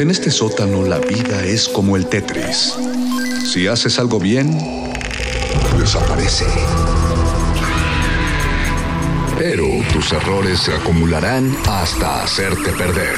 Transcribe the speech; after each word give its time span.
En 0.00 0.10
este 0.10 0.30
sótano 0.30 0.82
la 0.82 0.98
vida 0.98 1.44
es 1.44 1.68
como 1.68 1.94
el 1.94 2.06
Tetris. 2.06 2.74
Si 3.52 3.66
haces 3.66 3.98
algo 3.98 4.18
bien, 4.18 4.58
desaparece. 5.78 6.46
Pero 9.36 9.66
tus 9.92 10.10
errores 10.12 10.60
se 10.60 10.72
acumularán 10.72 11.54
hasta 11.68 12.22
hacerte 12.22 12.72
perder. 12.72 13.14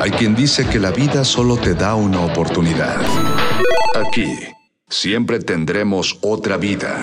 Hay 0.00 0.12
quien 0.12 0.36
dice 0.36 0.68
que 0.68 0.78
la 0.78 0.92
vida 0.92 1.24
solo 1.24 1.56
te 1.56 1.74
da 1.74 1.96
una 1.96 2.20
oportunidad. 2.20 3.00
Aquí, 3.96 4.38
siempre 4.88 5.40
tendremos 5.40 6.16
otra 6.20 6.58
vida. 6.58 7.02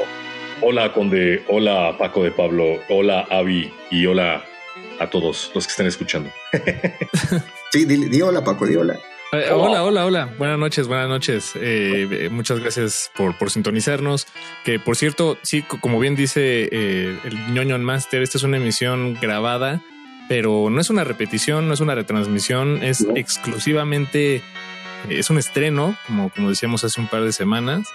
Hola, 0.62 0.92
Conde. 0.94 1.44
Hola, 1.48 1.96
Paco 1.98 2.24
de 2.24 2.32
Pablo. 2.32 2.80
Hola, 2.90 3.28
Avi. 3.30 3.72
Y 3.90 4.06
hola 4.06 4.44
a 5.00 5.10
todos 5.10 5.52
los 5.56 5.66
que 5.66 5.72
están 5.72 5.88
escuchando. 5.88 6.30
sí, 7.72 7.86
di, 7.86 8.10
di 8.10 8.22
hola, 8.22 8.44
Paco, 8.44 8.66
di 8.66 8.76
hola. 8.76 9.00
Eh, 9.32 9.52
hola, 9.52 9.84
hola, 9.84 10.06
hola. 10.06 10.34
Buenas 10.40 10.58
noches, 10.58 10.88
buenas 10.88 11.08
noches. 11.08 11.52
Eh, 11.56 12.30
muchas 12.32 12.60
gracias 12.60 13.12
por, 13.16 13.38
por 13.38 13.52
sintonizarnos. 13.52 14.26
Que 14.66 14.80
por 14.80 14.96
cierto, 14.96 15.38
sí, 15.44 15.62
como 15.62 16.00
bien 16.00 16.16
dice 16.16 16.68
eh, 16.72 17.16
el 17.24 17.54
ñoño 17.54 17.78
Master, 17.78 18.24
esta 18.24 18.40
es 18.40 18.44
una 18.44 18.58
emisión 18.58 19.16
grabada, 19.22 19.82
pero 20.28 20.70
no 20.72 20.82
es 20.82 20.90
una 20.90 21.04
repetición, 21.04 21.68
no 21.68 21.76
es 21.76 21.80
una 21.80 21.94
retransmisión, 21.94 22.82
es 22.82 23.06
exclusivamente, 23.16 24.42
es 25.10 25.30
un 25.30 25.38
estreno, 25.38 25.96
como, 26.08 26.32
como 26.32 26.50
decíamos 26.50 26.84
hace 26.84 27.00
un 27.00 27.08
par 27.08 27.24
de 27.24 27.32
semanas. 27.32 27.88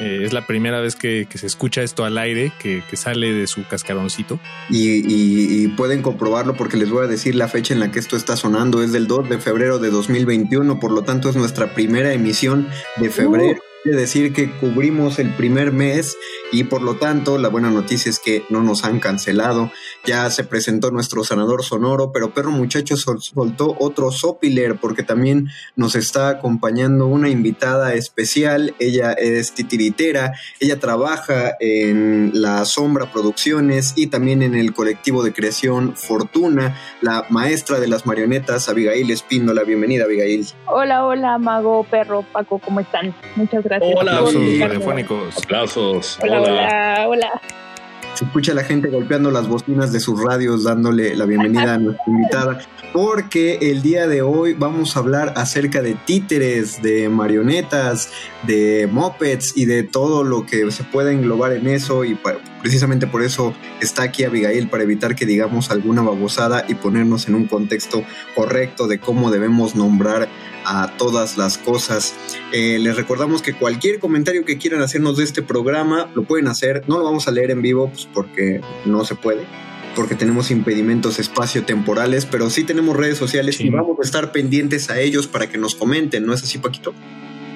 Eh, 0.00 0.20
es 0.24 0.32
la 0.32 0.46
primera 0.46 0.80
vez 0.80 0.96
que, 0.96 1.26
que, 1.28 1.38
se 1.38 1.46
escucha 1.46 1.82
esto 1.82 2.04
al 2.04 2.18
aire, 2.18 2.52
que, 2.58 2.82
que 2.88 2.96
sale 2.96 3.32
de 3.32 3.46
su 3.46 3.66
cascaroncito. 3.66 4.38
Y, 4.70 4.88
y, 4.88 5.64
y, 5.64 5.68
pueden 5.68 6.02
comprobarlo 6.02 6.54
porque 6.54 6.76
les 6.76 6.90
voy 6.90 7.04
a 7.04 7.08
decir 7.08 7.34
la 7.34 7.48
fecha 7.48 7.74
en 7.74 7.80
la 7.80 7.90
que 7.90 7.98
esto 7.98 8.16
está 8.16 8.36
sonando. 8.36 8.82
Es 8.82 8.92
del 8.92 9.06
2 9.06 9.28
de 9.28 9.38
febrero 9.38 9.78
de 9.78 9.90
2021, 9.90 10.78
por 10.78 10.92
lo 10.92 11.02
tanto 11.02 11.28
es 11.28 11.36
nuestra 11.36 11.74
primera 11.74 12.12
emisión 12.12 12.68
de 12.96 13.10
febrero. 13.10 13.60
Decir 13.96 14.32
que 14.32 14.50
cubrimos 14.50 15.18
el 15.18 15.30
primer 15.34 15.72
mes 15.72 16.16
y 16.52 16.64
por 16.64 16.82
lo 16.82 16.96
tanto 16.96 17.38
la 17.38 17.48
buena 17.48 17.70
noticia 17.70 18.10
es 18.10 18.18
que 18.18 18.44
no 18.48 18.62
nos 18.62 18.84
han 18.84 19.00
cancelado. 19.00 19.70
Ya 20.04 20.30
se 20.30 20.44
presentó 20.44 20.90
nuestro 20.90 21.24
sanador 21.24 21.64
sonoro, 21.64 22.12
pero 22.12 22.32
Perro 22.32 22.50
Muchacho 22.50 22.96
soltó 22.96 23.76
otro 23.78 24.10
sopiler 24.10 24.76
porque 24.76 25.02
también 25.02 25.48
nos 25.76 25.94
está 25.94 26.28
acompañando 26.28 27.06
una 27.06 27.28
invitada 27.28 27.94
especial. 27.94 28.74
Ella 28.78 29.12
es 29.12 29.52
titiritera, 29.52 30.32
ella 30.60 30.78
trabaja 30.78 31.56
en 31.60 32.30
La 32.34 32.64
Sombra 32.64 33.10
Producciones 33.12 33.94
y 33.96 34.08
también 34.08 34.42
en 34.42 34.54
el 34.54 34.72
colectivo 34.72 35.22
de 35.22 35.32
creación 35.32 35.96
Fortuna, 35.96 36.76
la 37.00 37.26
maestra 37.30 37.80
de 37.80 37.88
las 37.88 38.06
marionetas 38.06 38.68
Abigail 38.68 39.10
Espíndola. 39.10 39.64
Bienvenida 39.64 40.04
Abigail. 40.04 40.46
Hola, 40.66 41.04
hola, 41.04 41.38
Mago, 41.38 41.84
Perro, 41.84 42.24
Paco, 42.32 42.58
¿cómo 42.58 42.80
están? 42.80 43.14
Muchas 43.36 43.64
gracias. 43.64 43.77
Hola, 43.80 44.18
aplausos 44.18 44.58
radiofónicos. 44.58 45.38
Aplausos. 45.38 46.18
Hola, 46.22 46.40
hola, 46.40 47.04
hola. 47.08 47.40
Se 48.18 48.24
escucha 48.24 48.52
la 48.52 48.64
gente 48.64 48.88
golpeando 48.88 49.30
las 49.30 49.46
bocinas 49.46 49.92
de 49.92 50.00
sus 50.00 50.20
radios 50.20 50.64
dándole 50.64 51.14
la 51.14 51.24
bienvenida 51.24 51.74
a 51.74 51.78
nuestra 51.78 52.02
invitada, 52.08 52.58
porque 52.92 53.58
el 53.70 53.80
día 53.80 54.08
de 54.08 54.22
hoy 54.22 54.54
vamos 54.54 54.96
a 54.96 54.98
hablar 54.98 55.34
acerca 55.36 55.82
de 55.82 55.94
títeres, 55.94 56.82
de 56.82 57.08
marionetas, 57.08 58.10
de 58.42 58.88
mopeds 58.90 59.56
y 59.56 59.66
de 59.66 59.84
todo 59.84 60.24
lo 60.24 60.46
que 60.46 60.68
se 60.72 60.82
pueda 60.82 61.12
englobar 61.12 61.52
en 61.52 61.68
eso 61.68 62.04
y 62.04 62.18
precisamente 62.60 63.06
por 63.06 63.22
eso 63.22 63.54
está 63.80 64.02
aquí 64.02 64.24
Abigail 64.24 64.68
para 64.68 64.82
evitar 64.82 65.14
que 65.14 65.24
digamos 65.24 65.70
alguna 65.70 66.02
babosada 66.02 66.64
y 66.66 66.74
ponernos 66.74 67.28
en 67.28 67.36
un 67.36 67.46
contexto 67.46 68.02
correcto 68.34 68.88
de 68.88 68.98
cómo 68.98 69.30
debemos 69.30 69.76
nombrar 69.76 70.28
a 70.64 70.96
todas 70.98 71.38
las 71.38 71.56
cosas. 71.56 72.14
Eh, 72.52 72.78
les 72.78 72.96
recordamos 72.96 73.42
que 73.42 73.54
cualquier 73.54 73.98
comentario 74.00 74.44
que 74.44 74.58
quieran 74.58 74.82
hacernos 74.82 75.16
de 75.16 75.24
este 75.24 75.42
programa 75.42 76.10
lo 76.14 76.24
pueden 76.24 76.46
hacer. 76.46 76.84
No 76.88 76.98
lo 76.98 77.04
vamos 77.04 77.26
a 77.26 77.30
leer 77.30 77.50
en 77.50 77.62
vivo 77.62 77.88
pues, 77.88 78.07
porque 78.12 78.60
no 78.84 79.04
se 79.04 79.14
puede 79.14 79.44
porque 79.96 80.14
tenemos 80.14 80.52
impedimentos 80.52 81.18
espacio-temporales, 81.18 82.24
pero 82.24 82.50
sí 82.50 82.62
tenemos 82.62 82.96
redes 82.96 83.18
sociales 83.18 83.56
sí. 83.56 83.64
y 83.66 83.70
vamos 83.70 83.96
a 84.00 84.02
estar 84.04 84.30
pendientes 84.30 84.90
a 84.90 85.00
ellos 85.00 85.26
para 85.26 85.48
que 85.48 85.58
nos 85.58 85.74
comenten, 85.74 86.24
¿no 86.24 86.32
es 86.34 86.42
así, 86.44 86.58
Paquito? 86.58 86.94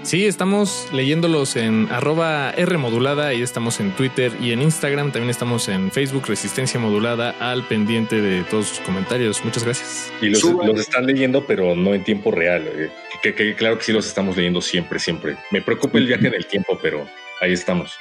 Sí, 0.03 0.27
estamos 0.27 0.89
leyéndolos 0.93 1.55
en 1.55 1.87
arroba 1.93 2.51
R 2.57 2.77
modulada 2.79 3.33
y 3.35 3.43
estamos 3.43 3.79
en 3.79 3.93
Twitter 3.93 4.33
y 4.41 4.51
en 4.51 4.61
Instagram. 4.61 5.13
También 5.13 5.31
estamos 5.31 5.69
en 5.69 5.93
Facebook 5.93 6.25
Resistencia 6.27 6.81
Modulada 6.81 7.37
al 7.39 7.63
pendiente 7.69 8.21
de 8.21 8.43
todos 8.43 8.67
sus 8.67 8.81
comentarios. 8.81 9.45
Muchas 9.45 9.63
gracias. 9.63 10.13
Y 10.21 10.31
los, 10.31 10.43
los 10.43 10.81
están 10.81 11.07
leyendo, 11.07 11.47
pero 11.47 11.77
no 11.77 11.95
en 11.95 12.03
tiempo 12.03 12.33
real. 12.33 12.67
Eh, 12.67 12.91
Que, 13.23 13.35
que- 13.35 13.55
claro 13.55 13.79
que 13.79 13.85
sí 13.85 13.93
los 13.93 14.05
estamos 14.09 14.37
leyendo 14.37 14.61
siempre, 14.61 14.99
siempre. 14.99 15.37
Me 15.53 15.63
preocupa 15.63 15.99
el 15.99 16.09
viaje 16.09 16.27
en 16.27 16.35
el 16.35 16.47
tiempo, 16.47 16.77
pero 16.83 17.07
ahí 17.41 17.53
estamos. 17.53 17.93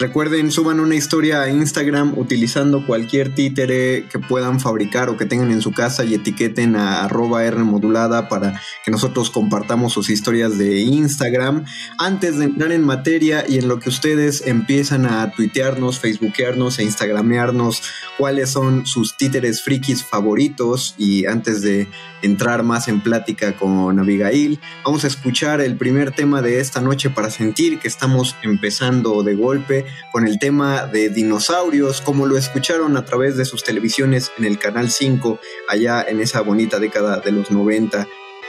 Recuerden, 0.00 0.52
suban 0.52 0.78
una 0.78 0.94
historia 0.94 1.42
a 1.42 1.50
Instagram 1.50 2.16
utilizando 2.16 2.86
cualquier 2.86 3.34
títere 3.34 4.06
que 4.08 4.20
puedan 4.20 4.60
fabricar 4.60 5.08
o 5.08 5.16
que 5.16 5.26
tengan 5.26 5.50
en 5.50 5.60
su 5.60 5.72
casa 5.72 6.04
y 6.04 6.14
etiqueten 6.14 6.76
a 6.76 7.02
arroba 7.02 7.44
R 7.44 7.56
modulada 7.64 8.28
para 8.28 8.62
que 8.84 8.92
nosotros 8.92 9.28
compartamos 9.30 9.92
sus 9.92 10.08
historias 10.08 10.56
de 10.56 10.82
Instagram. 10.82 11.64
Antes 11.98 12.38
de 12.38 12.44
entrar 12.44 12.70
en 12.70 12.84
materia 12.84 13.44
y 13.48 13.58
en 13.58 13.66
lo 13.66 13.80
que 13.80 13.88
ustedes 13.88 14.46
empiezan 14.46 15.04
a 15.04 15.32
tuitearnos, 15.32 15.98
facebookearnos 15.98 16.78
e 16.78 16.84
instagramearnos 16.84 17.82
cuáles 18.16 18.50
son 18.50 18.86
sus 18.86 19.16
títeres 19.16 19.62
frikis 19.62 20.04
favoritos 20.04 20.94
y 20.96 21.26
antes 21.26 21.60
de 21.60 21.88
entrar 22.22 22.62
más 22.62 22.86
en 22.86 23.00
plática 23.00 23.56
con 23.56 23.98
Abigail, 23.98 24.60
vamos 24.84 25.02
a 25.02 25.08
escuchar 25.08 25.60
el 25.60 25.76
primer 25.76 26.12
tema 26.12 26.40
de 26.40 26.60
esta 26.60 26.80
noche 26.80 27.10
para 27.10 27.32
sentir 27.32 27.80
que 27.80 27.88
estamos 27.88 28.36
empezando 28.42 29.24
de 29.24 29.34
golpe 29.34 29.87
con 30.12 30.26
el 30.26 30.38
tema 30.38 30.86
de 30.86 31.08
dinosaurios, 31.10 32.00
como 32.00 32.26
lo 32.26 32.36
escucharon 32.36 32.96
a 32.96 33.04
través 33.04 33.36
de 33.36 33.44
sus 33.44 33.64
televisiones 33.64 34.32
en 34.38 34.44
el 34.44 34.58
Canal 34.58 34.90
5, 34.90 35.38
allá 35.68 36.04
en 36.06 36.20
esa 36.20 36.40
bonita 36.40 36.78
década 36.78 37.20
de 37.20 37.32
los 37.32 37.50
90. 37.50 38.06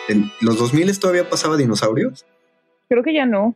¿En 0.07 0.31
los 0.41 0.57
2000 0.57 0.99
todavía 0.99 1.29
pasaba 1.29 1.57
dinosaurios? 1.57 2.25
Creo 2.87 3.03
que 3.03 3.13
ya 3.13 3.25
no. 3.25 3.55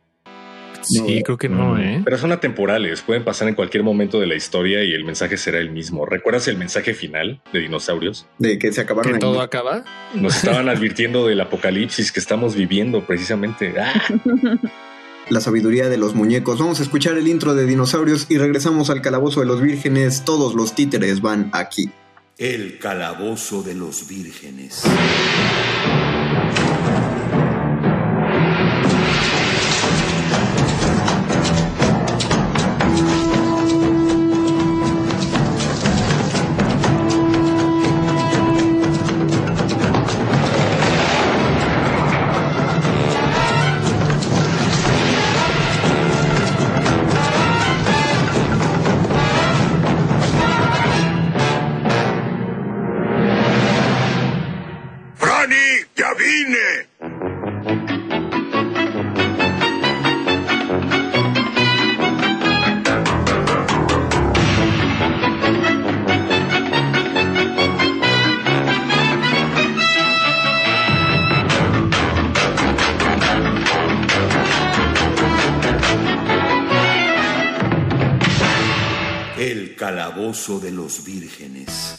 Sí, 0.84 1.22
creo 1.22 1.38
que 1.38 1.48
no, 1.48 1.78
¿eh? 1.78 2.02
Pero 2.04 2.18
son 2.18 2.32
atemporales, 2.32 3.02
pueden 3.02 3.24
pasar 3.24 3.48
en 3.48 3.54
cualquier 3.54 3.82
momento 3.82 4.20
de 4.20 4.26
la 4.26 4.34
historia 4.34 4.84
y 4.84 4.92
el 4.92 5.04
mensaje 5.04 5.36
será 5.36 5.58
el 5.58 5.70
mismo. 5.70 6.04
¿Recuerdas 6.06 6.46
el 6.48 6.58
mensaje 6.58 6.94
final 6.94 7.40
de 7.52 7.60
dinosaurios? 7.60 8.26
De 8.38 8.58
que 8.58 8.72
se 8.72 8.82
acabaron. 8.82 9.14
Que 9.14 9.18
todo 9.18 9.40
acaba. 9.40 9.84
Nos 10.14 10.36
estaban 10.36 10.68
advirtiendo 10.68 11.26
del 11.26 11.40
apocalipsis 11.40 12.12
que 12.12 12.20
estamos 12.20 12.54
viviendo 12.54 13.06
precisamente. 13.06 13.74
¡Ah! 13.78 13.92
La 15.30 15.40
sabiduría 15.40 15.88
de 15.88 15.96
los 15.96 16.14
muñecos. 16.14 16.58
Vamos 16.58 16.80
a 16.80 16.82
escuchar 16.82 17.16
el 17.16 17.28
intro 17.28 17.54
de 17.54 17.66
dinosaurios 17.66 18.26
y 18.28 18.38
regresamos 18.38 18.90
al 18.90 19.00
calabozo 19.00 19.40
de 19.40 19.46
los 19.46 19.60
vírgenes. 19.60 20.24
Todos 20.24 20.54
los 20.54 20.74
títeres 20.74 21.22
van 21.22 21.50
aquí. 21.52 21.90
El 22.36 22.78
calabozo 22.78 23.62
de 23.62 23.74
los 23.74 24.06
vírgenes. 24.06 24.82
De 80.52 80.70
los 80.70 81.04
vírgenes. 81.04 81.98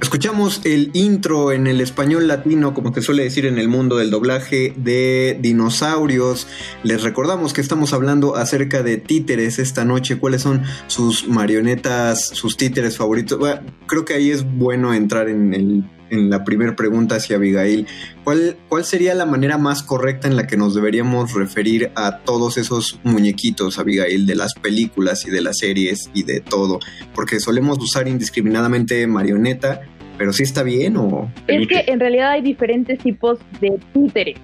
Escuchamos 0.00 0.60
el 0.64 0.90
intro 0.94 1.52
en 1.52 1.66
el 1.66 1.80
español 1.80 2.28
latino, 2.28 2.74
como 2.74 2.94
se 2.94 3.02
suele 3.02 3.24
decir 3.24 3.44
en 3.44 3.58
el 3.58 3.68
mundo 3.68 3.96
del 3.96 4.10
doblaje 4.10 4.72
de 4.76 5.36
dinosaurios. 5.40 6.46
Les 6.82 7.02
recordamos 7.02 7.52
que 7.52 7.60
estamos 7.60 7.92
hablando 7.92 8.36
acerca 8.36 8.82
de 8.82 8.98
títeres 8.98 9.58
esta 9.58 9.84
noche. 9.84 10.18
¿Cuáles 10.18 10.42
son 10.42 10.62
sus 10.86 11.26
marionetas, 11.28 12.28
sus 12.28 12.56
títeres 12.56 12.96
favoritos? 12.96 13.38
Creo 13.86 14.04
que 14.04 14.14
ahí 14.14 14.30
es 14.30 14.44
bueno 14.44 14.94
entrar 14.94 15.28
en, 15.28 15.54
el- 15.54 15.84
en 16.10 16.30
la 16.30 16.44
primera 16.44 16.76
pregunta 16.76 17.16
hacia 17.16 17.36
Abigail. 17.36 17.86
¿Cuál, 18.24 18.56
¿Cuál 18.68 18.84
sería 18.84 19.14
la 19.14 19.26
manera 19.26 19.58
más 19.58 19.82
correcta 19.82 20.28
en 20.28 20.36
la 20.36 20.46
que 20.46 20.56
nos 20.56 20.74
deberíamos 20.74 21.34
referir 21.34 21.90
a 21.94 22.18
todos 22.18 22.58
esos 22.58 23.00
muñequitos, 23.04 23.78
Abigail, 23.78 24.26
de 24.26 24.34
las 24.34 24.54
películas 24.54 25.26
y 25.26 25.30
de 25.30 25.42
las 25.42 25.58
series 25.58 26.10
y 26.14 26.22
de 26.22 26.40
todo? 26.40 26.80
Porque 27.14 27.40
solemos 27.40 27.78
usar 27.78 28.08
indiscriminadamente 28.08 29.06
marioneta, 29.06 29.80
pero 30.18 30.32
sí 30.32 30.42
está 30.42 30.62
bien 30.62 30.96
o... 30.96 31.30
Es 31.46 31.66
que 31.68 31.84
en 31.86 32.00
realidad 32.00 32.30
hay 32.30 32.42
diferentes 32.42 32.98
tipos 32.98 33.38
de 33.60 33.78
títeres, 33.92 34.36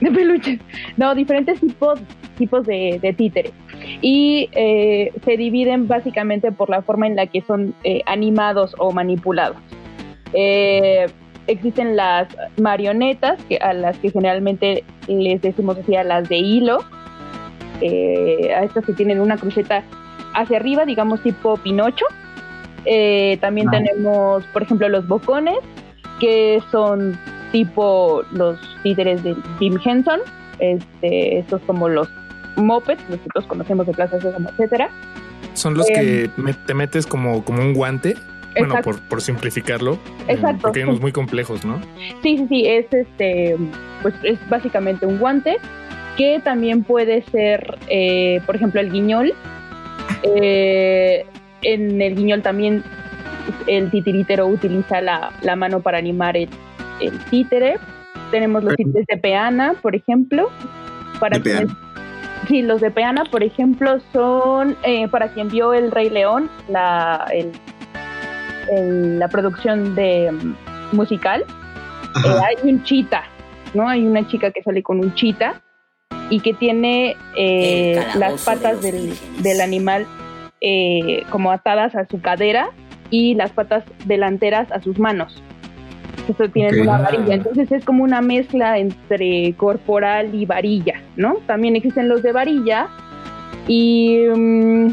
de 0.00 0.10
peluches. 0.10 0.60
No, 0.96 1.14
diferentes 1.14 1.60
tipos, 1.60 2.00
tipos 2.36 2.66
de, 2.66 2.98
de 3.02 3.12
títeres. 3.12 3.52
Y 4.00 4.48
eh, 4.52 5.12
se 5.24 5.36
dividen 5.36 5.88
básicamente 5.88 6.52
por 6.52 6.70
la 6.70 6.82
forma 6.82 7.06
en 7.06 7.16
la 7.16 7.26
que 7.26 7.42
son 7.42 7.74
eh, 7.84 8.02
animados 8.06 8.74
o 8.78 8.92
manipulados. 8.92 9.56
Eh, 10.32 11.06
existen 11.46 11.96
las 11.96 12.28
marionetas, 12.60 13.42
que, 13.48 13.56
a 13.58 13.72
las 13.72 13.96
que 13.98 14.10
generalmente 14.10 14.84
les 15.06 15.40
decimos 15.40 15.78
así 15.78 15.96
a 15.96 16.04
las 16.04 16.28
de 16.28 16.36
hilo. 16.36 16.78
Eh, 17.80 18.52
a 18.54 18.64
estas 18.64 18.84
que 18.84 18.92
tienen 18.92 19.20
una 19.20 19.36
cruceta 19.36 19.82
hacia 20.34 20.56
arriba, 20.56 20.84
digamos 20.84 21.22
tipo 21.22 21.56
Pinocho. 21.58 22.04
Eh, 22.84 23.38
también 23.40 23.68
Ah. 23.68 23.72
tenemos, 23.72 24.44
por 24.46 24.62
ejemplo, 24.62 24.88
los 24.88 25.06
bocones, 25.06 25.58
que 26.20 26.60
son 26.70 27.18
tipo 27.52 28.22
los 28.32 28.58
títeres 28.82 29.22
de 29.22 29.34
Jim 29.58 29.78
Henson. 29.84 30.20
Este, 30.58 31.38
estos 31.38 31.60
como 31.62 31.88
los 31.88 32.08
mopeds, 32.56 33.00
los 33.08 33.20
que 33.20 33.28
todos 33.32 33.46
conocemos 33.46 33.86
de 33.86 33.92
Plaza 33.92 34.20
Sésamo, 34.20 34.48
etcétera. 34.50 34.90
Son 35.54 35.74
los 35.74 35.88
Em. 35.90 35.94
que 35.94 36.30
me- 36.36 36.52
te 36.54 36.74
metes 36.74 37.06
como, 37.06 37.44
como 37.44 37.60
un 37.62 37.74
guante. 37.74 38.16
Bueno, 38.58 38.74
Exacto. 38.74 38.90
por, 39.00 39.08
por 39.08 39.22
simplificarlo. 39.22 39.92
eh, 39.94 40.34
Exacto, 40.34 40.62
Porque 40.62 40.80
hay 40.80 40.84
unos 40.88 41.00
muy 41.00 41.12
complejos, 41.12 41.64
¿no? 41.64 41.80
Sí, 42.22 42.38
sí, 42.38 42.46
sí, 42.48 42.66
es 42.66 42.86
este, 42.92 43.56
pues 44.02 44.14
es 44.22 44.38
básicamente 44.48 45.06
un 45.06 45.18
guante 45.18 45.56
que 46.16 46.40
también 46.42 46.82
puede 46.84 47.22
ser, 47.30 47.78
eh, 47.88 48.40
por 48.46 48.56
ejemplo, 48.56 48.80
el 48.80 48.90
guiñol. 48.90 49.32
Eh, 50.22 51.24
en 51.62 52.00
el 52.02 52.14
guiñol 52.16 52.42
también 52.42 52.82
el 53.66 53.90
titiritero 53.90 54.46
utiliza 54.46 55.00
la, 55.00 55.30
la 55.42 55.56
mano 55.56 55.80
para 55.80 55.98
animar 55.98 56.36
el, 56.36 56.48
el 57.00 57.18
títere. 57.30 57.76
Tenemos 58.30 58.64
los 58.64 58.74
títeres 58.76 59.06
de 59.06 59.16
peana, 59.16 59.74
por 59.80 59.94
ejemplo. 59.94 60.50
Para 61.20 61.38
De 61.38 61.44
peana. 61.44 61.58
quienes- 61.60 61.76
sí, 62.48 62.62
los 62.62 62.80
de 62.80 62.90
peana, 62.90 63.24
por 63.24 63.42
ejemplo, 63.42 63.98
son 64.12 64.76
eh, 64.82 65.08
para 65.08 65.28
quien 65.28 65.48
vio 65.48 65.72
El 65.74 65.90
Rey 65.90 66.10
León, 66.10 66.50
la, 66.68 67.26
el- 67.32 67.52
el- 68.70 69.18
la 69.18 69.28
producción 69.28 69.94
de 69.94 70.30
mm, 70.32 70.96
musical. 70.96 71.44
Eh, 72.24 72.28
hay 72.46 72.70
un 72.70 72.82
chita, 72.84 73.24
¿no? 73.74 73.88
Hay 73.88 74.04
una 74.06 74.26
chica 74.26 74.50
que 74.50 74.62
sale 74.62 74.82
con 74.82 74.98
un 75.00 75.14
chita 75.14 75.60
y 76.30 76.40
que 76.40 76.52
tiene 76.54 77.16
eh, 77.36 78.02
las 78.16 78.44
patas 78.44 78.80
de 78.82 78.92
del, 78.92 79.12
del 79.42 79.60
animal 79.60 80.06
eh, 80.60 81.22
como 81.30 81.52
atadas 81.52 81.94
a 81.94 82.06
su 82.06 82.20
cadera 82.20 82.70
y 83.10 83.34
las 83.34 83.50
patas 83.52 83.84
delanteras 84.06 84.70
a 84.72 84.80
sus 84.82 84.98
manos. 84.98 85.42
Eso 86.28 86.48
tienen 86.50 86.74
Ok. 86.80 86.86
una 86.88 86.98
varilla. 86.98 87.34
Entonces 87.36 87.72
es 87.72 87.84
como 87.84 88.04
una 88.04 88.20
mezcla 88.20 88.78
entre 88.78 89.54
corporal 89.56 90.34
y 90.34 90.44
varilla, 90.44 91.00
¿no? 91.16 91.36
También 91.46 91.74
existen 91.76 92.08
los 92.08 92.22
de 92.22 92.32
varilla 92.32 92.88
y, 93.66 94.18
mm, 94.34 94.88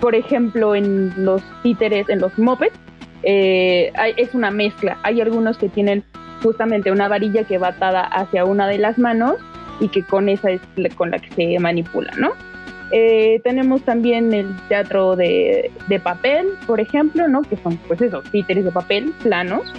por 0.00 0.14
ejemplo, 0.14 0.74
en 0.74 1.12
los 1.24 1.42
títeres, 1.62 2.08
en 2.08 2.20
los 2.20 2.38
mopeds, 2.38 2.74
eh, 3.22 3.92
es 4.16 4.34
una 4.34 4.50
mezcla. 4.50 4.98
Hay 5.02 5.20
algunos 5.20 5.58
que 5.58 5.68
tienen 5.68 6.04
justamente 6.42 6.90
una 6.90 7.08
varilla 7.08 7.44
que 7.44 7.58
va 7.58 7.68
atada 7.68 8.02
hacia 8.02 8.44
una 8.44 8.68
de 8.68 8.78
las 8.78 8.98
manos 8.98 9.36
y 9.80 9.88
que 9.88 10.02
con 10.02 10.28
esa 10.28 10.50
es 10.50 10.60
con 10.94 11.10
la 11.10 11.18
que 11.18 11.30
se 11.34 11.58
manipula, 11.58 12.12
¿no? 12.18 12.32
Eh, 12.92 13.40
tenemos 13.42 13.82
también 13.82 14.32
el 14.32 14.54
teatro 14.68 15.16
de, 15.16 15.72
de, 15.88 16.00
papel, 16.00 16.46
por 16.66 16.80
ejemplo, 16.80 17.26
¿no? 17.26 17.42
Que 17.42 17.56
son, 17.56 17.76
pues 17.88 18.00
esos 18.00 18.22
títeres 18.30 18.64
de 18.64 18.70
papel 18.70 19.12
planos. 19.22 19.72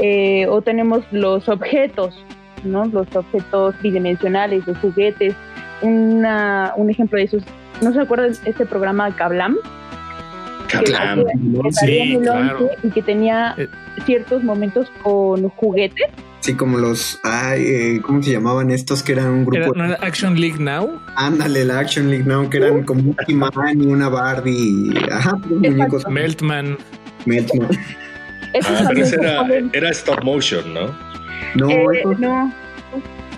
Eh, 0.00 0.46
o 0.48 0.62
tenemos 0.62 1.04
los 1.12 1.48
objetos, 1.48 2.24
¿no? 2.64 2.86
Los 2.86 3.14
objetos 3.14 3.76
tridimensionales, 3.76 4.66
los 4.66 4.76
juguetes. 4.78 5.34
Una, 5.82 6.72
un 6.76 6.90
ejemplo 6.90 7.18
de 7.18 7.24
esos, 7.24 7.42
¿no 7.80 7.92
se 7.92 8.00
acuerdan 8.00 8.32
este 8.44 8.64
programa 8.66 9.14
Kablam? 9.16 9.56
Kablam, 10.68 11.24
que, 11.24 11.72
sí, 11.72 12.18
claro. 12.22 12.70
Y 12.82 12.88
que 12.90 13.02
tenía 13.02 13.54
ciertos 14.06 14.42
momentos 14.42 14.90
con 15.02 15.48
juguetes. 15.50 16.06
Sí, 16.40 16.54
como 16.54 16.78
los, 16.78 17.20
ay, 17.22 17.62
eh, 17.66 18.00
¿cómo 18.02 18.20
se 18.22 18.32
llamaban 18.32 18.70
estos 18.70 19.02
que 19.02 19.12
eran 19.12 19.28
un 19.28 19.44
grupo? 19.44 19.58
¿Era, 19.58 19.68
¿no 19.76 19.84
era 19.84 19.94
Action 20.04 20.40
League 20.40 20.58
Now? 20.58 20.98
Ándale, 21.14 21.64
la 21.64 21.78
Action 21.78 22.08
League 22.10 22.24
Now, 22.24 22.48
que 22.50 22.56
eran 22.56 22.82
como 22.82 23.10
un 23.10 23.16
He-Man 23.28 23.80
y 23.80 23.86
una 23.86 24.08
Barbie. 24.08 24.92
Ajá, 25.12 25.36
pues, 25.36 25.60
muñecos. 25.60 26.08
Meltman. 26.08 26.76
Meltman. 27.26 27.68
Ah, 28.64 28.84
pero 28.88 29.02
ese 29.04 29.16
era, 29.16 29.46
era 29.72 29.90
stop 29.90 30.24
motion, 30.24 30.74
¿no? 30.74 30.86
No, 31.54 31.70
Eh, 31.92 32.00
eso- 32.00 32.14
no, 32.18 32.52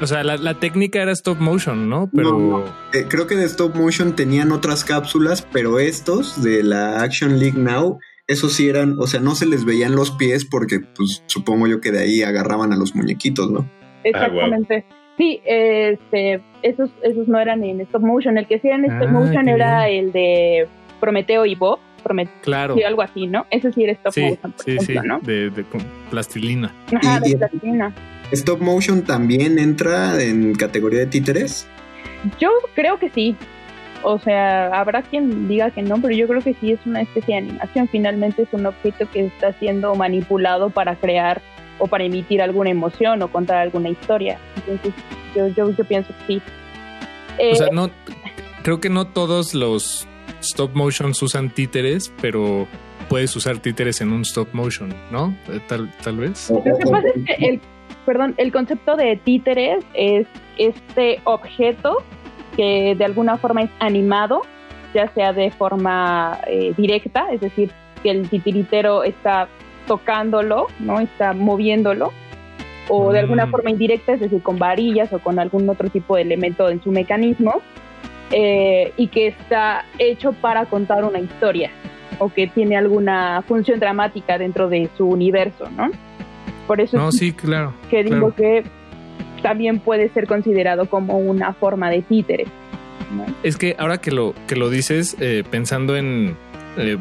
O 0.01 0.07
sea, 0.07 0.23
la, 0.25 0.37
la 0.37 0.55
técnica 0.55 1.01
era 1.01 1.13
stop 1.13 1.39
motion, 1.39 1.89
¿no? 1.89 2.11
Pero 2.15 2.33
No, 2.33 2.39
no. 2.59 2.65
Eh, 2.93 3.07
creo 3.09 3.27
que 3.27 3.37
de 3.37 3.45
stop 3.45 3.75
motion 3.75 4.15
tenían 4.17 4.53
otras 4.53 4.85
cápsulas, 4.85 5.47
pero 5.53 5.79
estos 5.79 6.43
de 6.43 6.63
la 6.63 7.03
Action 7.03 7.39
League 7.39 7.59
Now, 7.59 7.99
esos 8.27 8.53
sí 8.55 8.69
eran, 8.69 8.97
o 8.99 9.07
sea, 9.07 9.21
no 9.21 9.35
se 9.35 9.47
les 9.47 9.65
veían 9.65 9.95
los 9.95 10.11
pies 10.11 10.45
porque, 10.45 10.81
pues, 10.81 11.23
supongo 11.27 11.67
yo 11.69 11.81
que 11.81 11.93
de 11.93 12.01
ahí 12.01 12.23
agarraban 12.23 12.73
a 12.73 12.77
los 12.77 12.95
muñequitos, 12.95 13.51
¿no? 13.51 13.69
exactamente. 14.03 14.85
Sí, 15.17 15.41
este, 15.47 16.43
esos, 16.63 16.91
esos 17.03 17.29
no 17.29 17.39
eran 17.39 17.63
en 17.63 17.81
stop 17.83 18.03
motion. 18.03 18.37
El 18.37 18.47
que 18.49 18.59
sí 18.59 18.67
era 18.67 18.77
en 18.77 18.85
stop 18.87 19.09
Ah, 19.09 19.13
motion 19.13 19.49
era 19.49 19.89
el 19.89 20.11
de 20.13 20.67
Prometeo 21.01 21.47
y 21.47 21.55
Bob. 21.55 21.79
Prometeo, 22.03 22.35
claro. 22.43 22.75
sí, 22.75 22.83
algo 22.83 23.01
así, 23.01 23.27
¿no? 23.29 23.47
Ese 23.51 23.73
sí 23.73 23.85
era 23.85 23.93
stop 23.93 24.13
Sí, 24.13 24.21
motion, 24.23 24.53
por 24.53 24.65
sí, 24.65 24.77
sí, 24.81 24.95
¿no? 25.05 25.21
de, 25.21 25.49
de 25.51 25.65
plastilina. 26.11 26.75
Ajá, 26.95 27.19
Y- 27.19 27.21
de 27.23 27.31
y- 27.31 27.37
plastilina. 27.37 27.95
Stop 28.35 28.61
motion 28.61 29.03
también 29.03 29.59
entra 29.59 30.21
en 30.23 30.55
categoría 30.55 31.01
de 31.01 31.07
títeres. 31.07 31.67
Yo 32.39 32.51
creo 32.75 32.99
que 32.99 33.11
sí. 33.11 33.37
O 34.03 34.19
sea, 34.19 34.67
habrá 34.69 35.03
quien 35.03 35.49
diga 35.49 35.71
que 35.71 35.83
no, 35.83 36.01
pero 36.01 36.15
yo 36.15 36.29
creo 36.29 36.43
que 36.43 36.55
sí 36.61 36.73
es 36.73 36.81
una 36.85 37.01
especie 37.03 37.35
de 37.35 37.41
animación. 37.49 37.89
Finalmente 37.89 38.43
es 38.43 38.49
un 38.53 38.67
objeto 38.67 39.09
que 39.11 39.27
está 39.27 39.53
siendo 39.55 39.95
manipulado 39.95 40.69
para 40.71 40.97
crear 40.97 41.41
o 41.79 41.87
para 41.87 42.05
emitir 42.05 42.43
alguna 42.43 42.71
emoción 42.71 43.23
o 43.23 43.29
contar 43.29 43.57
alguna 43.59 43.89
historia. 43.89 44.39
Entonces, 44.57 44.93
yo, 45.35 45.49
yo, 45.49 45.71
yo 45.71 45.85
pienso 45.85 46.13
que 46.19 46.27
sí. 46.35 46.43
Eh, 47.39 47.53
O 47.53 47.57
sea, 47.57 47.69
no, 47.73 47.91
creo 48.63 48.79
que 48.81 48.91
no 48.91 49.07
todos 49.07 49.55
los 49.55 50.07
stop 50.41 50.75
motions 50.75 51.23
usan 51.23 51.49
títeres, 51.51 52.13
pero 52.21 52.69
puedes 53.09 53.35
usar 53.37 53.59
títeres 53.59 54.01
en 54.03 54.13
un 54.13 54.21
stop 54.23 54.49
motion, 54.53 54.95
¿no? 55.11 55.35
Eh, 55.49 55.61
Tal, 55.67 55.91
tal 56.03 56.19
vez. 56.19 56.51
Lo 56.51 56.63
que 56.63 56.71
pasa 56.71 57.09
es 57.15 57.39
que 57.39 57.47
el, 57.47 57.61
perdón, 58.05 58.35
el 58.37 58.53
concepto 58.53 58.97
de 58.97 59.17
títeres 59.17 59.85
es 59.95 60.27
este 60.59 61.21
objeto 61.25 61.99
que 62.57 62.95
de 62.97 63.05
alguna 63.05 63.37
forma 63.37 63.63
es 63.63 63.71
animado, 63.81 64.43
ya 64.95 65.09
sea 65.09 65.33
de 65.33 65.51
forma 65.51 66.39
eh, 66.47 66.73
directa, 66.77 67.27
es 67.33 67.41
decir, 67.41 67.71
que 68.03 68.11
el 68.11 68.29
titiritero 68.29 69.03
está 69.03 69.49
tocándolo, 69.89 70.69
¿no? 70.79 71.01
Está 71.01 71.33
moviéndolo, 71.33 72.13
o 72.89 73.13
de 73.13 73.21
alguna 73.21 73.47
Mm. 73.47 73.51
forma 73.51 73.71
indirecta, 73.71 74.13
es 74.13 74.21
decir, 74.21 74.43
con 74.43 74.59
varillas 74.59 75.13
o 75.13 75.19
con 75.19 75.39
algún 75.39 75.69
otro 75.69 75.89
tipo 75.91 76.17
de 76.17 76.23
elemento 76.23 76.69
en 76.69 76.83
su 76.83 76.91
mecanismo, 76.93 77.63
eh, 78.31 78.93
y 78.97 79.09
que 79.09 79.29
está 79.29 79.85
hecho 79.99 80.33
para 80.33 80.67
contar 80.67 81.05
una 81.05 81.19
historia 81.19 81.71
o 82.19 82.29
que 82.29 82.47
tiene 82.47 82.77
alguna 82.77 83.43
función 83.47 83.81
dramática 83.81 84.39
dentro 84.39 84.69
de 84.69 84.89
su 84.97 85.09
universo, 85.09 85.69
¿no? 85.77 85.91
Por 86.67 86.81
eso 86.81 86.97
No, 86.97 87.13
sí, 87.13 87.33
claro. 87.33 87.75
que 87.91 88.03
digo 88.05 88.31
claro. 88.31 88.35
que 88.37 88.65
también 89.43 89.79
puede 89.81 90.09
ser 90.11 90.27
considerado 90.27 90.87
como 90.87 91.19
una 91.19 91.53
forma 91.53 91.91
de 91.91 92.03
títere. 92.03 92.47
¿no? 93.15 93.27
Es 93.43 93.57
que 93.57 93.77
ahora 93.79 93.99
que 93.99 94.11
lo, 94.11 94.35
que 94.47 94.57
lo 94.57 94.71
dices, 94.71 95.17
eh, 95.21 95.45
pensando 95.51 95.97
en, 95.97 96.37
eh, 96.77 96.97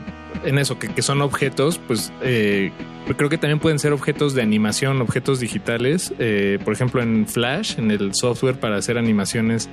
en 0.45 0.57
eso, 0.57 0.77
que, 0.77 0.89
que 0.89 1.01
son 1.01 1.21
objetos, 1.21 1.79
pues 1.87 2.11
eh, 2.21 2.71
creo 3.17 3.29
que 3.29 3.37
también 3.37 3.59
pueden 3.59 3.79
ser 3.79 3.93
objetos 3.93 4.33
de 4.33 4.41
animación, 4.41 5.01
objetos 5.01 5.39
digitales. 5.39 6.13
Eh, 6.19 6.59
por 6.63 6.73
ejemplo, 6.73 7.01
en 7.01 7.25
Flash, 7.27 7.79
en 7.79 7.91
el 7.91 8.13
software 8.13 8.55
para 8.59 8.75
hacer 8.75 8.97
animaciones, 8.97 9.69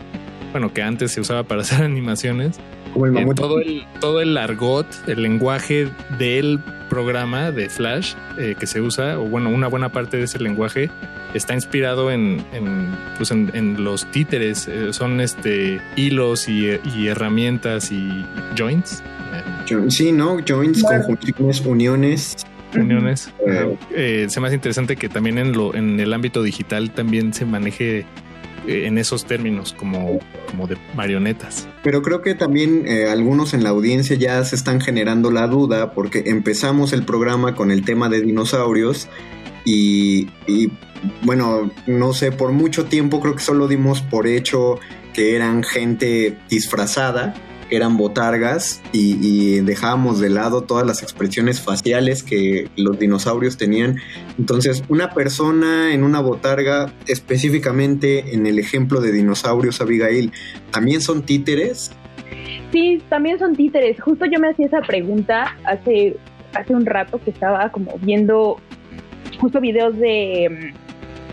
bueno, 0.52 0.72
que 0.72 0.82
antes 0.82 1.12
se 1.12 1.20
usaba 1.20 1.42
para 1.44 1.60
hacer 1.62 1.82
animaciones, 1.82 2.58
como 2.92 3.06
el 3.06 3.12
mamut. 3.12 3.36
todo 3.36 3.60
el, 3.60 3.84
todo 4.00 4.20
el 4.20 4.36
argot, 4.36 4.86
el 5.08 5.22
lenguaje 5.22 5.88
del 6.18 6.58
programa 6.88 7.52
de 7.52 7.68
Flash 7.68 8.14
eh, 8.38 8.56
que 8.58 8.66
se 8.66 8.80
usa, 8.80 9.18
o 9.18 9.24
bueno, 9.24 9.48
una 9.50 9.68
buena 9.68 9.90
parte 9.92 10.16
de 10.16 10.24
ese 10.24 10.38
lenguaje 10.40 10.90
está 11.34 11.54
inspirado 11.54 12.10
en, 12.10 12.44
en, 12.52 12.88
pues 13.16 13.30
en, 13.30 13.50
en 13.54 13.84
los 13.84 14.04
títeres, 14.10 14.66
eh, 14.66 14.92
son 14.92 15.20
este 15.20 15.80
hilos 15.94 16.48
y, 16.48 16.66
y 16.96 17.06
herramientas 17.06 17.92
y 17.92 18.24
joints, 18.58 19.04
eh, 19.32 19.42
Jo- 19.72 19.88
Sí, 19.90 20.10
¿no? 20.10 20.38
Joints, 20.46 20.82
Claro. 20.82 21.04
conjunciones, 21.06 21.60
uniones. 21.64 22.36
uniones. 22.74 23.30
Eh, 23.46 23.76
Eh, 23.94 24.26
se 24.28 24.40
me 24.40 24.48
hace 24.48 24.56
interesante 24.56 24.96
que 24.96 25.08
también 25.08 25.38
en, 25.38 25.52
lo, 25.52 25.74
en 25.76 26.00
el 26.00 26.12
ámbito 26.12 26.42
digital 26.42 26.90
también 26.90 27.32
se 27.32 27.44
maneje 27.44 28.00
eh, 28.00 28.04
en 28.66 28.98
esos 28.98 29.24
términos 29.24 29.74
como, 29.76 30.18
como 30.50 30.66
de 30.66 30.76
marionetas. 30.94 31.68
Pero 31.82 32.02
creo 32.02 32.22
que 32.22 32.34
también 32.34 32.84
eh, 32.86 33.08
algunos 33.08 33.54
en 33.54 33.62
la 33.62 33.70
audiencia 33.70 34.16
ya 34.16 34.44
se 34.44 34.56
están 34.56 34.80
generando 34.80 35.30
la 35.30 35.46
duda 35.46 35.92
porque 35.92 36.24
empezamos 36.26 36.92
el 36.92 37.04
programa 37.04 37.54
con 37.54 37.70
el 37.70 37.84
tema 37.84 38.08
de 38.08 38.20
dinosaurios 38.20 39.08
y, 39.64 40.28
bueno, 41.22 41.70
no 41.86 42.12
sé, 42.12 42.32
por 42.32 42.52
mucho 42.52 42.86
tiempo 42.86 43.20
creo 43.20 43.34
que 43.34 43.42
solo 43.42 43.68
dimos 43.68 44.02
por 44.02 44.26
hecho 44.26 44.78
que 45.12 45.36
eran 45.36 45.62
gente 45.62 46.38
disfrazada, 46.48 47.34
eran 47.70 47.96
botargas 47.96 48.82
y, 48.92 49.60
dejábamos 49.60 50.20
de 50.20 50.30
lado 50.30 50.62
todas 50.62 50.86
las 50.86 51.02
expresiones 51.02 51.60
faciales 51.60 52.22
que 52.22 52.68
los 52.76 52.98
dinosaurios 52.98 53.56
tenían. 53.56 53.96
Entonces, 54.38 54.82
una 54.88 55.10
persona 55.10 55.92
en 55.92 56.02
una 56.02 56.20
botarga, 56.20 56.92
específicamente 57.06 58.34
en 58.34 58.46
el 58.46 58.58
ejemplo 58.58 59.00
de 59.00 59.12
dinosaurios, 59.12 59.80
Abigail, 59.80 60.32
¿también 60.70 61.00
son 61.00 61.22
títeres? 61.22 61.92
Sí, 62.72 63.02
también 63.08 63.38
son 63.38 63.54
títeres. 63.54 64.00
Justo 64.00 64.24
yo 64.26 64.38
me 64.38 64.48
hacía 64.48 64.66
esa 64.66 64.80
pregunta 64.80 65.56
hace, 65.64 66.16
hace 66.54 66.74
un 66.74 66.86
rato 66.86 67.20
que 67.22 67.30
estaba 67.30 67.70
como 67.70 67.98
viendo 67.98 68.58
justo 69.38 69.60
videos 69.60 69.96
de, 69.96 70.72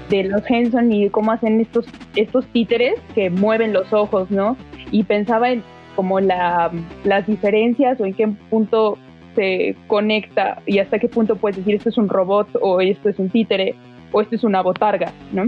de 0.10 0.24
los 0.24 0.41
Henson 0.50 0.91
y 0.91 1.10
cómo 1.10 1.32
hacen 1.32 1.60
estos, 1.62 1.86
estos 2.15 2.46
títeres 2.48 3.00
que 3.13 3.29
mueven 3.29 3.74
los 3.74 3.91
ojos, 3.94 4.32
¿no? 4.32 4.58
Y 4.91 5.03
pensaba 5.03 5.51
en 5.51 5.63
como 5.97 6.21
la, 6.21 6.71
las 7.03 7.27
diferencias 7.27 7.99
o 7.99 8.05
en 8.05 8.13
qué 8.13 8.29
punto 8.49 8.97
se 9.35 9.75
conecta 9.87 10.61
y 10.65 10.79
hasta 10.79 10.97
qué 10.99 11.09
punto 11.09 11.35
puedes 11.35 11.57
decir 11.57 11.75
esto 11.75 11.89
es 11.89 11.97
un 11.97 12.07
robot 12.07 12.47
o 12.61 12.79
esto 12.79 13.09
es 13.09 13.19
un 13.19 13.29
títere 13.29 13.75
o 14.13 14.21
esto 14.21 14.35
es 14.35 14.43
una 14.45 14.61
botarga, 14.61 15.11
¿no? 15.33 15.43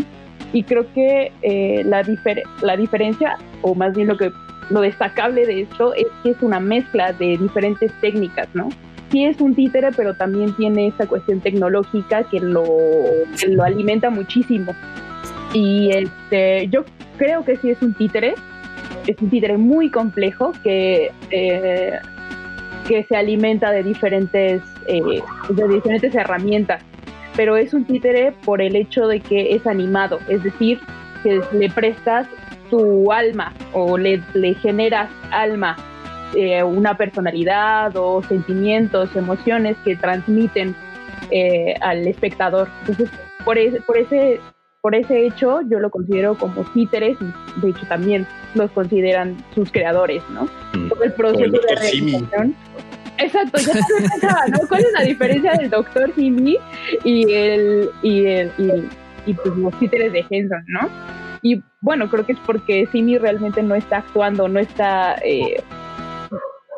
Y 0.51 0.63
creo 0.63 0.91
que 0.93 1.31
eh, 1.41 1.83
la, 1.85 2.03
difer- 2.03 2.43
la 2.61 2.75
diferencia, 2.75 3.37
o 3.61 3.73
más 3.75 3.95
bien 3.95 4.07
lo 4.09 4.17
que 4.17 4.31
lo 4.69 4.81
destacable 4.81 5.45
de 5.45 5.61
esto 5.61 5.93
es 5.93 6.07
que 6.21 6.31
es 6.31 6.41
una 6.41 6.59
mezcla 6.59 7.13
de 7.13 7.37
diferentes 7.37 7.91
técnicas, 8.01 8.47
¿no? 8.53 8.69
Sí 9.11 9.25
es 9.25 9.39
un 9.41 9.55
títere, 9.55 9.89
pero 9.95 10.13
también 10.13 10.53
tiene 10.53 10.87
esta 10.87 11.07
cuestión 11.07 11.39
tecnológica 11.39 12.23
que 12.25 12.39
lo, 12.39 12.63
que 13.39 13.47
lo 13.47 13.63
alimenta 13.63 14.09
muchísimo. 14.11 14.73
Y 15.53 15.89
este, 15.91 16.67
yo 16.67 16.83
creo 17.17 17.43
que 17.43 17.55
sí 17.57 17.71
es 17.71 17.81
un 17.81 17.95
títere, 17.95 18.35
es 19.07 19.21
un 19.21 19.29
títere 19.29 19.57
muy 19.57 19.89
complejo 19.89 20.51
que, 20.63 21.11
eh, 21.31 21.99
que 22.87 23.03
se 23.03 23.15
alimenta 23.15 23.71
de 23.71 23.83
diferentes, 23.83 24.61
eh, 24.87 25.21
de 25.49 25.67
diferentes 25.67 26.13
herramientas, 26.15 26.83
pero 27.35 27.57
es 27.57 27.73
un 27.73 27.85
títere 27.85 28.33
por 28.45 28.61
el 28.61 28.75
hecho 28.75 29.07
de 29.07 29.19
que 29.19 29.55
es 29.55 29.65
animado, 29.67 30.19
es 30.27 30.43
decir, 30.43 30.79
que 31.23 31.41
le 31.53 31.69
prestas 31.69 32.27
tu 32.69 33.11
alma 33.11 33.53
o 33.73 33.97
le, 33.97 34.21
le 34.33 34.53
generas 34.55 35.09
alma, 35.31 35.75
eh, 36.35 36.61
una 36.63 36.95
personalidad 36.95 37.95
o 37.95 38.21
sentimientos, 38.23 39.15
emociones 39.15 39.75
que 39.83 39.95
transmiten 39.95 40.75
al 41.81 42.07
espectador. 42.07 42.67
Entonces, 42.81 43.09
por 43.45 43.57
ese, 43.59 43.81
por 43.81 43.97
ese 43.97 44.39
por 44.81 44.95
ese 44.95 45.25
hecho 45.25 45.61
yo 45.69 45.79
lo 45.79 45.89
considero 45.89 46.35
como 46.37 46.63
títeres 46.73 47.17
y 47.21 47.61
de 47.61 47.69
hecho 47.69 47.85
también 47.87 48.25
los 48.55 48.71
consideran 48.71 49.37
sus 49.53 49.71
creadores, 49.71 50.23
¿no? 50.29 50.45
Mm. 50.73 50.89
Todo 50.89 51.03
el 51.03 51.13
proceso 51.13 51.43
el 51.43 51.51
de 51.51 51.75
realización. 51.75 52.55
Exacto, 53.17 53.59
ya 53.59 53.73
pensaba, 53.97 54.47
¿no? 54.47 54.59
¿Cuál 54.69 54.81
es 54.81 54.91
la 54.93 55.03
diferencia 55.03 55.53
del 55.53 55.69
Doctor 55.69 56.13
Simi 56.15 56.57
y 57.03 57.33
el 57.33 57.89
y 58.01 58.25
el 58.25 58.51
y, 58.57 59.31
y, 59.31 59.33
pues 59.33 59.55
los 59.57 59.77
títeres 59.79 60.13
de 60.13 60.25
Henson, 60.29 60.63
¿no? 60.67 60.89
Y 61.41 61.61
bueno, 61.81 62.09
creo 62.09 62.25
que 62.25 62.33
es 62.33 62.39
porque 62.45 62.87
Simi 62.91 63.17
realmente 63.17 63.61
no 63.61 63.75
está 63.75 63.97
actuando, 63.97 64.47
no 64.47 64.59
está... 64.59 65.15
Eh, 65.23 65.61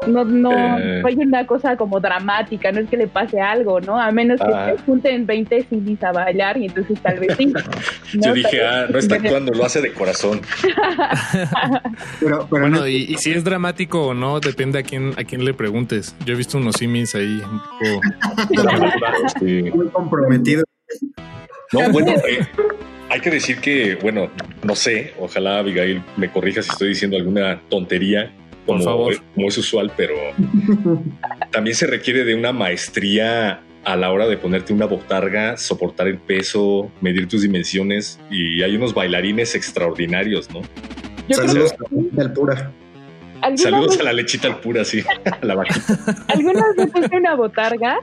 no, 0.07 0.25
no, 0.25 0.79
Eh. 0.79 1.03
hay 1.05 1.15
una 1.15 1.45
cosa 1.45 1.77
como 1.77 1.99
dramática, 1.99 2.71
no 2.71 2.79
es 2.79 2.89
que 2.89 2.97
le 2.97 3.07
pase 3.07 3.39
algo, 3.39 3.79
¿no? 3.81 3.99
A 3.99 4.11
menos 4.11 4.39
que 4.39 4.47
Ah. 4.51 4.73
se 4.75 4.83
junten 4.83 5.25
20 5.25 5.63
Simis 5.69 6.03
a 6.03 6.11
bailar 6.11 6.57
y 6.57 6.65
entonces 6.65 6.99
tal 7.01 7.19
vez 7.19 7.35
sí. 7.37 7.53
Yo 8.13 8.29
¿no? 8.29 8.33
dije, 8.33 8.63
ah, 8.65 8.87
no 8.89 8.97
está 8.97 9.15
actuando, 9.21 9.53
lo 9.53 9.63
hace 9.65 9.81
de 9.81 9.93
corazón. 9.93 10.41
Pero, 12.19 12.47
pero 12.49 12.61
Bueno, 12.61 12.67
no- 12.79 12.87
y, 12.87 13.05
y 13.09 13.15
si 13.17 13.31
es 13.31 13.43
dramático 13.43 14.07
o 14.07 14.13
no, 14.13 14.39
depende 14.39 14.79
a 14.79 14.83
quién, 14.83 15.11
a 15.17 15.23
quién 15.23 15.43
le 15.45 15.53
preguntes. 15.53 16.15
Yo 16.25 16.33
he 16.33 16.37
visto 16.37 16.57
unos 16.57 16.75
simis 16.77 17.13
ahí 17.15 17.41
un 17.51 17.59
poco. 17.59 18.01
Sí. 19.39 19.63
muy 19.73 19.87
comprometido. 19.89 20.63
No, 21.73 21.89
bueno, 21.91 22.11
eh, 22.11 22.45
hay 23.09 23.19
que 23.21 23.29
decir 23.29 23.59
que, 23.59 23.95
bueno, 24.01 24.29
no 24.63 24.75
sé, 24.75 25.13
ojalá 25.19 25.59
Abigail 25.59 26.03
me 26.17 26.29
corrija 26.31 26.61
si 26.61 26.69
estoy 26.69 26.89
diciendo 26.89 27.17
alguna 27.17 27.61
tontería, 27.69 28.31
como, 28.65 28.77
Por 28.79 28.83
favor. 28.85 29.13
como 29.35 29.47
es 29.47 29.57
usual, 29.57 29.91
pero 29.97 30.13
también 31.51 31.75
se 31.75 31.87
requiere 31.87 32.23
de 32.23 32.35
una 32.35 32.51
maestría 32.53 33.61
a 33.83 33.95
la 33.95 34.11
hora 34.11 34.27
de 34.27 34.37
ponerte 34.37 34.73
una 34.73 34.85
botarga, 34.85 35.57
soportar 35.57 36.07
el 36.07 36.17
peso, 36.19 36.91
medir 37.01 37.27
tus 37.27 37.41
dimensiones 37.41 38.19
y 38.29 38.61
hay 38.61 38.75
unos 38.75 38.93
bailarines 38.93 39.55
extraordinarios, 39.55 40.49
¿no? 40.51 40.61
Yo 41.27 41.37
creo 41.37 41.47
Saludos 41.47 41.73
que 41.73 42.21
a 42.21 42.23
la 42.23 42.33
pura. 42.33 42.71
alguna 43.41 43.57
Saludos 43.57 43.87
vez- 43.89 43.99
a 43.99 44.03
la 44.03 44.13
lechita 44.13 44.47
al 44.49 44.59
pura, 44.59 44.85
sí, 44.85 45.03
a 45.25 45.45
la 45.45 45.55
vaquita. 45.55 45.97
alguna 46.27 46.63
vez 46.77 46.91
puse 46.91 47.17
una 47.17 47.35
botarga 47.35 47.97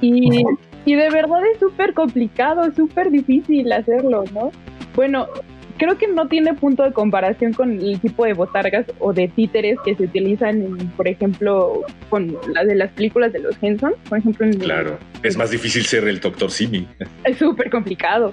y, 0.00 0.42
y 0.84 0.94
de 0.94 1.10
verdad 1.10 1.40
es 1.52 1.60
súper 1.60 1.94
complicado, 1.94 2.62
súper 2.74 3.10
difícil 3.10 3.70
hacerlo, 3.72 4.24
¿no? 4.34 4.50
Bueno, 4.96 5.28
creo 5.76 5.96
que 5.98 6.08
no 6.08 6.28
tiene 6.28 6.54
punto 6.54 6.82
de 6.82 6.92
comparación 6.92 7.52
con 7.52 7.72
el 7.72 8.00
tipo 8.00 8.24
de 8.24 8.34
botargas 8.34 8.86
o 8.98 9.12
de 9.12 9.28
títeres 9.28 9.78
que 9.84 9.94
se 9.94 10.04
utilizan, 10.04 10.62
en, 10.62 10.76
por 10.90 11.08
ejemplo, 11.08 11.82
con 12.08 12.36
las 12.52 12.66
de 12.66 12.74
las 12.74 12.90
películas 12.92 13.32
de 13.32 13.40
los 13.40 13.56
Henson, 13.62 13.92
por 14.08 14.18
ejemplo, 14.18 14.46
en 14.46 14.58
Claro, 14.58 14.98
es 15.22 15.36
más 15.36 15.50
difícil 15.50 15.84
ser 15.84 16.08
el 16.08 16.20
doctor 16.20 16.50
Simi. 16.50 16.86
es 17.24 17.36
súper 17.38 17.70
complicado. 17.70 18.32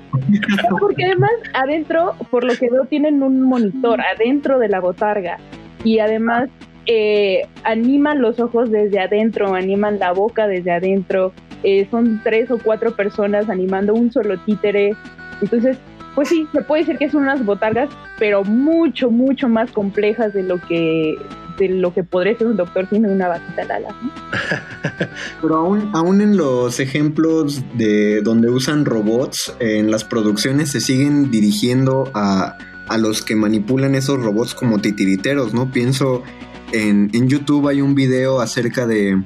Porque 0.79 1.05
además 1.05 1.31
adentro, 1.53 2.15
por 2.31 2.43
lo 2.43 2.55
que 2.55 2.69
veo, 2.69 2.85
tienen 2.85 3.23
un 3.23 3.41
monitor 3.41 3.99
adentro 4.01 4.59
de 4.59 4.69
la 4.69 4.79
botarga 4.79 5.37
y 5.83 5.99
además 5.99 6.49
eh, 6.85 7.41
animan 7.63 8.21
los 8.21 8.39
ojos 8.39 8.71
desde 8.71 8.99
adentro, 8.99 9.53
animan 9.55 9.99
la 9.99 10.11
boca 10.11 10.47
desde 10.47 10.71
adentro. 10.71 11.33
eh, 11.63 11.87
son 11.89 12.19
tres 12.23 12.51
o 12.51 12.57
cuatro 12.57 12.93
personas 12.93 13.49
animando 13.49 13.93
un 13.93 14.11
solo 14.11 14.37
títere. 14.39 14.93
Entonces, 15.41 15.77
pues 16.15 16.29
sí, 16.29 16.47
se 16.51 16.61
puede 16.61 16.83
decir 16.83 16.97
que 16.97 17.09
son 17.09 17.23
unas 17.23 17.43
botargas, 17.43 17.89
pero 18.19 18.43
mucho, 18.43 19.09
mucho 19.09 19.49
más 19.49 19.71
complejas 19.71 20.33
de 20.33 20.43
lo 20.43 20.59
que 20.59 21.17
de 21.57 21.69
lo 21.69 21.93
que 21.93 22.03
podría 22.03 22.35
ser 22.35 22.47
un 22.47 22.57
doctor 22.57 22.87
sin 22.89 23.05
una 23.05 23.27
vaquita 23.27 23.63
Lala. 23.65 23.89
¿no? 23.89 24.11
Pero 25.41 25.55
aún, 25.55 25.91
aún 25.93 26.21
en 26.21 26.35
los 26.35 26.79
ejemplos 26.79 27.63
de 27.75 28.21
donde 28.21 28.49
usan 28.49 28.85
robots, 28.85 29.55
en 29.59 29.91
las 29.91 30.03
producciones 30.03 30.71
se 30.71 30.81
siguen 30.81 31.29
dirigiendo 31.29 32.09
a, 32.15 32.57
a 32.87 32.97
los 32.97 33.21
que 33.21 33.35
manipulan 33.35 33.93
esos 33.93 34.19
robots 34.19 34.55
como 34.55 34.79
titiriteros, 34.79 35.53
¿no? 35.53 35.71
Pienso 35.71 36.23
en, 36.71 37.11
en 37.13 37.29
YouTube 37.29 37.67
hay 37.67 37.81
un 37.81 37.93
video 37.95 38.41
acerca 38.41 38.87
de, 38.87 39.21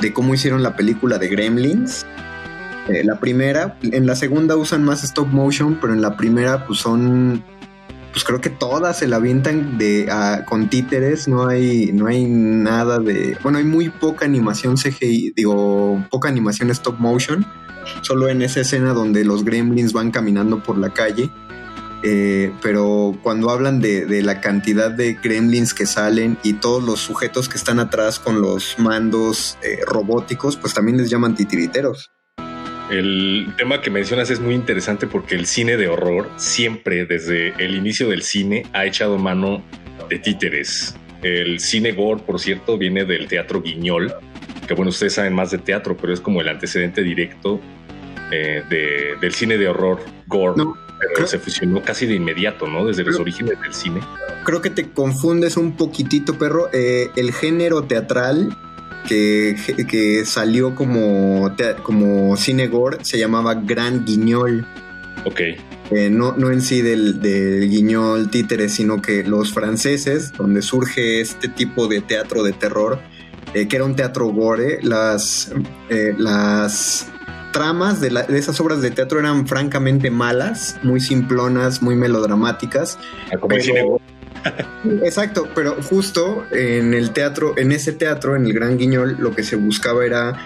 de 0.00 0.12
cómo 0.12 0.34
hicieron 0.34 0.62
la 0.62 0.76
película 0.76 1.18
de 1.18 1.28
Gremlins. 1.28 2.06
Eh, 2.88 3.04
la 3.04 3.20
primera, 3.20 3.78
en 3.82 4.06
la 4.06 4.16
segunda 4.16 4.56
usan 4.56 4.82
más 4.84 5.04
stop 5.04 5.28
motion, 5.28 5.78
pero 5.80 5.92
en 5.92 6.02
la 6.02 6.16
primera 6.16 6.66
pues 6.66 6.80
son 6.80 7.44
pues 8.12 8.24
creo 8.24 8.40
que 8.42 8.50
todas 8.50 8.98
se 8.98 9.08
la 9.08 9.16
avientan 9.16 9.78
de 9.78 10.10
a- 10.10 10.44
con 10.44 10.68
títeres, 10.68 11.28
no 11.28 11.46
hay 11.46 11.92
no 11.92 12.08
hay 12.08 12.26
nada 12.26 12.98
de, 12.98 13.38
bueno, 13.42 13.58
hay 13.58 13.64
muy 13.64 13.88
poca 13.88 14.26
animación 14.26 14.76
CGI, 14.76 15.32
digo, 15.34 16.04
poca 16.10 16.28
animación 16.28 16.70
stop 16.70 16.98
motion, 16.98 17.46
solo 18.02 18.28
en 18.28 18.42
esa 18.42 18.60
escena 18.60 18.92
donde 18.92 19.24
los 19.24 19.44
gremlins 19.44 19.92
van 19.92 20.10
caminando 20.10 20.62
por 20.62 20.76
la 20.76 20.90
calle. 20.90 21.30
Eh, 22.04 22.52
pero 22.60 23.16
cuando 23.22 23.48
hablan 23.50 23.80
de, 23.80 24.22
la 24.22 24.40
cantidad 24.40 24.90
de 24.90 25.14
gremlins 25.14 25.72
que 25.72 25.86
salen 25.86 26.36
y 26.42 26.54
todos 26.54 26.82
los 26.82 26.98
sujetos 26.98 27.48
que 27.48 27.56
están 27.56 27.78
atrás 27.78 28.18
con 28.18 28.40
los 28.42 28.76
mandos 28.78 29.56
eh, 29.62 29.78
robóticos, 29.86 30.56
pues 30.56 30.74
también 30.74 30.96
les 30.98 31.10
llaman 31.10 31.36
titiriteros. 31.36 32.10
El 32.92 33.46
tema 33.56 33.80
que 33.80 33.90
mencionas 33.90 34.28
es 34.30 34.38
muy 34.38 34.54
interesante 34.54 35.06
porque 35.06 35.34
el 35.34 35.46
cine 35.46 35.76
de 35.78 35.88
horror 35.88 36.30
siempre 36.36 37.06
desde 37.06 37.54
el 37.58 37.74
inicio 37.74 38.08
del 38.10 38.22
cine 38.22 38.66
ha 38.74 38.84
echado 38.84 39.16
mano 39.18 39.62
de 40.10 40.18
títeres. 40.18 40.94
El 41.22 41.58
cine 41.60 41.92
gore, 41.92 42.20
por 42.22 42.38
cierto, 42.38 42.76
viene 42.76 43.04
del 43.06 43.28
teatro 43.28 43.62
guiñol, 43.62 44.12
que 44.68 44.74
bueno, 44.74 44.90
ustedes 44.90 45.14
saben 45.14 45.32
más 45.32 45.50
de 45.52 45.58
teatro, 45.58 45.96
pero 45.96 46.12
es 46.12 46.20
como 46.20 46.42
el 46.42 46.48
antecedente 46.48 47.02
directo 47.02 47.60
eh, 48.30 48.62
de- 48.68 49.16
del 49.20 49.32
cine 49.32 49.56
de 49.58 49.68
horror 49.68 50.00
gore. 50.26 50.54
No, 50.56 50.76
pero 50.98 51.12
creo- 51.14 51.26
se 51.26 51.38
fusionó 51.38 51.82
casi 51.82 52.06
de 52.06 52.14
inmediato, 52.14 52.66
¿no? 52.66 52.84
Desde 52.86 53.04
los 53.04 53.18
orígenes 53.18 53.58
del 53.60 53.72
cine. 53.74 54.00
creo 54.44 54.60
que 54.60 54.70
te 54.70 54.90
confundes 54.90 55.56
un 55.56 55.76
poquitito, 55.76 56.36
perro. 56.38 56.68
Eh, 56.72 57.08
el 57.16 57.32
género 57.32 57.84
teatral 57.84 58.54
que, 59.08 59.56
que 59.88 60.24
salió 60.24 60.74
como, 60.74 61.54
como 61.82 62.36
cine 62.36 62.66
gore 62.68 62.98
se 63.02 63.18
llamaba 63.18 63.54
Gran 63.54 64.04
Guiñol. 64.04 64.66
Ok, 65.24 65.40
Eh, 65.90 66.08
no, 66.10 66.34
no 66.38 66.50
en 66.50 66.62
sí 66.62 66.80
del, 66.80 67.20
del 67.20 67.68
guiñol 67.68 68.30
títere, 68.30 68.68
sino 68.70 69.02
que 69.02 69.22
los 69.24 69.52
franceses, 69.52 70.32
donde 70.32 70.62
surge 70.62 71.20
este 71.20 71.48
tipo 71.48 71.86
de 71.86 72.00
teatro 72.00 72.42
de 72.42 72.52
terror, 72.52 72.98
eh, 73.52 73.68
que 73.68 73.76
era 73.76 73.84
un 73.84 73.94
teatro 73.94 74.26
gore, 74.28 74.78
las, 74.82 75.52
eh, 75.90 76.14
las 76.16 77.08
tramas 77.52 78.00
de, 78.00 78.10
la- 78.10 78.22
de 78.22 78.38
esas 78.38 78.58
obras 78.60 78.80
de 78.80 78.90
teatro 78.90 79.18
eran 79.20 79.46
francamente 79.46 80.10
malas, 80.10 80.76
muy 80.82 80.98
simplonas, 81.00 81.82
muy 81.82 81.94
melodramáticas. 81.94 82.98
Ah, 83.30 83.36
como 83.36 83.54
el 83.54 83.60
Pero- 83.60 83.62
cine 83.62 83.82
gore. 83.82 84.04
Exacto, 85.02 85.48
pero 85.54 85.76
justo 85.82 86.44
en 86.50 86.94
el 86.94 87.10
teatro, 87.10 87.54
en 87.56 87.72
ese 87.72 87.92
teatro, 87.92 88.36
en 88.36 88.46
el 88.46 88.52
Gran 88.52 88.78
Guiñol, 88.78 89.16
lo 89.18 89.34
que 89.34 89.42
se 89.42 89.56
buscaba 89.56 90.04
era 90.04 90.36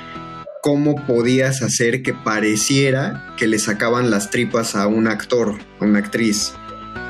cómo 0.62 1.06
podías 1.06 1.62
hacer 1.62 2.02
que 2.02 2.12
pareciera 2.12 3.34
que 3.36 3.46
le 3.46 3.58
sacaban 3.58 4.10
las 4.10 4.30
tripas 4.30 4.74
a 4.74 4.86
un 4.86 5.06
actor, 5.06 5.54
a 5.80 5.84
una 5.84 6.00
actriz. 6.00 6.54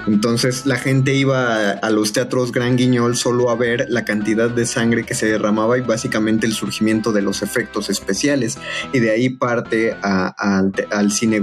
Entonces 0.06 0.66
la 0.66 0.76
gente 0.76 1.14
iba 1.14 1.70
a, 1.70 1.90
los 1.90 2.12
teatros 2.12 2.52
Gran 2.52 2.76
Guiñol 2.76 3.16
solo 3.16 3.50
a 3.50 3.56
ver 3.56 3.86
la 3.88 4.04
cantidad 4.04 4.48
de 4.48 4.64
sangre 4.64 5.04
que 5.04 5.14
se 5.14 5.26
derramaba 5.26 5.78
y 5.78 5.80
básicamente 5.80 6.46
el 6.46 6.52
surgimiento 6.52 7.12
de 7.12 7.22
los 7.22 7.42
efectos 7.42 7.90
especiales. 7.90 8.56
Y 8.92 9.00
de 9.00 9.10
ahí 9.10 9.30
parte 9.30 9.96
al 10.02 10.72
al 10.90 11.10
cine. 11.10 11.40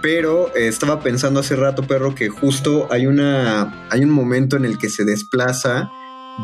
Pero 0.00 0.54
eh, 0.54 0.68
estaba 0.68 1.00
pensando 1.00 1.40
hace 1.40 1.56
rato, 1.56 1.86
perro, 1.86 2.14
que 2.14 2.28
justo 2.28 2.86
hay 2.90 3.06
una. 3.06 3.88
hay 3.90 4.04
un 4.04 4.10
momento 4.10 4.56
en 4.56 4.64
el 4.64 4.78
que 4.78 4.88
se 4.88 5.04
desplaza 5.04 5.90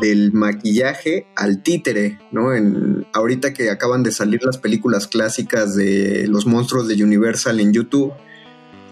del 0.01 0.33
maquillaje 0.33 1.27
al 1.35 1.63
títere, 1.63 2.19
¿no? 2.31 2.53
En, 2.53 3.07
ahorita 3.13 3.53
que 3.53 3.69
acaban 3.69 4.03
de 4.03 4.11
salir 4.11 4.43
las 4.43 4.57
películas 4.57 5.07
clásicas 5.07 5.75
de 5.75 6.27
los 6.27 6.45
monstruos 6.45 6.87
de 6.87 7.01
Universal 7.01 7.59
en 7.61 7.71
YouTube, 7.71 8.13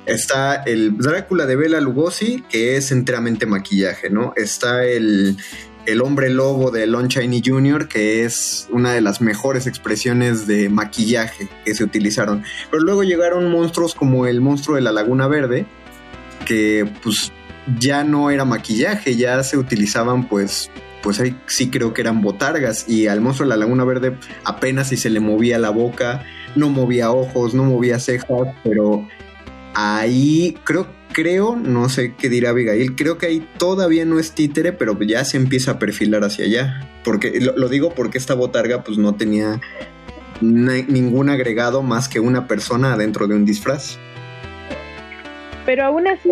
está 0.06 0.56
el 0.64 0.98
Drácula 0.98 1.46
de 1.46 1.56
Bela 1.56 1.82
Lugosi, 1.82 2.44
que 2.50 2.78
es 2.78 2.92
enteramente 2.92 3.46
maquillaje, 3.46 4.10
¿no? 4.10 4.34
Está 4.36 4.86
el, 4.86 5.38
el 5.86 6.02
hombre 6.02 6.30
lobo 6.30 6.72
de 6.72 6.88
Lon 6.88 7.08
Chaney 7.08 7.42
Jr., 7.44 7.88
que 7.88 8.24
es 8.24 8.68
una 8.72 8.94
de 8.94 9.02
las 9.02 9.22
mejores 9.22 9.68
expresiones 9.68 10.48
de 10.48 10.70
maquillaje 10.70 11.50
que 11.66 11.76
se 11.76 11.84
utilizaron. 11.84 12.44
Pero 12.72 12.84
luego 12.84 13.04
llegaron 13.04 13.52
monstruos 13.52 13.94
como 13.94 14.26
el 14.26 14.42
monstruo 14.42 14.76
de 14.76 14.82
la 14.82 14.92
Laguna 14.92 15.28
Verde, 15.28 15.66
que 16.46 16.90
pues 17.02 17.32
ya 17.80 18.04
no 18.04 18.32
era 18.32 18.46
maquillaje, 18.46 19.16
ya 19.16 19.42
se 19.44 19.58
utilizaban 19.58 20.28
pues 20.28 20.70
pues 21.02 21.20
ahí 21.20 21.38
sí 21.48 21.70
creo 21.70 21.94
que 21.94 22.00
eran 22.00 22.22
botargas 22.22 22.88
y 22.88 23.08
al 23.08 23.20
monstruo 23.20 23.46
de 23.46 23.50
la 23.50 23.58
Laguna 23.58 23.84
Verde 23.84 24.18
apenas 24.46 24.88
si 24.88 24.96
se 24.96 25.10
le 25.10 25.20
movía 25.20 25.60
la 25.60 25.70
boca, 25.70 26.24
no 26.56 26.70
movía 26.70 27.12
ojos, 27.12 27.54
no 27.54 27.66
movía 27.66 28.00
cejas, 28.00 28.56
pero 28.64 29.06
ahí 29.74 30.58
creo 30.64 30.88
creo, 31.14 31.56
no 31.56 31.88
sé 31.88 32.16
qué 32.18 32.28
dirá 32.28 32.50
Abigail, 32.50 32.96
creo 32.96 33.18
que 33.18 33.28
ahí 33.28 33.48
todavía 33.58 34.04
no 34.06 34.20
es 34.20 34.34
títere, 34.34 34.74
pero 34.74 35.00
ya 35.02 35.24
se 35.24 35.38
empieza 35.38 35.72
a 35.72 35.80
perfilar 35.80 36.24
hacia 36.24 36.46
allá. 36.46 36.90
Porque 37.04 37.40
lo, 37.40 37.56
lo 37.56 37.70
digo 37.70 37.94
porque 37.94 38.18
esta 38.18 38.34
botarga 38.34 38.84
pues 38.84 38.98
no 38.98 39.16
tenía 39.16 39.62
ningún 40.42 41.30
agregado 41.30 41.82
más 41.82 42.10
que 42.10 42.20
una 42.20 42.48
persona 42.48 42.94
adentro 42.94 43.28
de 43.28 43.36
un 43.36 43.46
disfraz. 43.46 43.98
pero 45.66 45.86
aún 45.86 46.08
así 46.08 46.30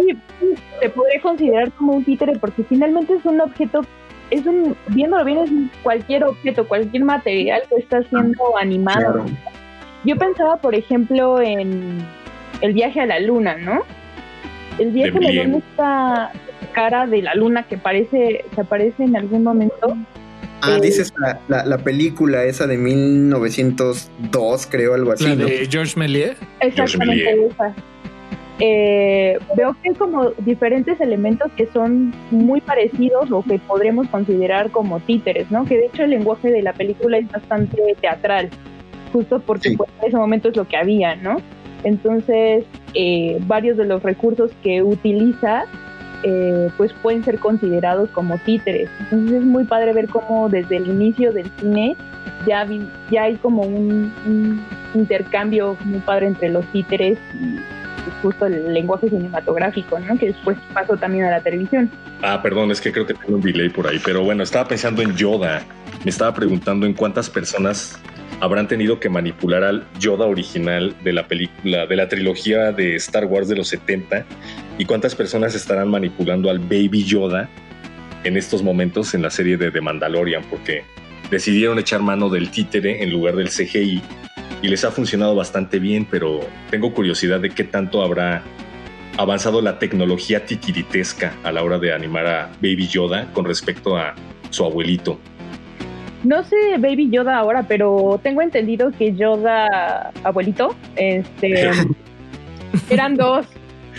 se 0.81 0.89
podría 0.89 1.21
considerar 1.21 1.71
como 1.71 1.93
un 1.93 2.03
títere 2.03 2.37
porque 2.37 2.63
finalmente 2.63 3.13
es 3.13 3.25
un 3.25 3.39
objeto, 3.39 3.81
es 4.29 4.45
un, 4.45 4.75
viéndolo 4.87 5.23
bien, 5.23 5.37
es 5.39 5.51
cualquier 5.83 6.23
objeto, 6.25 6.67
cualquier 6.67 7.03
material 7.05 7.61
que 7.69 7.75
está 7.75 8.03
siendo 8.03 8.57
animado. 8.59 9.13
Claro. 9.13 9.25
Yo 10.03 10.15
pensaba, 10.17 10.57
por 10.57 10.75
ejemplo, 10.75 11.41
en 11.41 12.03
el 12.61 12.73
viaje 12.73 12.99
a 12.99 13.05
la 13.05 13.19
luna, 13.19 13.55
¿no? 13.57 13.83
El 14.79 14.91
viaje 14.91 15.17
a 15.17 15.21
la 15.21 15.29
Bien. 15.31 15.51
luna 15.51 15.63
está, 15.69 16.31
cara 16.73 17.07
de 17.07 17.21
la 17.21 17.35
luna 17.35 17.63
que 17.63 17.77
parece, 17.77 18.43
que 18.55 18.61
aparece 18.61 19.03
en 19.03 19.15
algún 19.15 19.43
momento. 19.43 19.95
Ah, 20.63 20.77
Eh, 20.77 20.81
dices 20.81 21.11
la, 21.19 21.39
la, 21.47 21.65
la 21.65 21.77
película 21.79 22.43
esa 22.43 22.67
de 22.67 22.77
1902, 22.77 24.67
creo, 24.67 24.93
algo 24.93 25.11
así. 25.11 25.25
La 25.27 25.35
¿no? 25.35 25.45
de 25.45 25.67
George 25.69 25.97
Méliès. 25.99 26.37
Exactamente 26.59 27.25
Méliès. 27.25 27.51
esa. 27.53 27.73
Eh, 28.63 29.39
veo 29.57 29.75
que 29.81 29.89
hay 29.89 29.95
como 29.95 30.29
diferentes 30.45 31.01
elementos 31.01 31.51
que 31.57 31.65
son 31.73 32.13
muy 32.29 32.61
parecidos 32.61 33.31
o 33.31 33.41
que 33.41 33.57
podremos 33.57 34.07
considerar 34.09 34.69
como 34.69 34.99
títeres, 34.99 35.49
¿no? 35.49 35.65
Que 35.65 35.77
de 35.77 35.85
hecho 35.87 36.03
el 36.03 36.11
lenguaje 36.11 36.51
de 36.51 36.61
la 36.61 36.73
película 36.73 37.17
es 37.17 37.27
bastante 37.31 37.81
teatral, 37.99 38.49
justo 39.11 39.39
porque 39.39 39.69
Sí. 39.69 39.77
pues, 39.77 39.89
en 40.01 40.09
ese 40.09 40.17
momento 40.17 40.49
es 40.49 40.55
lo 40.55 40.67
que 40.67 40.77
había, 40.77 41.15
¿no? 41.15 41.37
Entonces, 41.83 42.63
eh, 42.93 43.39
varios 43.47 43.77
de 43.77 43.85
los 43.85 44.03
recursos 44.03 44.51
que 44.63 44.83
utiliza, 44.83 45.65
eh, 46.23 46.69
pues 46.77 46.93
pueden 47.01 47.23
ser 47.23 47.39
considerados 47.39 48.09
como 48.09 48.37
títeres. 48.39 48.89
Entonces 48.99 49.39
es 49.39 49.43
muy 49.43 49.63
padre 49.63 49.93
ver 49.93 50.07
cómo 50.07 50.49
desde 50.49 50.77
el 50.77 50.87
inicio 50.87 51.31
del 51.31 51.49
cine 51.59 51.95
ya, 52.45 52.67
ya 53.09 53.23
hay 53.23 53.35
como 53.35 53.63
un, 53.63 54.13
un 54.25 54.61
intercambio 54.93 55.77
muy 55.85 55.99
padre 55.99 56.27
entre 56.27 56.49
los 56.49 56.65
títeres 56.67 57.17
y 57.33 57.59
justo 58.21 58.45
el 58.45 58.73
lenguaje 58.73 59.09
cinematográfico, 59.09 59.99
¿no? 59.99 60.17
Que 60.17 60.27
después 60.27 60.57
pasó 60.73 60.97
también 60.97 61.25
a 61.25 61.31
la 61.31 61.41
televisión. 61.41 61.89
Ah, 62.21 62.41
perdón, 62.41 62.71
es 62.71 62.81
que 62.81 62.91
creo 62.91 63.05
que 63.05 63.13
tengo 63.13 63.35
un 63.35 63.41
delay 63.41 63.69
por 63.69 63.87
ahí, 63.87 63.99
pero 64.03 64.23
bueno, 64.23 64.43
estaba 64.43 64.67
pensando 64.67 65.01
en 65.01 65.15
Yoda. 65.15 65.63
Me 66.03 66.09
estaba 66.09 66.33
preguntando 66.33 66.85
en 66.85 66.93
cuántas 66.93 67.29
personas 67.29 67.99
habrán 68.41 68.67
tenido 68.67 68.99
que 68.99 69.07
manipular 69.07 69.63
al 69.63 69.85
Yoda 69.99 70.25
original 70.25 70.95
de 71.03 71.13
la 71.13 71.27
película, 71.27 71.85
de 71.85 71.95
la 71.95 72.09
trilogía 72.09 72.71
de 72.71 72.95
Star 72.95 73.25
Wars 73.25 73.47
de 73.47 73.55
los 73.55 73.67
70 73.69 74.25
y 74.79 74.85
cuántas 74.85 75.15
personas 75.15 75.53
estarán 75.53 75.89
manipulando 75.89 76.49
al 76.49 76.57
Baby 76.57 77.05
Yoda 77.05 77.47
en 78.23 78.37
estos 78.37 78.63
momentos 78.63 79.13
en 79.13 79.21
la 79.21 79.29
serie 79.29 79.57
de 79.57 79.71
The 79.71 79.79
Mandalorian, 79.79 80.43
porque 80.49 80.83
decidieron 81.29 81.77
echar 81.77 82.01
mano 82.01 82.29
del 82.29 82.49
títere 82.49 83.03
en 83.03 83.11
lugar 83.11 83.35
del 83.35 83.49
CGI 83.49 84.01
y 84.63 84.67
les 84.67 84.83
ha 84.83 84.91
funcionado 84.91 85.35
bastante 85.35 85.79
bien, 85.79 86.07
pero 86.09 86.39
tengo 86.71 86.93
curiosidad 86.93 87.39
de 87.39 87.51
qué 87.51 87.63
tanto 87.63 88.03
habrá 88.03 88.43
avanzado 89.17 89.61
la 89.61 89.77
tecnología 89.77 90.45
titiritesca 90.45 91.35
a 91.43 91.51
la 91.51 91.63
hora 91.63 91.77
de 91.77 91.93
animar 91.93 92.25
a 92.25 92.51
Baby 92.55 92.87
Yoda 92.87 93.31
con 93.33 93.45
respecto 93.45 93.97
a 93.97 94.15
su 94.49 94.65
abuelito. 94.65 95.19
No 96.23 96.43
sé 96.43 96.55
Baby 96.77 97.09
Yoda 97.09 97.37
ahora, 97.37 97.63
pero 97.63 98.19
tengo 98.21 98.41
entendido 98.41 98.91
que 98.91 99.13
Yoda, 99.13 100.11
abuelito, 100.23 100.75
este, 100.95 101.71
eran 102.89 103.15
dos, 103.15 103.47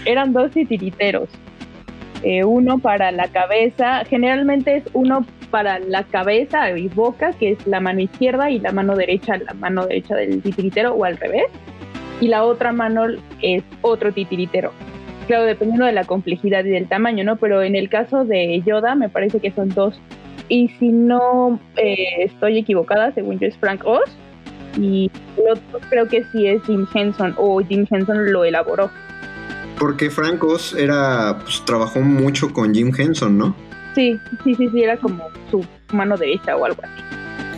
eran 0.04 0.32
dos 0.32 0.52
titiriteros. 0.52 1.28
Eh, 2.22 2.44
uno 2.44 2.78
para 2.78 3.10
la 3.10 3.26
cabeza, 3.28 4.04
generalmente 4.04 4.76
es 4.76 4.84
uno 4.92 5.26
para 5.50 5.80
la 5.80 6.04
cabeza 6.04 6.70
y 6.76 6.88
boca, 6.88 7.32
que 7.32 7.50
es 7.52 7.66
la 7.66 7.80
mano 7.80 8.00
izquierda, 8.00 8.50
y 8.50 8.60
la 8.60 8.72
mano 8.72 8.94
derecha, 8.94 9.36
la 9.36 9.54
mano 9.54 9.86
derecha 9.86 10.14
del 10.14 10.40
titiritero, 10.40 10.94
o 10.94 11.04
al 11.04 11.16
revés. 11.16 11.46
Y 12.20 12.28
la 12.28 12.44
otra 12.44 12.72
mano 12.72 13.06
es 13.40 13.64
otro 13.82 14.12
titiritero. 14.12 14.72
Claro, 15.26 15.44
dependiendo 15.44 15.86
de 15.86 15.92
la 15.92 16.04
complejidad 16.04 16.64
y 16.64 16.70
del 16.70 16.86
tamaño, 16.86 17.24
¿no? 17.24 17.36
Pero 17.36 17.62
en 17.62 17.74
el 17.74 17.88
caso 17.88 18.24
de 18.24 18.62
Yoda, 18.64 18.94
me 18.94 19.08
parece 19.08 19.40
que 19.40 19.50
son 19.50 19.68
dos. 19.70 20.00
Y 20.48 20.68
si 20.78 20.88
no 20.88 21.58
eh, 21.76 22.24
estoy 22.24 22.58
equivocada, 22.58 23.12
según 23.12 23.38
yo 23.38 23.46
es 23.46 23.56
Frank 23.56 23.82
Oz. 23.84 24.10
Y 24.78 25.10
el 25.36 25.52
otro 25.52 25.80
creo 25.90 26.08
que 26.08 26.24
sí 26.32 26.46
es 26.46 26.62
Jim 26.64 26.86
Henson, 26.92 27.34
o 27.36 27.60
Jim 27.60 27.86
Henson 27.90 28.32
lo 28.32 28.44
elaboró. 28.44 28.90
Porque 29.78 30.10
Frank 30.10 30.42
Oz 30.44 30.74
era, 30.74 31.38
pues, 31.42 31.62
trabajó 31.64 32.00
mucho 32.00 32.52
con 32.52 32.74
Jim 32.74 32.92
Henson, 32.96 33.36
¿no? 33.36 33.54
Sí, 33.94 34.18
sí, 34.44 34.54
sí, 34.54 34.68
sí, 34.70 34.82
era 34.82 34.96
como 34.96 35.28
su 35.50 35.64
mano 35.92 36.16
derecha 36.16 36.56
o 36.56 36.64
algo 36.64 36.82
así. 36.82 37.02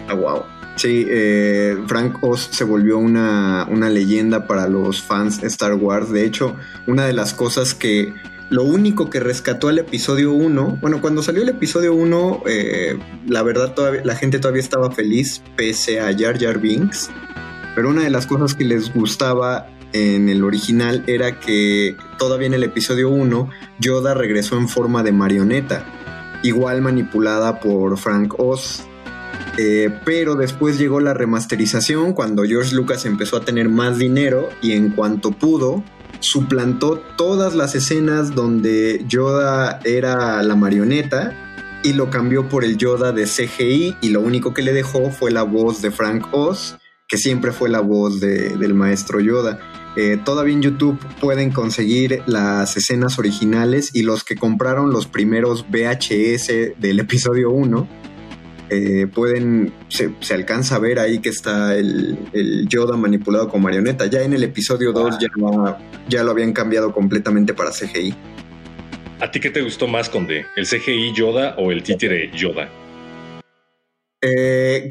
Ah, 0.09 0.15
wow. 0.15 0.43
Sí, 0.77 1.07
eh, 1.09 1.79
Frank 1.87 2.19
Oz 2.23 2.49
se 2.51 2.65
volvió 2.65 2.99
una, 2.99 3.67
una 3.71 3.89
leyenda 3.89 4.47
para 4.49 4.67
los 4.69 5.01
fans 5.01 5.41
de 5.41 5.47
Star 5.47 5.75
Wars. 5.75 6.11
De 6.11 6.25
hecho, 6.25 6.57
una 6.89 7.07
de 7.07 7.13
las 7.13 7.33
cosas 7.33 7.75
que 7.75 8.13
lo 8.51 8.63
único 8.65 9.11
que 9.11 9.21
rescató 9.21 9.69
al 9.69 9.79
episodio 9.79 10.33
1, 10.33 10.79
bueno, 10.81 11.01
cuando 11.01 11.23
salió 11.23 11.43
el 11.43 11.49
episodio 11.49 11.95
1, 11.95 12.43
eh, 12.47 12.99
la 13.27 13.43
verdad 13.43 13.75
la 14.05 14.17
gente 14.17 14.39
todavía 14.39 14.63
estaba 14.63 14.91
feliz 14.91 15.43
pese 15.57 16.01
a 16.01 16.17
Jar 16.17 16.39
Jar 16.39 16.59
Binks, 16.59 17.11
pero 17.75 17.89
una 17.89 18.03
de 18.03 18.11
las 18.11 18.27
cosas 18.27 18.55
que 18.55 18.65
les 18.65 18.93
gustaba 18.93 19.67
en 19.93 20.29
el 20.29 20.45
original 20.45 21.05
era 21.07 21.41
que 21.41 21.97
todavía 22.19 22.49
en 22.49 22.55
el 22.55 22.65
episodio 22.65 23.11
1 23.11 23.49
Yoda 23.79 24.13
regresó 24.13 24.59
en 24.59 24.69
forma 24.69 25.03
de 25.03 25.13
marioneta, 25.13 25.85
igual 26.43 26.83
manipulada 26.83 27.61
por 27.61 27.97
Frank 27.97 28.35
Oz. 28.39 28.85
Eh, 29.57 29.89
pero 30.05 30.35
después 30.35 30.79
llegó 30.79 30.99
la 30.99 31.15
remasterización 31.15 32.13
cuando 32.13 32.43
George 32.43 32.75
Lucas 32.75 33.07
empezó 33.07 33.37
a 33.37 33.45
tener 33.45 33.69
más 33.69 33.99
dinero 33.99 34.49
y 34.61 34.73
en 34.73 34.91
cuanto 34.91 35.31
pudo, 35.31 35.85
suplantó 36.25 37.03
todas 37.17 37.55
las 37.55 37.75
escenas 37.75 38.35
donde 38.35 39.05
Yoda 39.07 39.79
era 39.85 40.43
la 40.43 40.57
marioneta 40.57 41.33
y 41.83 41.93
lo 41.93 42.09
cambió 42.11 42.49
por 42.49 42.65
el 42.65 42.77
Yoda 42.79 43.13
de 43.13 43.27
CGI 43.27 43.97
y 44.01 44.09
lo 44.09 44.21
único 44.21 44.55
que 44.55 44.63
le 44.63 44.73
dejó 44.73 45.11
fue 45.11 45.31
la 45.31 45.43
voz 45.43 45.83
de 45.83 45.91
Frank 45.91 46.29
Oz, 46.33 46.77
que 47.07 47.19
siempre 47.19 47.53
fue 47.53 47.69
la 47.69 47.81
voz 47.81 48.21
de- 48.21 48.57
del 48.57 48.73
maestro 48.75 49.21
Yoda. 49.21 49.59
Eh, 49.97 50.19
todavía 50.25 50.55
en 50.55 50.63
YouTube 50.63 50.99
pueden 51.21 51.53
conseguir 51.53 52.23
las 52.27 52.77
escenas 52.77 53.19
originales 53.19 53.91
y 53.95 54.03
los 54.03 54.25
que 54.25 54.35
compraron 54.35 54.91
los 54.91 55.07
primeros 55.07 55.67
VHS 55.71 56.75
del 56.81 56.99
episodio 57.01 57.51
1 57.51 57.87
eh, 58.75 59.07
pueden, 59.07 59.73
se, 59.89 60.11
se 60.21 60.35
alcanza 60.35 60.77
a 60.77 60.79
ver 60.79 60.99
ahí 60.99 61.21
que 61.21 61.29
está 61.29 61.77
el, 61.77 62.19
el 62.33 62.67
Yoda 62.69 62.97
manipulado 62.97 63.49
con 63.49 63.63
marioneta. 63.63 64.07
Ya 64.07 64.23
en 64.23 64.33
el 64.33 64.43
episodio 64.43 64.93
2 64.93 65.19
ya, 65.21 65.29
ya 66.09 66.25
lo 66.25 66.31
habían 66.33 66.53
cambiado 66.53 66.93
completamente 66.93 67.55
para 67.55 67.71
CGI. 67.71 68.15
¿A 69.21 69.31
ti 69.31 69.41
qué 69.41 69.51
te 69.51 69.63
gustó 69.63 69.87
más, 69.87 70.09
Conde? 70.09 70.47
¿El 70.57 70.67
CGI 70.67 71.13
Yoda 71.15 71.55
o 71.57 71.71
el 71.71 71.83
títere 71.83 72.31
Yoda? 72.37 72.69
Eh, 74.21 74.89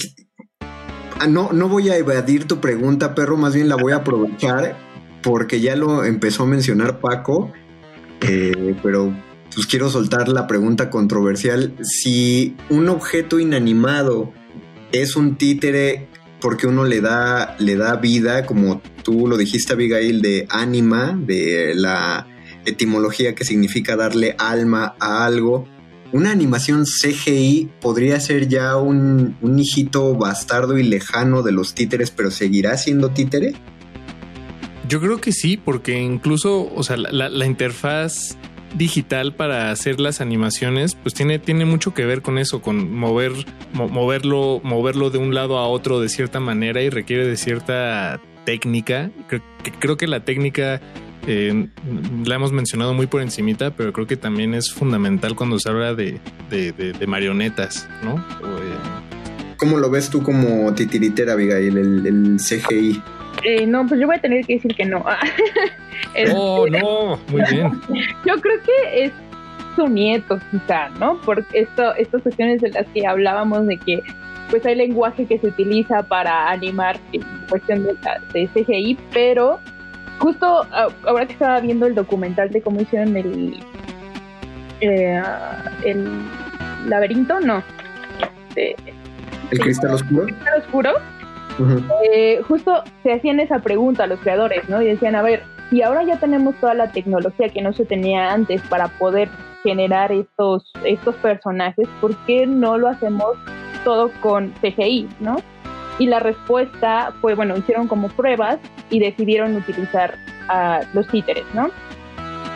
ah, 1.19 1.27
no, 1.27 1.51
no 1.51 1.67
voy 1.67 1.89
a 1.89 1.97
evadir 1.97 2.45
tu 2.45 2.61
pregunta, 2.61 3.15
perro, 3.15 3.35
más 3.35 3.53
bien 3.53 3.67
la 3.67 3.75
voy 3.75 3.91
a 3.91 3.97
aprovechar 3.97 4.77
porque 5.21 5.59
ya 5.59 5.75
lo 5.75 6.03
empezó 6.03 6.43
a 6.43 6.45
mencionar 6.45 6.99
Paco, 6.99 7.51
eh, 8.21 8.75
pero 8.83 9.13
pues 9.53 9.67
quiero 9.67 9.89
soltar 9.89 10.29
la 10.29 10.47
pregunta 10.47 10.89
controversial. 10.89 11.75
Si 11.81 12.55
un 12.69 12.89
objeto 12.89 13.39
inanimado 13.39 14.33
es 14.91 15.15
un 15.15 15.35
títere 15.35 16.07
porque 16.39 16.67
uno 16.67 16.83
le 16.83 17.01
da, 17.01 17.55
le 17.59 17.75
da 17.75 17.95
vida, 17.95 18.45
como 18.45 18.81
tú 19.03 19.27
lo 19.27 19.37
dijiste, 19.37 19.73
Abigail, 19.73 20.21
de 20.21 20.45
ánima, 20.49 21.17
de 21.17 21.73
la 21.75 22.27
etimología 22.65 23.33
que 23.35 23.45
significa 23.45 23.95
darle 23.95 24.35
alma 24.37 24.95
a 24.99 25.25
algo, 25.25 25.65
una 26.11 26.31
animación 26.31 26.85
CGI 26.85 27.71
podría 27.81 28.19
ser 28.19 28.47
ya 28.47 28.77
un, 28.77 29.35
un 29.41 29.59
hijito 29.59 30.15
bastardo 30.15 30.77
y 30.77 30.83
lejano 30.83 31.41
de 31.41 31.51
los 31.51 31.73
títeres, 31.73 32.11
pero 32.11 32.29
seguirá 32.29 32.77
siendo 32.77 33.09
títere. 33.09 33.53
Yo 34.87 34.99
creo 35.01 35.19
que 35.19 35.31
sí, 35.31 35.57
porque 35.57 35.99
incluso, 35.99 36.71
o 36.73 36.83
sea, 36.83 36.97
la, 36.97 37.45
interfaz 37.45 38.37
digital 38.75 39.33
para 39.35 39.71
hacer 39.71 39.99
las 39.99 40.21
animaciones, 40.21 40.95
pues 40.95 41.13
tiene, 41.13 41.39
tiene 41.39 41.65
mucho 41.65 41.93
que 41.93 42.05
ver 42.05 42.21
con 42.21 42.37
eso, 42.37 42.61
con 42.61 42.91
mover, 42.93 43.31
mo- 43.73 43.87
moverlo, 43.89 44.61
moverlo 44.63 45.09
de 45.09 45.17
un 45.19 45.33
lado 45.33 45.57
a 45.57 45.67
otro 45.67 45.99
de 45.99 46.09
cierta 46.09 46.39
manera 46.39 46.81
y 46.81 46.89
requiere 46.89 47.27
de 47.27 47.37
cierta 47.37 48.19
técnica. 48.45 49.11
Creo 49.79 49.97
que, 49.97 50.07
la 50.07 50.25
técnica 50.25 50.81
eh, 51.27 51.67
la 52.25 52.35
hemos 52.35 52.51
mencionado 52.51 52.93
muy 52.93 53.07
por 53.07 53.21
encimita, 53.21 53.71
pero 53.71 53.93
creo 53.93 54.07
que 54.07 54.17
también 54.17 54.53
es 54.53 54.71
fundamental 54.71 55.35
cuando 55.35 55.59
se 55.59 55.69
habla 55.69 55.93
de, 55.95 56.19
de- 56.49 57.07
marionetas, 57.07 57.87
¿no? 58.03 58.15
Eh, 58.17 59.55
¿Cómo 59.57 59.77
lo 59.77 59.89
ves 59.89 60.09
tú 60.09 60.21
como 60.23 60.73
titiritera, 60.73 61.33
Abigail, 61.33 61.77
el, 61.77 62.05
el 62.05 62.37
CGI? 62.37 63.01
Eh, 63.43 63.65
no, 63.65 63.85
pues 63.87 63.99
yo 63.99 64.07
voy 64.07 64.15
a 64.17 64.21
tener 64.21 64.45
que 64.45 64.55
decir 64.55 64.73
que 64.75 64.85
no. 64.85 65.03
Este, 66.15 66.33
Oh, 66.35 66.67
no, 66.67 67.19
muy 67.29 67.41
bien. 67.51 67.71
Yo 68.25 68.35
creo 68.39 68.59
que 68.63 69.05
es 69.05 69.11
su 69.75 69.87
nieto, 69.87 70.39
quizá, 70.51 70.89
¿no? 70.99 71.19
Porque 71.25 71.61
esto, 71.61 71.95
estas 71.95 72.21
cuestiones 72.21 72.61
de 72.61 72.69
las 72.69 72.85
que 72.93 73.07
hablábamos 73.07 73.65
de 73.65 73.77
que 73.77 74.01
pues 74.49 74.63
hay 74.67 74.75
lenguaje 74.75 75.25
que 75.25 75.39
se 75.39 75.47
utiliza 75.47 76.03
para 76.03 76.49
animar 76.51 76.97
en 77.13 77.23
cuestión 77.49 77.83
de, 77.83 77.95
la- 78.03 78.19
de 78.33 78.47
CGI, 78.53 78.97
pero 79.11 79.59
justo 80.19 80.67
a- 80.71 80.89
ahora 81.07 81.25
que 81.25 81.33
estaba 81.33 81.59
viendo 81.61 81.87
el 81.87 81.95
documental 81.95 82.51
de 82.51 82.61
cómo 82.61 82.81
hicieron 82.81 83.15
el 83.17 83.57
eh, 84.81 85.21
el 85.85 86.07
laberinto, 86.87 87.39
no, 87.39 87.63
este, 88.49 88.75
¿El 89.51 89.59
cristal 89.59 89.91
oscuro? 89.93 90.25
Cristal 90.25 90.59
oscuro, 90.59 90.91
Eh, 92.11 92.41
justo 92.47 92.83
se 93.03 93.13
hacían 93.13 93.39
esa 93.39 93.59
pregunta 93.59 94.03
a 94.03 94.07
los 94.07 94.19
creadores, 94.19 94.67
¿no? 94.69 94.81
Y 94.81 94.85
decían, 94.85 95.15
a 95.15 95.21
ver, 95.21 95.43
si 95.69 95.81
ahora 95.81 96.03
ya 96.03 96.19
tenemos 96.19 96.55
toda 96.55 96.73
la 96.73 96.91
tecnología 96.91 97.49
que 97.49 97.61
no 97.61 97.73
se 97.73 97.85
tenía 97.85 98.31
antes 98.31 98.61
para 98.63 98.87
poder 98.87 99.29
generar 99.63 100.11
estos, 100.11 100.71
estos 100.83 101.15
personajes, 101.15 101.87
¿por 102.01 102.15
qué 102.25 102.45
no 102.45 102.77
lo 102.77 102.89
hacemos 102.89 103.37
todo 103.83 104.11
con 104.21 104.53
CGI, 104.61 105.07
no? 105.19 105.37
Y 105.99 106.07
la 106.07 106.19
respuesta 106.19 107.13
fue, 107.21 107.35
bueno, 107.35 107.55
hicieron 107.55 107.87
como 107.87 108.09
pruebas 108.09 108.59
y 108.89 108.99
decidieron 108.99 109.55
utilizar 109.55 110.15
a 110.49 110.81
los 110.93 111.07
títeres, 111.07 111.45
¿no? 111.53 111.69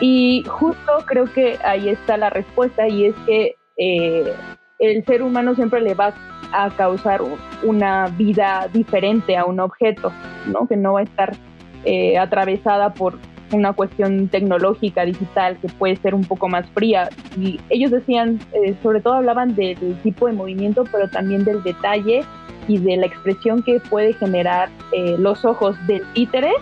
Y 0.00 0.44
justo 0.46 1.04
creo 1.06 1.24
que 1.32 1.58
ahí 1.64 1.88
está 1.88 2.16
la 2.16 2.30
respuesta 2.30 2.88
y 2.88 3.06
es 3.06 3.14
que 3.26 3.56
eh, 3.78 4.32
el 4.78 5.04
ser 5.04 5.22
humano 5.22 5.54
siempre 5.54 5.80
le 5.80 5.94
va 5.94 6.14
a 6.52 6.70
causar 6.70 7.20
una 7.62 8.06
vida 8.16 8.68
diferente 8.72 9.36
a 9.36 9.44
un 9.44 9.60
objeto, 9.60 10.12
¿no? 10.46 10.66
Que 10.66 10.76
no 10.76 10.94
va 10.94 11.00
a 11.00 11.04
estar 11.04 11.34
eh, 11.84 12.18
atravesada 12.18 12.94
por 12.94 13.18
una 13.52 13.72
cuestión 13.72 14.28
tecnológica, 14.28 15.04
digital, 15.04 15.56
que 15.60 15.68
puede 15.68 15.96
ser 15.96 16.14
un 16.14 16.24
poco 16.24 16.48
más 16.48 16.66
fría. 16.70 17.08
Y 17.36 17.60
ellos 17.70 17.90
decían, 17.90 18.38
eh, 18.52 18.74
sobre 18.82 19.00
todo 19.00 19.14
hablaban 19.14 19.54
del 19.54 19.96
tipo 20.02 20.26
de 20.26 20.32
movimiento, 20.32 20.84
pero 20.90 21.08
también 21.08 21.44
del 21.44 21.62
detalle 21.62 22.22
y 22.66 22.78
de 22.78 22.98
la 22.98 23.06
expresión 23.06 23.62
que 23.62 23.80
puede 23.80 24.12
generar 24.12 24.68
eh, 24.92 25.16
los 25.18 25.44
ojos 25.44 25.76
del 25.86 26.02
títere, 26.12 26.52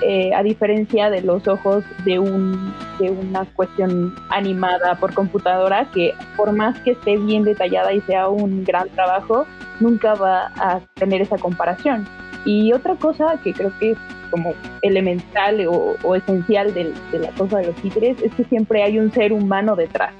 eh, 0.00 0.32
a 0.34 0.42
diferencia 0.42 1.10
de 1.10 1.22
los 1.22 1.46
ojos 1.48 1.84
de, 2.04 2.18
un, 2.18 2.72
de 2.98 3.10
una 3.10 3.44
cuestión 3.56 4.14
animada 4.30 4.94
por 4.96 5.12
computadora, 5.12 5.90
que 5.92 6.14
por 6.36 6.52
más 6.52 6.78
que 6.80 6.92
esté 6.92 7.16
bien 7.16 7.42
detallada 7.42 7.92
y 7.92 8.00
sea 8.02 8.28
un 8.28 8.64
gran 8.64 8.88
trabajo, 8.90 9.46
nunca 9.80 10.14
va 10.14 10.52
a 10.56 10.80
tener 10.94 11.22
esa 11.22 11.36
comparación. 11.36 12.06
Y 12.44 12.72
otra 12.72 12.94
cosa 12.94 13.38
que 13.42 13.52
creo 13.52 13.72
que 13.78 13.92
es 13.92 13.98
como 14.30 14.54
elemental 14.82 15.66
o, 15.68 16.14
esencial 16.14 16.72
de, 16.74 16.92
la 17.18 17.30
cosa 17.32 17.58
de 17.58 17.66
los 17.66 17.76
títeres 17.76 18.20
es 18.22 18.32
que 18.34 18.44
siempre 18.44 18.82
hay 18.82 18.98
un 18.98 19.12
ser 19.12 19.32
humano 19.32 19.74
detrás. 19.74 20.12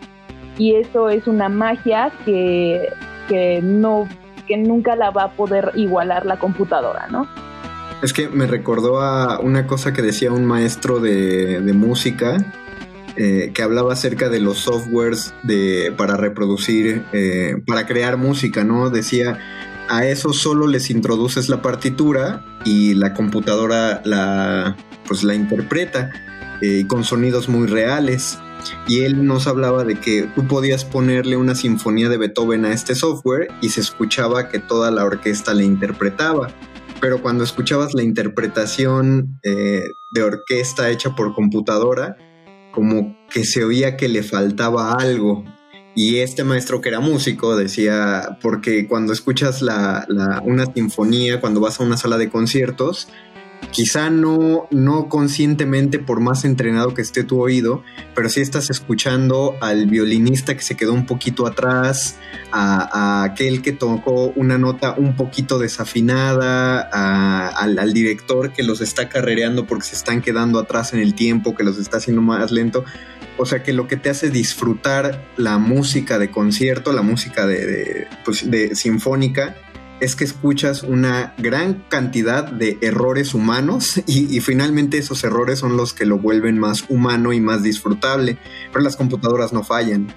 Y 0.57 0.75
eso 0.75 1.09
es 1.09 1.27
una 1.29 1.49
magia 1.49 2.11
que, 2.25 2.89
que, 3.29 3.61
no, 3.63 4.09
que 4.49 4.57
nunca 4.57 4.97
la 4.97 5.11
va 5.11 5.25
a 5.25 5.31
poder 5.31 5.71
igualar 5.77 6.27
la 6.27 6.37
computadora, 6.37 7.07
¿no? 7.09 7.29
Es 8.03 8.13
que 8.13 8.29
me 8.29 8.47
recordó 8.47 9.01
a 9.01 9.41
una 9.41 9.67
cosa 9.67 9.93
que 9.93 10.03
decía 10.03 10.31
un 10.31 10.45
maestro 10.45 11.01
de, 11.01 11.61
música 11.75 12.37
eh, 13.17 13.51
que 13.53 13.63
hablaba 13.63 13.93
acerca 13.93 14.29
de 14.29 14.39
los 14.39 14.59
softwares 14.59 15.35
de, 15.43 15.93
para 15.97 16.17
reproducir, 16.17 17.05
eh, 17.13 17.57
para 17.67 17.87
crear 17.87 18.17
música, 18.17 18.63
¿no? 18.63 18.91
Decía, 18.91 19.39
a 19.89 20.07
eso 20.07 20.33
solo 20.33 20.69
les 20.69 20.91
introduces 20.91 21.49
la 21.49 21.61
partitura 21.61 22.45
y 22.65 22.95
la 22.95 23.15
computadora 23.15 24.01
la, 24.05 24.77
pues 25.07 25.25
la 25.25 25.35
interpreta 25.35 26.11
eh, 26.61 26.85
con 26.87 27.03
sonidos 27.03 27.49
muy 27.49 27.67
reales. 27.67 28.39
Y 28.87 29.01
él 29.01 29.25
nos 29.25 29.47
hablaba 29.47 29.85
de 29.85 29.97
que 29.97 30.29
tú 30.35 30.47
podías 30.47 30.85
ponerle 30.85 31.37
una 31.37 31.55
sinfonía 31.55 32.09
de 32.09 32.19
Beethoven 32.19 32.65
a 32.65 32.73
este 32.73 32.95
software 32.95 33.49
y 33.61 33.71
se 33.71 33.81
escuchaba 33.81 34.49
que 34.49 34.59
toda 34.59 34.91
la 34.91 35.05
orquesta 35.05 35.55
le 35.55 35.65
interpretaba. 35.65 36.49
Pero 37.01 37.23
cuando 37.23 37.45
escuchabas 37.45 37.95
la 37.95 38.03
interpretación 38.03 39.39
eh, 39.45 39.93
de 40.11 40.23
orquesta 40.23 40.91
hecha 40.91 41.15
por 41.15 41.35
computadora, 41.35 42.17
como 42.73 43.17
que 43.31 43.45
se 43.45 43.65
oía 43.65 43.97
que 43.97 44.09
le 44.09 44.23
faltaba 44.23 44.93
algo. 44.95 45.45
Y 45.95 46.19
este 46.19 46.45
maestro 46.45 46.81
que 46.81 46.91
era 46.91 47.01
músico 47.01 47.57
decía, 47.57 48.39
porque 48.41 48.87
cuando 48.87 49.13
escuchas 49.13 49.63
la, 49.63 50.07
una 50.45 50.67
sinfonía, 50.67 51.41
cuando 51.41 51.61
vas 51.61 51.81
a 51.81 51.85
una 51.85 51.97
sala 51.97 52.19
de 52.19 52.31
conciertos, 52.31 53.09
quizá 53.71 54.11
no, 54.11 54.67
no 54.71 55.09
conscientemente 55.09 55.99
por 55.99 56.21
más 56.21 56.45
entrenado 56.45 56.95
que 56.95 57.03
esté 57.03 57.25
tu 57.25 57.41
oído, 57.41 57.83
pero 58.15 58.29
sí 58.29 58.41
estás 58.41 58.71
escuchando 58.71 59.57
al 59.61 59.87
violinista 59.87 60.55
que 60.55 60.63
se 60.63 60.77
quedó 60.77 60.93
un 60.93 61.07
poquito 61.07 61.47
atrás, 61.47 62.17
a, 62.51 63.25
aquel 63.25 63.63
que 63.63 63.73
tocó 63.73 64.33
una 64.37 64.59
nota 64.59 64.95
un 64.97 65.17
poquito 65.17 65.59
desafinada, 65.59 66.81
al, 67.51 67.79
al, 67.79 67.93
director 67.93 68.53
que 68.53 68.63
los 68.63 68.81
está 68.81 69.09
carrereando 69.09 69.67
porque 69.67 69.87
se 69.87 69.97
están 69.97 70.23
quedando 70.23 70.59
atrás 70.59 70.93
en 70.93 71.01
el 71.01 71.15
tiempo, 71.15 71.55
que 71.55 71.65
los 71.65 71.79
está 71.79 71.99
haciendo 71.99 72.23
más 72.23 72.51
lento. 72.51 72.85
O 73.41 73.47
sea 73.47 73.63
que 73.63 73.73
lo 73.73 73.87
que 73.87 73.97
te 73.97 74.11
hace 74.11 74.31
disfrutar 74.31 75.25
la 75.37 75.59
música 75.59 76.19
de 76.19 76.31
concierto, 76.31 76.93
la 76.93 77.03
música 77.03 77.47
de, 77.47 78.09
pues, 78.25 78.45
sinfónica, 78.73 79.55
es 80.01 80.17
que 80.17 80.25
escuchas 80.25 80.83
una 80.83 81.35
gran 81.39 81.85
cantidad 81.89 82.45
de 82.45 82.79
errores 82.81 83.35
humanos 83.35 84.01
y, 84.07 84.41
finalmente 84.41 84.99
esos 84.99 85.25
errores 85.25 85.59
son 85.59 85.77
los 85.77 85.93
que 85.93 86.07
lo 86.07 86.19
vuelven 86.19 86.59
más 86.59 86.85
humano 86.89 87.33
y 87.33 87.41
más 87.41 87.63
disfrutable. 87.63 88.39
Pero 88.73 88.85
las 88.85 88.97
computadoras 88.97 89.53
no 89.53 89.65
fallan. 89.65 90.09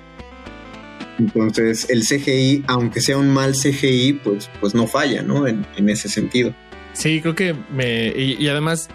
Entonces 1.20 1.90
el 1.90 2.02
CGI, 2.02 2.64
aunque 2.68 3.02
sea 3.02 3.18
un 3.18 3.30
mal 3.30 3.54
CGI, 3.54 4.14
pues, 4.24 4.50
pues 4.60 4.74
no 4.74 4.88
falla, 4.88 5.22
¿no? 5.22 5.48
En, 5.48 5.66
ese 5.90 6.10
sentido. 6.10 6.56
Sí, 6.94 7.22
creo 7.22 7.36
que 7.36 7.56
me... 7.72 8.14
y 8.16 8.48
además 8.48 8.90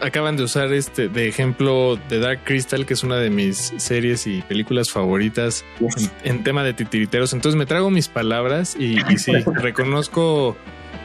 acaban 0.00 0.36
de 0.36 0.44
usar 0.44 0.72
este 0.72 1.08
de 1.08 1.28
ejemplo 1.28 1.98
de 2.08 2.18
Dark 2.18 2.40
Crystal, 2.44 2.86
que 2.86 2.94
es 2.94 3.02
una 3.02 3.16
de 3.16 3.30
mis 3.30 3.74
series 3.76 4.26
y 4.26 4.42
películas 4.42 4.90
favoritas 4.90 5.64
en, 6.24 6.42
tema 6.44 6.62
de 6.62 6.74
titiriteros. 6.74 7.32
Entonces 7.32 7.58
me 7.58 7.66
trago 7.66 7.90
mis 7.90 8.08
palabras 8.08 8.76
y, 8.78 8.96
sí, 9.18 9.32
reconozco 9.54 10.56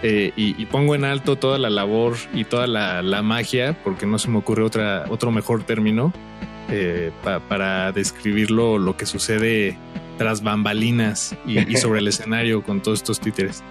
eh, 0.03 0.31
y, 0.35 0.65
pongo 0.67 0.95
en 0.95 1.05
alto 1.05 1.35
toda 1.37 1.57
la 1.57 1.69
labor 1.69 2.15
y 2.33 2.43
toda 2.43 2.67
la, 2.67 3.21
magia, 3.21 3.77
porque 3.83 4.05
no 4.05 4.19
se 4.19 4.29
me 4.29 4.37
ocurre 4.37 4.63
otra, 4.63 5.05
otro 5.09 5.31
mejor 5.31 5.63
término 5.63 6.13
eh, 6.69 7.11
para 7.49 7.91
describirlo, 7.91 8.77
lo 8.77 8.95
que 8.95 9.05
sucede 9.05 9.77
tras 10.17 10.41
bambalinas 10.41 11.35
y 11.45 11.75
sobre 11.77 11.99
el 11.99 12.07
escenario 12.07 12.63
con 12.63 12.81
todos 12.81 12.99
estos 12.99 13.19
títeres. 13.19 13.63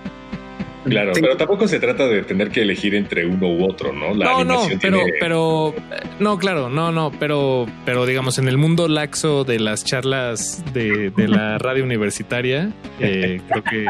Claro, 0.88 1.12
pero 1.14 1.37
tampoco 1.37 1.66
se 1.66 1.81
trata 1.81 2.07
de 2.07 2.22
tener 2.22 2.51
que 2.51 2.62
elegir 2.62 2.94
entre 2.94 3.27
uno 3.27 3.49
u 3.49 3.64
otro, 3.64 3.92
¿no? 3.92 4.14
La 4.14 4.27
no, 4.27 4.44
no, 4.44 4.68
pero, 4.81 5.01
pero, 5.20 5.75
no, 6.20 6.38
claro, 6.38 6.68
no, 6.68 6.92
no, 6.92 7.12
pero, 7.18 7.66
pero 7.85 8.07
digamos, 8.07 8.38
en 8.38 8.49
el 8.49 8.57
mundo 8.57 8.88
laxo 8.88 9.44
de 9.44 9.59
las 9.59 9.85
charlas 9.85 10.62
de, 10.72 11.12
la 11.16 11.59
radio 11.59 11.85
universitaria, 11.85 12.70
eh, 13.01 13.40
creo 13.49 13.64
que, 13.64 13.87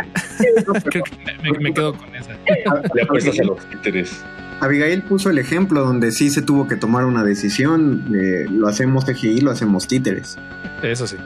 me, 1.60 1.72
quedo 1.72 1.94
con 1.94 2.14
esa. 2.14 2.32
Le 2.94 3.02
apuestas 3.02 3.38
a 3.40 3.44
los 3.44 3.58
títeres. 3.70 4.24
Abigail 4.60 5.02
puso 5.02 5.28
el 5.28 5.38
ejemplo 5.38 5.84
donde 5.84 6.12
sí 6.12 6.30
se 6.30 6.40
tuvo 6.40 6.66
que 6.66 6.76
tomar 6.76 7.04
una 7.04 7.24
decisión, 7.24 8.04
lo 8.50 8.68
hacemos 8.68 9.04
TGI, 9.04 9.42
lo 9.42 9.50
hacemos 9.50 9.86
títeres. 9.86 10.38
Eso 10.82 11.06
sí. 11.06 11.16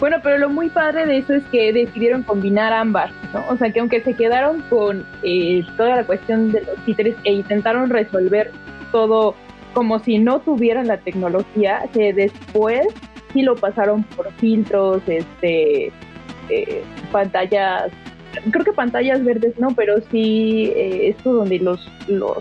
Bueno, 0.00 0.18
pero 0.22 0.38
lo 0.38 0.48
muy 0.48 0.68
padre 0.70 1.06
de 1.06 1.18
eso 1.18 1.34
es 1.34 1.44
que 1.44 1.72
decidieron 1.72 2.22
combinar 2.22 2.72
ambas, 2.72 3.12
¿no? 3.32 3.44
O 3.48 3.56
sea, 3.56 3.70
que 3.70 3.80
aunque 3.80 4.00
se 4.02 4.14
quedaron 4.14 4.62
con 4.62 5.04
eh, 5.22 5.62
toda 5.76 5.96
la 5.96 6.04
cuestión 6.04 6.50
de 6.52 6.62
los 6.62 6.76
títeres 6.84 7.14
e 7.24 7.32
intentaron 7.32 7.90
resolver 7.90 8.50
todo 8.90 9.34
como 9.74 9.98
si 10.00 10.18
no 10.18 10.40
tuvieran 10.40 10.86
la 10.86 10.98
tecnología, 10.98 11.88
que 11.92 12.12
después 12.12 12.86
sí 13.32 13.42
lo 13.42 13.54
pasaron 13.54 14.02
por 14.02 14.30
filtros, 14.34 15.02
este, 15.06 15.90
eh, 16.48 16.84
pantallas, 17.10 17.90
creo 18.50 18.64
que 18.64 18.72
pantallas 18.72 19.24
verdes 19.24 19.58
no, 19.58 19.68
pero 19.74 20.00
sí 20.10 20.72
eh, 20.76 21.08
esto 21.08 21.32
donde 21.32 21.58
los, 21.58 21.90
los 22.08 22.38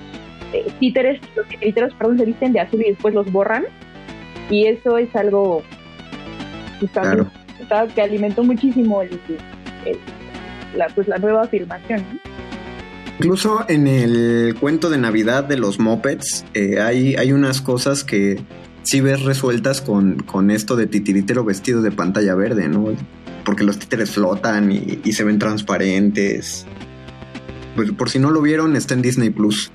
títeres, 0.80 1.22
los 1.36 1.48
títeres, 1.48 1.94
perdón, 1.94 2.18
se 2.18 2.26
visten 2.26 2.54
de 2.54 2.60
azul 2.60 2.82
y 2.82 2.90
después 2.90 3.14
los 3.14 3.32
borran. 3.32 3.66
Y 4.50 4.66
eso 4.66 4.98
es 4.98 5.16
algo 5.16 5.64
claro 6.92 7.30
que 7.94 8.02
alimentó 8.02 8.44
muchísimo 8.44 9.02
la, 10.76 10.88
pues, 10.90 11.08
la 11.08 11.18
nueva 11.18 11.48
filmación. 11.48 12.04
Incluso 13.20 13.66
en 13.68 13.88
el 13.88 14.56
cuento 14.60 14.90
de 14.90 14.98
Navidad 14.98 15.44
de 15.44 15.58
los 15.58 15.80
Mopeds 15.80 16.46
eh, 16.54 16.80
hay, 16.80 17.16
hay 17.16 17.34
unas 17.34 17.62
cosas 17.62 18.04
que 18.04 18.42
sí 18.84 19.00
ves 19.00 19.22
resueltas 19.22 19.82
con, 19.82 20.24
con 20.24 20.50
esto 20.50 20.76
de 20.76 20.88
titiritero 20.88 21.44
vestido 21.44 21.82
de 21.82 21.92
pantalla 21.92 22.34
verde, 22.36 22.68
¿no? 22.68 22.86
Porque 23.46 23.64
los 23.64 23.78
títeres 23.78 24.12
flotan 24.12 24.72
y, 24.72 25.12
se 25.14 25.24
ven 25.24 25.40
transparentes. 25.40 26.66
Pues 27.76 27.92
por 27.92 28.10
si 28.10 28.20
no 28.20 28.32
lo 28.32 28.42
vieron, 28.42 28.76
está 28.76 28.94
en 28.96 29.02
Disney 29.02 29.30
Plus. 29.30 29.72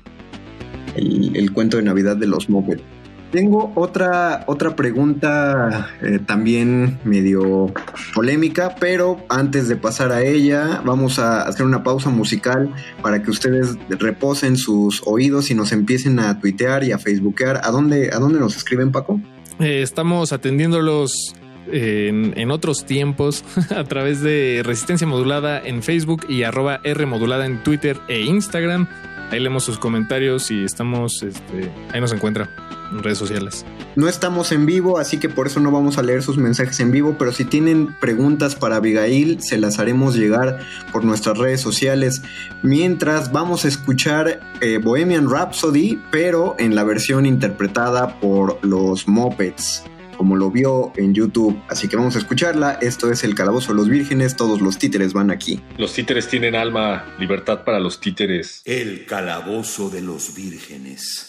El, 0.95 1.35
el 1.35 1.51
cuento 1.51 1.77
de 1.77 1.83
Navidad 1.83 2.17
de 2.17 2.27
los 2.27 2.49
Mopeds. 2.49 2.83
Tengo 3.31 3.73
otra, 3.75 4.45
otra 4.47 4.75
pregunta 4.75 5.89
eh, 6.01 6.19
también 6.25 6.97
medio 7.03 7.73
polémica, 8.13 8.75
pero 8.79 9.17
antes 9.27 9.67
de 9.67 9.75
pasar 9.75 10.13
a 10.13 10.21
ella, 10.23 10.81
vamos 10.85 11.19
a 11.19 11.41
hacer 11.41 11.65
una 11.65 11.83
pausa 11.83 12.09
musical 12.09 12.73
para 13.01 13.21
que 13.21 13.29
ustedes 13.29 13.77
reposen 13.89 14.55
sus 14.55 15.01
oídos 15.05 15.51
y 15.51 15.55
nos 15.55 15.73
empiecen 15.73 16.19
a 16.19 16.39
tuitear 16.39 16.85
y 16.85 16.93
a 16.93 16.99
facebookear. 16.99 17.61
¿A 17.63 17.71
dónde, 17.71 18.11
a 18.13 18.19
dónde 18.19 18.39
nos 18.39 18.55
escriben, 18.55 18.93
Paco? 18.93 19.19
Eh, 19.59 19.81
estamos 19.81 20.31
atendiéndolos 20.31 21.35
en, 21.69 22.33
en, 22.37 22.49
otros 22.49 22.85
tiempos 22.85 23.43
a 23.75 23.83
través 23.83 24.21
de 24.21 24.61
Resistencia 24.63 25.05
Modulada 25.05 25.59
en 25.59 25.83
Facebook 25.83 26.25
y 26.29 26.43
arroba 26.43 26.79
R 26.83 27.05
Modulada 27.05 27.45
en 27.45 27.61
Twitter 27.61 27.97
e 28.07 28.21
Instagram. 28.21 28.87
Ahí 29.31 29.41
leemos 29.41 29.65
sus 29.65 29.77
comentarios 29.77 30.49
y 30.51 30.63
estamos, 30.63 31.21
este, 31.23 31.69
ahí 31.91 31.99
nos 31.99 32.13
encuentra. 32.13 32.49
En 32.91 33.03
redes 33.03 33.17
sociales. 33.17 33.65
No 33.95 34.07
estamos 34.07 34.51
en 34.51 34.65
vivo, 34.65 34.99
así 34.99 35.17
que 35.17 35.29
por 35.29 35.47
eso 35.47 35.59
no 35.59 35.71
vamos 35.71 35.97
a 35.97 36.03
leer 36.03 36.23
sus 36.23 36.37
mensajes 36.37 36.79
en 36.79 36.91
vivo, 36.91 37.15
pero 37.17 37.31
si 37.31 37.45
tienen 37.45 37.95
preguntas 37.99 38.55
para 38.55 38.77
Abigail, 38.77 39.41
se 39.41 39.57
las 39.57 39.79
haremos 39.79 40.15
llegar 40.15 40.59
por 40.91 41.03
nuestras 41.03 41.37
redes 41.37 41.61
sociales. 41.61 42.21
Mientras 42.63 43.31
vamos 43.31 43.65
a 43.65 43.67
escuchar 43.67 44.39
eh, 44.61 44.77
Bohemian 44.77 45.29
Rhapsody, 45.29 45.99
pero 46.11 46.55
en 46.59 46.75
la 46.75 46.83
versión 46.83 47.25
interpretada 47.25 48.19
por 48.19 48.59
los 48.65 49.07
Muppets 49.07 49.83
como 50.17 50.35
lo 50.35 50.51
vio 50.51 50.91
en 50.97 51.13
YouTube. 51.13 51.61
Así 51.69 51.87
que 51.87 51.95
vamos 51.95 52.15
a 52.15 52.19
escucharla. 52.19 52.79
Esto 52.81 53.11
es 53.11 53.23
El 53.23 53.35
Calabozo 53.35 53.69
de 53.69 53.75
los 53.75 53.87
Vírgenes. 53.87 54.35
Todos 54.35 54.59
los 54.61 54.77
títeres 54.77 55.13
van 55.13 55.31
aquí. 55.31 55.61
Los 55.77 55.93
títeres 55.93 56.27
tienen 56.27 56.55
alma, 56.55 57.05
libertad 57.19 57.63
para 57.63 57.79
los 57.79 58.01
títeres. 58.01 58.61
El 58.65 59.05
calabozo 59.05 59.89
de 59.89 60.01
los 60.01 60.33
vírgenes. 60.35 61.26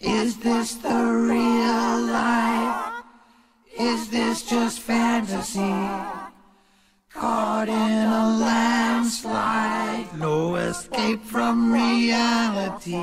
Is 0.00 0.36
this 0.38 0.74
the 0.74 0.88
real 0.88 2.00
life? 2.06 3.02
Is 3.76 4.08
this 4.10 4.42
just 4.42 4.78
fantasy? 4.78 5.74
Caught 7.12 7.68
in 7.68 8.06
a 8.06 8.38
landslide, 8.38 10.06
no 10.16 10.54
escape 10.54 11.24
from 11.24 11.72
reality. 11.72 12.94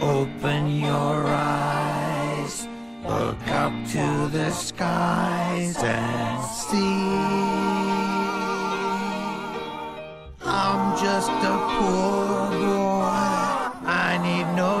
Open 0.00 0.78
your 0.78 1.26
eyes, 1.26 2.68
look 3.02 3.48
up 3.48 3.72
to 3.88 4.28
the 4.30 4.50
skies 4.52 5.76
and 5.82 6.44
see. 6.44 7.74
I'm 10.46 10.96
just 10.96 11.30
a 11.30 11.56
poor 11.76 12.53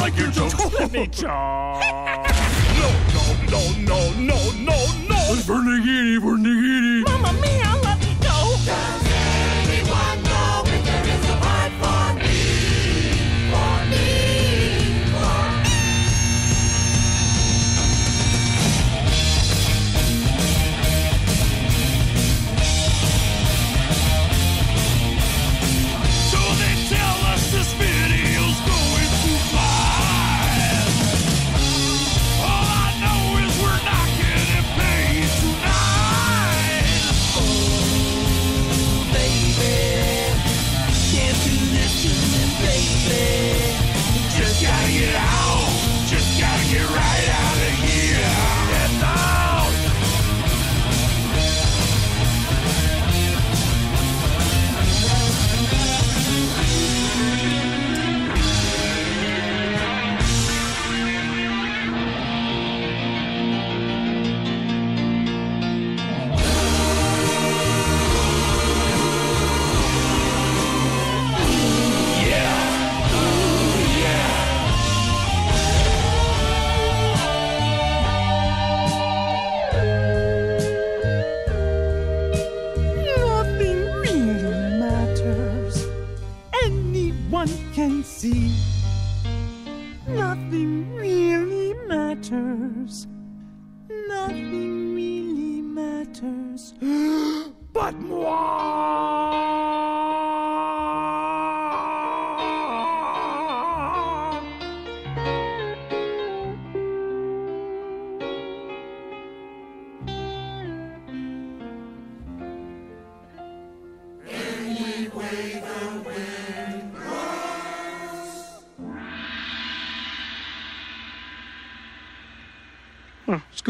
like 0.00 0.16
your 0.16 0.30
jokes. 0.30 0.54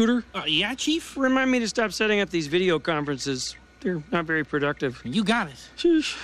Scooter? 0.01 0.23
Uh, 0.33 0.41
yeah, 0.47 0.73
Chief? 0.73 1.15
Remind 1.15 1.51
me 1.51 1.59
to 1.59 1.67
stop 1.67 1.91
setting 1.91 2.21
up 2.21 2.31
these 2.31 2.47
video 2.47 2.79
conferences. 2.79 3.55
They're 3.81 4.01
not 4.11 4.25
very 4.25 4.43
productive. 4.43 4.99
You 5.05 5.23
got 5.23 5.47
it. 5.47 5.69
Sheesh. 5.77 6.17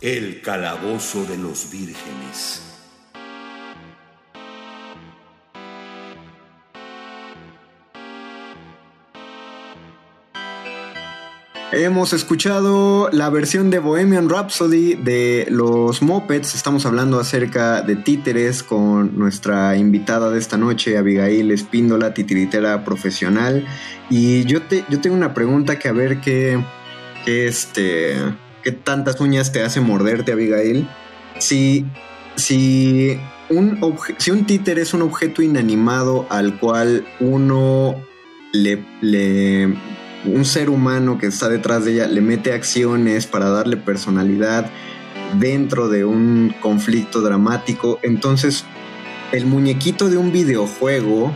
El 0.00 0.40
calabozo 0.40 1.26
de 1.26 1.36
los 1.36 1.64
vírgenes. 1.68 2.63
Hemos 11.76 12.12
escuchado 12.12 13.08
la 13.10 13.30
versión 13.30 13.68
de 13.68 13.80
Bohemian 13.80 14.28
Rhapsody 14.28 14.94
de 14.94 15.44
los 15.50 16.02
Mopeds. 16.02 16.54
Estamos 16.54 16.86
hablando 16.86 17.18
acerca 17.18 17.82
de 17.82 17.96
títeres 17.96 18.62
con 18.62 19.18
nuestra 19.18 19.76
invitada 19.76 20.30
de 20.30 20.38
esta 20.38 20.56
noche, 20.56 20.96
Abigail 20.96 21.50
Espíndola, 21.50 22.14
titiritera 22.14 22.84
profesional. 22.84 23.66
Y 24.08 24.44
yo, 24.44 24.62
te, 24.62 24.84
yo 24.88 25.00
tengo 25.00 25.16
una 25.16 25.34
pregunta 25.34 25.76
que 25.80 25.88
a 25.88 25.92
ver 25.92 26.20
qué, 26.20 26.64
este, 27.26 28.18
qué 28.62 28.70
tantas 28.70 29.20
uñas 29.20 29.50
te 29.50 29.64
hace 29.64 29.80
morderte, 29.80 30.30
Abigail. 30.30 30.88
Si, 31.40 31.86
si, 32.36 33.18
un 33.48 33.80
obje- 33.80 34.14
si 34.18 34.30
un 34.30 34.46
títer 34.46 34.78
es 34.78 34.94
un 34.94 35.02
objeto 35.02 35.42
inanimado 35.42 36.28
al 36.30 36.56
cual 36.60 37.04
uno 37.18 37.96
le, 38.52 38.84
le 39.00 39.74
un 40.26 40.44
ser 40.44 40.70
humano 40.70 41.18
que 41.18 41.26
está 41.26 41.48
detrás 41.48 41.84
de 41.84 41.92
ella 41.92 42.06
le 42.06 42.20
mete 42.20 42.52
acciones 42.52 43.26
para 43.26 43.50
darle 43.50 43.76
personalidad 43.76 44.70
dentro 45.38 45.88
de 45.88 46.04
un 46.04 46.54
conflicto 46.60 47.20
dramático, 47.20 47.98
entonces 48.02 48.64
el 49.32 49.46
muñequito 49.46 50.08
de 50.08 50.16
un 50.16 50.32
videojuego 50.32 51.34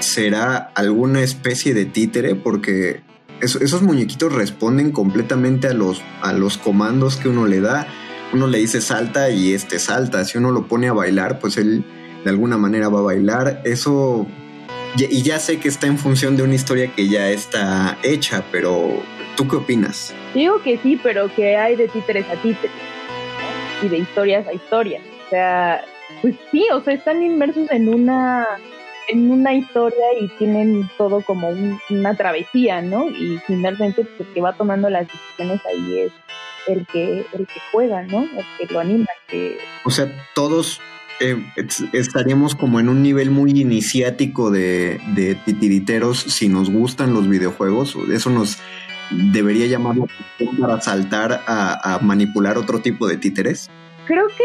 será 0.00 0.56
alguna 0.74 1.22
especie 1.22 1.74
de 1.74 1.84
títere 1.84 2.34
porque 2.34 3.02
eso- 3.40 3.60
esos 3.60 3.82
muñequitos 3.82 4.32
responden 4.32 4.92
completamente 4.92 5.68
a 5.68 5.72
los, 5.74 6.02
a 6.22 6.32
los 6.32 6.56
comandos 6.58 7.16
que 7.16 7.28
uno 7.28 7.46
le 7.46 7.60
da. 7.60 7.86
Uno 8.32 8.46
le 8.46 8.58
dice 8.58 8.80
salta 8.80 9.30
y 9.30 9.52
este 9.54 9.78
salta. 9.78 10.24
Si 10.24 10.38
uno 10.38 10.50
lo 10.50 10.66
pone 10.68 10.88
a 10.88 10.92
bailar, 10.92 11.38
pues 11.38 11.56
él 11.56 11.84
de 12.24 12.30
alguna 12.30 12.58
manera 12.58 12.88
va 12.88 12.98
a 13.00 13.02
bailar. 13.02 13.62
Eso 13.64 14.26
y 14.96 15.22
ya 15.22 15.38
sé 15.38 15.58
que 15.60 15.68
está 15.68 15.86
en 15.86 15.98
función 15.98 16.36
de 16.36 16.42
una 16.42 16.54
historia 16.54 16.88
que 16.94 17.08
ya 17.08 17.28
está 17.30 17.98
hecha, 18.02 18.44
pero 18.50 19.02
¿tú 19.36 19.46
qué 19.48 19.56
opinas? 19.56 20.14
Digo 20.34 20.60
que 20.62 20.78
sí, 20.78 20.98
pero 21.02 21.32
que 21.34 21.56
hay 21.56 21.76
de 21.76 21.88
títeres 21.88 22.26
a 22.28 22.34
títeres 22.36 22.70
y 23.82 23.88
de 23.88 23.98
historias 23.98 24.46
a 24.46 24.52
historias. 24.52 25.02
O 25.26 25.30
sea, 25.30 25.84
pues 26.22 26.34
sí, 26.50 26.66
o 26.72 26.80
sea, 26.82 26.94
están 26.94 27.22
inmersos 27.22 27.70
en 27.70 27.88
una 27.88 28.46
en 29.10 29.30
una 29.30 29.54
historia 29.54 30.04
y 30.20 30.28
tienen 30.36 30.86
todo 30.98 31.22
como 31.22 31.48
un- 31.48 31.80
una 31.88 32.14
travesía, 32.14 32.82
¿no? 32.82 33.08
Y 33.08 33.38
finalmente 33.46 34.04
pues, 34.04 34.20
el 34.28 34.34
que 34.34 34.40
va 34.42 34.52
tomando 34.54 34.90
las 34.90 35.06
decisiones 35.08 35.62
ahí 35.64 36.00
es 36.00 36.12
el 36.66 36.86
que 36.86 37.24
el 37.32 37.46
que 37.46 37.60
juega, 37.72 38.02
¿no? 38.02 38.24
El 38.24 38.44
que 38.66 38.72
lo 38.74 38.80
anima, 38.80 39.06
el 39.28 39.30
que 39.30 39.58
O 39.84 39.90
sea, 39.90 40.08
todos 40.34 40.82
eh, 41.20 41.36
es- 41.56 41.84
estaríamos 41.92 42.54
como 42.54 42.80
en 42.80 42.88
un 42.88 43.02
nivel 43.02 43.30
muy 43.30 43.50
iniciático 43.50 44.50
de, 44.50 45.00
titiriteros 45.44 46.18
si 46.20 46.48
nos 46.48 46.70
gustan 46.70 47.12
los 47.14 47.28
videojuegos. 47.28 47.96
Eso 48.12 48.30
nos 48.30 48.58
debería 49.10 49.66
llamar 49.66 49.96
la 49.96 50.04
atención 50.04 50.56
para 50.58 50.80
saltar 50.80 51.42
a, 51.46 51.94
a 51.94 51.98
manipular 52.00 52.58
otro 52.58 52.80
tipo 52.80 53.06
de 53.08 53.16
títeres. 53.16 53.66
creo 54.06 54.26
que, 54.28 54.44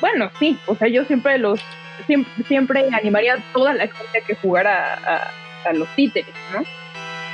bueno, 0.00 0.30
sí, 0.38 0.58
o 0.66 0.74
sea, 0.76 0.88
yo 0.88 1.04
siempre 1.04 1.38
los, 1.38 1.60
siempre, 2.06 2.32
siempre 2.46 2.84
animaría 2.92 3.34
a 3.34 3.52
toda 3.52 3.72
la 3.72 3.84
gente 3.86 4.18
a 4.22 4.26
que 4.26 4.34
jugara 4.34 4.94
a, 4.94 5.68
a 5.68 5.72
los 5.72 5.88
títeres, 5.96 6.34
¿no? 6.52 6.62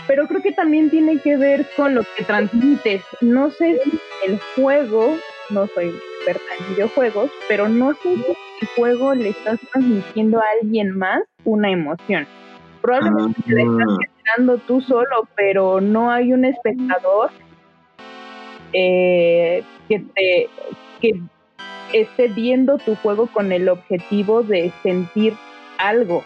Pero 0.07 0.27
creo 0.27 0.43
que 0.43 0.53
también 0.53 0.91
tiene 0.91 1.19
que 1.21 1.37
ver 1.37 1.67
con 1.77 1.95
lo 1.95 2.03
que 2.17 2.25
transmites. 2.25 3.03
No 3.21 3.51
sé 3.51 3.79
si 3.85 3.99
el 4.27 4.41
juego, 4.57 5.17
no 5.51 5.69
soy 5.75 5.89
experta 5.89 6.45
en 6.59 6.75
videojuegos, 6.75 7.31
pero 7.49 7.69
no 7.69 7.93
sé 7.95 8.17
si 8.17 8.25
el 8.61 8.69
juego 8.77 9.15
le 9.15 9.31
estás 9.31 9.59
transmitiendo 9.73 10.39
a 10.39 10.45
alguien 10.61 10.97
más 10.97 11.23
una 11.45 11.71
emoción. 11.71 12.27
Probablemente 12.83 13.43
te 13.43 13.55
la 13.55 13.63
estás 13.63 13.99
generando 13.99 14.59
tú 14.59 14.81
solo, 14.81 15.29
pero 15.37 15.81
no 15.81 16.11
hay 16.11 16.33
un 16.33 16.45
espectador 16.45 17.31
eh, 18.73 19.63
que 19.89 19.99
te 19.99 20.49
que 21.01 21.21
esté 21.93 22.29
viendo 22.29 22.79
tu 22.79 22.95
juego 22.97 23.27
con 23.27 23.53
el 23.53 23.69
objetivo 23.69 24.43
de 24.43 24.73
sentir 24.83 25.35
algo. 25.79 26.23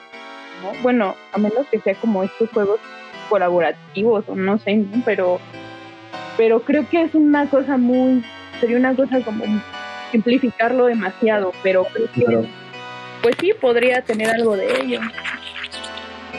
¿no? 0.62 0.82
Bueno, 0.82 1.14
a 1.32 1.38
menos 1.38 1.66
que 1.70 1.80
sea 1.80 1.94
como 1.94 2.22
estos 2.22 2.50
juegos 2.50 2.80
colaborativos 3.28 4.28
o 4.28 4.34
no 4.34 4.58
sé, 4.58 4.76
¿no? 4.76 5.02
pero 5.04 5.40
pero 6.36 6.60
creo 6.60 6.88
que 6.88 7.02
es 7.02 7.14
una 7.14 7.48
cosa 7.48 7.76
muy 7.76 8.24
sería 8.60 8.76
una 8.76 8.94
cosa 8.94 9.20
como 9.22 9.44
simplificarlo 10.14 10.86
demasiado, 10.86 11.52
pero 11.62 11.84
creo 11.92 12.06
que 12.12 12.24
Claro. 12.24 12.46
pues 13.22 13.34
sí 13.40 13.50
podría 13.60 14.02
tener 14.02 14.30
algo 14.30 14.56
de 14.56 14.80
ello. 14.80 15.00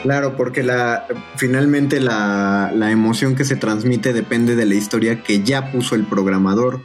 Claro, 0.02 0.36
porque 0.36 0.62
la, 0.62 1.06
finalmente 1.36 2.00
la, 2.00 2.70
la 2.74 2.90
emoción 2.90 3.34
que 3.34 3.44
se 3.44 3.56
transmite 3.56 4.12
depende 4.12 4.54
de 4.56 4.64
la 4.64 4.74
historia 4.74 5.22
que 5.22 5.42
ya 5.42 5.72
puso 5.72 5.94
el 5.94 6.04
programador, 6.04 6.80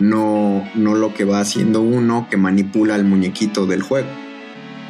no, 0.00 0.68
no 0.74 0.94
lo 0.94 1.14
que 1.14 1.24
va 1.24 1.40
haciendo 1.40 1.80
uno 1.80 2.26
que 2.30 2.36
manipula 2.36 2.94
al 2.96 3.04
muñequito 3.04 3.66
del 3.66 3.82
juego. 3.82 4.08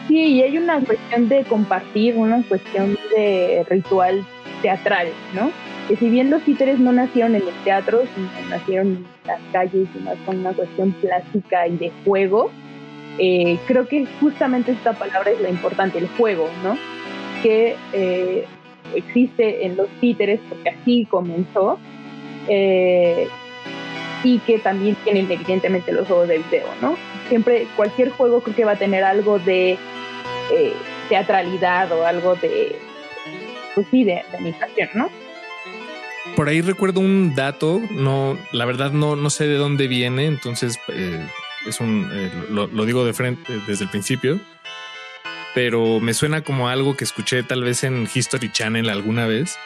Sí, 0.09 0.17
y 0.19 0.43
hay 0.43 0.59
una 0.59 0.81
cuestión 0.81 1.29
de 1.29 1.45
compartir, 1.45 2.17
una 2.17 2.43
cuestión 2.43 2.97
de 3.15 3.65
ritual 3.69 4.25
teatral, 4.63 5.09
¿no? 5.35 5.51
Que 5.89 5.97
si 5.97 6.11
bien 6.11 6.31
los 6.31 6.43
títeres 6.43 6.81
no 6.81 6.93
nacieron 6.93 7.37
en 7.37 7.43
el 7.43 7.55
teatro, 7.65 8.03
sino 8.15 8.29
nacieron 8.51 8.87
en 8.89 9.07
las 9.25 9.41
calles 9.53 9.89
y 9.95 9.99
más 10.01 10.17
con 10.27 10.39
una 10.39 10.53
cuestión 10.53 10.93
plástica 10.93 11.69
y 11.69 11.77
de 11.77 11.93
juego, 12.05 12.51
eh, 13.19 13.59
creo 13.67 13.87
que 13.89 14.07
justamente 14.21 14.73
esta 14.73 14.93
palabra 14.93 15.31
es 15.31 15.41
la 15.41 15.49
importante, 15.49 15.99
el 15.99 16.09
juego, 16.09 16.49
¿no? 16.63 16.77
Que 17.43 17.77
eh, 17.93 18.45
existe 18.95 19.65
en 19.65 19.77
los 19.77 19.89
títeres 20.01 20.41
porque 20.49 20.71
así 20.71 21.07
comenzó 21.07 21.79
eh, 22.49 23.29
y 24.23 24.39
que 24.41 24.59
también 24.59 24.97
tienen 25.05 25.31
evidentemente 25.31 25.93
los 25.93 26.07
juegos 26.07 26.29
de 26.29 26.39
video, 26.39 26.67
¿no? 26.83 26.97
Siempre, 27.29 27.67
cualquier 27.75 28.11
juego 28.11 28.41
creo 28.41 28.57
que 28.57 28.65
va 28.65 28.73
a 28.73 28.77
tener 28.77 29.03
algo 29.03 29.39
de 29.39 29.79
teatralidad 31.09 31.91
o 31.93 32.07
algo 32.07 32.35
de, 32.37 32.77
pues 33.75 33.87
sí, 33.91 34.05
de 34.05 34.23
animación, 34.37 34.89
¿no? 34.95 35.26
Por 36.35 36.49
ahí 36.49 36.61
recuerdo 36.61 37.01
un 37.01 37.35
dato, 37.35 37.81
no, 37.91 38.39
la 38.53 38.65
verdad 38.67 38.91
no, 38.91 39.17
no 39.17 39.31
sé 39.31 39.47
de 39.47 39.57
dónde 39.57 39.87
viene, 39.87 40.27
entonces 40.27 40.79
eh, 40.89 41.27
es 41.67 41.81
un, 41.81 42.11
eh, 42.13 42.31
lo, 42.51 42.85
digo 42.85 43.07
de 43.07 43.15
frente 43.15 43.53
eh, 43.53 43.61
desde 43.67 43.85
el 43.85 43.91
principio, 43.91 44.39
pero 45.55 46.01
me 46.01 46.13
suena 46.13 46.43
como 46.43 46.69
algo 46.69 46.95
que 46.95 47.05
escuché 47.05 47.43
tal 47.43 47.63
vez 47.63 47.85
en 47.85 48.07
History 48.13 48.53
Channel 48.53 48.91
alguna 48.91 49.27
vez, 49.27 49.57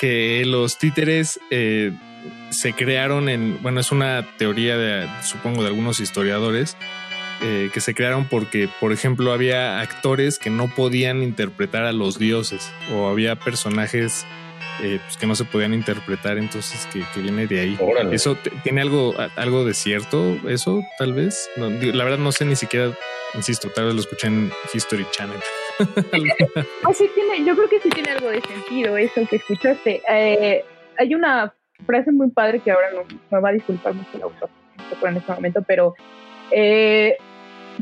que 0.00 0.42
los 0.46 0.78
títeres 0.78 1.38
se 1.50 2.72
crearon 2.72 3.28
en, 3.28 3.62
bueno, 3.62 3.80
es 3.80 3.92
una 3.92 4.26
teoría 4.38 4.78
de, 4.78 5.06
supongo, 5.22 5.62
de 5.62 5.68
algunos 5.68 6.00
historiadores, 6.00 6.78
que 7.40 7.80
se 7.80 7.92
crearon 7.92 8.26
porque, 8.26 8.68
por 8.80 8.92
ejemplo, 8.92 9.32
había 9.32 9.80
actores 9.80 10.38
que 10.38 10.48
no 10.48 10.68
podían 10.68 11.22
interpretar 11.22 11.84
a 11.84 11.92
los 11.92 12.18
dioses 12.18 12.70
o 12.94 13.08
había 13.08 13.34
personajes 13.34 14.24
eh, 14.80 14.98
pues, 15.04 15.16
que 15.16 15.26
no 15.26 15.34
se 15.34 15.44
podían 15.44 15.74
interpretar, 15.74 16.38
entonces 16.38 16.86
que, 16.92 17.02
que 17.14 17.20
viene 17.20 17.46
de 17.46 17.60
ahí. 17.60 17.76
Órale. 17.80 18.14
¿Eso 18.14 18.36
tiene 18.62 18.80
algo, 18.80 19.14
a- 19.20 19.30
algo 19.36 19.64
de 19.64 19.74
cierto? 19.74 20.36
¿Eso 20.48 20.82
tal 20.98 21.12
vez? 21.12 21.50
No, 21.56 21.68
digo, 21.70 21.92
la 21.96 22.04
verdad 22.04 22.18
no 22.18 22.32
sé 22.32 22.44
ni 22.44 22.56
siquiera, 22.56 22.92
insisto, 23.34 23.68
tal 23.74 23.86
vez 23.86 23.94
lo 23.94 24.00
escuché 24.00 24.28
en 24.28 24.50
History 24.72 25.06
Channel. 25.10 25.38
Ah, 26.84 26.92
sí 26.92 27.08
tiene, 27.14 27.44
yo 27.46 27.54
creo 27.56 27.68
que 27.68 27.80
sí 27.80 27.88
tiene 27.90 28.10
algo 28.10 28.28
de 28.28 28.40
sentido 28.42 28.96
eso 28.96 29.26
que 29.28 29.36
escuchaste. 29.36 30.02
Eh, 30.08 30.64
hay 30.98 31.14
una 31.14 31.52
frase 31.86 32.12
muy 32.12 32.30
padre 32.30 32.60
que 32.60 32.70
ahora 32.70 32.88
no 32.92 33.04
me 33.30 33.40
va 33.40 33.48
a 33.48 33.52
disculpar 33.52 33.94
mucho 33.94 34.08
el 34.14 34.22
autor 34.22 34.48
en 35.04 35.16
este 35.16 35.32
momento, 35.32 35.62
pero 35.66 35.94
eh, 36.50 37.16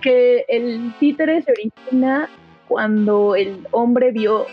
que 0.00 0.44
el 0.48 0.94
títere 1.00 1.42
se 1.42 1.50
origina 1.52 2.30
cuando 2.68 3.34
el 3.34 3.66
hombre 3.72 4.12
vio 4.12 4.46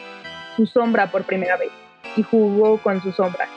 su 0.55 0.65
sombra 0.65 1.11
por 1.11 1.23
primera 1.23 1.55
vez 1.57 1.69
y 2.17 2.23
jugó 2.23 2.77
con 2.77 3.01
su 3.01 3.11
sombra, 3.11 3.47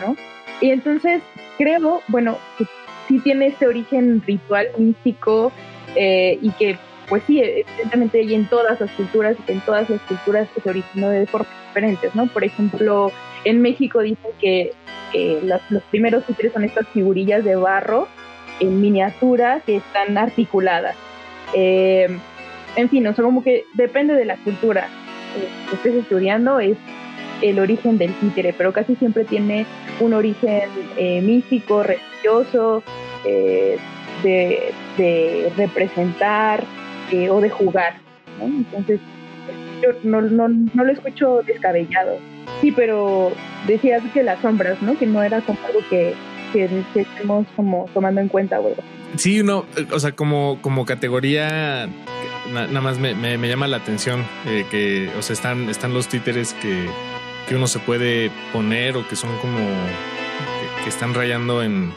¿no? 0.00 0.16
Y 0.60 0.70
entonces 0.70 1.22
creo, 1.58 2.02
bueno, 2.08 2.38
que 2.58 2.64
sí 3.08 3.18
tiene 3.20 3.48
este 3.48 3.66
origen 3.66 4.22
ritual 4.26 4.68
místico 4.78 5.52
eh, 5.96 6.38
y 6.40 6.50
que 6.52 6.78
pues 7.08 7.24
sí, 7.26 7.40
evidentemente 7.40 8.22
y 8.22 8.34
en 8.34 8.48
todas 8.48 8.80
las 8.80 8.90
culturas 8.92 9.36
y 9.36 9.42
que 9.42 9.52
en 9.52 9.60
todas 9.62 9.90
las 9.90 10.00
culturas 10.02 10.46
se 10.62 10.70
originó 10.70 11.10
de 11.10 11.26
formas 11.26 11.50
diferentes, 11.66 12.14
¿no? 12.14 12.28
Por 12.28 12.44
ejemplo, 12.44 13.10
en 13.44 13.60
México 13.60 13.98
dicen 13.98 14.30
que 14.40 14.72
los, 15.42 15.60
los 15.70 15.82
primeros 15.84 16.24
títeres 16.24 16.52
son 16.52 16.62
estas 16.62 16.86
figurillas 16.88 17.44
de 17.44 17.56
barro 17.56 18.06
en 18.60 18.80
miniatura 18.80 19.60
que 19.66 19.76
están 19.76 20.16
articuladas. 20.16 20.94
Eh, 21.54 22.08
en 22.76 22.88
fin, 22.88 23.06
o 23.06 23.14
sea, 23.14 23.24
como 23.24 23.42
que 23.42 23.64
depende 23.74 24.14
de 24.14 24.24
la 24.24 24.36
cultura. 24.36 24.88
que 25.68 25.76
estés 25.76 25.94
estudiando 25.94 26.60
es 26.60 26.76
el 27.42 27.58
origen 27.58 27.98
del 27.98 28.14
títere, 28.14 28.54
pero 28.56 28.72
casi 28.72 28.96
siempre 28.96 29.24
tiene 29.24 29.66
un 30.00 30.14
origen 30.14 30.62
eh, 30.96 31.20
místico, 31.20 31.82
religioso, 31.82 32.82
eh, 33.24 33.78
de, 34.22 35.52
representar 35.56 36.64
eh, 37.10 37.30
o 37.30 37.40
de 37.40 37.50
jugar. 37.50 37.94
Entonces, 38.40 39.00
yo 39.82 39.90
no, 40.04 40.20
no, 40.20 40.48
no, 40.48 40.84
lo 40.84 40.92
escucho 40.92 41.42
descabellado. 41.46 42.18
Sí, 42.60 42.72
pero 42.72 43.32
decías 43.66 44.02
que 44.12 44.22
las 44.22 44.40
sombras, 44.40 44.80
¿no? 44.82 44.98
Que 44.98 45.06
no 45.06 45.22
era 45.22 45.40
como 45.40 45.58
algo 45.66 45.80
que, 45.88 46.14
que, 46.52 46.68
estemos 46.94 47.46
como 47.56 47.88
tomando 47.94 48.20
en 48.20 48.28
cuenta, 48.28 48.58
güey. 48.58 48.74
Sí, 49.16 49.42
no, 49.42 49.64
o 49.92 49.98
sea, 49.98 50.12
como, 50.12 50.58
como 50.60 50.84
categoría, 50.84 51.88
nada 52.52 52.80
más 52.80 52.98
me, 52.98 53.14
me, 53.14 53.38
me, 53.38 53.48
llama 53.48 53.66
la 53.66 53.78
atención 53.78 54.24
eh, 54.46 54.64
que, 54.70 55.10
o 55.18 55.22
sea, 55.22 55.34
están, 55.34 55.68
están 55.68 55.92
los 55.92 56.08
títeres 56.08 56.54
que, 56.54 56.86
que 57.50 57.56
uno 57.56 57.66
se 57.66 57.80
puede 57.80 58.30
poner 58.52 58.96
o 58.96 59.08
que 59.08 59.16
son 59.16 59.36
como, 59.38 59.58
que, 59.58 60.84
que 60.84 60.88
están 60.88 61.14
rayando 61.14 61.64
en, 61.64 61.92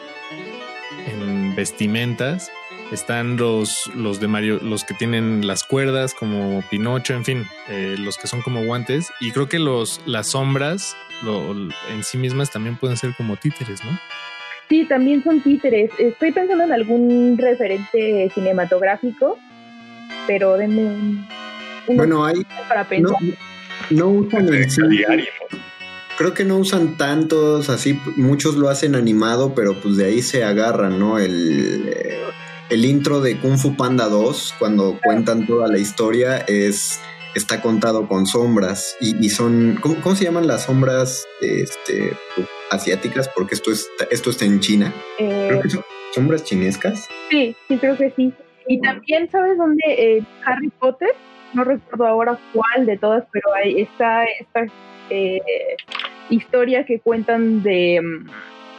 en 1.05 1.55
vestimentas. 1.55 2.51
Están 2.91 3.37
los, 3.37 3.85
los 3.95 4.19
de 4.19 4.27
Mario, 4.27 4.57
los 4.63 4.83
que 4.83 4.95
tienen 4.95 5.45
las 5.45 5.63
cuerdas, 5.63 6.15
como 6.15 6.63
Pinocho, 6.71 7.13
en 7.13 7.23
fin, 7.23 7.45
eh, 7.69 7.95
los 7.99 8.17
que 8.17 8.25
son 8.25 8.41
como 8.41 8.65
guantes. 8.65 9.11
Y 9.19 9.29
creo 9.29 9.47
que 9.47 9.59
los, 9.59 10.01
las 10.07 10.31
sombras 10.31 10.97
lo, 11.21 11.51
en 11.51 12.03
sí 12.03 12.17
mismas 12.17 12.49
también 12.49 12.75
pueden 12.75 12.97
ser 12.97 13.13
como 13.15 13.37
títeres, 13.37 13.85
¿no? 13.85 13.99
Sí, 14.69 14.85
también 14.85 15.23
son 15.23 15.39
títeres. 15.41 15.91
Estoy 15.99 16.31
pensando 16.31 16.63
en 16.63 16.71
algún 16.71 17.37
referente 17.37 18.31
cinematográfico, 18.33 19.37
pero 20.25 20.57
denme 20.57 20.81
un. 20.81 21.27
un 21.89 21.97
bueno, 21.97 22.25
hay. 22.25 22.43
Para 22.67 22.85
pensar. 22.85 23.21
No, 23.21 23.52
no 23.89 24.07
usan 24.07 24.47
el 24.53 24.67
diario. 24.89 25.27
Creo 26.17 26.33
que 26.33 26.45
no 26.45 26.57
usan 26.57 26.97
tantos, 26.97 27.69
así 27.69 27.99
muchos 28.15 28.55
lo 28.55 28.69
hacen 28.69 28.95
animado, 28.95 29.55
pero 29.55 29.73
pues 29.81 29.97
de 29.97 30.05
ahí 30.05 30.21
se 30.21 30.43
agarran, 30.43 30.99
¿no? 30.99 31.17
El, 31.17 31.91
el 32.69 32.85
intro 32.85 33.19
de 33.19 33.39
Kung 33.39 33.57
Fu 33.57 33.75
Panda 33.75 34.07
2, 34.09 34.55
cuando 34.59 34.99
cuentan 35.03 35.47
toda 35.47 35.67
la 35.67 35.79
historia, 35.79 36.37
es 36.37 36.99
está 37.35 37.61
contado 37.61 38.07
con 38.07 38.25
sombras 38.25 38.95
y, 39.01 39.25
y 39.25 39.29
son 39.29 39.77
¿cómo, 39.81 39.95
¿cómo, 40.01 40.15
se 40.15 40.25
llaman 40.25 40.47
las 40.47 40.65
sombras 40.65 41.27
este, 41.41 42.13
asiáticas? 42.69 43.29
Porque 43.29 43.55
esto 43.55 43.71
está, 43.71 44.05
esto 44.11 44.29
está 44.29 44.45
en 44.45 44.59
China. 44.59 44.93
Eh, 45.17 45.47
creo 45.49 45.61
que 45.61 45.69
son 45.69 45.83
sombras 46.13 46.43
chinescas. 46.43 47.07
Sí, 47.29 47.55
sí 47.67 47.77
creo 47.77 47.97
que 47.97 48.11
sí. 48.15 48.31
Y 48.67 48.79
también 48.81 49.29
sabes 49.29 49.57
dónde 49.57 49.83
eh, 49.87 50.23
Harry 50.45 50.69
Potter, 50.79 51.09
no 51.53 51.63
recuerdo 51.63 52.07
ahora 52.07 52.37
cuál 52.53 52.85
de 52.85 52.97
todas, 52.97 53.23
pero 53.31 53.53
ahí 53.53 53.81
está 53.81 54.25
esta 54.25 54.65
eh, 55.09 55.41
historia 56.29 56.85
que 56.85 56.99
cuentan 56.99 57.63
de 57.63 58.01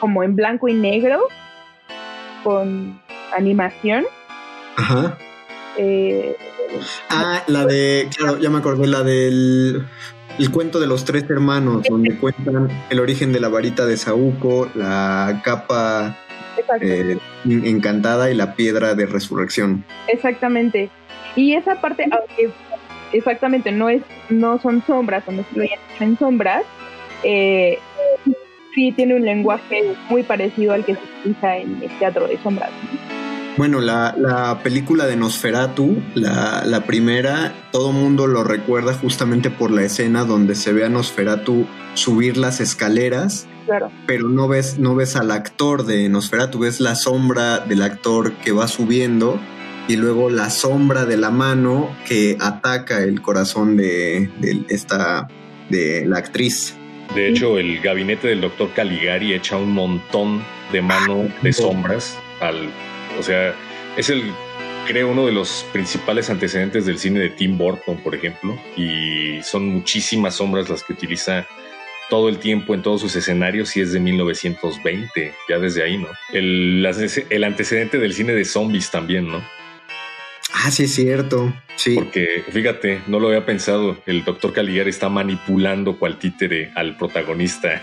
como 0.00 0.22
en 0.22 0.36
blanco 0.36 0.68
y 0.68 0.74
negro 0.74 1.28
con 2.42 3.00
animación. 3.36 4.04
Ajá. 4.76 5.16
Eh, 5.76 6.36
ah, 7.10 7.42
la 7.46 7.66
de, 7.66 8.08
claro, 8.16 8.38
ya 8.38 8.50
me 8.50 8.58
acordé, 8.58 8.86
la 8.86 9.02
del 9.02 9.84
el 10.38 10.50
cuento 10.50 10.80
de 10.80 10.86
los 10.86 11.04
tres 11.04 11.24
hermanos, 11.28 11.84
donde 11.88 12.16
cuentan 12.20 12.68
el 12.90 13.00
origen 13.00 13.32
de 13.32 13.40
la 13.40 13.48
varita 13.48 13.86
de 13.86 13.96
Saúco, 13.96 14.68
la 14.74 15.40
capa 15.44 16.16
eh, 16.80 17.18
encantada 17.44 18.30
y 18.30 18.34
la 18.34 18.54
piedra 18.54 18.94
de 18.94 19.06
resurrección. 19.06 19.84
Exactamente. 20.08 20.90
Y 21.36 21.54
esa 21.54 21.80
parte, 21.80 22.06
aunque 22.10 22.52
exactamente 23.14 23.72
no 23.72 23.88
es, 23.88 24.02
no 24.28 24.58
son 24.60 24.84
sombras, 24.86 25.24
o 25.26 25.32
no 25.32 25.44
se 25.50 25.58
lo 25.58 25.64
hecho 25.64 25.76
en 26.00 26.18
sombras, 26.18 26.64
eh, 27.22 27.78
sí 28.74 28.92
tiene 28.92 29.14
un 29.14 29.22
lenguaje 29.22 29.94
muy 30.08 30.22
parecido 30.22 30.74
al 30.74 30.84
que 30.84 30.94
se 30.94 31.00
utiliza 31.20 31.56
en 31.56 31.82
el 31.82 31.98
teatro 31.98 32.26
de 32.26 32.38
sombras. 32.42 32.70
¿no? 32.70 33.24
Bueno, 33.56 33.80
la, 33.80 34.16
la, 34.18 34.58
película 34.64 35.06
de 35.06 35.14
Nosferatu, 35.14 36.02
la, 36.14 36.64
la 36.66 36.84
primera, 36.86 37.52
todo 37.70 37.92
mundo 37.92 38.26
lo 38.26 38.42
recuerda 38.42 38.94
justamente 38.94 39.48
por 39.48 39.70
la 39.70 39.84
escena 39.84 40.24
donde 40.24 40.56
se 40.56 40.72
ve 40.72 40.84
a 40.84 40.88
Nosferatu 40.88 41.64
subir 41.94 42.36
las 42.36 42.60
escaleras, 42.60 43.46
claro. 43.66 43.92
pero 44.08 44.28
no 44.28 44.48
ves, 44.48 44.80
no 44.80 44.96
ves 44.96 45.14
al 45.14 45.30
actor 45.30 45.84
de 45.84 46.08
Nosferatu, 46.08 46.58
ves 46.58 46.80
la 46.80 46.96
sombra 46.96 47.60
del 47.60 47.82
actor 47.82 48.32
que 48.32 48.50
va 48.50 48.66
subiendo 48.66 49.38
y 49.88 49.96
luego 49.96 50.30
la 50.30 50.50
sombra 50.50 51.04
de 51.04 51.16
la 51.16 51.30
mano 51.30 51.94
que 52.06 52.36
ataca 52.40 53.02
el 53.02 53.20
corazón 53.20 53.76
de, 53.76 54.30
de 54.38 54.64
esta 54.68 55.28
de 55.68 56.04
la 56.06 56.18
actriz. 56.18 56.74
De 57.14 57.28
hecho, 57.28 57.58
el 57.58 57.80
gabinete 57.80 58.28
del 58.28 58.40
doctor 58.40 58.70
Caligari 58.74 59.34
echa 59.34 59.56
un 59.56 59.72
montón 59.72 60.42
de 60.72 60.80
mano 60.80 61.28
de 61.42 61.52
sombras 61.52 62.18
al 62.40 62.70
o 63.18 63.22
sea, 63.22 63.54
es 63.96 64.10
el, 64.10 64.22
creo, 64.86 65.10
uno 65.10 65.26
de 65.26 65.32
los 65.32 65.64
principales 65.72 66.30
antecedentes 66.30 66.86
del 66.86 66.98
cine 66.98 67.20
de 67.20 67.30
Tim 67.30 67.56
Burton, 67.56 67.98
por 67.98 68.14
ejemplo, 68.14 68.58
y 68.76 69.42
son 69.42 69.68
muchísimas 69.68 70.36
sombras 70.36 70.68
las 70.68 70.82
que 70.82 70.92
utiliza 70.92 71.46
todo 72.10 72.28
el 72.28 72.38
tiempo 72.38 72.74
en 72.74 72.82
todos 72.82 73.00
sus 73.00 73.16
escenarios 73.16 73.76
y 73.76 73.80
es 73.80 73.92
de 73.92 74.00
1920, 74.00 75.34
ya 75.48 75.58
desde 75.58 75.82
ahí, 75.82 75.96
¿no? 75.96 76.08
El, 76.32 76.86
el 77.30 77.44
antecedente 77.44 77.98
del 77.98 78.12
cine 78.12 78.34
de 78.34 78.44
zombies 78.44 78.90
también, 78.90 79.28
¿no? 79.28 79.42
Ah, 80.56 80.70
sí, 80.70 80.84
es 80.84 80.94
cierto. 80.94 81.52
Sí. 81.76 81.96
Porque 81.96 82.44
fíjate, 82.48 83.02
no 83.08 83.18
lo 83.18 83.26
había 83.26 83.44
pensado. 83.44 83.98
El 84.06 84.24
doctor 84.24 84.52
Caligari 84.52 84.88
está 84.88 85.08
manipulando 85.08 85.98
cual 85.98 86.18
títere 86.18 86.70
al 86.76 86.96
protagonista. 86.96 87.82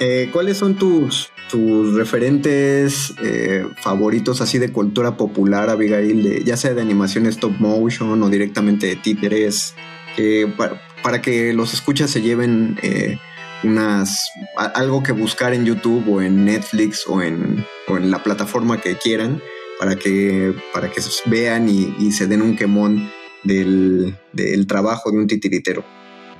eh, 0.00 0.28
¿Cuáles 0.32 0.58
son 0.58 0.76
tus, 0.76 1.32
tus 1.50 1.94
referentes 1.94 3.12
eh, 3.22 3.66
favoritos 3.76 4.40
así 4.40 4.58
de 4.58 4.70
cultura 4.70 5.16
popular, 5.16 5.68
Abigail, 5.68 6.22
de, 6.22 6.44
ya 6.44 6.56
sea 6.56 6.72
de 6.72 6.80
animación 6.80 7.26
stop 7.26 7.52
motion 7.58 8.22
o 8.22 8.30
directamente 8.30 8.86
de 8.86 8.96
títeres, 8.96 9.74
eh, 10.16 10.50
para, 10.56 10.80
para, 11.02 11.20
que 11.20 11.52
los 11.52 11.74
escuchas 11.74 12.10
se 12.10 12.22
lleven 12.22 12.78
eh, 12.82 13.18
unas 13.64 14.30
algo 14.56 15.02
que 15.02 15.12
buscar 15.12 15.52
en 15.52 15.64
YouTube 15.64 16.08
o 16.08 16.22
en 16.22 16.44
Netflix 16.44 17.04
o 17.06 17.20
en, 17.20 17.66
en 17.96 18.10
la 18.10 18.22
plataforma 18.22 18.80
que 18.80 18.96
quieran 18.96 19.40
para 19.78 19.96
que 19.96 20.54
para 20.72 20.88
que 20.90 21.00
vean 21.26 21.68
y, 21.68 22.12
se 22.12 22.26
den 22.26 22.42
un 22.42 22.56
quemón 22.56 23.10
del, 23.42 24.14
del 24.32 24.66
trabajo 24.66 25.10
de 25.10 25.18
un 25.18 25.26
titiritero. 25.26 25.82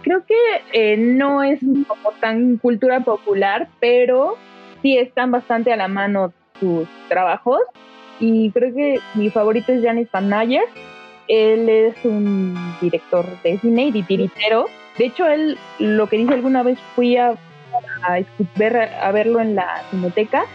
Creo 0.02 0.24
que 0.24 0.34
eh, 0.72 0.96
no 0.96 1.42
es 1.42 1.58
como 1.60 2.12
tan 2.20 2.56
cultura 2.58 3.00
popular, 3.00 3.68
pero 3.80 4.36
sí 4.80 4.96
están 4.96 5.30
bastante 5.30 5.72
a 5.72 5.76
la 5.76 5.88
mano 5.88 6.32
sus 6.60 6.86
trabajos 7.08 7.60
y 8.20 8.50
creo 8.52 8.72
que 8.74 9.00
mi 9.14 9.30
favorito 9.30 9.72
es 9.72 9.82
Janis 9.82 10.08
Van 10.12 10.28
Nayer. 10.28 10.64
Él 11.26 11.68
es 11.68 11.96
un 12.04 12.54
director 12.80 13.26
de 13.42 13.58
cine 13.58 13.90
y 13.94 14.02
tiritero. 14.02 14.66
De 14.98 15.06
hecho, 15.06 15.26
él 15.26 15.58
lo 15.80 16.08
que 16.08 16.18
dice 16.18 16.34
alguna 16.34 16.62
vez 16.62 16.78
fui 16.94 17.16
a, 17.16 17.34
a, 18.02 18.18
a 19.02 19.12
verlo 19.12 19.40
en 19.40 19.54
la 19.56 19.82
cineteca 19.90 20.46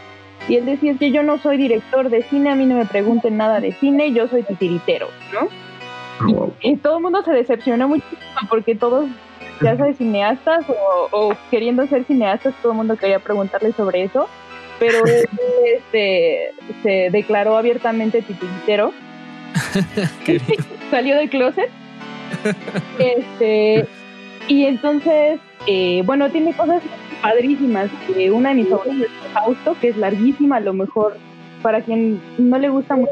y 0.48 0.56
él 0.56 0.66
decía 0.66 0.92
es 0.92 1.00
que 1.00 1.12
yo 1.12 1.24
no 1.24 1.38
soy 1.38 1.58
director 1.58 2.10
de 2.10 2.24
cine, 2.24 2.50
a 2.50 2.56
mí 2.56 2.66
no 2.66 2.76
me 2.76 2.86
pregunten 2.86 3.38
nada 3.38 3.60
de 3.60 3.74
cine, 3.74 4.14
yo 4.14 4.28
soy 4.28 4.44
titiritero, 4.44 5.10
¿no? 5.34 5.50
Y, 6.62 6.72
y 6.72 6.76
todo 6.78 6.98
el 6.98 7.04
mundo 7.04 7.22
se 7.24 7.32
decepcionó 7.32 7.88
muchísimo 7.88 8.20
porque 8.50 8.76
todos 8.76 9.08
ya 9.62 9.76
sea 9.76 9.94
cineastas 9.94 10.66
o, 10.70 11.10
o, 11.12 11.34
queriendo 11.52 11.86
ser 11.88 12.06
cineastas, 12.06 12.54
todo 12.62 12.72
el 12.72 12.78
mundo 12.78 12.98
quería 12.98 13.20
preguntarle 13.20 13.72
sobre 13.74 14.04
eso, 14.04 14.28
pero 14.80 15.00
este, 15.76 16.54
se 16.84 17.10
declaró 17.12 17.58
abiertamente 17.58 18.22
titiritero. 18.22 18.94
Salió 20.92 21.18
del 21.18 21.30
closet. 21.30 21.70
Este, 23.00 23.88
y 24.48 24.66
entonces, 24.66 25.40
eh, 25.68 26.02
bueno, 26.06 26.30
tiene 26.30 26.54
cosas 26.54 26.82
padrísimas. 27.22 27.90
Eh, 28.16 28.32
una 28.32 28.50
de 28.50 28.56
mis 28.56 28.70
favoritas 28.70 29.10
es 29.10 29.32
Fausto, 29.34 29.76
que 29.80 29.90
es 29.90 29.98
larguísima, 29.98 30.58
a 30.58 30.62
lo 30.62 30.74
mejor 30.74 31.18
para 31.62 31.82
quien 31.82 32.22
no 32.38 32.58
le 32.58 32.70
gusta 32.70 32.96
mucho 32.96 33.12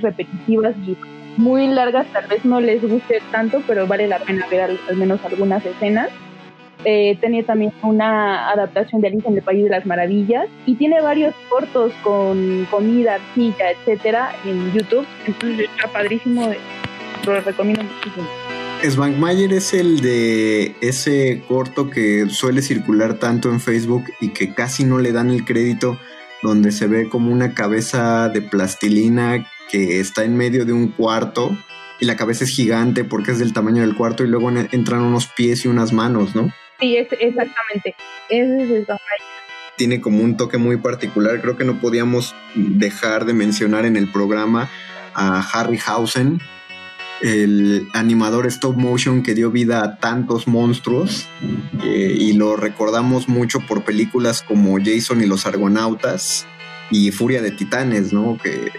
repetitivas 0.00 0.74
y 0.86 0.96
muy 1.36 1.68
largas 1.68 2.06
tal 2.12 2.26
vez 2.26 2.44
no 2.44 2.60
les 2.60 2.82
guste 2.82 3.20
tanto, 3.30 3.62
pero 3.66 3.86
vale 3.86 4.08
la 4.08 4.18
pena 4.18 4.46
ver 4.50 4.62
al, 4.62 4.80
al 4.88 4.96
menos 4.96 5.24
algunas 5.24 5.64
escenas. 5.64 6.10
Eh, 6.84 7.16
tenía 7.20 7.42
también 7.42 7.72
una 7.82 8.50
adaptación 8.50 9.00
de 9.00 9.08
Alicia 9.08 9.30
en 9.30 9.36
el 9.36 9.42
País 9.42 9.64
de 9.64 9.70
las 9.70 9.86
Maravillas 9.86 10.46
y 10.66 10.76
tiene 10.76 11.00
varios 11.00 11.34
cortos 11.48 11.92
con 12.02 12.66
comida, 12.70 13.14
arcilla, 13.14 13.70
etcétera 13.72 14.30
en 14.44 14.72
YouTube. 14.72 15.06
Entonces 15.26 15.68
está 15.68 15.88
padrísimo, 15.88 16.48
lo 17.26 17.40
recomiendo 17.40 17.82
muchísimo. 17.82 18.45
Svankmajer 18.90 19.52
es 19.52 19.72
el 19.74 20.00
de 20.00 20.74
ese 20.80 21.42
corto 21.48 21.90
que 21.90 22.26
suele 22.28 22.62
circular 22.62 23.14
tanto 23.14 23.50
en 23.50 23.60
Facebook 23.60 24.04
y 24.20 24.28
que 24.28 24.54
casi 24.54 24.84
no 24.84 24.98
le 24.98 25.12
dan 25.12 25.30
el 25.30 25.44
crédito, 25.44 25.98
donde 26.42 26.72
se 26.72 26.86
ve 26.86 27.08
como 27.08 27.32
una 27.32 27.54
cabeza 27.54 28.28
de 28.28 28.42
plastilina 28.42 29.46
que 29.70 30.00
está 30.00 30.24
en 30.24 30.36
medio 30.36 30.64
de 30.64 30.72
un 30.72 30.88
cuarto 30.88 31.56
y 31.98 32.04
la 32.04 32.16
cabeza 32.16 32.44
es 32.44 32.50
gigante 32.50 33.04
porque 33.04 33.32
es 33.32 33.38
del 33.38 33.52
tamaño 33.52 33.82
del 33.82 33.96
cuarto 33.96 34.22
y 34.24 34.28
luego 34.28 34.50
en- 34.50 34.68
entran 34.72 35.00
unos 35.02 35.26
pies 35.28 35.64
y 35.64 35.68
unas 35.68 35.92
manos, 35.92 36.34
¿no? 36.36 36.52
Sí, 36.78 36.96
es, 36.96 37.08
exactamente. 37.12 37.94
Ese 38.28 38.62
es 38.64 38.70
el. 38.70 38.86
Tiene 39.76 40.00
como 40.00 40.22
un 40.22 40.36
toque 40.36 40.58
muy 40.58 40.76
particular. 40.76 41.40
Creo 41.40 41.56
que 41.56 41.64
no 41.64 41.80
podíamos 41.80 42.34
dejar 42.54 43.24
de 43.24 43.32
mencionar 43.34 43.84
en 43.86 43.96
el 43.96 44.10
programa 44.10 44.70
a 45.14 45.40
Harryhausen, 45.40 46.40
el 47.22 47.88
animador 47.94 48.46
stop 48.46 48.76
motion 48.76 49.22
que 49.22 49.34
dio 49.34 49.50
vida 49.50 49.82
a 49.82 49.96
tantos 49.98 50.46
monstruos 50.46 51.26
eh, 51.84 52.14
y 52.18 52.34
lo 52.34 52.56
recordamos 52.56 53.28
mucho 53.28 53.60
por 53.60 53.84
películas 53.84 54.42
como 54.42 54.76
Jason 54.82 55.22
y 55.22 55.26
los 55.26 55.46
Argonautas 55.46 56.46
y 56.90 57.10
Furia 57.12 57.40
de 57.42 57.50
Titanes, 57.52 58.12
¿no? 58.12 58.38
Que 58.42 58.50
eh, 58.66 58.70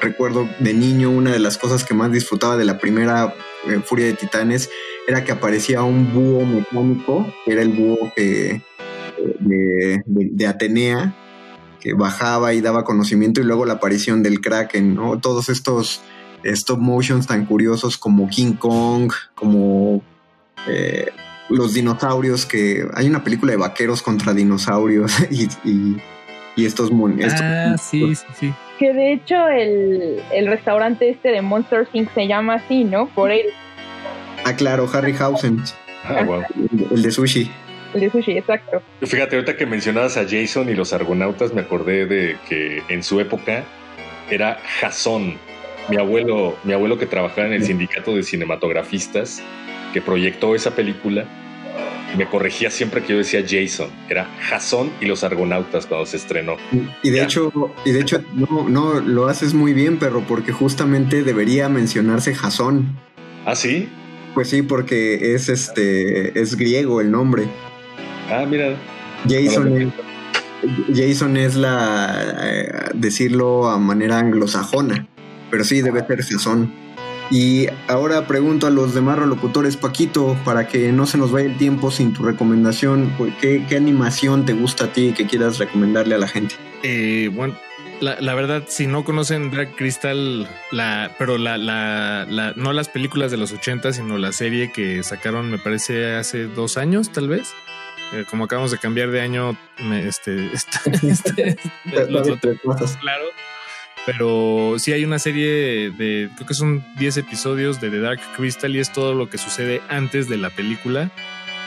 recuerdo 0.00 0.48
de 0.60 0.72
niño 0.74 1.10
una 1.10 1.32
de 1.32 1.38
las 1.40 1.58
cosas 1.58 1.84
que 1.84 1.94
más 1.94 2.10
disfrutaba 2.10 2.56
de 2.56 2.64
la 2.64 2.78
primera 2.78 3.34
eh, 3.68 3.80
Furia 3.84 4.06
de 4.06 4.14
Titanes 4.14 4.70
era 5.06 5.22
que 5.24 5.32
aparecía 5.32 5.82
un 5.82 6.12
búho 6.12 6.44
mecánico, 6.46 7.32
era 7.46 7.62
el 7.62 7.68
búho 7.68 8.12
que, 8.16 8.62
de, 9.40 10.02
de- 10.06 10.28
de 10.32 10.46
Atenea, 10.46 11.14
que 11.80 11.92
bajaba 11.92 12.54
y 12.54 12.60
daba 12.60 12.82
conocimiento, 12.82 13.40
y 13.40 13.44
luego 13.44 13.66
la 13.66 13.74
aparición 13.74 14.22
del 14.24 14.40
Kraken, 14.40 14.94
¿no? 14.96 15.20
Todos 15.20 15.48
estos 15.48 16.00
stop 16.52 16.78
motions 16.78 17.26
tan 17.26 17.44
curiosos 17.46 17.96
como 17.98 18.28
King 18.28 18.54
Kong, 18.54 19.12
como 19.34 20.02
eh, 20.68 21.06
los 21.48 21.74
dinosaurios, 21.74 22.44
que 22.46 22.86
hay 22.94 23.08
una 23.08 23.22
película 23.24 23.52
de 23.52 23.58
vaqueros 23.58 24.02
contra 24.02 24.32
dinosaurios 24.34 25.12
y, 25.30 25.44
y- 25.68 25.96
y 26.56 26.64
estos, 26.64 26.90
mon- 26.90 27.20
estos 27.20 27.40
Ah, 27.42 27.76
sí, 27.78 28.14
sí, 28.14 28.24
sí. 28.40 28.54
Que 28.78 28.92
de 28.94 29.12
hecho 29.12 29.46
el, 29.48 30.22
el 30.32 30.46
restaurante 30.46 31.08
este 31.10 31.28
de 31.28 31.42
Monster 31.42 31.86
Inc. 31.92 32.08
se 32.14 32.26
llama 32.26 32.54
así, 32.54 32.82
¿no? 32.84 33.08
Por 33.08 33.30
él, 33.30 33.46
Ah, 34.44 34.54
claro, 34.54 34.88
Harryhausen, 34.92 35.62
Ah, 36.04 36.22
wow. 36.24 36.42
el, 36.54 36.86
el 36.92 37.02
de 37.02 37.10
sushi. 37.10 37.50
el 37.94 38.00
de 38.00 38.10
sushi, 38.10 38.38
exacto. 38.38 38.80
Fíjate, 39.02 39.36
ahorita 39.36 39.56
que 39.56 39.66
mencionabas 39.66 40.16
a 40.16 40.24
Jason 40.28 40.68
y 40.70 40.74
los 40.74 40.92
argonautas, 40.92 41.52
me 41.52 41.60
acordé 41.62 42.06
de 42.06 42.36
que 42.48 42.82
en 42.88 43.02
su 43.02 43.20
época 43.20 43.64
era 44.30 44.58
Jason, 44.80 45.34
mi 45.88 45.96
abuelo, 45.96 46.56
mi 46.64 46.72
abuelo 46.72 46.98
que 46.98 47.06
trabajaba 47.06 47.46
en 47.46 47.54
el 47.54 47.64
sindicato 47.64 48.14
de 48.14 48.22
cinematografistas, 48.22 49.42
que 49.92 50.02
proyectó 50.02 50.54
esa 50.54 50.74
película, 50.74 51.24
me 52.16 52.26
corregía 52.26 52.70
siempre 52.70 53.02
que 53.02 53.12
yo 53.12 53.18
decía 53.18 53.44
Jason, 53.46 53.90
era 54.08 54.26
Jason 54.48 54.90
y 55.00 55.06
los 55.06 55.22
argonautas 55.24 55.86
cuando 55.86 56.06
se 56.06 56.16
estrenó. 56.16 56.56
Y 57.02 57.10
de 57.10 57.18
Ya. 57.18 57.24
hecho, 57.24 57.52
y 57.84 57.92
de 57.92 58.00
hecho, 58.00 58.22
no, 58.34 58.68
no 58.68 59.00
lo 59.00 59.26
haces 59.28 59.54
muy 59.54 59.72
bien, 59.74 59.98
perro, 59.98 60.22
porque 60.26 60.52
justamente 60.52 61.22
debería 61.22 61.68
mencionarse 61.68 62.34
Jasón. 62.34 62.96
¿Ah, 63.44 63.54
sí? 63.54 63.88
Pues 64.34 64.48
sí, 64.50 64.62
porque 64.62 65.34
es 65.34 65.48
este, 65.48 66.38
es 66.40 66.56
griego 66.56 67.00
el 67.00 67.10
nombre. 67.10 67.44
Ah, 68.30 68.44
mira. 68.48 68.76
Jason 69.28 69.92
Jason 70.94 71.36
es 71.36 71.54
la 71.56 72.22
eh, 72.42 72.68
decirlo 72.94 73.68
a 73.68 73.78
manera 73.78 74.18
anglosajona, 74.18 75.06
pero 75.50 75.64
sí 75.64 75.80
debe 75.82 76.04
ser 76.06 76.22
Jasón. 76.22 76.72
Y 77.28 77.66
ahora 77.88 78.26
pregunto 78.28 78.68
a 78.68 78.70
los 78.70 78.94
demás 78.94 79.18
locutores, 79.18 79.76
Paquito, 79.76 80.36
para 80.44 80.68
que 80.68 80.92
no 80.92 81.06
se 81.06 81.18
nos 81.18 81.32
vaya 81.32 81.46
el 81.48 81.56
tiempo 81.58 81.90
sin 81.90 82.12
tu 82.12 82.22
recomendación, 82.22 83.12
pues, 83.18 83.32
¿qué, 83.40 83.64
qué 83.68 83.76
animación 83.76 84.46
te 84.46 84.52
gusta 84.52 84.84
a 84.84 84.92
ti 84.92 85.12
que 85.12 85.26
quieras 85.26 85.58
recomendarle 85.58 86.14
a 86.14 86.18
la 86.18 86.28
gente? 86.28 86.54
Eh, 86.84 87.28
bueno, 87.34 87.58
la, 88.00 88.20
la 88.20 88.34
verdad, 88.34 88.62
si 88.68 88.86
no 88.86 89.04
conocen 89.04 89.50
Drag 89.50 89.74
Crystal, 89.74 90.48
la, 90.70 91.16
pero 91.18 91.36
la, 91.36 91.58
la, 91.58 92.26
la- 92.28 92.52
no 92.54 92.72
las 92.72 92.88
películas 92.88 93.32
de 93.32 93.38
los 93.38 93.50
80, 93.52 93.92
sino 93.92 94.18
la 94.18 94.30
serie 94.30 94.70
que 94.70 95.02
sacaron, 95.02 95.50
me 95.50 95.58
parece, 95.58 96.14
hace 96.14 96.44
dos 96.44 96.76
años, 96.76 97.10
tal 97.10 97.28
vez. 97.28 97.48
Eh, 98.12 98.24
como 98.30 98.44
acabamos 98.44 98.70
de 98.70 98.78
cambiar 98.78 99.10
de 99.10 99.20
año, 99.20 99.56
me- 99.82 100.06
este, 100.06 100.46
este, 100.54 100.90
este- 101.08 101.56
claro. 103.00 103.24
Pero 104.06 104.76
sí 104.78 104.92
hay 104.92 105.04
una 105.04 105.18
serie 105.18 105.90
de, 105.90 106.30
creo 106.36 106.46
que 106.46 106.54
son 106.54 106.84
10 106.98 107.18
episodios 107.18 107.80
de 107.80 107.90
The 107.90 108.00
Dark 108.00 108.20
Crystal 108.36 108.74
y 108.74 108.78
es 108.78 108.92
todo 108.92 109.14
lo 109.14 109.28
que 109.28 109.36
sucede 109.36 109.82
antes 109.88 110.28
de 110.28 110.36
la 110.36 110.50
película. 110.50 111.10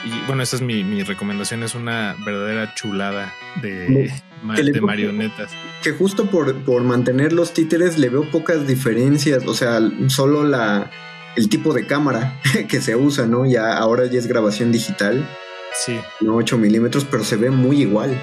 Y 0.04 0.26
bueno, 0.26 0.42
esa 0.42 0.56
es 0.56 0.62
mi, 0.62 0.82
mi 0.82 1.02
recomendación, 1.02 1.62
es 1.62 1.74
una 1.74 2.16
verdadera 2.24 2.74
chulada 2.74 3.34
de, 3.60 4.10
le 4.56 4.72
de 4.72 4.80
marionetas. 4.80 5.52
que 5.82 5.92
justo 5.92 6.30
por, 6.30 6.64
por 6.64 6.82
mantener 6.82 7.34
los 7.34 7.52
títeres 7.52 7.98
le 7.98 8.08
veo 8.08 8.24
pocas 8.30 8.66
diferencias, 8.66 9.46
o 9.46 9.52
sea, 9.52 9.78
solo 10.08 10.44
la 10.44 10.90
el 11.36 11.50
tipo 11.50 11.74
de 11.74 11.86
cámara 11.86 12.40
que 12.68 12.80
se 12.80 12.96
usa, 12.96 13.26
¿no? 13.26 13.44
Ya 13.44 13.74
ahora 13.76 14.06
ya 14.06 14.18
es 14.18 14.26
grabación 14.26 14.72
digital, 14.72 15.28
Sí, 15.72 15.98
no 16.20 16.36
8 16.36 16.58
milímetros, 16.58 17.06
pero 17.10 17.24
se 17.24 17.36
ve 17.36 17.50
muy 17.50 17.82
igual. 17.82 18.20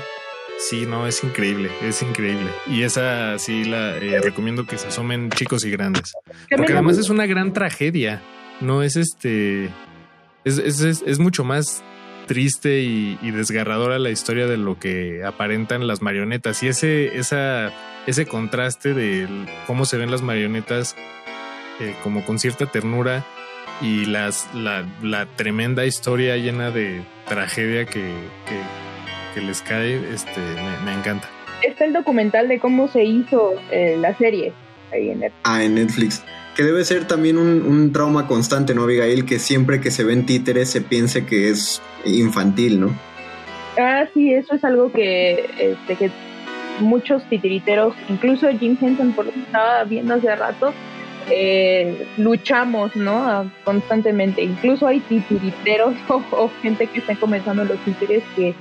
Sí, 0.58 0.86
no, 0.86 1.08
es 1.08 1.24
increíble, 1.24 1.70
es 1.82 2.02
increíble. 2.02 2.50
Y 2.68 2.84
esa 2.84 3.38
sí 3.40 3.66
la 3.66 3.98
eh, 3.98 4.20
recomiendo 4.22 4.66
que 4.66 4.78
se 4.78 4.88
asomen 4.88 5.30
chicos 5.32 5.66
y 5.66 5.72
grandes. 5.72 6.14
Porque 6.56 6.74
además 6.74 6.98
es 6.98 7.10
una 7.10 7.26
gran 7.26 7.54
tragedia, 7.54 8.22
no 8.62 8.84
es 8.84 8.96
este, 8.96 9.66
es, 10.44 10.58
es, 10.58 10.82
es, 10.82 11.04
es 11.06 11.20
mucho 11.20 11.44
más 11.44 11.84
triste 12.28 12.82
y, 12.82 13.18
y 13.22 13.32
desgarradora 13.32 13.98
la 13.98 14.10
historia 14.12 14.48
de 14.48 14.58
lo 14.58 14.78
que 14.78 15.24
aparentan 15.26 15.88
las 15.88 16.02
marionetas 16.02 16.62
y 16.62 16.68
ese, 16.68 17.18
esa, 17.18 17.72
ese 18.06 18.26
contraste 18.26 18.94
de 18.94 19.28
cómo 19.66 19.86
se 19.86 19.98
ven 19.98 20.12
las 20.12 20.22
marionetas 20.22 20.96
eh, 21.80 21.96
como 22.04 22.26
con 22.26 22.38
cierta 22.38 22.66
ternura 22.68 23.26
y 23.82 24.06
las, 24.06 24.54
la, 24.54 24.86
la 25.02 25.26
tremenda 25.26 25.86
historia 25.86 26.36
llena 26.38 26.72
de 26.72 27.04
tragedia 27.28 27.86
que, 27.86 28.02
que, 28.02 28.87
que 29.38 29.46
les 29.46 29.62
cae, 29.62 30.02
este, 30.12 30.40
me, 30.40 30.92
me 30.92 30.94
encanta. 30.98 31.30
Está 31.62 31.86
el 31.86 31.94
documental 31.94 32.48
de 32.48 32.60
cómo 32.60 32.88
se 32.88 33.04
hizo 33.04 33.54
eh, 33.70 33.96
la 34.00 34.18
serie 34.18 34.52
ahí 34.92 35.12
en 35.12 35.22
el 35.22 35.32
Ah, 35.44 35.64
en 35.64 35.76
Netflix. 35.76 36.24
Que 36.56 36.64
debe 36.64 36.84
ser 36.84 37.06
también 37.06 37.38
un, 37.38 37.62
un 37.62 37.94
trauma 37.94 38.26
constante, 38.26 38.74
¿no, 38.74 38.84
Abigail? 38.84 39.26
Que 39.26 39.38
siempre 39.38 39.80
que 39.80 39.92
se 39.92 40.04
ven 40.04 40.26
títeres 40.26 40.72
se 40.72 40.82
piense 40.82 41.28
que 41.28 41.50
es 41.50 41.84
infantil, 42.04 42.80
¿no? 42.80 42.96
Ah, 43.78 44.06
sí, 44.12 44.34
eso 44.34 44.56
es 44.56 44.64
algo 44.64 44.92
que, 44.92 45.46
este, 45.60 45.96
que 45.96 46.10
muchos 46.80 47.24
titiriteros, 47.30 47.94
incluso 48.10 48.50
Jim 48.58 48.76
Henson, 48.82 49.14
por 49.14 49.28
lo 49.28 49.34
que 49.34 49.42
estaba 49.42 49.84
viendo 49.84 50.16
hace 50.16 50.36
rato, 50.36 50.74
eh, 51.30 52.08
luchamos, 52.18 52.96
¿no? 52.96 53.50
Constantemente. 53.64 54.44
Incluso 54.44 54.88
hay 54.88 55.00
titiriteros 55.02 55.94
o, 56.10 56.22
o 56.32 56.52
gente 56.62 56.88
que 56.88 57.00
está 57.00 57.16
comenzando 57.16 57.64
los 57.66 57.78
títeres 57.80 58.24
que 58.36 58.54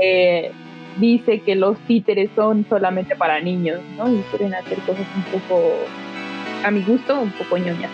eh, 0.00 0.52
dice 0.98 1.40
que 1.40 1.54
los 1.54 1.78
títeres 1.80 2.30
son 2.34 2.66
solamente 2.68 3.16
para 3.16 3.40
niños, 3.40 3.80
¿no? 3.96 4.08
Y 4.12 4.22
quieren 4.30 4.54
hacer 4.54 4.78
cosas 4.80 5.06
un 5.16 5.40
poco, 5.40 5.72
a 6.64 6.70
mi 6.70 6.82
gusto, 6.82 7.20
un 7.20 7.30
poco 7.32 7.58
ñoñas. 7.58 7.90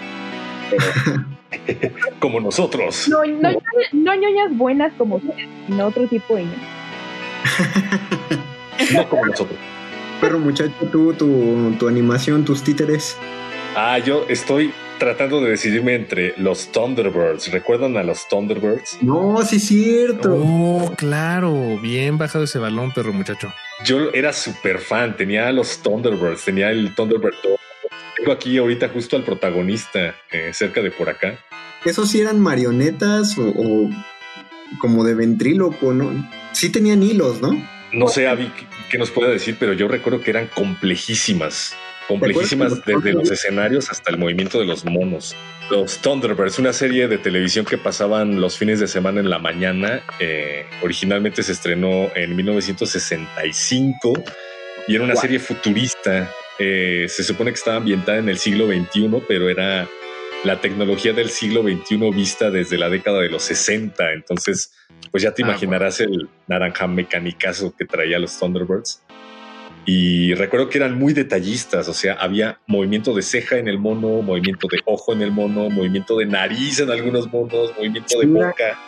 Pero 0.71 0.85
Como 2.19 2.41
nosotros. 2.41 3.09
no, 3.09 3.25
no, 3.25 3.51
no 3.93 4.15
ñoñas 4.15 4.57
buenas 4.57 4.93
como 4.97 5.17
ustedes, 5.17 5.49
sino 5.67 5.87
otro 5.87 6.07
tipo 6.07 6.37
de 6.37 6.45
ñoñas. 6.45 6.61
No 8.95 9.09
como 9.09 9.27
nosotros. 9.27 9.59
Pero 10.21 10.39
muchacho, 10.41 10.73
tú, 10.91 11.13
tu, 11.13 11.73
tu 11.79 11.89
animación, 11.89 12.45
tus 12.45 12.63
títeres. 12.63 13.17
Ah, 13.75 13.99
yo 13.99 14.27
estoy 14.29 14.73
tratando 14.99 15.41
de 15.41 15.51
decidirme 15.51 15.95
entre 15.95 16.35
los 16.37 16.71
Thunderbirds. 16.73 17.51
¿Recuerdan 17.51 17.97
a 17.97 18.03
los 18.03 18.29
Thunderbirds? 18.29 18.99
No, 19.01 19.41
sí 19.45 19.57
es 19.57 19.67
cierto. 19.67 20.35
Oh, 20.35 20.93
claro, 20.97 21.79
bien 21.81 22.19
bajado 22.19 22.45
ese 22.45 22.59
balón, 22.59 22.93
perro 22.93 23.13
muchacho. 23.13 23.53
Yo 23.85 24.11
era 24.13 24.33
súper 24.33 24.79
fan, 24.79 25.17
tenía 25.17 25.49
a 25.49 25.53
los 25.53 25.79
Thunderbirds, 25.79 26.45
tenía 26.45 26.71
el 26.71 26.95
Thunderbird 26.95 27.35
2. 27.43 27.57
Tengo 28.17 28.33
aquí 28.33 28.59
ahorita 28.59 28.89
justo 28.91 29.17
al 29.17 29.23
protagonista, 29.25 30.15
eh, 30.31 30.51
cerca 30.53 30.81
de 30.83 30.91
por 30.91 31.09
acá. 31.09 31.39
¿Esos 31.85 32.11
sí 32.11 32.21
eran 32.21 32.39
marionetas 32.41 33.37
o, 33.39 33.49
o 33.49 33.91
como 34.81 35.03
de 35.03 35.15
ventríloco, 35.15 35.93
no? 35.93 36.29
Sí 36.53 36.71
tenían 36.71 37.03
hilos, 37.03 37.41
¿no? 37.41 37.51
No 37.93 38.07
sé, 38.09 38.29
Avi, 38.29 38.47
qué- 38.57 38.67
qué 38.91 38.99
nos 38.99 39.11
puede 39.11 39.33
decir, 39.33 39.57
pero 39.59 39.73
yo 39.73 39.89
recuerdo 39.89 40.21
que 40.21 40.31
eran 40.31 40.47
complejísimas. 40.55 41.75
Complejísimas 42.09 42.75
¿Te 42.75 42.81
acuerdas 42.81 43.05
de 43.05 43.11
desde 43.11 43.13
los 43.19 43.29
los 43.29 43.39
escenarios 43.39 43.91
hasta 43.91 44.11
el 44.11 44.19
movimiento 44.19 44.59
de 44.59 44.67
los 44.67 44.85
monos. 44.85 45.35
Los 45.71 45.99
Thunderbirds, 45.99 46.59
una 46.59 46.73
serie 46.73 47.09
de 47.09 47.19
televisión 47.19 47.65
que 47.65 47.79
pasaban 47.79 48.41
los 48.41 48.59
fines 48.59 48.81
de 48.81 48.89
semana 48.89 49.21
en 49.21 49.31
la 49.31 49.39
mañana. 49.39 50.03
eh, 50.19 50.67
originalmente 50.83 51.43
se 51.43 51.53
estrenó 51.53 52.11
en 52.15 52.35
1965 52.37 54.13
y 54.89 54.95
era 54.95 55.05
una 55.05 55.17
serie 55.17 55.39
futurista. 55.39 56.33
Eh, 56.59 57.07
se 57.09 57.23
supone 57.25 57.51
que 57.53 57.57
estaba 57.57 57.77
ambientada 57.79 58.19
en 58.19 58.29
el 58.29 58.39
siglo 58.39 58.67
XXI, 58.67 59.23
pero 59.27 59.49
era 59.49 59.89
la 60.45 60.61
tecnología 60.61 61.13
del 61.13 61.31
siglo 61.31 61.63
XXI 61.63 62.11
vista 62.11 62.51
desde 62.51 62.77
la 62.77 62.89
década 62.89 63.21
de 63.21 63.29
los 63.31 63.43
60. 63.45 64.13
Entonces, 64.13 64.73
pues 65.11 65.23
ya 65.23 65.33
te 65.33 65.43
Ah, 65.45 65.47
imaginarás 65.49 66.01
el 66.01 66.29
naranja 66.49 66.87
mecanicazo 66.87 67.75
que 67.77 67.85
traía 67.85 68.19
los 68.19 68.39
Thunderbirds. 68.39 69.03
Y 69.85 70.35
recuerdo 70.35 70.69
que 70.69 70.79
eran 70.79 70.97
muy 70.97 71.13
detallistas, 71.13 71.89
o 71.89 71.95
sea, 71.95 72.15
había 72.15 72.61
movimiento 72.69 73.15
de 73.15 73.23
ceja 73.23 73.59
en 73.59 73.67
el 73.67 73.79
mono, 73.79 74.23
movimiento 74.23 74.69
de 74.71 74.79
ojo 74.85 75.13
en 75.13 75.23
el 75.23 75.33
mono, 75.33 75.71
movimiento 75.71 76.17
de 76.19 76.27
nariz 76.27 76.79
en 76.79 76.91
algunos 76.91 77.33
monos, 77.33 77.73
movimiento 77.77 78.21
de 78.21 78.27
boca. 78.27 78.79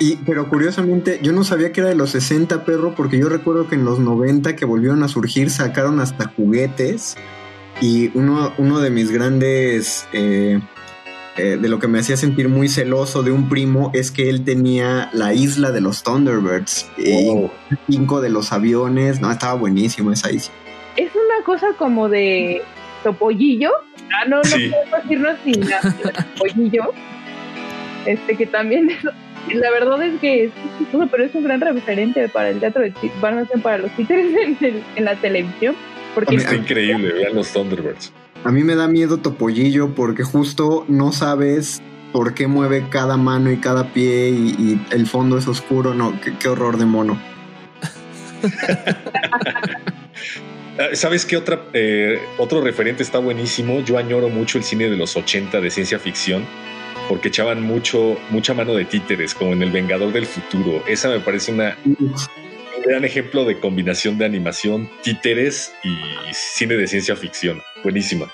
Y, 0.00 0.16
pero 0.16 0.48
curiosamente, 0.48 1.18
yo 1.22 1.32
no 1.32 1.44
sabía 1.44 1.72
que 1.72 1.80
era 1.80 1.90
de 1.90 1.96
los 1.96 2.10
60, 2.10 2.64
perro, 2.64 2.94
porque 2.94 3.18
yo 3.18 3.28
recuerdo 3.28 3.68
que 3.68 3.74
en 3.74 3.84
los 3.84 3.98
90 3.98 4.56
que 4.56 4.64
volvieron 4.64 5.02
a 5.02 5.08
surgir 5.08 5.50
sacaron 5.50 6.00
hasta 6.00 6.28
juguetes. 6.28 7.16
Y 7.80 8.10
uno, 8.16 8.52
uno 8.58 8.80
de 8.80 8.90
mis 8.90 9.10
grandes, 9.10 10.08
eh, 10.12 10.60
eh, 11.38 11.56
de 11.60 11.68
lo 11.68 11.78
que 11.78 11.86
me 11.88 11.98
hacía 12.00 12.16
sentir 12.16 12.48
muy 12.48 12.68
celoso 12.68 13.22
de 13.22 13.30
un 13.30 13.48
primo, 13.48 13.90
es 13.94 14.10
que 14.10 14.28
él 14.28 14.44
tenía 14.44 15.08
la 15.12 15.32
isla 15.34 15.70
de 15.70 15.80
los 15.80 16.02
Thunderbirds. 16.02 16.90
Y 16.98 17.48
cinco 17.88 18.20
de 18.20 18.28
los 18.30 18.52
aviones. 18.52 19.20
No, 19.20 19.30
estaba 19.30 19.54
buenísimo 19.54 20.12
esa 20.12 20.30
isla. 20.32 20.52
Es 20.96 21.10
una 21.14 21.44
cosa 21.44 21.68
como 21.78 22.08
de 22.08 22.62
topollillo. 23.04 23.70
Ah, 24.12 24.26
no, 24.28 24.38
no 24.38 24.44
Sí. 24.44 24.70
podemos 24.70 25.10
irnos 25.10 25.36
sin 25.44 25.60
topollillo. 26.34 26.92
Este 28.06 28.36
que 28.36 28.46
también 28.46 28.90
es- 28.90 29.04
la 29.54 29.70
verdad 29.70 30.02
es 30.02 30.18
que 30.20 30.44
es 30.44 30.50
chistoso, 30.78 31.08
pero 31.10 31.24
es 31.24 31.34
un 31.34 31.44
gran 31.44 31.60
referente 31.60 32.28
para 32.28 32.50
el 32.50 32.60
teatro 32.60 32.82
de 32.82 32.92
para 33.62 33.78
los 33.78 33.90
títeres 33.92 34.26
en, 34.60 34.64
el- 34.64 34.82
en 34.96 35.04
la 35.04 35.14
televisión. 35.16 35.74
Porque 36.14 36.36
Está 36.36 36.56
increíble, 36.56 37.12
vean 37.12 37.34
los 37.34 37.52
Thunderbirds. 37.52 38.12
A 38.44 38.50
mí 38.52 38.64
me 38.64 38.74
da 38.74 38.88
miedo 38.88 39.18
Topollillo 39.18 39.94
porque 39.94 40.22
justo 40.22 40.84
no 40.88 41.12
sabes 41.12 41.82
por 42.12 42.34
qué 42.34 42.46
mueve 42.46 42.86
cada 42.90 43.16
mano 43.16 43.50
y 43.50 43.58
cada 43.58 43.92
pie 43.92 44.30
y, 44.30 44.48
y 44.58 44.86
el 44.90 45.06
fondo 45.06 45.38
es 45.38 45.46
oscuro. 45.48 45.94
No, 45.94 46.18
qué, 46.20 46.36
qué 46.38 46.48
horror 46.48 46.78
de 46.78 46.86
mono. 46.86 47.20
Ah, 50.80 50.94
¿Sabes 50.94 51.26
qué 51.26 51.36
otra, 51.36 51.64
eh, 51.72 52.20
otro 52.38 52.60
referente 52.60 53.02
está 53.02 53.18
buenísimo? 53.18 53.80
Yo 53.80 53.98
añoro 53.98 54.28
mucho 54.28 54.58
el 54.58 54.64
cine 54.64 54.88
de 54.88 54.96
los 54.96 55.16
80 55.16 55.60
de 55.60 55.70
ciencia 55.70 55.98
ficción 55.98 56.44
porque 57.08 57.28
echaban 57.28 57.62
mucho, 57.62 58.16
mucha 58.30 58.54
mano 58.54 58.74
de 58.74 58.84
títeres, 58.84 59.34
como 59.34 59.54
en 59.54 59.62
El 59.62 59.72
Vengador 59.72 60.12
del 60.12 60.26
Futuro. 60.26 60.84
Esa 60.86 61.08
me 61.08 61.18
parece 61.20 61.52
una, 61.52 61.76
un 61.84 62.14
gran 62.88 63.04
ejemplo 63.04 63.44
de 63.44 63.60
combinación 63.60 64.18
de 64.18 64.24
animación, 64.24 64.88
títeres 65.02 65.72
y 65.84 65.94
cine 66.32 66.76
de 66.76 66.86
ciencia 66.86 67.14
ficción. 67.16 67.60
Buenísima. 67.82 68.26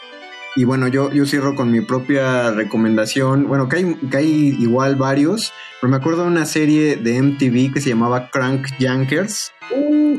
Y 0.57 0.63
bueno, 0.65 0.87
yo, 0.87 1.11
yo 1.13 1.27
cierro 1.27 1.57
con 1.57 1.73
mi 1.73 1.81
propia 1.81 2.53
recomendación. 2.53 3.49
Bueno, 3.49 3.69
que 3.69 3.77
hay, 3.79 3.95
que 4.11 4.17
hay 4.17 4.57
igual 4.61 4.95
varios, 4.95 5.53
pero 5.81 5.91
me 5.91 5.97
acuerdo 5.97 6.23
de 6.23 6.29
una 6.29 6.47
serie 6.47 6.95
de 6.97 7.21
MTV 7.21 7.73
que 7.75 7.81
se 7.81 7.89
llamaba 7.89 8.31
Crank 8.31 8.69
Yankers. 8.79 9.51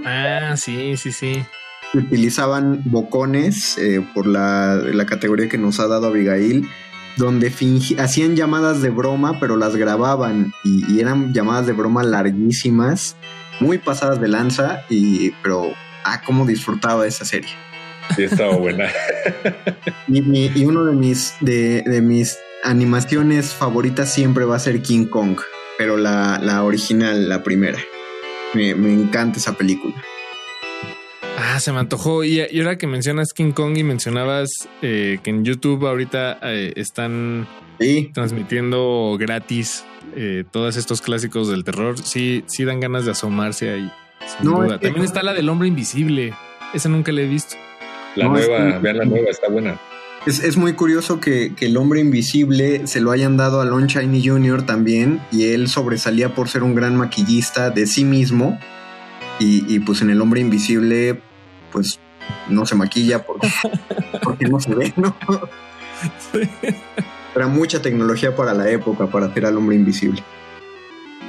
Ah, 0.05 0.55
sí, 0.57 0.97
sí, 0.97 1.13
sí. 1.13 1.41
utilizaban 1.93 2.81
bocones 2.85 3.77
eh, 3.77 4.05
por 4.13 4.27
la, 4.27 4.75
la 4.75 5.05
categoría 5.05 5.47
que 5.47 5.57
nos 5.57 5.79
ha 5.79 5.87
dado 5.87 6.07
Abigail, 6.07 6.67
donde 7.15 7.49
fingi- 7.49 7.97
hacían 7.97 8.35
llamadas 8.35 8.81
de 8.81 8.89
broma, 8.89 9.39
pero 9.39 9.55
las 9.55 9.77
grababan 9.77 10.51
y, 10.65 10.83
y 10.93 10.99
eran 10.99 11.33
llamadas 11.33 11.65
de 11.65 11.71
broma 11.71 12.03
larguísimas, 12.03 13.15
muy 13.59 13.77
pasadas 13.77 14.19
de 14.21 14.27
lanza, 14.27 14.83
y, 14.89 15.31
pero 15.43 15.73
ah, 16.03 16.21
cómo 16.25 16.45
disfrutaba 16.45 17.03
de 17.03 17.09
esa 17.09 17.25
serie. 17.25 17.51
Sí, 18.15 18.23
estaba 18.23 18.55
buena. 18.57 18.89
Y, 20.07 20.21
mi- 20.21 20.51
y 20.53 20.65
uno 20.65 20.85
de 20.85 20.93
mis, 20.93 21.33
de, 21.41 21.81
de 21.81 22.01
mis 22.01 22.37
animaciones 22.63 23.53
favoritas 23.53 24.13
siempre 24.13 24.45
va 24.45 24.55
a 24.55 24.59
ser 24.59 24.81
King 24.83 25.05
Kong, 25.07 25.39
pero 25.79 25.97
la, 25.97 26.39
la 26.41 26.63
original, 26.63 27.27
la 27.27 27.41
primera. 27.43 27.79
Me, 28.53 28.75
me 28.75 28.93
encanta 28.93 29.39
esa 29.39 29.53
película. 29.53 29.95
Ah, 31.37 31.59
se 31.59 31.71
me 31.71 31.79
antojó. 31.79 32.23
Y, 32.23 32.41
y 32.49 32.59
ahora 32.59 32.77
que 32.77 32.85
mencionas 32.87 33.33
King 33.33 33.51
Kong 33.51 33.77
y 33.77 33.83
mencionabas 33.83 34.69
eh, 34.83 35.17
que 35.23 35.31
en 35.31 35.43
YouTube 35.43 35.85
ahorita 35.87 36.37
eh, 36.43 36.73
están 36.75 37.47
transmitiendo 38.13 39.17
gratis 39.19 39.83
eh, 40.15 40.43
todos 40.51 40.77
estos 40.77 41.01
clásicos 41.01 41.49
del 41.49 41.63
terror, 41.63 41.97
sí, 41.97 42.43
sí 42.47 42.63
dan 42.65 42.79
ganas 42.79 43.05
de 43.05 43.11
asomarse 43.11 43.69
ahí. 43.71 43.91
Sin 44.37 44.45
No, 44.49 44.57
duda. 44.63 44.75
es 44.75 44.79
que- 44.81 44.87
También 44.87 45.05
está 45.05 45.23
la 45.23 45.33
del 45.33 45.49
hombre 45.49 45.67
invisible. 45.67 46.33
Esa 46.73 46.89
nunca 46.89 47.11
la 47.11 47.21
he 47.21 47.27
visto. 47.27 47.55
La 48.15 48.25
No, 48.25 48.37
es 48.37 48.47
nueva, 48.47 48.73
que- 48.73 48.79
vean 48.79 48.97
la 48.97 49.05
nueva, 49.05 49.29
está 49.29 49.49
buena. 49.49 49.79
Es, 50.25 50.39
es 50.43 50.57
muy 50.57 50.73
curioso 50.73 51.19
que, 51.19 51.53
que 51.55 51.67
el 51.67 51.77
hombre 51.77 51.99
invisible 51.99 52.87
se 52.87 52.99
lo 52.99 53.11
hayan 53.11 53.37
dado 53.37 53.61
a 53.61 53.65
Lon 53.65 53.85
Chaney 53.87 54.25
Jr. 54.27 54.63
también 54.65 55.21
y 55.31 55.49
él 55.51 55.67
sobresalía 55.67 56.33
por 56.33 56.49
ser 56.49 56.63
un 56.63 56.73
gran 56.73 56.95
maquillista 56.95 57.69
de 57.69 57.85
sí 57.85 58.05
mismo 58.05 58.57
y, 59.39 59.71
y, 59.71 59.79
pues 59.79 60.01
en 60.01 60.09
el 60.09 60.19
hombre 60.21 60.41
invisible 60.41 61.21
pues 61.71 61.99
no 62.49 62.65
se 62.65 62.73
maquilla 62.73 63.23
porque, 63.23 63.49
porque 64.23 64.45
no 64.45 64.59
se 64.59 64.73
ve, 64.73 64.93
¿no? 64.97 65.15
Era 67.35 67.47
mucha 67.47 67.81
tecnología 67.81 68.35
para 68.35 68.53
la 68.53 68.69
época 68.69 69.07
para 69.07 69.27
hacer 69.27 69.45
al 69.45 69.57
hombre 69.57 69.75
invisible. 69.75 70.23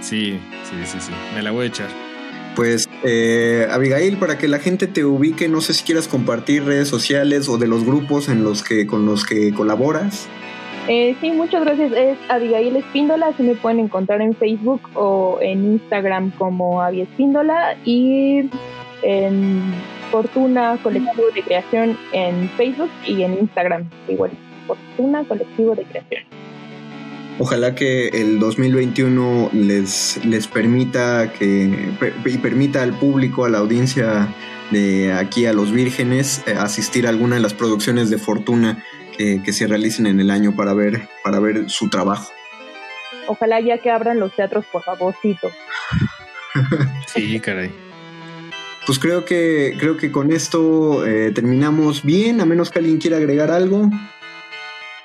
Sí, 0.01 0.39
sí, 0.65 0.77
sí, 0.85 0.99
sí. 1.01 1.13
Me 1.35 1.43
la 1.43 1.51
voy 1.51 1.65
a 1.65 1.69
echar. 1.69 1.89
Pues 2.55 2.89
eh, 3.03 3.67
Abigail, 3.71 4.17
para 4.17 4.39
que 4.39 4.49
la 4.49 4.59
gente 4.59 4.87
te 4.87 5.05
ubique, 5.05 5.49
no 5.49 5.61
sé 5.61 5.75
si 5.75 5.85
quieras 5.85 6.09
compartir 6.09 6.65
redes 6.65 6.89
sociales 6.89 7.49
o 7.49 7.59
de 7.59 7.67
los 7.67 7.85
grupos 7.85 8.29
en 8.29 8.45
los 8.45 8.63
que 8.63 8.87
con 8.87 9.05
los 9.05 9.25
que 9.25 9.53
colaboras. 9.53 10.29
Eh, 10.89 11.17
sí, 11.21 11.33
muchas 11.33 11.65
gracias. 11.65 11.93
Es 11.93 12.17
Abigail 12.29 12.77
Espíndola. 12.77 13.27
Así 13.29 13.43
me 13.43 13.57
pueden 13.57 13.81
encontrar 13.81 14.23
en 14.23 14.35
Facebook 14.35 14.83
o 14.95 15.39
en 15.43 15.73
Instagram 15.73 16.31
como 16.31 16.81
Avi 16.81 17.03
Espíndola 17.03 17.77
y 17.85 18.49
en 19.03 19.75
Fortuna 20.11 20.79
Colectivo 20.83 21.25
de 21.35 21.43
Creación 21.43 21.99
en 22.13 22.49
Facebook 22.51 22.91
y 23.07 23.23
en 23.23 23.35
Instagram. 23.35 23.91
Igual, 24.09 24.31
Fortuna 24.67 25.25
Colectivo 25.27 25.75
de 25.75 25.85
Creación. 25.85 26.23
Ojalá 27.39 27.75
que 27.75 28.09
el 28.09 28.39
2021 28.39 29.51
les, 29.53 30.25
les 30.25 30.47
permita 30.47 31.33
que 31.33 31.91
per- 32.01 32.15
y 32.25 32.39
permita 32.39 32.83
al 32.83 32.99
público, 32.99 33.45
a 33.45 33.51
la 33.51 33.59
audiencia 33.59 34.29
de 34.71 35.13
aquí 35.13 35.45
a 35.47 35.53
los 35.53 35.71
vírgenes, 35.71 36.43
eh, 36.47 36.53
asistir 36.59 37.07
a 37.07 37.11
alguna 37.11 37.37
de 37.37 37.43
las 37.43 37.53
producciones 37.53 38.09
de 38.09 38.17
Fortuna 38.19 38.83
que, 39.19 39.43
que 39.43 39.53
se 39.53 39.67
realicen 39.67 40.07
en 40.07 40.19
el 40.19 40.31
año 40.31 40.57
para 40.57 40.73
ver, 40.73 41.09
para 41.23 41.39
ver 41.39 41.69
su 41.69 41.89
trabajo. 41.91 42.33
Ojalá 43.29 43.61
ya 43.61 43.79
que 43.79 43.91
abran 43.91 44.19
los 44.19 44.35
teatros, 44.35 44.65
por 44.73 44.83
favorcito. 44.83 45.51
Sí, 47.07 47.39
caray. 47.41 47.71
Pues 48.87 48.99
creo 48.99 49.25
que, 49.25 49.75
creo 49.79 49.97
que 49.97 50.11
con 50.11 50.33
esto 50.33 51.05
eh, 51.07 51.31
terminamos 51.35 52.03
bien, 52.03 52.41
a 52.41 52.47
menos 52.47 52.71
que 52.71 52.79
alguien 52.79 52.99
quiera 52.99 53.17
agregar 53.19 53.51
algo. 53.51 53.91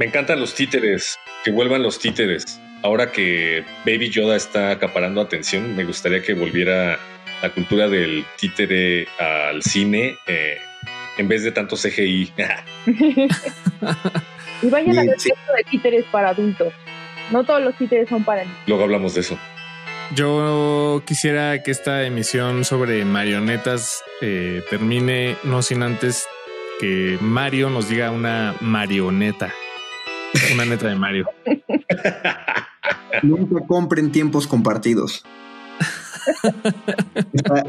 Me 0.02 0.08
encantan 0.08 0.40
los 0.40 0.56
títeres, 0.56 1.20
que 1.44 1.52
vuelvan 1.52 1.84
los 1.84 2.00
títeres. 2.00 2.60
Ahora 2.82 3.12
que 3.12 3.64
Baby 3.86 4.10
Yoda 4.10 4.36
está 4.36 4.72
acaparando 4.72 5.22
atención, 5.22 5.76
me 5.76 5.84
gustaría 5.84 6.24
que 6.24 6.34
volviera 6.34 6.98
la 7.44 7.50
cultura 7.52 7.88
del 7.88 8.26
títere 8.36 9.08
al 9.20 9.62
cine 9.62 10.18
eh, 10.26 10.58
en 11.20 11.28
vez 11.28 11.44
de 11.44 11.52
tanto 11.52 11.76
CGI. 11.76 12.34
Y 14.64 14.70
vayan 14.70 14.98
a 14.98 15.04
ver 15.04 15.20
sí. 15.20 15.30
esto 15.30 15.54
de 15.56 15.64
títeres 15.70 16.06
para 16.12 16.30
adultos. 16.30 16.74
No 17.32 17.44
todos 17.44 17.62
los 17.62 17.76
títeres 17.76 18.10
son 18.10 18.24
para 18.24 18.44
niños. 18.44 18.58
Luego 18.66 18.84
hablamos 18.84 19.14
de 19.14 19.22
eso. 19.22 19.38
Yo 20.16 21.04
quisiera 21.06 21.62
que 21.62 21.70
esta 21.70 22.04
emisión 22.04 22.66
sobre 22.66 23.06
marionetas 23.06 24.04
eh, 24.22 24.64
termine 24.68 25.36
no 25.44 25.62
sin 25.62 25.84
antes 25.84 26.28
que 26.80 27.20
Mario 27.22 27.70
nos 27.70 27.88
diga 27.88 28.10
una 28.10 28.56
marioneta. 28.62 29.54
Una 30.54 30.66
neta 30.66 30.88
de 30.88 30.96
Mario. 30.96 31.28
Nunca 33.24 33.66
compren 33.68 34.12
tiempos 34.12 34.48
compartidos. 34.48 35.24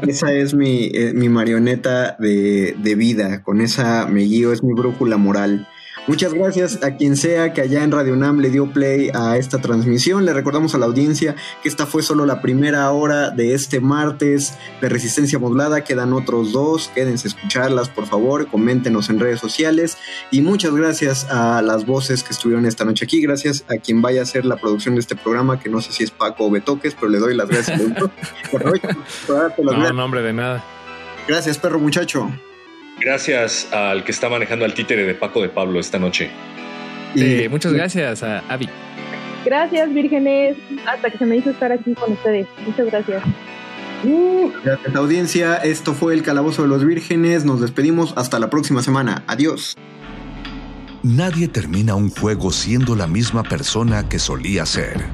Esa, 0.07 0.31
es 0.31 0.53
mi, 0.53 0.91
eh, 0.93 1.13
mi 1.13 1.29
marioneta 1.29 2.15
de, 2.19 2.75
de 2.77 2.95
vida. 2.95 3.43
Con 3.43 3.61
esa 3.61 4.07
me 4.07 4.21
guío, 4.21 4.53
es 4.53 4.63
mi 4.63 4.73
brújula 4.73 5.17
moral. 5.17 5.67
Muchas 6.05 6.33
gracias 6.33 6.83
a 6.83 6.97
quien 6.97 7.15
sea 7.15 7.53
que 7.53 7.61
allá 7.61 7.81
en 7.81 7.89
Radio 7.89 8.11
UNAM 8.11 8.39
le 8.39 8.49
dio 8.49 8.69
play 8.73 9.09
a 9.13 9.37
esta 9.37 9.59
transmisión. 9.59 10.25
Le 10.25 10.33
recordamos 10.33 10.75
a 10.75 10.77
la 10.77 10.85
audiencia 10.85 11.35
que 11.61 11.69
esta 11.69 11.85
fue 11.85 12.03
solo 12.03 12.25
la 12.25 12.41
primera 12.41 12.91
hora 12.91 13.29
de 13.29 13.53
este 13.53 13.79
martes 13.79 14.57
de 14.81 14.89
Resistencia 14.89 15.39
Modulada. 15.39 15.85
Quedan 15.85 16.11
otros 16.11 16.51
dos. 16.51 16.91
Quédense 16.93 17.27
a 17.27 17.29
escucharlas, 17.29 17.87
por 17.87 18.05
favor. 18.05 18.47
Coméntenos 18.47 19.09
en 19.09 19.17
redes 19.17 19.39
sociales. 19.39 19.97
Y 20.29 20.41
muchas 20.41 20.75
gracias 20.75 21.25
a 21.29 21.61
las 21.61 21.85
voces 21.85 22.21
que 22.21 22.33
estuvieron 22.33 22.65
esta 22.65 22.83
noche 22.83 23.05
aquí. 23.05 23.21
Gracias 23.21 23.63
a 23.69 23.77
quien 23.77 24.01
vaya 24.01 24.19
a 24.19 24.23
hacer 24.23 24.43
la 24.43 24.57
producción 24.57 24.95
de 24.95 25.01
este 25.01 25.15
programa, 25.15 25.61
que 25.61 25.69
no 25.69 25.79
sé 25.79 25.93
si 25.93 26.03
es 26.03 26.11
Paco 26.11 26.47
o 26.47 26.51
Betoques, 26.51 26.95
pero 26.95 27.07
le 27.07 27.19
doy 27.19 27.33
las 27.33 27.47
gracias. 27.47 27.81
No, 27.93 28.11
gracias. 28.59 29.93
nombre 29.93 30.21
de 30.21 30.33
nada. 30.33 30.63
Gracias, 31.27 31.57
perro 31.57 31.79
muchacho. 31.79 32.29
Gracias 32.99 33.71
al 33.73 34.03
que 34.03 34.11
está 34.11 34.29
manejando 34.29 34.65
al 34.65 34.73
títere 34.73 35.03
de 35.05 35.13
Paco 35.13 35.41
de 35.41 35.49
Pablo 35.49 35.79
esta 35.79 35.99
noche. 35.99 36.29
Eh, 37.15 37.47
muchas 37.49 37.73
gracias 37.73 38.23
a 38.23 38.39
Avi. 38.49 38.69
Gracias, 39.45 39.93
vírgenes. 39.93 40.57
Hasta 40.85 41.09
que 41.09 41.17
se 41.17 41.25
me 41.25 41.37
hizo 41.37 41.49
estar 41.49 41.71
aquí 41.71 41.93
con 41.93 42.13
ustedes. 42.13 42.47
Muchas 42.65 42.87
gracias. 42.87 43.23
Gracias 44.63 44.95
audiencia, 44.95 45.55
esto 45.55 45.93
fue 45.93 46.13
el 46.13 46.23
Calabozo 46.23 46.63
de 46.63 46.67
los 46.67 46.85
Vírgenes, 46.85 47.45
nos 47.45 47.61
despedimos 47.61 48.13
hasta 48.17 48.37
la 48.37 48.49
próxima 48.49 48.81
semana, 48.81 49.23
adiós. 49.27 49.77
Nadie 51.03 51.47
termina 51.47 51.95
un 51.95 52.09
juego 52.09 52.51
siendo 52.51 52.95
la 52.95 53.07
misma 53.07 53.43
persona 53.43 54.09
que 54.09 54.19
solía 54.19 54.65
ser. 54.65 55.05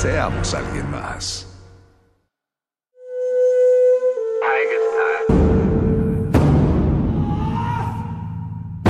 Seamos 0.00 0.54
alguien 0.54 0.90
más. 0.90 1.46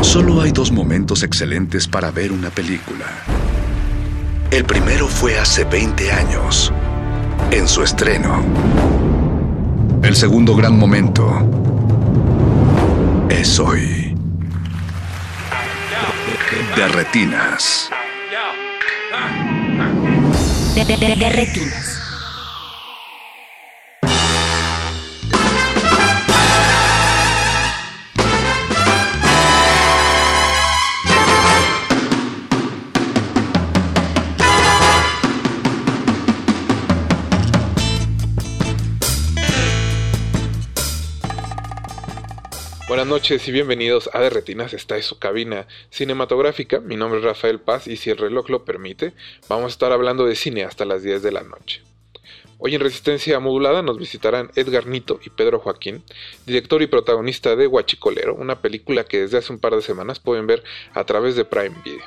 Solo 0.02 0.40
hay 0.40 0.52
dos 0.52 0.70
momentos 0.70 1.24
excelentes 1.24 1.88
para 1.88 2.12
ver 2.12 2.30
una 2.30 2.50
película. 2.50 3.06
El 4.52 4.64
primero 4.64 5.08
fue 5.08 5.36
hace 5.36 5.64
20 5.64 6.12
años, 6.12 6.72
en 7.50 7.66
su 7.66 7.82
estreno. 7.82 8.44
El 10.04 10.14
segundo 10.14 10.54
gran 10.54 10.78
momento 10.78 11.26
es 13.30 13.58
hoy. 13.58 14.16
De 16.76 16.86
retinas. 16.86 17.90
De, 20.80 20.96
de- 20.96 20.96
de- 20.96 21.16
de 21.16 21.28
retinas. 21.28 21.99
Buenas 43.00 43.14
noches 43.14 43.48
y 43.48 43.52
bienvenidos 43.52 44.10
a 44.12 44.20
De 44.20 44.28
Retinas, 44.28 44.74
esta 44.74 44.98
es 44.98 45.06
su 45.06 45.18
cabina 45.18 45.66
cinematográfica. 45.88 46.80
Mi 46.80 46.96
nombre 46.96 47.18
es 47.18 47.24
Rafael 47.24 47.58
Paz 47.58 47.86
y 47.86 47.96
si 47.96 48.10
el 48.10 48.18
reloj 48.18 48.50
lo 48.50 48.66
permite, 48.66 49.14
vamos 49.48 49.64
a 49.64 49.68
estar 49.68 49.90
hablando 49.90 50.26
de 50.26 50.36
cine 50.36 50.64
hasta 50.64 50.84
las 50.84 51.02
10 51.02 51.22
de 51.22 51.32
la 51.32 51.42
noche. 51.42 51.80
Hoy 52.58 52.74
en 52.74 52.82
Resistencia 52.82 53.40
Modulada 53.40 53.80
nos 53.80 53.96
visitarán 53.96 54.50
Edgar 54.54 54.84
Nito 54.84 55.18
y 55.24 55.30
Pedro 55.30 55.60
Joaquín, 55.60 56.04
director 56.44 56.82
y 56.82 56.88
protagonista 56.88 57.56
de 57.56 57.66
Huachicolero, 57.66 58.34
una 58.34 58.60
película 58.60 59.04
que 59.04 59.22
desde 59.22 59.38
hace 59.38 59.54
un 59.54 59.60
par 59.60 59.74
de 59.74 59.80
semanas 59.80 60.20
pueden 60.20 60.46
ver 60.46 60.62
a 60.92 61.04
través 61.04 61.36
de 61.36 61.46
Prime 61.46 61.76
Video. 61.82 62.04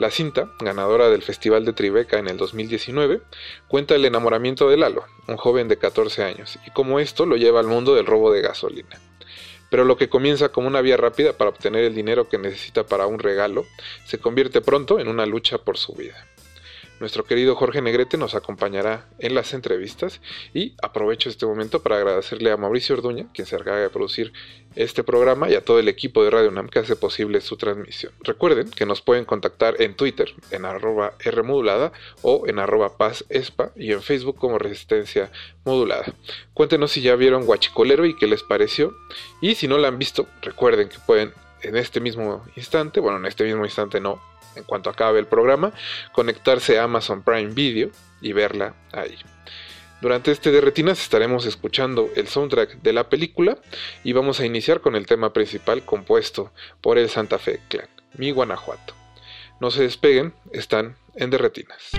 La 0.00 0.10
cinta, 0.10 0.50
ganadora 0.58 1.08
del 1.08 1.22
Festival 1.22 1.64
de 1.64 1.72
Tribeca 1.72 2.18
en 2.18 2.26
el 2.26 2.36
2019, 2.36 3.20
cuenta 3.68 3.94
el 3.94 4.04
enamoramiento 4.04 4.68
de 4.68 4.76
Lalo, 4.76 5.04
un 5.28 5.36
joven 5.36 5.68
de 5.68 5.76
14 5.76 6.24
años, 6.24 6.58
y 6.66 6.72
cómo 6.72 6.98
esto 6.98 7.26
lo 7.26 7.36
lleva 7.36 7.60
al 7.60 7.68
mundo 7.68 7.94
del 7.94 8.06
robo 8.06 8.32
de 8.32 8.42
gasolina 8.42 9.00
pero 9.72 9.86
lo 9.86 9.96
que 9.96 10.10
comienza 10.10 10.50
como 10.50 10.68
una 10.68 10.82
vía 10.82 10.98
rápida 10.98 11.32
para 11.32 11.48
obtener 11.48 11.84
el 11.84 11.94
dinero 11.94 12.28
que 12.28 12.36
necesita 12.36 12.84
para 12.84 13.06
un 13.06 13.18
regalo, 13.18 13.64
se 14.04 14.18
convierte 14.18 14.60
pronto 14.60 15.00
en 15.00 15.08
una 15.08 15.24
lucha 15.24 15.56
por 15.56 15.78
su 15.78 15.94
vida. 15.94 16.26
Nuestro 17.02 17.24
querido 17.24 17.56
Jorge 17.56 17.82
Negrete 17.82 18.16
nos 18.16 18.36
acompañará 18.36 19.08
en 19.18 19.34
las 19.34 19.54
entrevistas 19.54 20.20
y 20.54 20.76
aprovecho 20.80 21.28
este 21.28 21.44
momento 21.46 21.82
para 21.82 21.96
agradecerle 21.96 22.52
a 22.52 22.56
Mauricio 22.56 22.94
Orduña, 22.94 23.26
quien 23.34 23.44
se 23.44 23.56
encarga 23.56 23.80
de 23.80 23.90
producir 23.90 24.32
este 24.76 25.02
programa, 25.02 25.50
y 25.50 25.56
a 25.56 25.64
todo 25.64 25.80
el 25.80 25.88
equipo 25.88 26.22
de 26.22 26.30
Radio 26.30 26.50
UNAM 26.50 26.68
que 26.68 26.78
hace 26.78 26.94
posible 26.94 27.40
su 27.40 27.56
transmisión. 27.56 28.12
Recuerden 28.20 28.70
que 28.70 28.86
nos 28.86 29.02
pueden 29.02 29.24
contactar 29.24 29.82
en 29.82 29.96
Twitter, 29.96 30.32
en 30.52 30.64
arroba 30.64 31.14
Rmodulada 31.18 31.90
o 32.22 32.46
en 32.46 32.60
arroba 32.60 32.96
Paz 32.96 33.24
Espa 33.30 33.72
y 33.74 33.90
en 33.90 34.00
Facebook 34.00 34.36
como 34.36 34.58
Resistencia 34.60 35.32
Modulada. 35.64 36.04
Cuéntenos 36.54 36.92
si 36.92 37.00
ya 37.00 37.16
vieron 37.16 37.46
Guachicolero 37.46 38.06
y 38.06 38.14
qué 38.14 38.28
les 38.28 38.44
pareció. 38.44 38.94
Y 39.40 39.56
si 39.56 39.66
no 39.66 39.76
la 39.76 39.88
han 39.88 39.98
visto, 39.98 40.28
recuerden 40.40 40.88
que 40.88 40.98
pueden 41.04 41.32
en 41.62 41.76
este 41.76 41.98
mismo 41.98 42.44
instante, 42.54 43.00
bueno, 43.00 43.18
en 43.18 43.26
este 43.26 43.42
mismo 43.42 43.64
instante 43.64 44.00
no, 44.00 44.20
en 44.56 44.64
cuanto 44.64 44.90
acabe 44.90 45.18
el 45.18 45.26
programa, 45.26 45.72
conectarse 46.12 46.78
a 46.78 46.84
Amazon 46.84 47.22
Prime 47.22 47.52
Video 47.52 47.90
y 48.20 48.32
verla 48.32 48.74
ahí. 48.92 49.16
Durante 50.00 50.32
este 50.32 50.50
de 50.50 50.60
Retinas 50.60 51.00
estaremos 51.00 51.46
escuchando 51.46 52.10
el 52.16 52.26
soundtrack 52.26 52.82
de 52.82 52.92
la 52.92 53.08
película 53.08 53.58
y 54.02 54.12
vamos 54.12 54.40
a 54.40 54.46
iniciar 54.46 54.80
con 54.80 54.96
el 54.96 55.06
tema 55.06 55.32
principal 55.32 55.84
compuesto 55.84 56.52
por 56.80 56.98
el 56.98 57.08
Santa 57.08 57.38
Fe 57.38 57.60
Clan, 57.68 57.88
Mi 58.14 58.32
Guanajuato. 58.32 58.94
No 59.60 59.70
se 59.70 59.82
despeguen, 59.82 60.34
están 60.50 60.96
en 61.14 61.30
De 61.30 61.38
Retinas. 61.38 61.90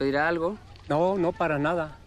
Pedir 0.00 0.16
algo. 0.16 0.56
No, 0.88 1.18
no 1.18 1.30
para 1.30 1.58
nada. 1.58 1.98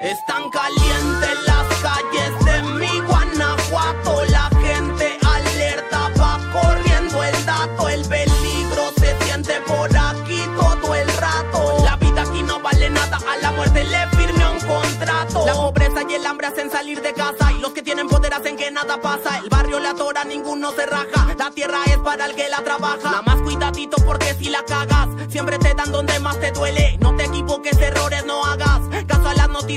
Están 0.00 0.48
calientes 0.50 1.36
las 1.46 1.66
calles 1.86 2.32
de 2.46 2.62
mi 2.80 3.00
Guanajuato. 3.00 4.24
La 4.30 4.48
gente 4.64 5.18
alerta 5.22 6.10
va 6.18 6.40
corriendo 6.56 7.22
el 7.22 7.44
dato. 7.44 7.88
El 7.90 8.02
peligro 8.08 8.84
se 8.96 9.14
siente 9.24 9.60
por 9.66 9.94
aquí 9.94 10.40
todo 10.58 10.94
el 10.94 11.08
rato. 11.18 11.84
La 11.84 11.96
vida 11.96 12.22
aquí 12.22 12.42
no 12.42 12.60
vale 12.60 12.88
nada. 12.88 13.18
A 13.18 13.36
la 13.42 13.52
muerte 13.52 13.84
le 13.84 14.06
firme 14.16 14.44
un 14.50 14.60
contrato. 14.60 15.44
La 15.44 15.52
pobreza 15.52 16.00
y 16.08 16.14
el 16.14 16.24
hambre 16.24 16.46
hacen 16.46 16.70
salir 16.70 17.02
de 17.02 17.12
casa. 17.12 17.52
Y 17.52 17.60
los 17.60 17.72
que 17.72 17.82
tienen 17.82 18.08
poder 18.08 18.32
hacen 18.32 18.56
que 18.56 18.70
nada 18.70 18.98
pasa. 19.02 19.38
El 19.38 19.50
barrio 19.50 19.80
le 19.80 19.88
atora, 19.88 20.24
ninguno 20.24 20.72
se 20.72 20.86
raja. 20.86 21.34
La 21.38 21.50
tierra 21.50 21.80
es 21.88 21.98
para 21.98 22.24
el 22.24 22.34
que 22.34 22.48
la 22.48 22.64
trabaja. 22.64 23.04
Nada 23.04 23.22
más 23.22 23.42
cuidadito 23.42 23.98
porque 24.06 24.32
si 24.32 24.48
la 24.48 24.64
cagas, 24.64 25.08
siempre 25.28 25.58
te 25.58 25.74
dan 25.74 25.92
donde 25.92 26.18
más 26.20 26.40
te 26.40 26.50
duele. 26.52 26.93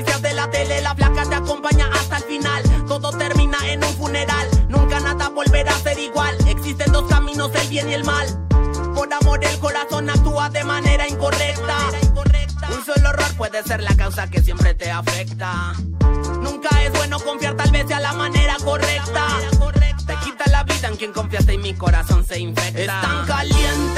De 0.04 0.32
la 0.32 0.48
tele, 0.48 0.80
la 0.80 0.94
flaca 0.94 1.24
te 1.28 1.34
acompaña 1.34 1.88
hasta 1.92 2.18
el 2.18 2.24
final. 2.24 2.62
Todo 2.86 3.10
termina 3.16 3.58
en 3.66 3.82
un 3.82 3.92
funeral. 3.94 4.48
Nunca 4.68 5.00
nada 5.00 5.28
volverá 5.28 5.74
a 5.74 5.78
ser 5.80 5.98
igual. 5.98 6.36
Existen 6.46 6.92
dos 6.92 7.08
caminos, 7.08 7.50
el 7.54 7.68
bien 7.68 7.90
y 7.90 7.94
el 7.94 8.04
mal. 8.04 8.26
Por 8.94 9.12
amor 9.12 9.44
el 9.44 9.58
corazón 9.58 10.08
actúa 10.08 10.50
de 10.50 10.62
manera 10.62 11.08
incorrecta. 11.08 11.76
Un 12.70 12.84
solo 12.84 13.08
error 13.10 13.36
puede 13.36 13.62
ser 13.64 13.82
la 13.82 13.94
causa 13.96 14.30
que 14.30 14.40
siempre 14.40 14.74
te 14.74 14.90
afecta. 14.90 15.72
Nunca 16.42 16.82
es 16.82 16.92
bueno 16.92 17.18
confiar, 17.18 17.56
tal 17.56 17.70
vez 17.72 17.86
sea 17.88 17.98
la 17.98 18.12
manera 18.12 18.56
correcta. 18.64 19.26
Te 20.06 20.16
quita 20.24 20.44
la 20.50 20.62
vida 20.62 20.88
en 20.88 20.96
quien 20.96 21.12
confiaste 21.12 21.54
y 21.54 21.58
mi 21.58 21.74
corazón 21.74 22.24
se 22.24 22.38
infecta. 22.38 23.00
Están 23.00 23.26
calientes 23.26 23.97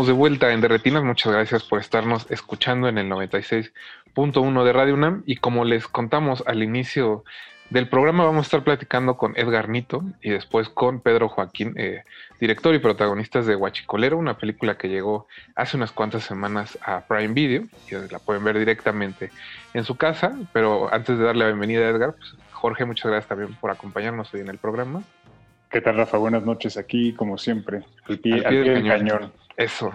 estamos 0.00 0.16
de 0.16 0.18
vuelta 0.18 0.50
en 0.50 0.62
Derretinas. 0.62 1.04
Muchas 1.04 1.30
gracias 1.30 1.62
por 1.62 1.78
estarnos 1.78 2.26
escuchando 2.30 2.88
en 2.88 2.96
el 2.96 3.10
96.1 3.10 4.64
de 4.64 4.72
Radio 4.72 4.94
UNAM. 4.94 5.22
Y 5.26 5.36
como 5.36 5.66
les 5.66 5.88
contamos 5.88 6.42
al 6.46 6.62
inicio 6.62 7.22
del 7.68 7.86
programa, 7.86 8.24
vamos 8.24 8.46
a 8.46 8.46
estar 8.46 8.64
platicando 8.64 9.18
con 9.18 9.34
Edgar 9.36 9.68
Nito 9.68 10.02
y 10.22 10.30
después 10.30 10.70
con 10.70 11.00
Pedro 11.00 11.28
Joaquín, 11.28 11.74
eh, 11.76 12.04
director 12.40 12.74
y 12.74 12.78
protagonistas 12.78 13.44
de 13.44 13.56
Huachicolero, 13.56 14.16
una 14.16 14.38
película 14.38 14.78
que 14.78 14.88
llegó 14.88 15.26
hace 15.54 15.76
unas 15.76 15.92
cuantas 15.92 16.24
semanas 16.24 16.78
a 16.80 17.06
Prime 17.06 17.34
Video 17.34 17.64
y 17.90 18.10
la 18.10 18.20
pueden 18.20 18.42
ver 18.42 18.58
directamente 18.58 19.30
en 19.74 19.84
su 19.84 19.96
casa. 19.96 20.34
Pero 20.54 20.88
antes 20.94 21.18
de 21.18 21.24
darle 21.24 21.44
la 21.44 21.50
bienvenida 21.50 21.84
a 21.84 21.90
Edgar, 21.90 22.14
pues, 22.14 22.36
Jorge, 22.52 22.86
muchas 22.86 23.10
gracias 23.10 23.28
también 23.28 23.54
por 23.60 23.70
acompañarnos 23.70 24.32
hoy 24.32 24.40
en 24.40 24.48
el 24.48 24.56
programa. 24.56 25.02
¿Qué 25.70 25.82
tal, 25.82 25.98
Rafa? 25.98 26.16
Buenas 26.16 26.44
noches 26.44 26.78
aquí, 26.78 27.12
como 27.12 27.36
siempre, 27.36 27.82
al 28.08 28.18
pie, 28.18 28.44
al 28.46 28.48
pie 28.48 28.60
del 28.62 28.88
cañón. 28.88 29.32
Eso. 29.60 29.92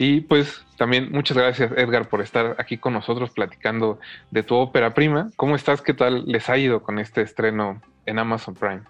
Y 0.00 0.22
pues 0.22 0.64
también 0.76 1.12
muchas 1.12 1.36
gracias, 1.36 1.70
Edgar, 1.76 2.08
por 2.08 2.20
estar 2.20 2.56
aquí 2.58 2.76
con 2.76 2.92
nosotros 2.92 3.30
platicando 3.30 4.00
de 4.32 4.42
tu 4.42 4.56
ópera 4.56 4.92
prima. 4.92 5.30
¿Cómo 5.36 5.54
estás? 5.54 5.80
¿Qué 5.80 5.94
tal 5.94 6.24
les 6.26 6.48
ha 6.48 6.58
ido 6.58 6.82
con 6.82 6.98
este 6.98 7.22
estreno 7.22 7.80
en 8.04 8.18
Amazon 8.18 8.54
Prime? 8.54 8.82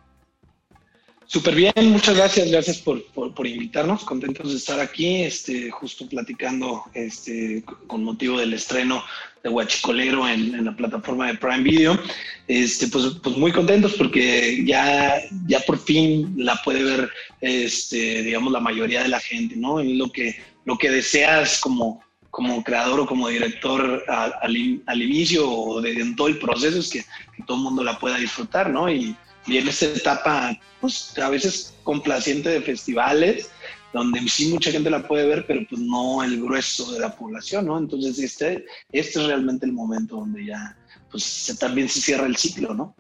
Súper 1.26 1.55
bien, 1.55 1.72
muchas 1.91 2.16
gracias, 2.16 2.51
gracias 2.51 2.78
por, 2.78 3.05
por, 3.12 3.35
por, 3.35 3.47
invitarnos, 3.47 4.05
contentos 4.05 4.51
de 4.51 4.57
estar 4.57 4.80
aquí, 4.80 5.22
este, 5.22 5.70
justo 5.70 6.09
platicando 6.09 6.85
este, 6.95 7.62
con 7.87 8.05
motivo 8.05 8.39
del 8.39 8.55
estreno 8.55 9.03
de 9.45 9.51
Huachicolero 9.51 10.26
en, 10.26 10.64
la 10.64 10.74
plataforma 10.74 11.26
de 11.26 11.34
Prime 11.34 11.62
Video. 11.62 12.01
Este, 12.49 12.88
pues, 12.88 13.05
pues 13.22 13.36
muy 13.36 13.53
contentos 13.53 13.92
porque 13.92 14.64
ya, 14.64 15.20
ya 15.47 15.61
por 15.61 15.78
fin 15.78 16.34
la 16.36 16.57
puede 16.62 16.82
ver, 16.82 17.11
este, 17.42 18.22
digamos, 18.22 18.53
la 18.53 18.61
mayoría 18.61 19.03
de 19.03 19.09
la 19.09 19.20
gente, 19.20 19.55
¿no? 19.57 19.82
Lo 19.82 20.11
que, 20.11 20.42
lo 20.64 20.78
que 20.78 20.90
deseas 20.90 21.61
como, 21.61 22.03
como 22.30 22.64
creador 22.64 23.01
o 23.01 23.07
como 23.07 23.28
director 23.28 24.03
al, 24.09 24.82
al, 24.86 25.03
inicio 25.03 25.49
o 25.49 25.80
de, 25.82 26.14
todo 26.16 26.28
el 26.28 26.38
proceso 26.38 26.78
es 26.78 26.88
que, 26.88 27.05
todo 27.47 27.59
el 27.59 27.64
mundo 27.64 27.84
la 27.84 27.99
pueda 27.99 28.16
disfrutar, 28.16 28.70
¿no? 28.70 28.90
Y, 28.90 29.14
y 29.47 29.59
en 29.59 29.68
esta 29.68 29.86
etapa, 29.86 30.59
pues 30.80 31.18
a 31.18 31.28
veces 31.28 31.74
complaciente 31.82 32.49
de 32.49 32.62
festivales, 32.62 33.51
donde 33.95 34.20
sí 34.28 34.49
mucha 34.53 34.72
gente 34.72 34.90
la 34.90 35.07
puede 35.07 35.26
ver, 35.26 35.47
pero 35.47 35.61
pues 35.70 35.80
no 35.80 36.22
el 36.24 36.42
grueso 36.42 36.92
de 36.92 36.99
la 36.99 37.14
población, 37.14 37.66
¿no? 37.66 37.78
Entonces 37.78 38.18
este, 38.18 38.66
este 38.90 39.20
es 39.20 39.26
realmente 39.26 39.64
el 39.64 39.72
momento 39.72 40.16
donde 40.16 40.45
ya, 40.45 40.76
pues 41.11 41.22
se, 41.22 41.57
también 41.57 41.88
se 41.88 42.01
cierra 42.01 42.26
el 42.26 42.36
ciclo, 42.36 42.74
¿no? 42.74 42.97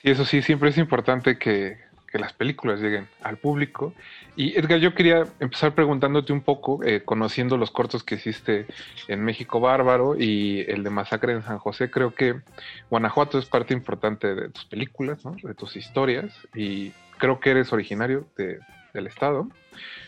Sí, 0.00 0.10
eso 0.10 0.24
sí, 0.24 0.40
siempre 0.40 0.70
es 0.70 0.78
importante 0.78 1.38
que, 1.38 1.76
que 2.10 2.18
las 2.18 2.32
películas 2.32 2.80
lleguen 2.80 3.06
al 3.22 3.36
público. 3.36 3.92
Y 4.34 4.58
Edgar, 4.58 4.78
yo 4.78 4.94
quería 4.94 5.26
empezar 5.40 5.74
preguntándote 5.74 6.32
un 6.32 6.40
poco, 6.40 6.82
eh, 6.82 7.02
conociendo 7.04 7.58
los 7.58 7.70
cortos 7.70 8.02
que 8.02 8.14
hiciste 8.14 8.66
en 9.08 9.22
México 9.22 9.60
Bárbaro 9.60 10.18
y 10.18 10.60
el 10.68 10.84
de 10.84 10.90
Masacre 10.90 11.34
en 11.34 11.42
San 11.42 11.58
José, 11.58 11.90
creo 11.90 12.14
que 12.14 12.40
Guanajuato 12.88 13.38
es 13.38 13.44
parte 13.44 13.74
importante 13.74 14.34
de 14.34 14.48
tus 14.48 14.64
películas, 14.64 15.22
¿no? 15.22 15.36
de 15.42 15.54
tus 15.54 15.76
historias, 15.76 16.32
y 16.54 16.92
creo 17.18 17.40
que 17.40 17.50
eres 17.50 17.74
originario 17.74 18.26
de, 18.38 18.58
del 18.96 19.06
estado. 19.06 19.48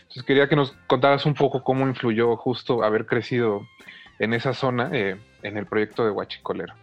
Entonces 0.01 0.23
quería 0.23 0.49
que 0.49 0.55
nos 0.55 0.73
contaras 0.87 1.25
un 1.25 1.35
poco 1.35 1.63
cómo 1.63 1.87
influyó 1.87 2.35
justo 2.35 2.83
haber 2.83 3.05
crecido 3.05 3.67
en 4.17 4.33
esa 4.33 4.53
zona 4.53 4.89
eh, 4.91 5.17
en 5.43 5.57
el 5.57 5.65
proyecto 5.65 6.03
de 6.03 6.11
Huachicolero. 6.11 6.73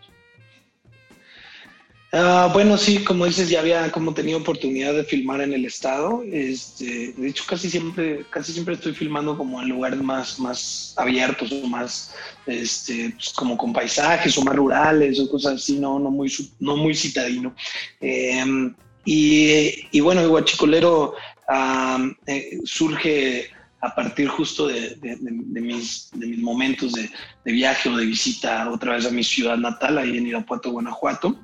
Uh, 2.12 2.50
bueno, 2.52 2.78
sí, 2.78 3.02
como 3.02 3.26
dices, 3.26 3.50
ya 3.50 3.58
había 3.60 3.90
como 3.90 4.14
tenido 4.14 4.38
oportunidad 4.38 4.94
de 4.94 5.04
filmar 5.04 5.40
en 5.40 5.52
el 5.52 5.66
estado. 5.66 6.22
Este, 6.32 7.12
de 7.12 7.28
hecho, 7.28 7.44
casi 7.46 7.68
siempre, 7.68 8.24
casi 8.30 8.52
siempre 8.52 8.74
estoy 8.74 8.94
filmando 8.94 9.36
como 9.36 9.60
en 9.60 9.68
lugares 9.68 10.00
más, 10.00 10.38
más 10.38 10.94
abiertos 10.96 11.50
o 11.52 11.66
más, 11.66 12.14
este, 12.46 13.10
pues 13.10 13.30
como 13.30 13.58
con 13.58 13.72
paisajes 13.72 14.38
o 14.38 14.44
más 14.44 14.54
rurales 14.54 15.18
o 15.18 15.28
cosas 15.28 15.54
así, 15.54 15.78
no, 15.78 15.98
no 15.98 16.10
muy, 16.10 16.32
no 16.60 16.76
muy 16.76 16.94
citadino. 16.94 17.54
Eh, 18.00 18.72
y, 19.04 19.88
y, 19.90 20.00
bueno, 20.00 20.22
Huachicolero 20.28 21.14
eh, 22.26 22.58
surge 22.64 23.50
a 23.80 23.94
partir 23.94 24.28
justo 24.28 24.66
de, 24.66 24.96
de, 24.96 25.60
mis, 25.60 26.10
momentos 26.38 26.92
de, 26.92 27.10
viaje 27.44 27.88
o 27.88 27.96
de 27.96 28.06
visita 28.06 28.68
otra 28.70 28.94
vez 28.94 29.06
a 29.06 29.10
mi 29.10 29.22
ciudad 29.22 29.56
natal, 29.56 29.98
ahí 29.98 30.16
en 30.16 30.26
Irapuato, 30.26 30.70
Guanajuato. 30.72 31.38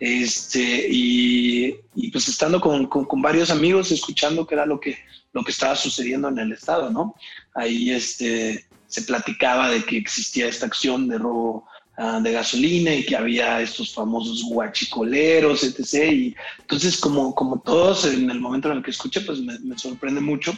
Este, 0.00 0.88
y, 0.90 1.76
y 1.94 2.10
pues 2.10 2.28
estando 2.28 2.60
con, 2.60 2.86
con, 2.86 3.04
con, 3.04 3.22
varios 3.22 3.50
amigos, 3.50 3.92
escuchando 3.92 4.46
qué 4.46 4.54
era 4.54 4.66
lo 4.66 4.80
que, 4.80 4.98
lo 5.32 5.44
que 5.44 5.52
estaba 5.52 5.76
sucediendo 5.76 6.28
en 6.28 6.38
el 6.38 6.52
estado, 6.52 6.90
¿no? 6.90 7.14
Ahí 7.54 7.90
este, 7.90 8.66
se 8.88 9.02
platicaba 9.02 9.70
de 9.70 9.84
que 9.84 9.96
existía 9.96 10.48
esta 10.48 10.66
acción 10.66 11.08
de 11.08 11.18
robo 11.18 11.66
uh, 11.98 12.20
de 12.20 12.32
gasolina 12.32 12.94
y 12.94 13.04
que 13.04 13.16
había 13.16 13.60
estos 13.60 13.92
famosos 13.94 14.44
guachicoleros, 14.44 15.64
etc. 15.64 16.12
Y 16.12 16.36
entonces, 16.60 16.96
como, 16.98 17.34
como 17.34 17.60
todos, 17.60 18.04
en 18.06 18.30
el 18.30 18.40
momento 18.40 18.70
en 18.70 18.78
el 18.78 18.82
que 18.82 18.90
escuché, 18.90 19.20
pues 19.22 19.40
me, 19.40 19.58
me 19.60 19.78
sorprende 19.78 20.20
mucho 20.20 20.56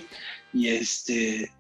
y 0.53 0.69
este 0.69 1.51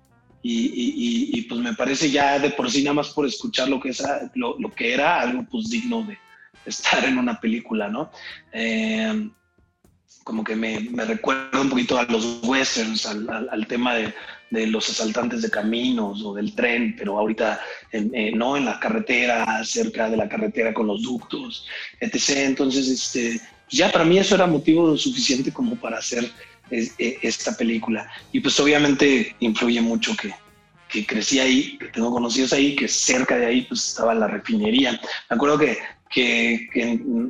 y, 0.40 0.52
y, 0.52 1.38
y, 1.38 1.42
pues 1.42 1.60
me 1.60 1.74
parece 1.74 2.10
ya 2.10 2.38
de 2.38 2.50
por 2.50 2.70
sí 2.70 2.82
nada 2.82 2.94
más 2.94 3.08
por 3.08 3.26
escuchar 3.26 3.68
lo 3.68 3.80
que, 3.80 3.88
es, 3.88 4.02
lo, 4.34 4.56
lo 4.58 4.72
que 4.72 4.94
era 4.94 5.20
algo 5.20 5.44
pues 5.50 5.68
digno 5.68 6.04
de 6.04 6.16
estar 6.64 7.04
en 7.04 7.18
una 7.18 7.40
película, 7.40 7.88
¿no? 7.88 8.10
Eh, 8.52 9.28
como 10.22 10.44
que 10.44 10.54
me, 10.54 10.80
me, 10.80 11.04
recuerda 11.04 11.60
un 11.60 11.70
poquito 11.70 11.98
a 11.98 12.04
los 12.04 12.40
westerns, 12.44 13.04
al, 13.06 13.28
al, 13.28 13.48
al 13.50 13.66
tema 13.66 13.94
de, 13.94 14.14
de, 14.50 14.66
los 14.66 14.88
asaltantes 14.88 15.42
de 15.42 15.50
caminos 15.50 16.22
o 16.24 16.34
del 16.34 16.54
tren, 16.54 16.94
pero 16.96 17.18
ahorita 17.18 17.60
en, 17.92 18.14
eh, 18.14 18.32
no 18.34 18.56
en 18.56 18.64
la 18.64 18.78
carretera, 18.78 19.62
cerca 19.64 20.08
de 20.10 20.16
la 20.16 20.28
carretera 20.28 20.74
con 20.74 20.86
los 20.86 21.02
ductos, 21.02 21.66
etc. 22.00 22.46
Entonces, 22.46 22.88
este, 22.88 23.40
ya 23.68 23.90
para 23.90 24.04
mí 24.04 24.18
eso 24.18 24.34
era 24.34 24.46
motivo 24.46 24.96
suficiente 24.96 25.52
como 25.52 25.76
para 25.76 25.98
hacer 25.98 26.30
esta 26.70 27.56
película. 27.56 28.10
Y 28.32 28.40
pues 28.40 28.58
obviamente 28.60 29.34
influye 29.40 29.80
mucho 29.80 30.14
que, 30.16 30.34
que 30.88 31.06
crecí 31.06 31.38
ahí, 31.38 31.78
que 31.78 31.86
tengo 31.86 32.10
conocidos 32.10 32.52
ahí, 32.52 32.74
que 32.74 32.88
cerca 32.88 33.36
de 33.36 33.46
ahí 33.46 33.62
pues 33.62 33.88
estaba 33.88 34.14
la 34.14 34.26
refinería. 34.26 34.92
Me 34.92 35.36
acuerdo 35.36 35.58
que, 35.58 35.78
que, 36.08 36.68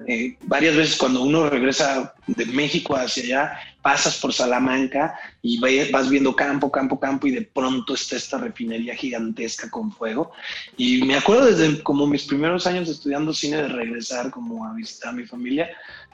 eh, 0.07 0.37
varias 0.43 0.77
veces 0.77 0.97
cuando 0.97 1.23
uno 1.23 1.49
regresa 1.51 2.15
de 2.27 2.47
México 2.47 2.95
hacia 2.95 3.23
allá, 3.25 3.59
pasas 3.83 4.19
por 4.19 4.33
Salamanca 4.33 5.19
y 5.43 5.59
vas 5.91 6.09
viendo 6.09 6.37
campo, 6.37 6.71
campo, 6.71 7.01
campo 7.01 7.27
y 7.27 7.33
de 7.33 7.43
pronto 7.43 7.95
está 7.95 8.17
esta 8.17 8.39
refinería 8.39 8.95
gigantesca 8.95 9.71
con 9.71 9.91
fuego. 9.93 10.33
Y 10.77 11.03
me 11.05 11.17
acuerdo 11.17 11.47
desde 11.47 11.83
como 11.83 12.07
mis 12.07 12.25
primeros 12.25 12.67
años 12.67 12.89
estudiando 12.89 13.33
cine 13.33 13.59
de 13.59 13.69
regresar 13.69 14.31
como 14.31 14.67
a 14.67 14.75
visitar 14.75 15.11
a 15.11 15.17
mi 15.17 15.27
familia 15.27 15.71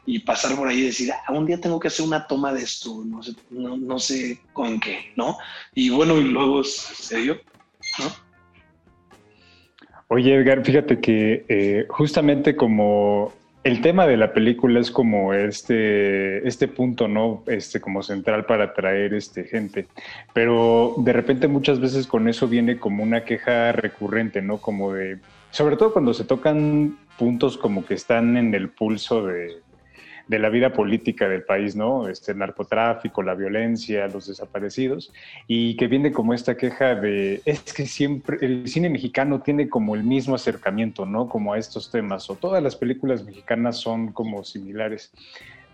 y 0.07 0.19
pasar 0.21 0.55
por 0.57 0.69
ahí 0.69 0.81
y 0.81 0.87
decir, 0.87 1.13
ah, 1.13 1.33
un 1.33 1.47
día 1.47 1.61
tengo 1.61 1.81
que 1.81 1.89
hacer 1.89 2.05
una 2.05 2.27
toma 2.27 2.53
de 2.53 2.63
esto, 2.63 3.03
no 3.05 3.23
sé, 3.23 3.33
no 3.51 3.99
sé 3.99 4.41
con 4.53 4.79
qué, 4.79 5.13
¿no? 5.17 5.39
Y 5.75 5.91
bueno, 5.91 6.19
y 6.19 6.25
luego 6.25 6.63
se 6.63 7.17
dio, 7.19 7.41
¿no? 7.99 8.24
Oye, 10.09 10.35
Edgar, 10.35 10.65
fíjate 10.65 11.01
que 11.01 11.45
eh, 11.49 11.87
justamente 11.89 12.57
como 12.57 13.33
el 13.65 13.81
tema 13.81 14.07
de 14.07 14.19
la 14.19 14.35
película 14.35 14.79
es 14.79 14.91
como 14.91 15.33
este, 15.33 16.47
este 16.47 16.69
punto, 16.69 17.09
¿no? 17.09 17.43
Este, 17.47 17.81
como 17.81 18.03
central 18.03 18.45
para 18.45 18.65
atraer 18.65 19.15
este, 19.15 19.45
gente. 19.45 19.87
Pero 20.35 20.95
de 20.99 21.15
repente 21.15 21.49
muchas 21.49 21.81
veces 21.81 22.07
con 22.07 22.29
eso 22.29 22.47
viene 22.47 22.79
como 22.79 23.03
una 23.03 23.25
queja 23.25 23.73
recurrente, 23.73 24.43
¿no? 24.43 24.59
Como 24.59 24.93
de, 24.93 25.19
sobre 25.51 25.77
todo 25.77 25.95
cuando 25.95 26.13
se 26.13 26.25
tocan 26.25 26.99
puntos 27.19 27.57
como 27.57 27.87
que 27.87 27.95
están 27.95 28.37
en 28.37 28.55
el 28.55 28.69
pulso 28.69 29.25
de, 29.25 29.64
de 30.27 30.39
la 30.39 30.49
vida 30.49 30.73
política 30.73 31.29
del 31.29 31.43
país, 31.43 31.77
¿no? 31.77 32.09
Este 32.09 32.33
el 32.33 32.39
narcotráfico, 32.39 33.23
la 33.23 33.35
violencia, 33.35 34.09
los 34.09 34.27
desaparecidos, 34.27 35.13
y 35.47 35.77
que 35.77 35.87
viene 35.87 36.13
como 36.13 36.33
esta 36.33 36.57
queja 36.57 36.95
de, 36.95 37.43
es 37.45 37.61
que 37.73 37.87
siempre 37.87 38.39
el 38.41 38.67
cine 38.69 38.89
mexicano 38.89 39.41
tiene 39.43 39.69
como 39.69 39.95
el 39.95 40.03
mismo 40.03 40.35
acercamiento, 40.35 41.05
¿no? 41.05 41.29
Como 41.29 41.53
a 41.53 41.59
estos 41.59 41.91
temas, 41.91 42.31
o 42.31 42.37
todas 42.37 42.63
las 42.63 42.77
películas 42.77 43.25
mexicanas 43.25 43.77
son 43.77 44.13
como 44.13 44.45
similares. 44.45 45.13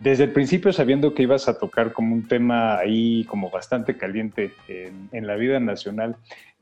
Desde 0.00 0.24
el 0.24 0.32
principio, 0.32 0.72
sabiendo 0.72 1.14
que 1.14 1.24
ibas 1.24 1.46
a 1.46 1.58
tocar 1.58 1.92
como 1.92 2.14
un 2.14 2.26
tema 2.26 2.78
ahí 2.78 3.24
como 3.24 3.50
bastante 3.50 3.98
caliente 3.98 4.52
en, 4.66 5.26
la 5.26 5.36
vida 5.36 5.60
nacional, 5.60 6.16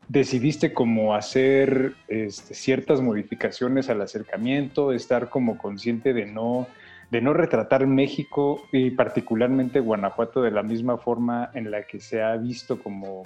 decidiste 0.09 0.73
como 0.73 1.15
hacer 1.15 1.93
este, 2.09 2.55
ciertas 2.55 3.01
modificaciones 3.01 3.91
al 3.91 4.03
acercamiento, 4.03 4.93
estar 4.93 5.29
como 5.29 5.57
consciente 5.57 6.13
de 6.13 6.27
no 6.27 6.67
de 7.11 7.21
no 7.21 7.33
retratar 7.33 7.87
México 7.87 8.67
y 8.73 8.91
particularmente 8.91 9.81
Guanajuato 9.81 10.43
de 10.43 10.51
la 10.51 10.63
misma 10.63 10.99
forma 10.99 11.51
en 11.55 11.71
la 11.71 11.87
que 11.87 12.01
se 12.01 12.23
ha 12.23 12.37
visto 12.37 12.83
como 12.83 13.25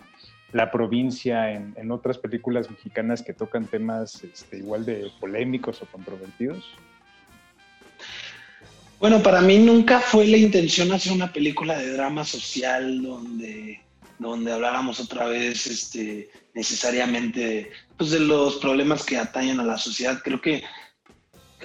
la 0.52 0.70
provincia 0.70 1.50
en, 1.52 1.90
otras 1.90 2.18
películas 2.18 2.70
mexicanas 2.70 3.22
que 3.22 3.32
tocan 3.32 3.66
temas 3.66 4.22
este, 4.22 4.58
igual 4.58 4.84
de 4.84 5.10
polémicos 5.18 5.80
o 5.82 5.86
controvertidos? 5.86 6.64
Bueno, 9.00 9.20
para 9.22 9.40
mí 9.40 9.58
nunca 9.58 9.98
fue 9.98 10.26
la 10.26 10.36
intención 10.36 10.92
hacer 10.92 11.12
una 11.12 11.32
película 11.32 11.76
de 11.78 11.92
drama 11.92 12.24
social 12.24 13.02
donde 13.02 13.80
donde 14.22 14.52
habláramos 14.52 15.00
otra 15.00 15.26
vez 15.26 15.66
este, 15.66 16.30
necesariamente 16.54 17.70
pues, 17.96 18.10
de 18.10 18.20
los 18.20 18.56
problemas 18.56 19.04
que 19.04 19.18
atañen 19.18 19.60
a 19.60 19.64
la 19.64 19.76
sociedad. 19.76 20.20
Creo 20.22 20.40
que 20.40 20.62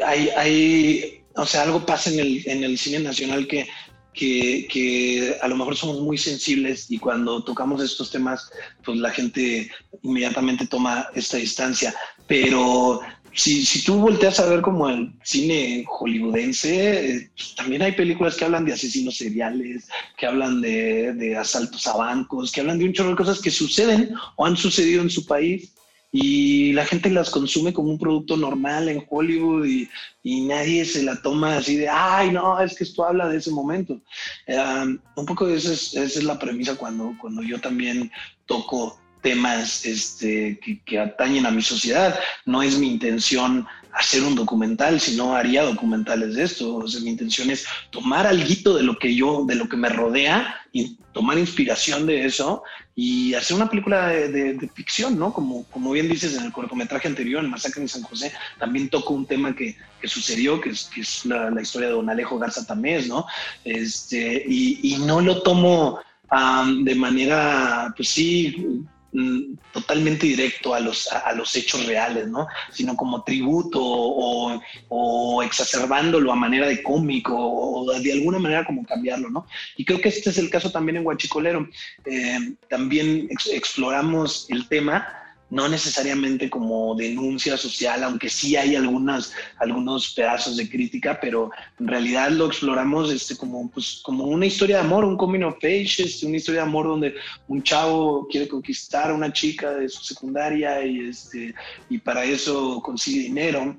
hay, 0.06 0.30
hay 0.30 1.17
o 1.38 1.46
sea, 1.46 1.64
algo 1.64 1.86
pasa 1.86 2.10
en 2.10 2.20
el, 2.20 2.44
en 2.46 2.64
el 2.64 2.78
cine 2.78 3.00
nacional 3.00 3.48
que, 3.48 3.68
que, 4.14 4.68
que, 4.70 5.38
a 5.42 5.48
lo 5.48 5.56
mejor 5.56 5.76
somos 5.76 6.02
muy 6.02 6.18
sensibles 6.18 6.90
y 6.90 6.98
cuando 6.98 7.44
tocamos 7.44 7.82
estos 7.82 8.12
temas, 8.12 8.50
pues 8.84 8.98
la 8.98 9.12
gente 9.12 9.70
inmediatamente 10.02 10.68
toma 10.68 11.08
esta 11.14 11.38
distancia. 11.38 11.94
Pero 12.26 13.02
si, 13.34 13.64
si 13.64 13.84
tú 13.84 14.00
volteas 14.00 14.40
a 14.40 14.48
ver 14.48 14.62
como 14.62 14.90
el 14.90 15.14
cine 15.24 15.86
hollywoodense, 15.88 17.12
eh, 17.12 17.30
pues, 17.36 17.54
también 17.56 17.84
hay 17.84 17.92
películas 17.92 18.36
que 18.36 18.46
hablan 18.46 18.66
de 18.66 18.74
asesinos 18.74 19.18
seriales, 19.18 19.88
que 20.18 20.26
hablan 20.26 20.60
de, 20.60 21.14
de 21.14 21.38
asaltos 21.38 21.86
a 21.86 21.96
bancos, 21.96 22.52
que 22.52 22.62
hablan 22.62 22.80
de 22.80 22.86
un 22.86 22.94
chorro 22.94 23.12
de 23.12 23.16
cosas 23.16 23.40
que 23.40 23.52
suceden 23.52 24.16
o 24.36 24.46
han 24.46 24.58
sucedido 24.58 25.04
en 25.04 25.12
su 25.12 25.26
país 25.28 25.77
y 26.12 26.74
la 26.74 26.86
gente 26.86 27.10
las 27.10 27.30
consume 27.30 27.74
como 27.74 27.90
un 27.90 28.00
producto 28.00 28.38
normal 28.38 28.88
en 28.88 29.06
Hollywood 29.10 29.66
y, 29.66 29.90
y 30.24 30.42
nadie 30.42 30.86
se 30.86 31.04
la 31.04 31.22
toma 31.22 31.58
así 31.58 31.76
de, 31.76 31.90
ay, 31.90 32.32
no, 32.32 32.60
es 32.60 32.76
que 32.76 32.86
esto 32.86 33.06
habla 33.06 33.28
de 33.28 33.38
ese 33.38 33.52
momento. 33.52 34.00
Um, 34.48 35.00
un 35.16 35.26
poco 35.26 35.48
esa 35.48 35.74
es, 35.74 35.94
esa 35.94 36.20
es 36.20 36.24
la 36.24 36.40
premisa 36.40 36.76
cuando, 36.76 37.14
cuando 37.20 37.44
yo 37.44 37.60
también 37.60 38.12
toco 38.46 39.00
temas 39.22 39.86
este, 39.86 40.60
que, 40.60 40.82
que, 40.84 41.00
atañen 41.00 41.46
a 41.46 41.52
mi 41.52 41.62
sociedad. 41.62 42.18
No 42.46 42.64
es 42.64 42.78
mi 42.78 42.88
intención 42.88 43.68
hacer 43.92 44.24
un 44.24 44.36
documental, 44.36 45.00
sino 45.02 45.36
haría 45.36 45.64
documentales 45.64 46.36
de 46.36 46.44
esto. 46.44 46.76
O 46.76 46.88
sea, 46.88 47.02
mi 47.02 47.10
intención 47.10 47.50
es 47.50 47.66
tomar 47.90 48.26
algo 48.28 48.78
de 48.78 48.84
lo 48.84 48.98
que 48.98 49.14
yo, 49.14 49.44
de 49.46 49.56
lo 49.56 49.68
que 49.68 49.76
me 49.76 49.90
rodea 49.90 50.56
y 50.72 50.98
tomar 51.14 51.38
inspiración 51.38 52.06
de 52.06 52.26
eso 52.26 52.64
y 53.00 53.36
hacer 53.36 53.56
una 53.56 53.70
película 53.70 54.08
de, 54.08 54.70
ficción, 54.74 55.20
¿no? 55.20 55.32
Como, 55.32 55.66
como 55.66 55.92
bien 55.92 56.10
dices 56.10 56.36
en 56.36 56.46
el 56.46 56.52
cortometraje 56.52 57.08
anterior, 57.08 57.44
en 57.44 57.52
Masacre 57.52 57.84
en 57.84 57.88
San 57.88 58.02
José, 58.02 58.34
también 58.58 58.90
toco 58.90 59.14
un 59.14 59.28
tema 59.28 59.56
que, 59.56 59.78
que 60.02 60.08
sucedió, 60.08 60.60
que 60.60 60.72
es, 60.72 61.24
la, 61.24 61.62
historia 61.62 61.90
de 61.90 61.94
don 61.94 62.10
Alejo 62.10 62.40
Garza 62.40 62.66
Tamés, 62.66 63.08
¿no? 63.08 63.28
Este, 63.64 64.44
y, 64.48 64.96
y 64.96 64.98
no 64.98 65.22
lo 65.22 65.44
tomo 65.44 66.00
de 66.84 66.96
manera, 66.96 67.94
pues 67.96 68.10
sí, 68.10 68.84
totalmente 69.72 70.28
directo 70.28 70.74
a 70.74 70.80
los, 70.80 71.12
a, 71.12 71.32
los 71.34 71.56
hechos 71.56 71.86
reales, 71.86 72.28
¿no? 72.28 72.48
Sino 72.72 72.96
como 72.96 73.24
tributo 73.24 73.80
o, 73.82 75.44
exacerbándolo 75.44 76.32
a 76.32 76.36
manera 76.36 76.68
de 76.68 76.84
cómico 76.84 77.36
o, 77.36 78.00
de 78.00 78.14
alguna 78.14 78.40
manera 78.40 78.66
como 78.66 78.86
cambiarlo, 78.86 79.30
¿no? 79.30 79.48
Y 79.76 79.86
creo 79.86 80.00
que 80.02 80.10
este 80.10 80.30
es 80.30 80.38
el 80.38 80.50
caso 80.50 80.72
también 80.72 80.98
en 80.98 81.04
Guachicolero. 81.04 81.68
Eh, 82.06 82.54
también 82.70 83.28
ex 83.30 83.48
exploramos 83.48 84.48
el 84.50 84.68
tema 84.68 85.27
no 85.50 85.70
necesariamente 85.70 86.50
como 86.50 86.96
denuncia 86.96 87.58
social, 87.58 88.04
aunque 88.04 88.30
sí 88.30 88.56
hay 88.56 88.76
algunas, 88.76 89.32
algunos 89.58 90.14
pedazos 90.14 90.58
de 90.58 90.70
crítica, 90.70 91.20
pero 91.22 91.52
en 91.80 91.88
realidad 91.88 92.32
lo 92.32 92.48
exploramos 92.48 93.12
este, 93.12 93.38
como, 93.38 93.70
pues, 93.70 94.02
como 94.04 94.26
una 94.26 94.46
historia 94.46 94.78
de 94.78 94.84
amor, 94.84 95.06
un 95.06 95.16
coming 95.16 95.44
of 95.44 95.58
age, 95.58 96.04
este, 96.04 96.26
una 96.26 96.38
historia 96.38 96.62
de 96.62 96.68
amor 96.68 96.88
donde 96.88 97.16
un 97.48 97.64
chavo 97.64 98.28
quiere 98.30 98.48
conquistar 98.48 99.10
a 99.10 99.14
una 99.14 99.32
chica 99.32 99.72
de 99.72 99.88
su 99.88 100.04
secundaria 100.04 100.86
y, 100.86 101.08
este, 101.08 101.56
y 101.90 101.98
para 101.98 102.26
eso 102.26 102.82
consigue 102.82 103.22
dinero. 103.22 103.76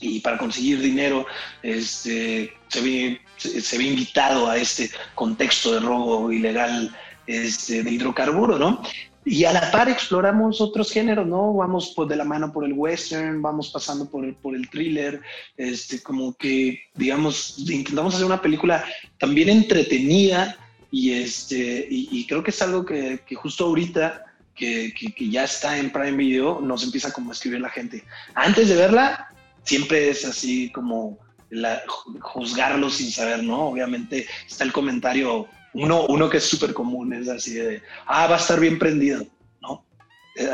Y 0.00 0.20
para 0.20 0.38
conseguir 0.38 0.80
dinero 0.80 1.26
este, 1.62 2.54
se, 2.68 2.80
ve, 2.80 3.20
se, 3.36 3.76
ve 3.76 3.84
invitado 3.84 4.48
a 4.48 4.56
este 4.56 4.90
contexto 5.14 5.74
de 5.74 5.80
robo 5.80 6.32
ilegal 6.32 6.96
este, 7.26 7.82
de 7.82 7.90
hidrocarburo, 7.90 8.58
¿no? 8.58 8.82
Y 9.26 9.44
a 9.44 9.52
la 9.52 9.70
par 9.70 9.88
exploramos 9.88 10.60
otros 10.60 10.90
géneros, 10.92 11.26
¿no? 11.26 11.54
Vamos 11.54 11.92
pues, 11.96 12.08
de 12.08 12.16
la 12.16 12.24
mano 12.24 12.52
por 12.52 12.64
el 12.64 12.74
western, 12.74 13.40
vamos 13.40 13.70
pasando 13.70 14.08
por 14.08 14.24
el, 14.24 14.34
por 14.34 14.54
el 14.54 14.68
thriller, 14.68 15.20
este, 15.56 16.02
como 16.02 16.34
que, 16.34 16.82
digamos, 16.94 17.58
intentamos 17.58 18.14
hacer 18.14 18.26
una 18.26 18.42
película 18.42 18.84
también 19.18 19.48
entretenida 19.48 20.56
y, 20.90 21.12
este, 21.12 21.86
y, 21.90 22.08
y 22.12 22.26
creo 22.26 22.42
que 22.42 22.50
es 22.50 22.60
algo 22.60 22.84
que, 22.84 23.22
que 23.26 23.34
justo 23.34 23.64
ahorita, 23.64 24.24
que, 24.54 24.92
que, 24.92 25.12
que, 25.12 25.30
ya 25.30 25.44
está 25.44 25.78
en 25.78 25.90
Prime 25.90 26.12
Video, 26.16 26.60
nos 26.60 26.84
empieza 26.84 27.12
como 27.12 27.30
a 27.30 27.32
escribir 27.32 27.60
la 27.60 27.70
gente. 27.70 28.04
Antes 28.34 28.68
de 28.68 28.76
verla, 28.76 29.28
siempre 29.64 30.10
es 30.10 30.24
así 30.24 30.70
como 30.70 31.18
la, 31.50 31.82
juzgarlo 32.20 32.90
sin 32.90 33.10
saber, 33.10 33.42
¿no? 33.42 33.68
Obviamente 33.68 34.26
está 34.46 34.64
el 34.64 34.72
comentario 34.72 35.48
uno, 35.74 36.06
uno 36.06 36.30
que 36.30 36.38
es 36.38 36.44
súper 36.44 36.72
común 36.72 37.12
es 37.12 37.28
así 37.28 37.54
de, 37.54 37.82
ah, 38.06 38.26
va 38.26 38.36
a 38.36 38.38
estar 38.38 38.58
bien 38.58 38.78
prendido, 38.78 39.26
¿no? 39.60 39.84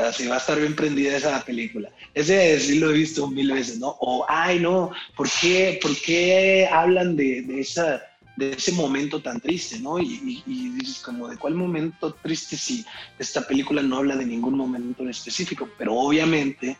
Así 0.06 0.26
va 0.26 0.36
a 0.36 0.38
estar 0.38 0.58
bien 0.58 0.74
prendida 0.74 1.16
esa 1.16 1.44
película. 1.44 1.90
Ese 2.14 2.58
sí 2.58 2.78
lo 2.78 2.90
he 2.90 2.94
visto 2.94 3.28
mil 3.28 3.52
veces, 3.52 3.78
¿no? 3.78 3.96
O, 4.00 4.24
ay, 4.28 4.60
no, 4.60 4.90
¿por 5.16 5.28
qué, 5.40 5.78
por 5.82 5.96
qué 5.96 6.68
hablan 6.70 7.16
de, 7.16 7.42
de 7.42 7.60
esa, 7.60 8.02
de 8.36 8.52
ese 8.52 8.72
momento 8.72 9.20
tan 9.20 9.40
triste, 9.40 9.78
¿no? 9.78 9.98
Y, 9.98 10.14
y, 10.24 10.42
y, 10.46 10.68
dices 10.70 11.00
como, 11.00 11.28
¿de 11.28 11.36
cuál 11.36 11.54
momento 11.54 12.14
triste 12.14 12.56
si 12.56 12.84
esta 13.18 13.46
película 13.46 13.82
no 13.82 13.98
habla 13.98 14.16
de 14.16 14.24
ningún 14.24 14.56
momento 14.56 15.02
en 15.02 15.10
específico? 15.10 15.68
Pero 15.78 15.94
obviamente 15.94 16.78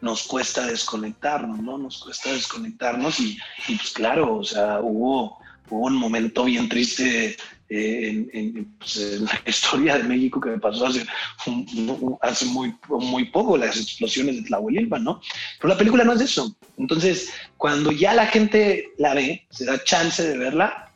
nos 0.00 0.24
cuesta 0.24 0.66
desconectarnos, 0.66 1.60
¿no? 1.60 1.78
Nos 1.78 1.98
cuesta 1.98 2.32
desconectarnos 2.32 3.20
y, 3.20 3.38
y 3.68 3.76
pues 3.76 3.92
claro, 3.92 4.36
o 4.36 4.44
sea, 4.44 4.80
hubo, 4.80 5.38
hubo 5.68 5.86
un 5.86 5.96
momento 5.96 6.44
bien 6.44 6.68
triste 6.68 7.36
en, 7.68 8.30
en, 8.32 8.64
pues, 8.78 8.96
en, 8.96 9.24
la 9.24 9.40
historia 9.46 9.98
de 9.98 10.04
México 10.04 10.40
que 10.40 10.50
me 10.50 10.58
pasó 10.58 10.86
hace, 10.86 11.04
un, 11.46 12.18
hace 12.22 12.46
muy, 12.46 12.74
muy 12.88 13.24
poco, 13.26 13.56
las 13.56 13.76
explosiones 13.76 14.36
de 14.36 14.42
Tlahuelilpan, 14.42 15.04
¿no? 15.04 15.20
Pero 15.60 15.72
la 15.72 15.78
película 15.78 16.04
no 16.04 16.12
es 16.12 16.20
eso. 16.20 16.54
Entonces, 16.78 17.30
cuando 17.56 17.92
ya 17.92 18.14
la 18.14 18.26
gente 18.26 18.92
la 18.98 19.14
ve, 19.14 19.46
se 19.50 19.64
da 19.64 19.82
chance 19.84 20.22
de 20.22 20.36
verla, 20.36 20.90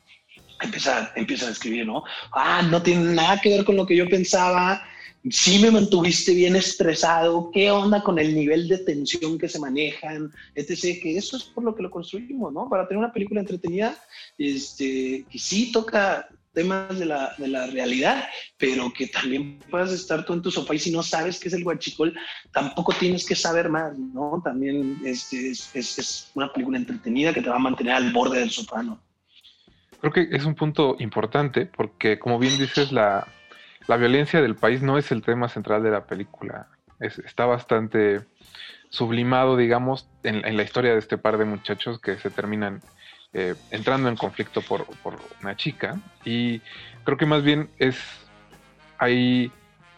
empieza, 0.61 1.13
empieza 1.17 1.49
a 1.49 1.51
escribir, 1.51 1.87
¿no? 1.87 2.05
Ah, 2.33 2.63
no 2.63 2.83
tiene 2.83 3.15
nada 3.15 3.41
que 3.41 3.51
ver 3.51 3.65
con 3.65 3.77
lo 3.77 3.87
que 3.87 3.97
yo 3.97 4.09
pensaba, 4.09 4.83
sí 5.31 5.59
me 5.59 5.71
mantuviste 5.71 6.35
bien 6.35 6.57
estresado, 6.57 7.51
qué 7.53 7.71
onda 7.71 8.03
con 8.03 8.19
el 8.19 8.35
nivel 8.35 8.69
de 8.69 8.79
tensión 8.79 9.39
que 9.39 9.49
se 9.49 9.59
manejan, 9.59 10.31
etc., 10.55 11.01
que 11.03 11.17
eso 11.17 11.37
es 11.37 11.45
por 11.45 11.65
lo 11.65 11.75
que 11.75 11.83
lo 11.83 11.91
construimos, 11.91 12.53
¿no? 12.53 12.69
Para 12.69 12.87
tener 12.87 12.99
una 12.99 13.13
película 13.13 13.41
entretenida, 13.41 13.97
este, 14.37 15.25
que 15.31 15.39
sí 15.39 15.73
toca 15.73 16.29
temas 16.59 16.99
de 16.99 17.07
la, 17.07 17.35
de 17.39 17.47
la, 17.47 17.69
realidad, 17.69 18.25
pero 18.57 18.93
que 18.93 19.07
también 19.07 19.61
puedas 19.71 19.93
estar 19.93 20.25
tú 20.25 20.33
en 20.33 20.43
tu 20.43 20.51
sofá 20.51 20.75
y 20.75 20.81
si 20.81 20.91
no 20.91 21.05
sabes 21.05 21.39
qué 21.39 21.47
es 21.47 21.55
el 21.55 21.63
guachicol, 21.63 22.13
tampoco 22.53 22.93
tienes 22.95 23.25
que 23.25 23.37
saber 23.37 23.69
más, 23.69 23.97
¿no? 23.97 24.43
También 24.45 24.99
este, 25.05 25.51
es, 25.51 25.71
es, 25.77 25.99
es, 26.01 26.31
una 26.35 26.53
película 26.53 26.77
entretenida 26.77 27.33
que 27.33 27.43
te 27.43 27.49
va 27.49 27.55
a 27.55 27.61
mantener 27.61 27.95
al 27.95 28.13
borde 28.13 28.41
del 28.41 28.51
sofá, 28.51 28.83
¿no? 28.83 29.01
Creo 30.01 30.13
que 30.13 30.29
es 30.33 30.45
un 30.45 30.57
punto 30.57 30.97
importante 30.99 31.67
porque, 31.67 32.19
como 32.19 32.41
bien 32.41 32.59
dices, 32.59 32.91
la, 32.91 33.29
la 33.87 33.97
violencia 33.97 34.43
del 34.43 34.57
país 34.57 34.83
no 34.83 34.99
es 34.99 35.13
el 35.13 35.23
tema 35.23 35.49
central 35.49 35.85
de 35.85 35.93
la 35.93 36.07
película. 36.07 36.67
Es, 36.99 37.21
está 37.21 37.47
bastante 37.47 38.23
sublimado, 38.91 39.57
digamos, 39.57 40.09
en, 40.25 40.45
en 40.45 40.57
la 40.57 40.65
historia 40.65 40.93
de 40.93 40.99
este 40.99 41.19
par 41.19 41.39
de 41.39 41.45
muchachos 41.45 42.01
que 42.01 42.19
se 42.19 42.31
terminan 42.31 42.81
eh, 43.33 43.55
entrando 43.71 44.09
en 44.09 44.17
conflicto 44.17 44.63
por, 44.63 44.87
por, 45.03 45.19
una 45.43 45.57
chica 45.57 46.01
y 46.25 46.61
creo 47.05 47.19
que 47.19 47.27
más 47.27 47.43
bien 47.43 47.69
es 47.79 47.99
hay 48.97 49.53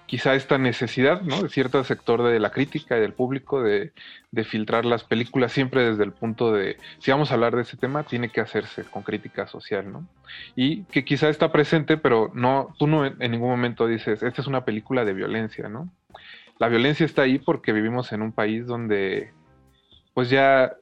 quizá 0.06 0.34
esta 0.34 0.58
necesidad 0.58 1.22
¿no? 1.22 1.40
de 1.40 1.48
cierto 1.48 1.84
sector 1.84 2.24
de 2.24 2.40
la 2.40 2.50
crítica 2.50 2.96
y 2.96 3.00
del 3.00 3.12
público 3.12 3.62
de, 3.62 3.92
de, 4.32 4.44
filtrar 4.44 4.84
las 4.84 5.04
películas 5.04 5.52
siempre 5.52 5.88
desde 5.88 6.02
el 6.02 6.10
punto 6.10 6.52
de 6.52 6.76
si 6.98 7.12
vamos 7.12 7.30
a 7.30 7.34
hablar 7.34 7.54
de 7.54 7.62
ese 7.62 7.76
tema 7.76 8.02
tiene 8.02 8.30
que 8.30 8.40
hacerse 8.40 8.82
con 8.82 9.04
crítica 9.04 9.46
social 9.46 9.92
¿no? 9.92 10.08
y 10.56 10.82
que 10.86 11.04
quizá 11.04 11.28
está 11.28 11.52
presente 11.52 11.96
pero 11.96 12.32
no 12.34 12.74
tú 12.80 12.88
no 12.88 13.06
en 13.06 13.30
ningún 13.30 13.50
momento 13.50 13.86
dices 13.86 14.24
esta 14.24 14.42
es 14.42 14.48
una 14.48 14.64
película 14.64 15.04
de 15.04 15.12
violencia 15.12 15.68
¿no? 15.68 15.88
la 16.58 16.66
violencia 16.66 17.06
está 17.06 17.22
ahí 17.22 17.38
porque 17.38 17.72
vivimos 17.72 18.12
en 18.12 18.22
un 18.22 18.32
país 18.32 18.66
donde 18.66 19.32
pues 20.14 20.30
ya 20.30 20.72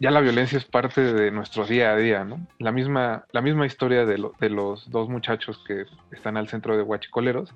ya 0.00 0.10
la 0.10 0.20
violencia 0.20 0.56
es 0.56 0.64
parte 0.64 1.12
de 1.12 1.30
nuestro 1.30 1.66
día 1.66 1.92
a 1.92 1.96
día, 1.96 2.24
¿no? 2.24 2.46
La 2.58 2.72
misma, 2.72 3.26
la 3.32 3.42
misma 3.42 3.66
historia 3.66 4.06
de, 4.06 4.16
lo, 4.16 4.32
de 4.40 4.48
los 4.48 4.90
dos 4.90 5.10
muchachos 5.10 5.62
que 5.66 5.84
están 6.10 6.38
al 6.38 6.48
centro 6.48 6.74
de 6.74 6.82
Huachicoleros 6.82 7.54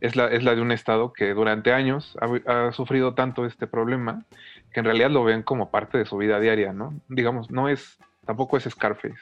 es 0.00 0.16
la, 0.16 0.28
es 0.28 0.42
la 0.42 0.54
de 0.54 0.62
un 0.62 0.72
estado 0.72 1.12
que 1.12 1.34
durante 1.34 1.72
años 1.72 2.16
ha, 2.46 2.72
sufrido 2.72 3.12
tanto 3.12 3.44
este 3.44 3.66
problema 3.66 4.24
que 4.72 4.80
en 4.80 4.86
realidad 4.86 5.10
lo 5.10 5.22
ven 5.22 5.42
como 5.42 5.70
parte 5.70 5.98
de 5.98 6.06
su 6.06 6.16
vida 6.16 6.40
diaria, 6.40 6.72
¿no? 6.72 6.98
Digamos, 7.08 7.50
no 7.50 7.68
es, 7.68 7.98
tampoco 8.24 8.56
es 8.56 8.64
Scarface. 8.64 9.20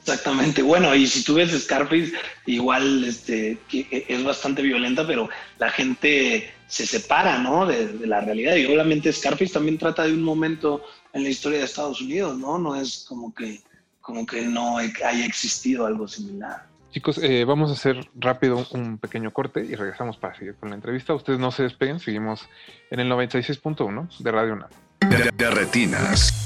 Exactamente, 0.00 0.62
bueno, 0.62 0.94
y 0.94 1.06
si 1.06 1.22
tú 1.22 1.34
ves 1.34 1.50
Scarface, 1.50 2.12
igual 2.46 3.04
este, 3.04 3.58
es 3.70 4.24
bastante 4.24 4.62
violenta, 4.62 5.06
pero 5.06 5.28
la 5.58 5.70
gente 5.70 6.50
se 6.66 6.86
separa, 6.86 7.36
¿no? 7.38 7.66
De, 7.66 7.88
de 7.88 8.06
la 8.06 8.22
realidad. 8.22 8.56
Y 8.56 8.64
obviamente 8.64 9.12
Scarface 9.12 9.52
también 9.52 9.76
trata 9.76 10.04
de 10.04 10.14
un 10.14 10.22
momento 10.22 10.82
en 11.12 11.22
la 11.22 11.28
historia 11.28 11.58
de 11.58 11.64
Estados 11.64 12.00
Unidos, 12.00 12.38
¿no? 12.38 12.58
No 12.58 12.76
es 12.76 13.04
como 13.08 13.34
que, 13.34 13.60
como 14.00 14.26
que 14.26 14.42
no 14.42 14.78
haya 14.78 15.24
existido 15.24 15.86
algo 15.86 16.06
similar. 16.08 16.70
Chicos, 16.92 17.18
eh, 17.22 17.44
vamos 17.44 17.70
a 17.70 17.74
hacer 17.74 18.10
rápido 18.16 18.66
un 18.72 18.98
pequeño 18.98 19.32
corte 19.32 19.64
y 19.64 19.76
regresamos 19.76 20.16
para 20.16 20.34
seguir 20.34 20.56
con 20.56 20.70
la 20.70 20.74
entrevista. 20.74 21.14
Ustedes 21.14 21.38
no 21.38 21.52
se 21.52 21.62
despeguen, 21.62 22.00
seguimos 22.00 22.48
en 22.90 23.00
el 23.00 23.08
96.1 23.08 24.18
de 24.18 24.32
Radio 24.32 24.54
UNAM. 24.54 24.70
De, 25.08 25.30
de 25.32 25.50
retinas. 25.50 26.39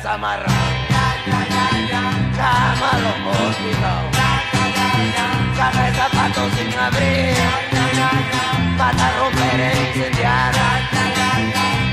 Fuerza 0.00 0.16
marrón 0.16 0.54
Cama 2.36 2.90
locochito 3.04 3.94
Caja 5.56 5.82
de 5.82 5.92
zapatos 5.92 6.52
sin 6.56 6.78
abrir. 6.78 7.36
Mata, 8.78 9.12
romper 9.18 9.60
e 9.60 9.88
incendiar. 9.88 10.54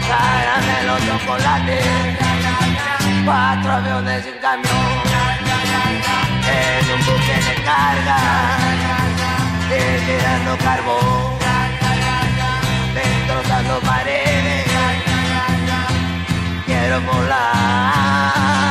Caramelo, 0.08 0.96
chocolate 1.06 1.80
Cuatro 3.26 3.72
aviones 3.74 4.26
un 4.26 4.40
camión. 4.40 5.02
En 6.48 6.92
un 6.94 7.00
buque 7.06 7.38
de 7.46 7.56
carga. 7.68 8.20
Tirando 9.68 10.58
carbón. 10.64 11.38
Destrozando 12.94 13.80
paredes 13.82 14.37
Quiero 16.80 17.02
volar 17.02 18.67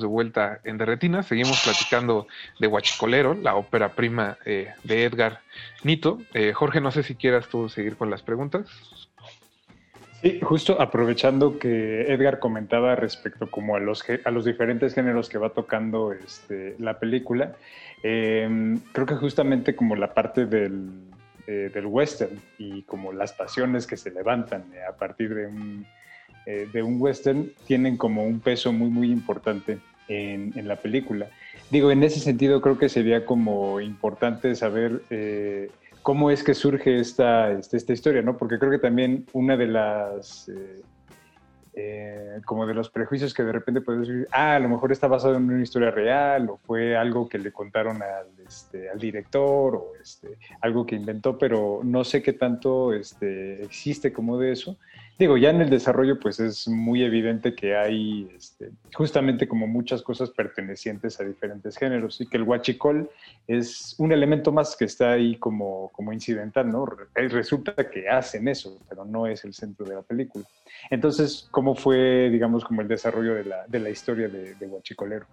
de 0.00 0.06
vuelta 0.06 0.60
en 0.64 0.78
Derretinas. 0.78 1.26
Seguimos 1.26 1.62
platicando 1.62 2.26
de 2.58 2.66
Huachicolero, 2.66 3.34
la 3.34 3.54
ópera 3.54 3.90
prima 3.90 4.38
eh, 4.44 4.72
de 4.84 5.04
Edgar 5.04 5.40
Nito. 5.84 6.18
Eh, 6.34 6.52
Jorge, 6.52 6.80
no 6.80 6.90
sé 6.90 7.02
si 7.02 7.14
quieras 7.14 7.48
tú 7.48 7.68
seguir 7.68 7.96
con 7.96 8.10
las 8.10 8.22
preguntas. 8.22 8.68
Sí, 10.22 10.38
justo 10.40 10.80
aprovechando 10.80 11.58
que 11.58 12.12
Edgar 12.12 12.38
comentaba 12.38 12.94
respecto 12.94 13.50
como 13.50 13.74
a 13.74 13.80
los, 13.80 14.04
a 14.24 14.30
los 14.30 14.44
diferentes 14.44 14.94
géneros 14.94 15.28
que 15.28 15.36
va 15.36 15.50
tocando 15.50 16.12
este, 16.12 16.76
la 16.78 17.00
película, 17.00 17.56
eh, 18.04 18.78
creo 18.92 19.06
que 19.06 19.16
justamente 19.16 19.74
como 19.74 19.96
la 19.96 20.14
parte 20.14 20.46
del, 20.46 20.90
eh, 21.48 21.72
del 21.74 21.86
western 21.86 22.40
y 22.56 22.82
como 22.82 23.12
las 23.12 23.32
pasiones 23.32 23.84
que 23.84 23.96
se 23.96 24.12
levantan 24.12 24.64
a 24.88 24.92
partir 24.92 25.34
de 25.34 25.46
un, 25.46 25.84
eh, 26.46 26.68
de 26.72 26.82
un 26.82 27.00
western 27.00 27.50
tienen 27.66 27.96
como 27.96 28.24
un 28.24 28.40
peso 28.40 28.72
muy, 28.72 28.90
muy 28.90 29.10
importante 29.10 29.78
en, 30.08 30.52
en 30.56 30.68
la 30.68 30.76
película. 30.76 31.26
Digo, 31.70 31.90
en 31.90 32.02
ese 32.02 32.20
sentido 32.20 32.60
creo 32.60 32.78
que 32.78 32.88
sería 32.88 33.24
como 33.24 33.80
importante 33.80 34.54
saber 34.54 35.02
eh, 35.10 35.70
cómo 36.02 36.30
es 36.30 36.42
que 36.42 36.54
surge 36.54 36.98
esta, 36.98 37.50
este- 37.52 37.76
esta 37.76 37.92
historia, 37.92 38.22
¿no? 38.22 38.36
Porque 38.36 38.58
creo 38.58 38.70
que 38.70 38.78
también 38.78 39.24
una 39.32 39.56
de 39.56 39.66
las... 39.66 40.48
eh, 41.74 42.40
como 42.44 42.66
de 42.66 42.74
los 42.74 42.90
prejuicios 42.90 43.32
que 43.32 43.42
de 43.44 43.52
repente 43.52 43.80
puedes 43.80 44.06
decir, 44.06 44.28
ah, 44.30 44.56
a 44.56 44.58
lo 44.58 44.68
mejor 44.68 44.92
está 44.92 45.06
basado 45.08 45.36
en 45.36 45.44
una 45.44 45.62
historia 45.62 45.90
real 45.90 46.50
o 46.50 46.58
fue 46.58 46.94
algo 46.96 47.28
que 47.28 47.38
le 47.38 47.50
contaron 47.50 48.02
al, 48.02 48.26
este, 48.46 48.90
director 48.98 49.76
o 49.76 49.92
este, 50.02 50.36
algo 50.60 50.84
que 50.84 50.96
inventó, 50.96 51.38
pero 51.38 51.80
no 51.82 52.04
sé 52.04 52.22
qué 52.22 52.34
tanto 52.34 52.92
existe 52.92 54.12
como 54.12 54.38
de 54.38 54.52
eso. 54.52 54.76
Digo, 55.18 55.36
ya 55.36 55.50
en 55.50 55.60
el 55.60 55.70
desarrollo 55.70 56.18
pues 56.18 56.40
es 56.40 56.66
muy 56.66 57.04
evidente 57.04 57.54
que 57.54 57.76
hay 57.76 58.28
este, 58.34 58.70
justamente 58.94 59.46
como 59.46 59.68
muchas 59.68 60.02
cosas 60.02 60.30
pertenecientes 60.30 61.20
a 61.20 61.24
diferentes 61.24 61.76
géneros 61.76 62.20
y 62.20 62.26
que 62.26 62.38
el 62.38 62.42
huachicol 62.42 63.08
es 63.46 63.94
un 63.98 64.10
elemento 64.10 64.50
más 64.50 64.74
que 64.74 64.86
está 64.86 65.12
ahí 65.12 65.36
como, 65.36 65.90
como 65.92 66.12
incidental, 66.12 66.68
¿no? 66.70 66.86
Re- 66.86 67.28
Resulta 67.28 67.74
que 67.88 68.08
hacen 68.08 68.48
eso, 68.48 68.80
pero 68.88 69.04
no 69.04 69.26
es 69.28 69.44
el 69.44 69.52
centro 69.54 69.86
de 69.86 69.94
la 69.94 70.02
película. 70.02 70.44
Entonces, 70.90 71.46
¿cómo 71.52 71.76
fue, 71.76 72.28
digamos, 72.30 72.64
como 72.64 72.80
el 72.80 72.88
desarrollo 72.88 73.34
de 73.34 73.44
la, 73.44 73.66
de 73.68 73.78
la 73.78 73.90
historia 73.90 74.28
de, 74.28 74.54
de 74.56 74.66
Huachicolero? 74.66 75.26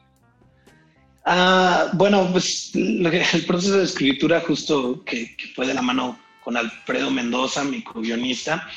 Ah, 1.26 1.90
bueno, 1.94 2.28
pues 2.32 2.72
el 2.76 3.46
proceso 3.48 3.78
de 3.78 3.84
escritura 3.86 4.42
justo 4.42 5.04
que 5.04 5.36
fue 5.56 5.66
de 5.68 5.74
la 5.74 5.82
mano 5.82 6.18
con 6.50 6.58
Alfredo 6.58 7.12
Mendoza, 7.12 7.64
mi 7.64 7.84
co-guionista, 7.84 8.68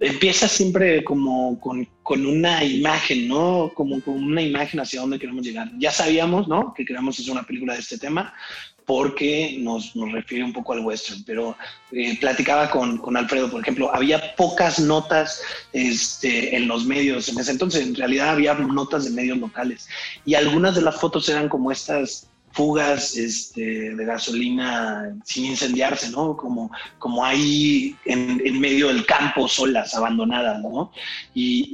empieza 0.00 0.48
siempre 0.48 1.04
como 1.04 1.60
con, 1.60 1.86
con 2.02 2.24
una 2.24 2.64
imagen, 2.64 3.28
¿no? 3.28 3.70
Como 3.74 4.00
con 4.00 4.14
una 4.14 4.40
imagen 4.40 4.80
hacia 4.80 5.02
dónde 5.02 5.18
queremos 5.18 5.44
llegar. 5.44 5.70
Ya 5.76 5.92
sabíamos, 5.92 6.48
¿no? 6.48 6.72
Que 6.72 6.86
queríamos 6.86 7.20
hacer 7.20 7.32
una 7.32 7.42
película 7.42 7.74
de 7.74 7.80
este 7.80 7.98
tema 7.98 8.32
porque 8.86 9.56
nos, 9.58 9.94
nos 9.94 10.10
refiere 10.10 10.42
un 10.42 10.54
poco 10.54 10.72
al 10.72 10.80
western, 10.80 11.22
pero 11.24 11.54
eh, 11.92 12.16
platicaba 12.18 12.70
con, 12.70 12.96
con 12.96 13.14
Alfredo, 13.18 13.50
por 13.50 13.60
ejemplo, 13.60 13.94
había 13.94 14.34
pocas 14.36 14.80
notas 14.80 15.42
este, 15.74 16.56
en 16.56 16.66
los 16.66 16.86
medios 16.86 17.28
en 17.28 17.38
ese 17.38 17.52
entonces, 17.52 17.86
en 17.86 17.94
realidad 17.94 18.30
había 18.30 18.54
notas 18.54 19.04
de 19.04 19.10
medios 19.10 19.36
locales 19.36 19.86
y 20.24 20.34
algunas 20.34 20.74
de 20.74 20.82
las 20.82 20.98
fotos 20.98 21.28
eran 21.28 21.48
como 21.50 21.70
estas 21.70 22.31
fugas 22.52 23.16
este, 23.16 23.94
de 23.94 24.04
gasolina 24.04 25.14
sin 25.24 25.46
incendiarse, 25.46 26.10
¿no? 26.10 26.36
Como, 26.36 26.70
como 26.98 27.24
ahí 27.24 27.96
en, 28.04 28.40
en 28.44 28.60
medio 28.60 28.88
del 28.88 29.06
campo, 29.06 29.48
solas, 29.48 29.94
abandonadas, 29.94 30.60
¿no? 30.60 30.92
Y, 31.34 31.70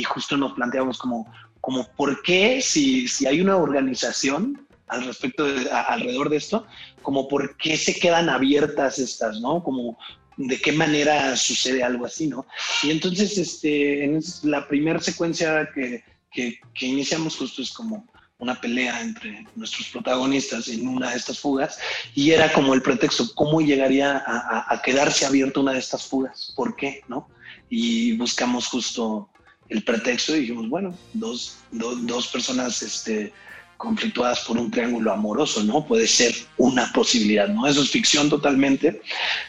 y 0.00 0.04
justo 0.04 0.36
nos 0.36 0.52
planteamos 0.52 0.98
como, 0.98 1.32
como 1.60 1.86
¿por 1.96 2.22
qué 2.22 2.60
si, 2.62 3.08
si 3.08 3.26
hay 3.26 3.40
una 3.40 3.56
organización 3.56 4.66
al 4.88 5.04
respecto 5.04 5.46
alrededor 5.86 6.30
de 6.30 6.36
esto, 6.36 6.66
como 7.02 7.28
por 7.28 7.56
qué 7.56 7.76
se 7.76 7.98
quedan 7.98 8.28
abiertas 8.28 8.98
estas, 8.98 9.40
¿no? 9.40 9.62
Como 9.62 9.98
de 10.36 10.58
qué 10.60 10.72
manera 10.72 11.36
sucede 11.36 11.82
algo 11.82 12.06
así, 12.06 12.26
¿no? 12.26 12.46
Y 12.82 12.90
entonces, 12.90 13.36
este, 13.36 14.04
en 14.04 14.22
la 14.44 14.66
primera 14.68 15.00
secuencia 15.00 15.68
que, 15.74 16.04
que, 16.30 16.58
que 16.74 16.86
iniciamos 16.86 17.36
justo 17.36 17.60
es 17.60 17.72
como 17.72 18.06
una 18.38 18.60
pelea 18.60 19.00
entre 19.00 19.44
nuestros 19.56 19.88
protagonistas 19.88 20.68
en 20.68 20.86
una 20.86 21.10
de 21.10 21.16
estas 21.16 21.38
fugas 21.40 21.78
y 22.14 22.30
era 22.30 22.52
como 22.52 22.72
el 22.72 22.82
pretexto, 22.82 23.34
¿cómo 23.34 23.60
llegaría 23.60 24.22
a, 24.26 24.80
quedarse 24.82 25.26
abierta 25.26 25.60
una 25.60 25.72
de 25.72 25.80
estas 25.80 26.06
fugas? 26.06 26.52
¿Por 26.54 26.76
qué? 26.76 27.02
¿No? 27.08 27.28
Y 27.68 28.12
buscamos 28.16 28.68
justo 28.68 29.28
el 29.68 29.82
pretexto 29.82 30.36
y 30.36 30.40
dijimos, 30.40 30.68
bueno, 30.68 30.96
dos, 31.12 31.56
do- 31.72 31.96
dos 31.96 32.28
personas 32.28 32.80
este, 32.80 33.32
conflictuadas 33.76 34.40
por 34.40 34.56
un 34.56 34.70
triángulo 34.70 35.12
amoroso, 35.12 35.62
¿no? 35.64 35.84
Puede 35.84 36.06
ser 36.06 36.32
una 36.56 36.90
posibilidad, 36.92 37.48
¿no? 37.48 37.66
Eso 37.66 37.82
es 37.82 37.90
ficción 37.90 38.30
totalmente. 38.30 39.02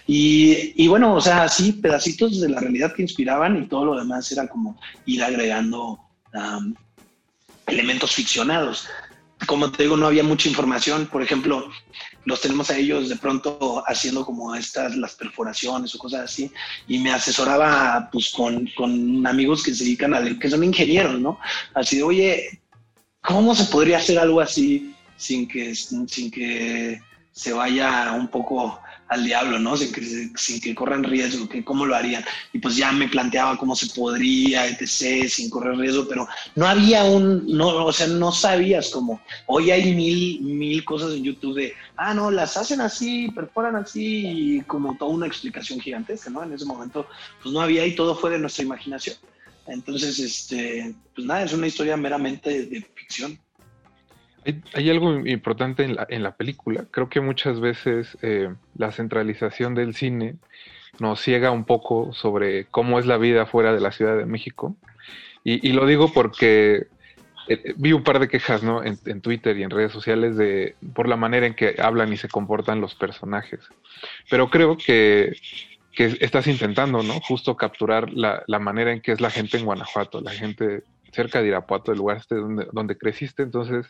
Y, 0.07 0.73
y 0.83 0.87
bueno, 0.87 1.13
o 1.13 1.21
sea, 1.21 1.47
sí, 1.47 1.73
pedacitos 1.73 2.41
de 2.41 2.49
la 2.49 2.59
realidad 2.59 2.93
que 2.93 3.03
inspiraban 3.03 3.61
y 3.63 3.67
todo 3.67 3.85
lo 3.85 3.99
demás 3.99 4.29
era 4.31 4.47
como 4.47 4.79
ir 5.05 5.23
agregando 5.23 5.99
am, 6.33 6.75
elementos 7.69 8.13
ficcionados. 8.13 8.87
Como 9.45 9.71
te 9.71 9.83
digo, 9.83 9.95
no 9.95 10.07
había 10.07 10.23
mucha 10.23 10.49
información. 10.49 11.07
Por 11.07 11.21
ejemplo, 11.21 11.69
los 12.25 12.41
tenemos 12.41 12.69
a 12.69 12.77
ellos 12.77 13.09
de 13.09 13.15
pronto 13.15 13.83
haciendo 13.87 14.25
como 14.25 14.53
estas, 14.55 14.95
las 14.95 15.15
perforaciones 15.15 15.95
o 15.95 15.97
cosas 15.97 16.21
así, 16.21 16.51
y 16.87 16.99
me 16.99 17.11
asesoraba 17.11 18.09
pues 18.11 18.31
con, 18.31 18.69
con 18.75 19.25
amigos 19.25 19.63
que 19.63 19.73
se 19.73 19.83
dedican 19.83 20.13
a, 20.13 20.39
que 20.39 20.49
son 20.49 20.63
ingenieros, 20.63 21.19
¿no? 21.19 21.39
Así 21.73 21.97
de, 21.97 22.03
oye, 22.03 22.61
¿cómo 23.21 23.55
se 23.55 23.65
podría 23.65 23.97
hacer 23.97 24.19
algo 24.19 24.41
así 24.41 24.93
sin 25.15 25.47
que, 25.47 25.73
sin 25.75 26.31
que 26.31 27.01
se 27.31 27.53
vaya 27.53 28.13
un 28.13 28.27
poco 28.27 28.81
al 29.09 29.25
diablo, 29.25 29.59
¿no? 29.59 29.75
Sin 29.75 29.91
que, 29.91 30.29
sin 30.35 30.61
que 30.61 30.75
corran 30.75 31.03
riesgo, 31.03 31.49
que 31.49 31.63
cómo 31.63 31.85
lo 31.85 31.95
harían. 31.95 32.23
Y 32.53 32.59
pues 32.59 32.75
ya 32.75 32.91
me 32.91 33.09
planteaba 33.09 33.57
cómo 33.57 33.75
se 33.75 33.87
podría, 33.87 34.67
etc., 34.67 35.27
sin 35.27 35.49
correr 35.49 35.77
riesgo, 35.77 36.07
pero 36.07 36.27
no 36.55 36.67
había 36.67 37.03
un, 37.03 37.45
no, 37.47 37.85
o 37.85 37.91
sea, 37.91 38.07
no 38.07 38.31
sabías 38.31 38.89
cómo. 38.89 39.19
Hoy 39.47 39.71
hay 39.71 39.95
mil, 39.95 40.41
mil 40.41 40.85
cosas 40.85 41.13
en 41.13 41.23
YouTube 41.23 41.55
de, 41.55 41.73
ah, 41.97 42.13
no, 42.13 42.29
las 42.29 42.55
hacen 42.55 42.81
así, 42.81 43.29
perforan 43.31 43.75
así, 43.75 44.57
y 44.57 44.61
como 44.61 44.95
toda 44.95 45.11
una 45.11 45.27
explicación 45.27 45.79
gigantesca, 45.79 46.29
¿no? 46.29 46.43
En 46.43 46.53
ese 46.53 46.65
momento, 46.65 47.07
pues 47.41 47.51
no 47.51 47.61
había 47.61 47.85
y 47.85 47.95
todo 47.95 48.15
fue 48.15 48.29
de 48.29 48.39
nuestra 48.39 48.63
imaginación. 48.63 49.17
Entonces, 49.65 50.19
este, 50.19 50.93
pues 51.15 51.25
nada, 51.25 51.43
es 51.43 51.53
una 51.53 51.67
historia 51.67 51.97
meramente 51.97 52.65
de 52.65 52.81
ficción. 52.95 53.39
Hay, 54.49 54.61
hay 54.73 54.89
algo 54.89 55.27
importante 55.27 55.83
en 55.83 55.95
la, 55.95 56.07
en 56.09 56.23
la 56.23 56.35
película. 56.35 56.85
Creo 56.91 57.09
que 57.09 57.21
muchas 57.21 57.59
veces 57.59 58.17
eh, 58.21 58.53
la 58.75 58.91
centralización 58.91 59.75
del 59.75 59.93
cine 59.93 60.35
nos 60.99 61.21
ciega 61.21 61.51
un 61.51 61.65
poco 61.65 62.13
sobre 62.13 62.65
cómo 62.65 62.99
es 62.99 63.05
la 63.05 63.17
vida 63.17 63.45
fuera 63.45 63.73
de 63.73 63.79
la 63.79 63.91
Ciudad 63.91 64.17
de 64.17 64.25
México. 64.25 64.75
Y, 65.43 65.67
y 65.67 65.73
lo 65.73 65.85
digo 65.85 66.11
porque 66.11 66.87
eh, 67.47 67.73
vi 67.77 67.93
un 67.93 68.03
par 68.03 68.19
de 68.19 68.27
quejas 68.27 68.63
¿no? 68.63 68.83
en, 68.83 68.97
en 69.05 69.21
Twitter 69.21 69.57
y 69.57 69.63
en 69.63 69.69
redes 69.69 69.91
sociales 69.91 70.35
de, 70.35 70.75
por 70.93 71.07
la 71.07 71.15
manera 71.15 71.47
en 71.47 71.53
que 71.53 71.75
hablan 71.79 72.11
y 72.11 72.17
se 72.17 72.27
comportan 72.27 72.81
los 72.81 72.95
personajes. 72.95 73.61
Pero 74.29 74.49
creo 74.49 74.77
que, 74.77 75.35
que 75.93 76.17
estás 76.19 76.47
intentando, 76.47 77.03
¿no? 77.03 77.19
Justo 77.21 77.55
capturar 77.55 78.11
la, 78.11 78.43
la 78.47 78.59
manera 78.59 78.91
en 78.91 79.01
que 79.01 79.11
es 79.11 79.21
la 79.21 79.29
gente 79.29 79.57
en 79.57 79.65
Guanajuato, 79.65 80.21
la 80.21 80.31
gente 80.31 80.83
cerca 81.11 81.41
de 81.41 81.47
Irapuato, 81.47 81.91
el 81.91 81.97
lugar 81.97 82.17
este 82.17 82.35
donde, 82.35 82.67
donde 82.71 82.97
creciste. 82.97 83.43
Entonces, 83.43 83.87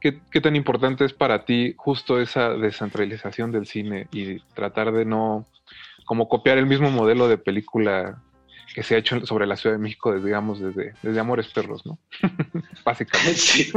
¿qué, 0.00 0.20
¿qué 0.30 0.40
tan 0.40 0.56
importante 0.56 1.04
es 1.04 1.12
para 1.12 1.44
ti 1.44 1.74
justo 1.76 2.20
esa 2.20 2.50
descentralización 2.50 3.52
del 3.52 3.66
cine 3.66 4.08
y 4.12 4.40
tratar 4.54 4.92
de 4.92 5.04
no 5.04 5.46
como 6.04 6.28
copiar 6.28 6.58
el 6.58 6.66
mismo 6.66 6.90
modelo 6.90 7.28
de 7.28 7.38
película 7.38 8.20
que 8.74 8.82
se 8.82 8.94
ha 8.94 8.98
hecho 8.98 9.24
sobre 9.26 9.46
la 9.46 9.56
Ciudad 9.56 9.76
de 9.76 9.82
México, 9.82 10.14
digamos, 10.18 10.60
desde, 10.60 10.94
desde 11.02 11.20
Amores 11.20 11.48
Perros, 11.48 11.84
¿no? 11.84 11.98
Básicamente. 12.84 13.34
Sí. 13.40 13.70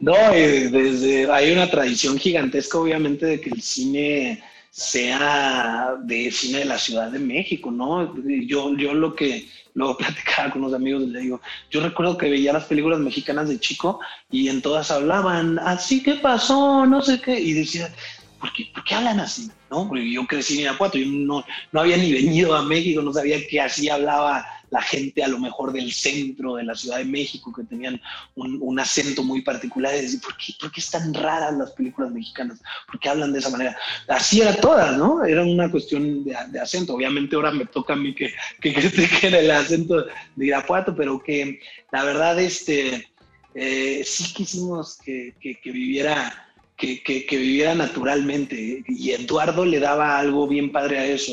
No, 0.00 0.14
desde, 0.32 1.30
hay 1.30 1.52
una 1.52 1.68
tradición 1.70 2.18
gigantesca, 2.18 2.78
obviamente, 2.78 3.26
de 3.26 3.40
que 3.40 3.50
el 3.50 3.60
cine 3.60 4.42
sea 4.70 5.96
de 6.02 6.30
cine 6.30 6.60
de 6.60 6.64
la 6.64 6.78
Ciudad 6.78 7.10
de 7.10 7.18
México, 7.18 7.70
¿no? 7.70 8.14
Yo, 8.46 8.74
yo 8.76 8.94
lo 8.94 9.14
que 9.14 9.46
lo 9.74 9.96
platicaba 9.98 10.50
con 10.50 10.62
los 10.62 10.74
amigos, 10.74 11.02
les 11.02 11.22
digo, 11.22 11.40
yo 11.70 11.80
recuerdo 11.80 12.16
que 12.16 12.30
veía 12.30 12.52
las 12.52 12.64
películas 12.64 13.00
mexicanas 13.00 13.48
de 13.48 13.58
chico 13.58 14.00
y 14.30 14.48
en 14.48 14.62
todas 14.62 14.90
hablaban, 14.90 15.58
así 15.58 16.02
que 16.02 16.14
pasó, 16.14 16.86
no 16.86 17.02
sé 17.02 17.20
qué, 17.20 17.38
y 17.38 17.52
decía, 17.52 17.92
¿por 18.40 18.52
qué, 18.52 18.70
qué 18.86 18.94
hablan 18.94 19.20
así? 19.20 19.50
¿No? 19.70 19.88
Porque 19.88 20.10
yo 20.10 20.26
crecí 20.26 20.54
en 20.54 20.60
Irapuato, 20.60 20.98
yo 20.98 21.06
no, 21.06 21.44
no 21.72 21.80
había 21.80 21.96
ni 21.96 22.12
venido 22.12 22.54
a 22.54 22.62
México, 22.62 23.00
no 23.02 23.12
sabía 23.12 23.46
que 23.46 23.60
así 23.60 23.88
hablaba 23.88 24.44
la 24.72 24.80
gente 24.80 25.22
a 25.22 25.28
lo 25.28 25.38
mejor 25.38 25.70
del 25.70 25.92
centro 25.92 26.56
de 26.56 26.64
la 26.64 26.74
Ciudad 26.74 26.96
de 26.96 27.04
México, 27.04 27.52
que 27.54 27.62
tenían 27.62 28.00
un, 28.34 28.80
acento 28.80 29.22
muy 29.22 29.42
particular, 29.42 29.94
y 29.94 30.00
decir, 30.00 30.20
¿por 30.22 30.34
qué, 30.38 30.54
¿por 30.58 30.72
qué 30.72 30.80
están 30.80 31.12
raras 31.12 31.54
las 31.58 31.72
películas 31.72 32.10
mexicanas? 32.10 32.58
¿Por 32.86 32.98
qué 32.98 33.10
hablan 33.10 33.34
de 33.34 33.40
esa 33.40 33.50
manera? 33.50 33.76
Así 34.08 34.40
era 34.40 34.56
todas, 34.56 34.96
¿no? 34.96 35.24
Era 35.24 35.42
una 35.42 35.70
cuestión 35.70 36.24
de, 36.24 36.34
acento. 36.58 36.94
Obviamente 36.94 37.36
ahora 37.36 37.50
me 37.50 37.66
toca 37.66 37.92
a 37.92 37.96
mí 37.96 38.14
que, 38.14 38.32
que 38.62 38.72
critiquen 38.72 39.34
el 39.34 39.50
acento 39.50 40.06
de 40.36 40.46
Irapuato, 40.46 40.96
pero 40.96 41.22
que 41.22 41.60
la 41.92 42.04
verdad, 42.04 42.40
este, 42.40 43.08
eh, 43.54 44.02
sí 44.06 44.32
quisimos 44.32 44.96
que, 45.04 45.34
que 45.38 45.70
viviera 45.70 46.51
que, 46.76 47.26
viviera 47.30 47.74
naturalmente. 47.74 48.84
Y 48.86 49.10
Eduardo 49.10 49.64
le 49.64 49.80
daba 49.80 50.18
algo 50.18 50.48
bien 50.48 50.72
padre 50.72 50.98
a 50.98 51.06
eso, 51.06 51.32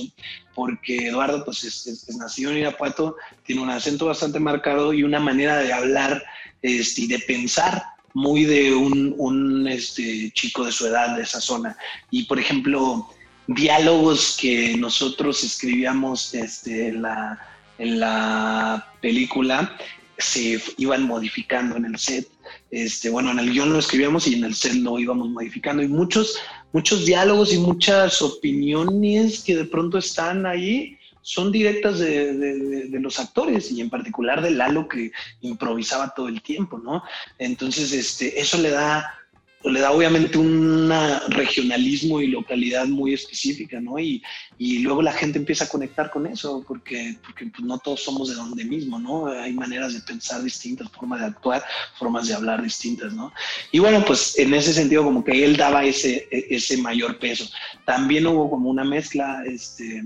porque 0.53 1.07
Eduardo 1.07 1.43
pues 1.45 1.63
es, 1.63 1.87
es, 1.87 2.07
es 2.07 2.17
nacido 2.17 2.51
en 2.51 2.59
Irapuato, 2.59 3.15
tiene 3.43 3.61
un 3.61 3.69
acento 3.69 4.05
bastante 4.05 4.39
marcado 4.39 4.93
y 4.93 5.03
una 5.03 5.19
manera 5.19 5.57
de 5.57 5.73
hablar 5.73 6.23
este, 6.61 7.01
y 7.01 7.07
de 7.07 7.19
pensar 7.19 7.83
muy 8.13 8.43
de 8.43 8.73
un, 8.73 9.13
un 9.17 9.67
este, 9.67 10.31
chico 10.31 10.65
de 10.65 10.71
su 10.71 10.87
edad, 10.87 11.15
de 11.15 11.23
esa 11.23 11.39
zona. 11.39 11.77
Y 12.11 12.23
por 12.23 12.39
ejemplo, 12.39 13.09
diálogos 13.47 14.37
que 14.39 14.75
nosotros 14.77 15.43
escribíamos 15.43 16.33
este, 16.33 16.89
en, 16.89 17.01
la, 17.03 17.39
en 17.77 17.99
la 17.99 18.93
película 19.01 19.75
se 20.17 20.61
iban 20.77 21.03
modificando 21.03 21.77
en 21.77 21.85
el 21.85 21.97
set 21.97 22.27
este, 22.71 23.09
bueno, 23.09 23.31
en 23.31 23.39
el 23.39 23.51
guion 23.51 23.73
lo 23.73 23.79
escribíamos 23.79 24.27
y 24.27 24.35
en 24.35 24.43
el 24.43 24.55
set 24.55 24.73
lo 24.73 24.99
íbamos 24.99 25.29
modificando 25.29 25.81
y 25.81 25.87
muchos, 25.87 26.37
muchos 26.71 27.05
diálogos 27.05 27.53
y 27.53 27.57
muchas 27.57 28.21
opiniones 28.21 29.43
que 29.43 29.55
de 29.55 29.65
pronto 29.65 29.97
están 29.97 30.45
ahí 30.45 30.97
son 31.21 31.51
directas 31.51 31.99
de, 31.99 32.87
los 32.91 33.19
actores 33.19 33.71
y 33.71 33.81
en 33.81 33.89
particular 33.89 34.41
de 34.41 34.51
Lalo 34.51 34.87
que 34.87 35.11
improvisaba 35.41 36.13
todo 36.15 36.27
el 36.27 36.41
tiempo, 36.41 36.79
¿no? 36.79 37.03
Entonces, 37.37 37.91
este, 37.91 38.39
eso 38.39 38.57
le 38.57 38.69
da, 38.69 39.18
le 39.63 39.81
da 39.81 39.91
obviamente 39.91 40.37
un 40.37 40.89
regionalismo 41.29 42.21
y 42.21 42.27
localidad 42.27 42.85
muy 42.87 43.13
específica, 43.13 43.81
¿no? 43.81 43.99
Y, 43.99 44.23
y 44.57 44.79
luego 44.79 45.01
la 45.01 45.11
gente 45.11 45.37
empieza 45.37 45.65
a 45.65 45.69
conectar 45.69 46.09
con 46.09 46.25
eso, 46.25 46.63
porque, 46.65 47.17
porque 47.23 47.47
pues, 47.47 47.63
no 47.63 47.77
todos 47.77 48.01
somos 48.01 48.29
de 48.29 48.35
donde 48.35 48.63
mismo, 48.63 48.97
¿no? 48.99 49.27
Hay 49.27 49.51
maneras 49.53 49.93
de 49.93 49.99
pensar 50.01 50.41
distintas, 50.43 50.89
formas 50.91 51.19
de 51.19 51.25
actuar, 51.27 51.63
formas 51.97 52.27
de 52.27 52.35
hablar 52.35 52.63
distintas, 52.63 53.13
¿no? 53.13 53.33
Y 53.71 53.79
bueno, 53.79 54.03
pues 54.05 54.37
en 54.39 54.53
ese 54.53 54.71
sentido 54.71 55.03
como 55.03 55.23
que 55.23 55.43
él 55.43 55.57
daba 55.57 55.83
ese, 55.83 56.27
ese 56.31 56.77
mayor 56.77 57.19
peso. 57.19 57.49
También 57.85 58.27
hubo 58.27 58.49
como 58.49 58.69
una 58.69 58.85
mezcla, 58.85 59.43
este, 59.45 60.05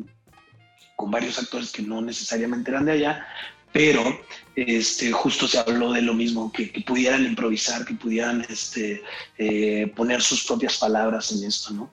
con 0.96 1.12
varios 1.12 1.38
actores 1.38 1.72
que 1.72 1.84
no 1.84 2.02
necesariamente 2.02 2.72
eran 2.72 2.86
de 2.86 2.94
allá, 2.94 3.28
pero 3.74 4.02
este, 4.56 5.12
justo 5.12 5.48
se 5.48 5.60
habló 5.60 5.92
de 5.92 6.04
lo 6.04 6.14
mismo, 6.14 6.52
que, 6.54 6.72
pudieran 6.86 7.26
improvisar, 7.26 7.84
que 7.86 7.96
pudieran 7.96 8.46
este, 8.48 9.02
eh, 9.38 9.92
poner 9.96 10.22
sus 10.22 10.46
propias 10.46 10.78
palabras 10.78 11.32
en 11.32 11.48
esto, 11.48 11.74
¿no? 11.74 11.92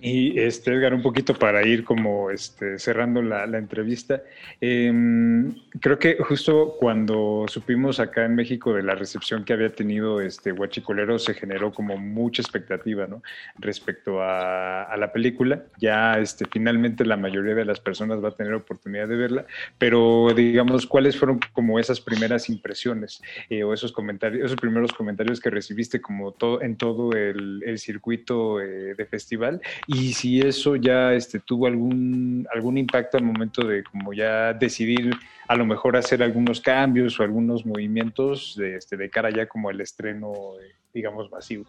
Y 0.00 0.38
este, 0.38 0.72
Edgar, 0.72 0.92
un 0.92 1.02
poquito 1.02 1.34
para 1.34 1.66
ir 1.66 1.82
como 1.82 2.30
este, 2.30 2.78
cerrando 2.78 3.22
la, 3.22 3.46
la 3.46 3.56
entrevista, 3.56 4.22
em, 4.60 5.54
creo 5.80 5.98
que 5.98 6.16
justo 6.18 6.76
cuando 6.78 7.46
supimos 7.48 8.00
acá 8.00 8.24
en 8.24 8.34
México 8.34 8.72
de 8.72 8.82
la 8.82 8.94
recepción 8.94 9.44
que 9.44 9.52
había 9.52 9.74
tenido 9.74 10.20
este 10.20 10.52
Huachicolero, 10.52 11.18
se 11.18 11.34
generó 11.34 11.72
como 11.72 11.96
mucha 11.96 12.42
expectativa 12.42 13.06
¿no? 13.06 13.22
respecto 13.58 14.22
a, 14.22 14.94
la 14.96 15.12
película. 15.12 15.64
Ya 15.78 16.18
este, 16.18 16.46
finalmente 16.46 17.04
la 17.04 17.16
mayoría 17.16 17.54
de 17.54 17.64
las 17.64 17.80
personas 17.80 18.22
va 18.22 18.28
a 18.28 18.34
tener 18.34 18.54
oportunidad 18.54 19.08
de 19.08 19.16
verla, 19.16 19.46
pero 19.78 20.28
digamos, 20.34 20.86
¿cuáles 20.86 21.16
fueron 21.16 21.40
como 21.52 21.78
esas 21.78 22.00
primeras 22.00 22.48
impresiones 22.48 23.20
eh, 23.50 23.64
o 23.64 23.74
esos 23.74 23.92
comentarios, 23.92 24.44
esos 24.44 24.60
primeros 24.60 24.92
comentarios 24.92 25.40
que 25.40 25.50
recibiste 25.50 26.00
como 26.00 26.34
en 26.60 26.76
todo 26.76 27.12
el, 27.12 27.62
el 27.66 27.78
circuito 27.78 28.60
eh, 28.60 28.94
de 28.94 29.06
festival? 29.06 29.60
y 29.86 30.12
si 30.12 30.40
eso 30.40 30.76
ya 30.76 31.12
este, 31.14 31.40
tuvo 31.40 31.66
algún, 31.66 32.46
algún 32.52 32.78
impacto 32.78 33.16
al 33.16 33.24
momento 33.24 33.66
de 33.66 33.84
como 33.84 34.12
ya 34.12 34.52
decidir 34.52 35.14
a 35.46 35.56
lo 35.56 35.66
mejor 35.66 35.96
hacer 35.96 36.22
algunos 36.22 36.60
cambios 36.60 37.18
o 37.18 37.22
algunos 37.22 37.66
movimientos 37.66 38.54
de, 38.56 38.76
este, 38.76 39.10
cara 39.10 39.30
ya 39.30 39.46
como 39.46 39.70
el 39.70 39.80
estreno, 39.80 40.32
eh, 40.60 40.72
digamos, 40.92 41.30
masivo. 41.30 41.64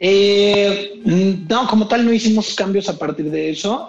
Eh, 0.00 1.00
no, 1.04 1.66
como 1.66 1.88
tal 1.88 2.04
no 2.04 2.12
hicimos 2.12 2.54
cambios 2.54 2.88
a 2.88 2.98
partir 2.98 3.30
de 3.30 3.50
eso. 3.50 3.88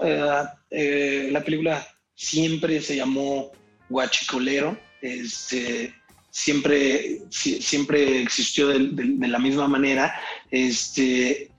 Eh, 0.72 1.30
la 1.31 1.41
película 1.43 1.85
siempre 2.15 2.81
se 2.81 2.95
llamó 2.95 3.51
Guachicolero. 3.89 4.77
Este, 5.01 5.93
siempre, 6.30 7.22
si- 7.30 7.61
siempre 7.61 8.22
existió 8.22 8.68
de, 8.68 9.27
la 9.27 9.39
misma 9.39 9.68
manera. 9.68 10.14
Este, 10.49 11.51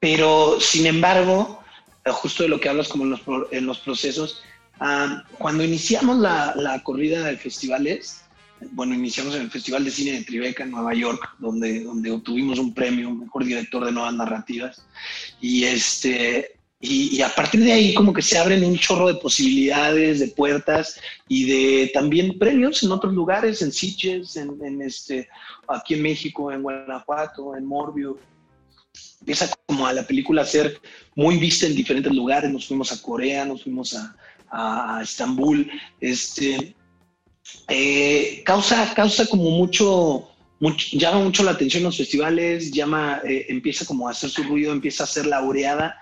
pero, 0.00 0.60
sin 0.60 0.86
embargo, 0.86 1.62
justo 2.06 2.42
de 2.42 2.48
lo 2.48 2.60
que 2.60 2.68
hablas 2.68 2.88
como 2.88 3.04
en 3.04 3.10
los, 3.10 3.20
en 3.52 3.66
los 3.66 3.78
procesos, 3.78 4.42
ah, 4.82 5.24
cuando 5.38 5.64
iniciamos 5.64 6.18
la, 6.18 6.54
la 6.56 6.82
corrida 6.82 7.24
de 7.24 7.36
festivales, 7.36 8.22
bueno, 8.70 8.94
iniciamos 8.94 9.34
en 9.34 9.42
el 9.42 9.50
Festival 9.50 9.84
de 9.84 9.90
Cine 9.90 10.12
de 10.12 10.24
Tribeca 10.24 10.64
en 10.64 10.70
Nueva 10.70 10.94
York, 10.94 11.36
donde, 11.38 11.82
donde 11.82 12.10
obtuvimos 12.10 12.58
un 12.58 12.72
premio, 12.72 13.10
mejor 13.10 13.44
director 13.44 13.84
de 13.84 13.92
nuevas 13.92 14.14
narrativas. 14.14 14.82
Y, 15.40 15.64
este, 15.64 16.56
y, 16.80 17.16
y 17.16 17.22
a 17.22 17.28
partir 17.34 17.62
de 17.64 17.72
ahí 17.72 17.94
como 17.94 18.12
que 18.12 18.22
se 18.22 18.38
abren 18.38 18.64
un 18.64 18.78
chorro 18.78 19.08
de 19.08 19.20
posibilidades, 19.20 20.20
de 20.20 20.28
puertas 20.28 21.00
y 21.28 21.44
de 21.44 21.90
también 21.92 22.38
premios 22.38 22.82
en 22.82 22.92
otros 22.92 23.12
lugares, 23.12 23.62
en 23.62 23.72
Sitges, 23.72 24.36
en, 24.36 24.58
en 24.64 24.82
este, 24.82 25.28
aquí 25.68 25.94
en 25.94 26.02
México, 26.02 26.52
en 26.52 26.62
Guanajuato, 26.62 27.56
en 27.56 27.64
Morbio. 27.64 28.18
Empieza 29.20 29.48
como 29.66 29.86
a 29.86 29.92
la 29.92 30.06
película 30.06 30.42
a 30.42 30.46
ser 30.46 30.80
muy 31.14 31.36
vista 31.38 31.66
en 31.66 31.76
diferentes 31.76 32.12
lugares. 32.12 32.50
Nos 32.50 32.66
fuimos 32.66 32.92
a 32.92 33.00
Corea, 33.00 33.44
nos 33.44 33.62
fuimos 33.62 33.94
a, 33.94 34.16
a 34.52 35.00
Estambul. 35.02 35.70
Este, 36.00 36.74
eh, 37.68 38.42
causa, 38.44 38.92
causa 38.94 39.26
como 39.26 39.50
mucho, 39.50 40.28
llama 40.92 41.20
mucho 41.20 41.42
la 41.42 41.52
atención 41.52 41.82
los 41.82 41.96
festivales, 41.96 42.70
llama, 42.70 43.20
eh, 43.24 43.46
empieza 43.48 43.84
como 43.84 44.08
a 44.08 44.12
hacer 44.12 44.30
su 44.30 44.42
ruido, 44.44 44.72
empieza 44.72 45.04
a 45.04 45.08
ser 45.08 45.26
laureada 45.26 45.96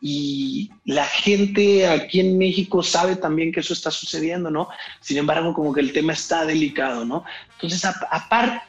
y 0.00 0.70
la 0.84 1.04
gente 1.06 1.86
aquí 1.86 2.20
en 2.20 2.36
México 2.36 2.82
sabe 2.82 3.16
también 3.16 3.52
que 3.52 3.60
eso 3.60 3.72
está 3.72 3.90
sucediendo, 3.90 4.50
¿no? 4.50 4.68
Sin 5.00 5.16
embargo, 5.16 5.54
como 5.54 5.72
que 5.72 5.80
el 5.80 5.92
tema 5.92 6.12
está 6.12 6.44
delicado, 6.44 7.04
¿no? 7.06 7.24
Entonces, 7.54 7.82
aparte, 8.10 8.60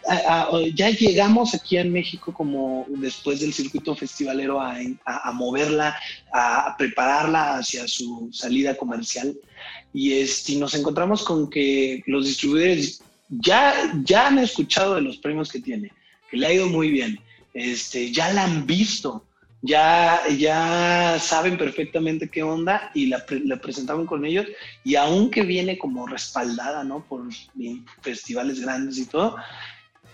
ya 0.74 0.90
llegamos 0.92 1.54
aquí 1.54 1.76
en 1.78 1.92
México 1.92 2.34
como 2.34 2.86
después 2.88 3.42
del 3.42 3.54
circuito 3.54 3.96
festivalero 3.96 4.62
a, 4.62 4.78
a- 5.06 5.30
a 5.30 5.32
moverla, 5.34 5.98
a, 6.32 6.70
a 6.70 6.78
prepararla 6.78 7.58
hacia 7.58 7.86
su 7.88 8.30
salida 8.32 8.76
comercial 8.78 9.36
y 9.94 10.14
este, 10.14 10.56
nos 10.56 10.74
encontramos 10.74 11.24
con 11.24 11.50
que 11.50 12.02
los 12.06 12.26
distribuidores 12.26 13.02
ya, 13.28 13.74
ya 14.06 14.28
han 14.28 14.40
escuchado 14.40 14.96
de 14.96 15.02
los 15.02 15.18
premios 15.18 15.52
que 15.52 15.60
tiene, 15.60 15.92
que 16.32 16.38
le 16.38 16.48
ha 16.48 16.54
ido 16.54 16.68
muy 16.70 16.90
bien, 16.92 17.20
este, 17.54 18.12
ya 18.14 18.32
la 18.32 18.46
han 18.46 18.66
visto, 18.66 19.25
ya, 19.66 20.22
ya 20.38 21.18
saben 21.20 21.58
perfectamente 21.58 22.30
qué 22.30 22.44
onda 22.44 22.92
y 22.94 23.08
la, 23.08 23.26
pre- 23.26 23.46
la 23.46 23.58
presentaban 23.58 24.06
con 24.06 24.26
ellos 24.26 24.46
y 24.84 24.96
aunque 24.96 25.42
viene 25.42 25.78
como 25.78 26.08
respaldada 26.08 26.84
¿no? 26.84 27.06
por 27.08 27.24
festivales 28.02 28.60
grandes 28.62 28.98
y 28.98 29.06
todo, 29.06 29.36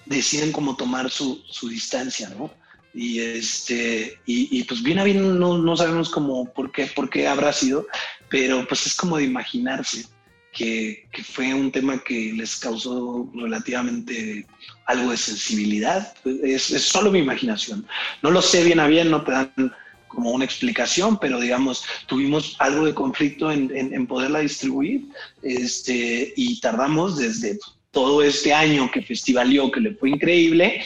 deciden 0.05 0.51
como 0.51 0.75
tomar 0.75 1.09
su, 1.09 1.41
su 1.49 1.69
distancia, 1.69 2.29
¿no? 2.37 2.51
Y, 2.93 3.19
este, 3.19 4.19
y, 4.25 4.63
pues 4.65 4.83
bien 4.83 4.99
a 4.99 5.05
bien 5.05 5.39
no, 5.39 5.57
no 5.57 5.77
sabemos 5.77 6.09
cómo, 6.09 6.51
por 6.53 6.71
qué, 6.71 6.87
por 6.87 7.09
qué 7.09 7.27
habrá 7.27 7.53
sido, 7.53 7.87
pero 8.29 8.67
pues 8.67 8.85
es 8.85 8.95
como 8.95 9.17
de 9.17 9.23
imaginarse 9.23 10.05
que, 10.51 11.07
que 11.11 11.23
fue 11.23 11.53
un 11.53 11.71
tema 11.71 12.03
que 12.03 12.33
les 12.33 12.57
causó 12.57 13.29
relativamente 13.33 14.45
algo 14.85 15.11
de 15.11 15.17
sensibilidad. 15.17 16.13
Es, 16.43 16.71
es 16.71 16.83
solo 16.83 17.11
mi 17.11 17.19
imaginación. 17.19 17.85
No 18.21 18.31
lo 18.31 18.41
sé 18.41 18.63
bien 18.63 18.79
a 18.79 18.87
bien, 18.87 19.11
no 19.11 19.23
te 19.23 19.31
dan 19.31 19.73
como 20.07 20.31
una 20.31 20.45
explicación, 20.45 21.17
pero 21.17 21.39
digamos, 21.39 21.85
tuvimos 22.05 22.55
algo 22.59 22.85
de 22.85 22.93
conflicto 22.93 23.49
en, 23.51 23.75
en, 23.75 23.93
en 23.93 24.07
poderla 24.07 24.39
distribuir 24.39 25.05
este, 25.41 26.33
y 26.35 26.59
tardamos 26.59 27.17
desde 27.17 27.57
todo 27.91 28.21
este 28.21 28.53
año 28.53 28.91
que 28.91 29.01
festivalió, 29.01 29.71
que 29.71 29.79
le 29.79 29.95
fue 29.95 30.09
increíble, 30.09 30.83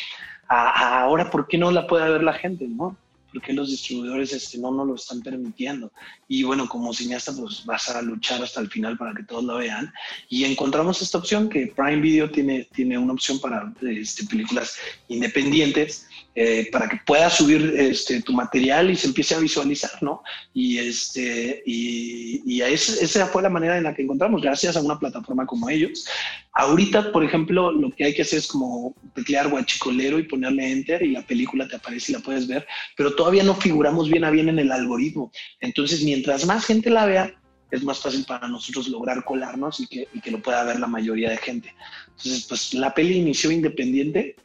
a, 0.47 0.69
a 0.69 1.01
ahora, 1.01 1.31
¿por 1.31 1.47
qué 1.47 1.57
no 1.57 1.71
la 1.71 1.87
puede 1.87 2.09
ver 2.09 2.23
la 2.23 2.33
gente? 2.33 2.67
¿no? 2.67 2.95
¿Por 3.35 3.43
qué 3.43 3.51
los 3.51 3.69
distribuidores 3.69 4.31
este, 4.31 4.57
no 4.59 4.71
nos 4.71 4.87
lo 4.87 4.95
están 4.95 5.21
permitiendo? 5.21 5.91
Y 6.29 6.43
bueno, 6.43 6.69
como 6.69 6.93
cineasta, 6.93 7.33
pues 7.33 7.65
vas 7.65 7.89
a 7.89 8.01
luchar 8.01 8.41
hasta 8.41 8.61
el 8.61 8.69
final 8.69 8.97
para 8.97 9.13
que 9.13 9.23
todos 9.23 9.43
la 9.43 9.55
vean. 9.55 9.93
Y 10.29 10.45
encontramos 10.45 11.01
esta 11.01 11.17
opción 11.17 11.49
que 11.49 11.67
Prime 11.67 11.99
Video 11.99 12.31
tiene, 12.31 12.69
tiene 12.73 12.97
una 12.97 13.11
opción 13.11 13.41
para 13.41 13.73
este, 13.81 14.25
películas 14.25 14.77
independientes. 15.09 16.07
Eh, 16.37 16.67
para 16.69 16.89
que 16.89 16.97
puedas 17.05 17.37
subir 17.37 17.73
este, 17.77 18.21
tu 18.21 18.33
material 18.33 18.91
y 18.91 18.97
se 18.97 19.07
empiece 19.07 19.35
a 19.35 19.39
visualizar, 19.39 20.03
¿no? 20.03 20.21
Y, 20.53 20.77
este, 20.79 21.63
y, 21.65 22.41
y 22.45 22.61
a 22.61 22.67
ese- 22.67 23.05
esa 23.05 23.27
fue 23.27 23.41
la 23.41 23.49
manera 23.49 23.77
en 23.77 23.83
la 23.85 23.95
que 23.95 24.01
encontramos, 24.01 24.41
gracias 24.41 24.75
a 24.75 24.81
una 24.81 24.99
plataforma 24.99 25.45
como 25.45 25.69
ellos. 25.69 26.05
Ahorita, 26.51 27.13
por 27.13 27.23
ejemplo, 27.23 27.71
lo 27.71 27.89
que 27.89 28.03
hay 28.03 28.13
que 28.13 28.23
hacer 28.23 28.39
es 28.39 28.47
como 28.47 28.93
teclear 29.13 29.47
guachicolero 29.47 30.19
y 30.19 30.23
ponerle 30.23 30.69
enter 30.71 31.03
y 31.03 31.11
la 31.11 31.21
película 31.21 31.69
te 31.69 31.77
aparece 31.77 32.11
y 32.11 32.15
la 32.15 32.21
puedes 32.21 32.47
ver, 32.47 32.67
pero 32.97 33.15
todavía 33.15 33.43
no 33.43 33.55
figuramos 33.55 34.09
bien 34.09 34.25
a 34.25 34.29
bien 34.29 34.49
en 34.49 34.59
el 34.59 34.73
algoritmo. 34.73 35.31
Entonces, 35.61 36.03
mientras 36.03 36.45
más 36.45 36.65
gente 36.65 36.89
la 36.89 37.05
vea, 37.05 37.33
es 37.71 37.81
más 37.83 37.99
fácil 37.99 38.25
para 38.25 38.49
nosotros 38.49 38.89
lograr 38.89 39.23
colarnos 39.23 39.79
y 39.79 39.87
que, 39.87 40.07
y 40.13 40.19
que 40.19 40.31
lo 40.31 40.41
pueda 40.41 40.63
ver 40.65 40.81
la 40.81 40.87
mayoría 40.87 41.29
de 41.29 41.37
gente. 41.37 41.73
Entonces, 42.09 42.45
pues 42.47 42.73
la 42.73 42.93
peli 42.93 43.17
inició 43.17 43.51
independiente 43.51 44.35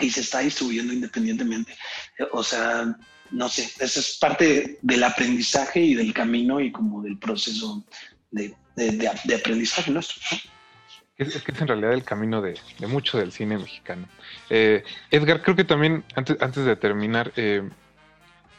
y 0.00 0.10
se 0.10 0.20
está 0.20 0.40
distribuyendo 0.40 0.92
independientemente. 0.92 1.74
O 2.32 2.42
sea, 2.42 2.96
no 3.30 3.48
sé, 3.48 3.70
eso 3.80 4.00
es 4.00 4.16
parte 4.20 4.78
del 4.82 5.04
aprendizaje 5.04 5.80
y 5.80 5.94
del 5.94 6.12
camino 6.14 6.60
y 6.60 6.72
como 6.72 7.02
del 7.02 7.18
proceso 7.18 7.84
de, 8.30 8.54
de- 8.76 8.90
de- 8.92 9.10
de 9.24 9.34
aprendizaje 9.34 9.90
nuestro. 9.90 10.20
¿no? 10.30 10.38
Es 11.18 11.42
que 11.42 11.50
es 11.52 11.60
en 11.60 11.66
realidad 11.66 11.92
el 11.94 12.04
camino 12.04 12.40
de, 12.40 12.56
de 12.78 12.86
mucho 12.86 13.18
del 13.18 13.32
cine 13.32 13.58
mexicano. 13.58 14.06
Eh, 14.50 14.84
Edgar, 15.10 15.42
creo 15.42 15.56
que 15.56 15.64
también, 15.64 16.04
antes, 16.14 16.36
antes 16.40 16.64
de 16.64 16.76
terminar, 16.76 17.32
eh, 17.34 17.68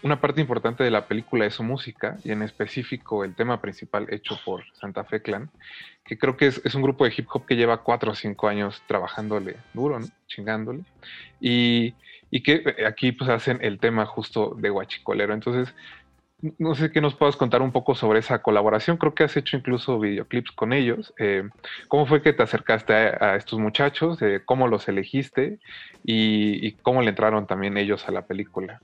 una 0.01 0.21
parte 0.21 0.41
importante 0.41 0.83
de 0.83 0.91
la 0.91 1.07
película 1.07 1.45
es 1.45 1.55
su 1.55 1.63
música, 1.63 2.17
y 2.23 2.31
en 2.31 2.41
específico 2.41 3.23
el 3.23 3.35
tema 3.35 3.61
principal 3.61 4.07
hecho 4.09 4.39
por 4.45 4.63
Santa 4.73 5.03
Fe 5.03 5.21
Clan, 5.21 5.49
que 6.05 6.17
creo 6.17 6.37
que 6.37 6.47
es, 6.47 6.61
es 6.63 6.75
un 6.75 6.81
grupo 6.81 7.05
de 7.05 7.13
hip 7.15 7.27
hop 7.31 7.45
que 7.45 7.55
lleva 7.55 7.83
cuatro 7.83 8.11
o 8.11 8.15
cinco 8.15 8.47
años 8.47 8.81
trabajándole 8.87 9.57
duro, 9.73 9.99
chingándole, 10.27 10.83
y, 11.39 11.93
y 12.31 12.43
que 12.43 12.63
eh, 12.65 12.85
aquí 12.85 13.11
pues 13.11 13.29
hacen 13.29 13.59
el 13.61 13.79
tema 13.79 14.05
justo 14.05 14.55
de 14.57 14.69
Guachicolero. 14.69 15.33
Entonces, 15.33 15.73
no 16.57 16.73
sé 16.73 16.89
qué 16.91 17.01
nos 17.01 17.15
puedas 17.15 17.35
contar 17.35 17.61
un 17.61 17.73
poco 17.73 17.95
sobre 17.95 18.19
esa 18.19 18.41
colaboración. 18.41 18.95
Creo 18.95 19.13
que 19.13 19.25
has 19.25 19.35
hecho 19.35 19.57
incluso 19.57 19.99
videoclips 19.99 20.51
con 20.51 20.71
ellos. 20.71 21.13
Eh, 21.19 21.43
¿Cómo 21.89 22.05
fue 22.05 22.21
que 22.21 22.31
te 22.31 22.43
acercaste 22.43 22.93
a, 22.93 23.35
estos 23.35 23.59
muchachos? 23.59 24.21
Eh, 24.21 24.41
¿Cómo 24.45 24.69
los 24.69 24.87
elegiste? 24.87 25.59
Y 26.05 26.71
cómo 26.81 27.01
le 27.01 27.09
entraron 27.09 27.45
también 27.45 27.77
ellos 27.77 28.07
a 28.07 28.11
la 28.11 28.25
película? 28.25 28.79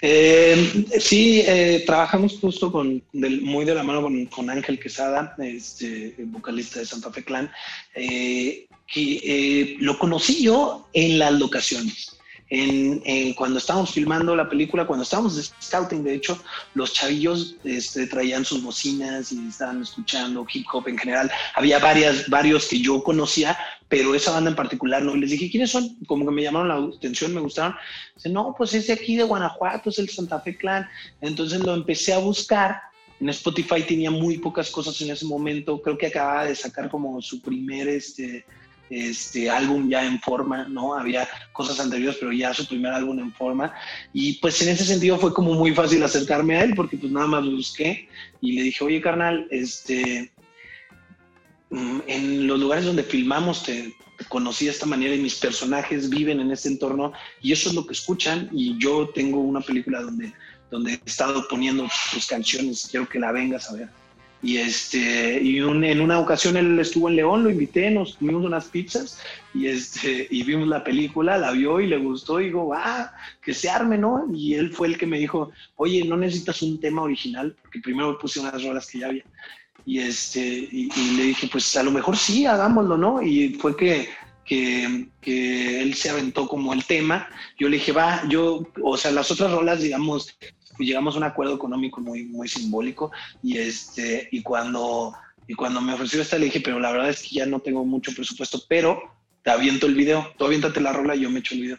Eh, 0.00 0.84
sí, 1.00 1.42
eh, 1.46 1.82
trabajamos 1.86 2.38
justo 2.40 2.70
con, 2.70 3.02
del- 3.12 3.40
muy 3.42 3.64
de 3.64 3.74
la 3.74 3.82
mano 3.82 4.02
con, 4.02 4.26
Ángel 4.50 4.78
Quesada, 4.78 5.34
este, 5.38 6.14
vocalista 6.26 6.78
de 6.80 6.86
Santa 6.86 7.10
Fe 7.12 7.24
Clan, 7.24 7.50
eh, 7.94 8.66
que 8.86 9.20
eh, 9.22 9.76
lo 9.80 9.98
conocí 9.98 10.42
yo 10.42 10.88
en 10.92 11.18
las 11.18 11.32
locaciones. 11.32 12.17
En, 12.50 13.02
en 13.04 13.34
cuando 13.34 13.58
estábamos 13.58 13.92
filmando 13.92 14.34
la 14.34 14.48
película, 14.48 14.86
cuando 14.86 15.02
estábamos 15.02 15.36
de 15.36 15.42
scouting, 15.42 16.02
de 16.02 16.14
hecho, 16.14 16.38
los 16.74 16.94
chavillos 16.94 17.56
este, 17.62 18.06
traían 18.06 18.44
sus 18.44 18.62
bocinas 18.62 19.32
y 19.32 19.48
estaban 19.48 19.82
escuchando 19.82 20.46
hip 20.50 20.66
hop 20.72 20.88
en 20.88 20.96
general. 20.96 21.30
Había 21.54 21.78
varias, 21.78 22.28
varios 22.28 22.66
que 22.66 22.80
yo 22.80 23.02
conocía, 23.02 23.58
pero 23.88 24.14
esa 24.14 24.32
banda 24.32 24.50
en 24.50 24.56
particular 24.56 25.02
no. 25.02 25.14
Les 25.14 25.30
dije, 25.30 25.50
¿quiénes 25.50 25.70
son? 25.70 25.96
Como 26.06 26.24
que 26.24 26.32
me 26.32 26.42
llamaron 26.42 26.68
la 26.68 26.96
atención, 26.96 27.34
me 27.34 27.40
gustaron. 27.40 27.74
Dice, 28.14 28.28
no, 28.30 28.54
pues 28.56 28.72
es 28.74 28.86
de 28.86 28.94
aquí 28.94 29.16
de 29.16 29.24
Guanajuato, 29.24 29.90
es 29.90 29.98
el 29.98 30.08
Santa 30.08 30.40
Fe 30.40 30.56
Clan. 30.56 30.88
Entonces 31.20 31.60
lo 31.60 31.74
empecé 31.74 32.12
a 32.12 32.18
buscar. 32.18 32.80
En 33.20 33.28
Spotify 33.30 33.82
tenía 33.82 34.10
muy 34.10 34.38
pocas 34.38 34.70
cosas 34.70 35.00
en 35.00 35.10
ese 35.10 35.24
momento. 35.24 35.82
Creo 35.82 35.98
que 35.98 36.06
acababa 36.06 36.44
de 36.44 36.54
sacar 36.54 36.88
como 36.88 37.20
su 37.20 37.40
primer 37.42 37.88
este, 37.88 38.44
este 38.90 39.50
álbum 39.50 39.88
ya 39.88 40.04
en 40.04 40.20
forma, 40.20 40.68
¿no? 40.68 40.94
Había 40.94 41.28
cosas 41.52 41.80
anteriores, 41.80 42.18
pero 42.18 42.32
ya 42.32 42.54
su 42.54 42.66
primer 42.66 42.92
álbum 42.92 43.18
en 43.18 43.32
forma. 43.32 43.74
Y 44.12 44.34
pues 44.34 44.60
en 44.62 44.70
ese 44.70 44.84
sentido 44.84 45.18
fue 45.18 45.32
como 45.32 45.54
muy 45.54 45.74
fácil 45.74 46.02
acercarme 46.02 46.56
a 46.56 46.64
él, 46.64 46.74
porque 46.74 46.96
pues 46.96 47.12
nada 47.12 47.26
más 47.26 47.44
lo 47.44 47.52
busqué 47.52 48.08
y 48.40 48.52
le 48.52 48.62
dije, 48.62 48.84
oye, 48.84 49.00
carnal, 49.00 49.46
este, 49.50 50.32
mm, 51.70 52.00
en 52.06 52.46
los 52.46 52.58
lugares 52.58 52.84
donde 52.84 53.02
filmamos 53.02 53.64
te, 53.64 53.94
te 54.16 54.24
conocí 54.24 54.64
de 54.64 54.72
esta 54.72 54.86
manera 54.86 55.14
y 55.14 55.18
mis 55.18 55.36
personajes 55.36 56.10
viven 56.10 56.40
en 56.40 56.50
este 56.50 56.68
entorno 56.68 57.12
y 57.40 57.52
eso 57.52 57.68
es 57.68 57.74
lo 57.74 57.86
que 57.86 57.92
escuchan 57.92 58.48
y 58.52 58.76
yo 58.78 59.08
tengo 59.10 59.38
una 59.40 59.60
película 59.60 60.02
donde, 60.02 60.32
donde 60.70 60.94
he 60.94 61.00
estado 61.06 61.46
poniendo 61.48 61.88
tus 62.12 62.26
canciones, 62.26 62.88
quiero 62.90 63.08
que 63.08 63.18
la 63.18 63.32
vengas 63.32 63.70
a 63.70 63.74
ver. 63.74 63.88
Y, 64.40 64.58
este, 64.58 65.42
y 65.42 65.60
un- 65.60 65.82
en 65.82 66.00
una 66.00 66.20
ocasión 66.20 66.56
él 66.56 66.78
estuvo 66.78 67.08
en 67.08 67.16
León, 67.16 67.42
lo 67.42 67.50
invité, 67.50 67.90
nos 67.90 68.14
comimos 68.16 68.44
unas 68.44 68.66
pizzas 68.66 69.18
y, 69.52 69.66
este, 69.66 70.28
y 70.30 70.44
vimos 70.44 70.68
la 70.68 70.84
película, 70.84 71.36
la 71.38 71.50
vio 71.50 71.80
y 71.80 71.88
le 71.88 71.98
gustó 71.98 72.40
y 72.40 72.44
digo, 72.44 72.72
ah, 72.72 73.12
que 73.42 73.52
se 73.52 73.68
arme, 73.68 73.98
¿no? 73.98 74.26
Y 74.32 74.54
él 74.54 74.70
fue 74.72 74.86
el 74.88 74.96
que 74.96 75.06
me 75.06 75.18
dijo, 75.18 75.50
oye, 75.74 76.04
¿no 76.04 76.16
necesitas 76.16 76.62
un 76.62 76.78
tema 76.78 77.02
original? 77.02 77.56
Porque 77.62 77.80
primero 77.80 78.16
puse 78.16 78.38
unas 78.38 78.62
rolas 78.62 78.86
que 78.88 79.00
ya 79.00 79.08
había. 79.08 79.24
Y, 79.84 79.98
este, 80.00 80.40
y, 80.40 80.88
y 80.94 81.16
le 81.16 81.22
dije, 81.24 81.48
pues 81.50 81.76
a 81.76 81.82
lo 81.82 81.90
mejor 81.90 82.16
sí, 82.16 82.46
hagámoslo, 82.46 82.96
¿no? 82.96 83.20
Y 83.22 83.54
fue 83.54 83.76
que, 83.76 84.08
que, 84.44 85.08
que 85.20 85.82
él 85.82 85.94
se 85.94 86.10
aventó 86.10 86.46
como 86.46 86.72
el 86.72 86.84
tema. 86.84 87.28
Yo 87.58 87.68
le 87.68 87.78
dije, 87.78 87.90
va, 87.92 88.22
yo, 88.28 88.66
o 88.82 88.96
sea, 88.96 89.10
las 89.10 89.30
otras 89.32 89.50
rolas, 89.50 89.80
digamos, 89.82 90.38
llegamos 90.78 91.14
a 91.14 91.18
un 91.18 91.24
acuerdo 91.24 91.54
económico 91.54 92.00
muy, 92.00 92.24
muy 92.24 92.48
simbólico 92.48 93.10
y, 93.42 93.58
este, 93.58 94.28
y, 94.30 94.42
cuando, 94.42 95.14
y 95.46 95.54
cuando 95.54 95.80
me 95.80 95.94
ofreció 95.94 96.22
esta 96.22 96.38
le 96.38 96.46
dije, 96.46 96.60
pero 96.60 96.78
la 96.78 96.92
verdad 96.92 97.10
es 97.10 97.22
que 97.22 97.36
ya 97.36 97.46
no 97.46 97.60
tengo 97.60 97.84
mucho 97.84 98.12
presupuesto, 98.14 98.62
pero 98.68 99.00
te 99.42 99.50
aviento 99.50 99.86
el 99.86 99.94
video, 99.94 100.32
tú 100.36 100.46
aviéntate 100.46 100.80
la 100.80 100.92
rola 100.92 101.16
y 101.16 101.20
yo 101.20 101.30
me 101.30 101.40
echo 101.40 101.54
el 101.54 101.62
video. 101.62 101.78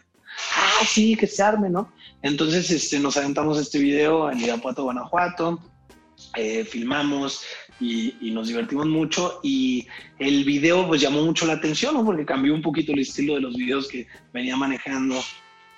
Ah, 0.56 0.84
sí, 0.86 1.16
que 1.16 1.26
se 1.26 1.42
arme, 1.42 1.68
¿no? 1.68 1.92
Entonces 2.22 2.70
este, 2.70 2.98
nos 2.98 3.16
aventamos 3.16 3.58
este 3.58 3.78
video 3.78 4.30
en 4.30 4.40
Irapuato, 4.40 4.84
Guanajuato, 4.84 5.60
eh, 6.36 6.64
filmamos 6.64 7.42
y, 7.80 8.14
y 8.20 8.30
nos 8.30 8.48
divertimos 8.48 8.86
mucho 8.86 9.40
y 9.42 9.86
el 10.18 10.44
video 10.44 10.86
pues 10.86 11.00
llamó 11.00 11.22
mucho 11.22 11.46
la 11.46 11.54
atención, 11.54 11.94
¿no? 11.94 12.04
Porque 12.04 12.24
cambió 12.24 12.54
un 12.54 12.62
poquito 12.62 12.92
el 12.92 13.00
estilo 13.00 13.34
de 13.34 13.40
los 13.40 13.56
videos 13.56 13.88
que 13.88 14.06
venía 14.32 14.56
manejando 14.56 15.20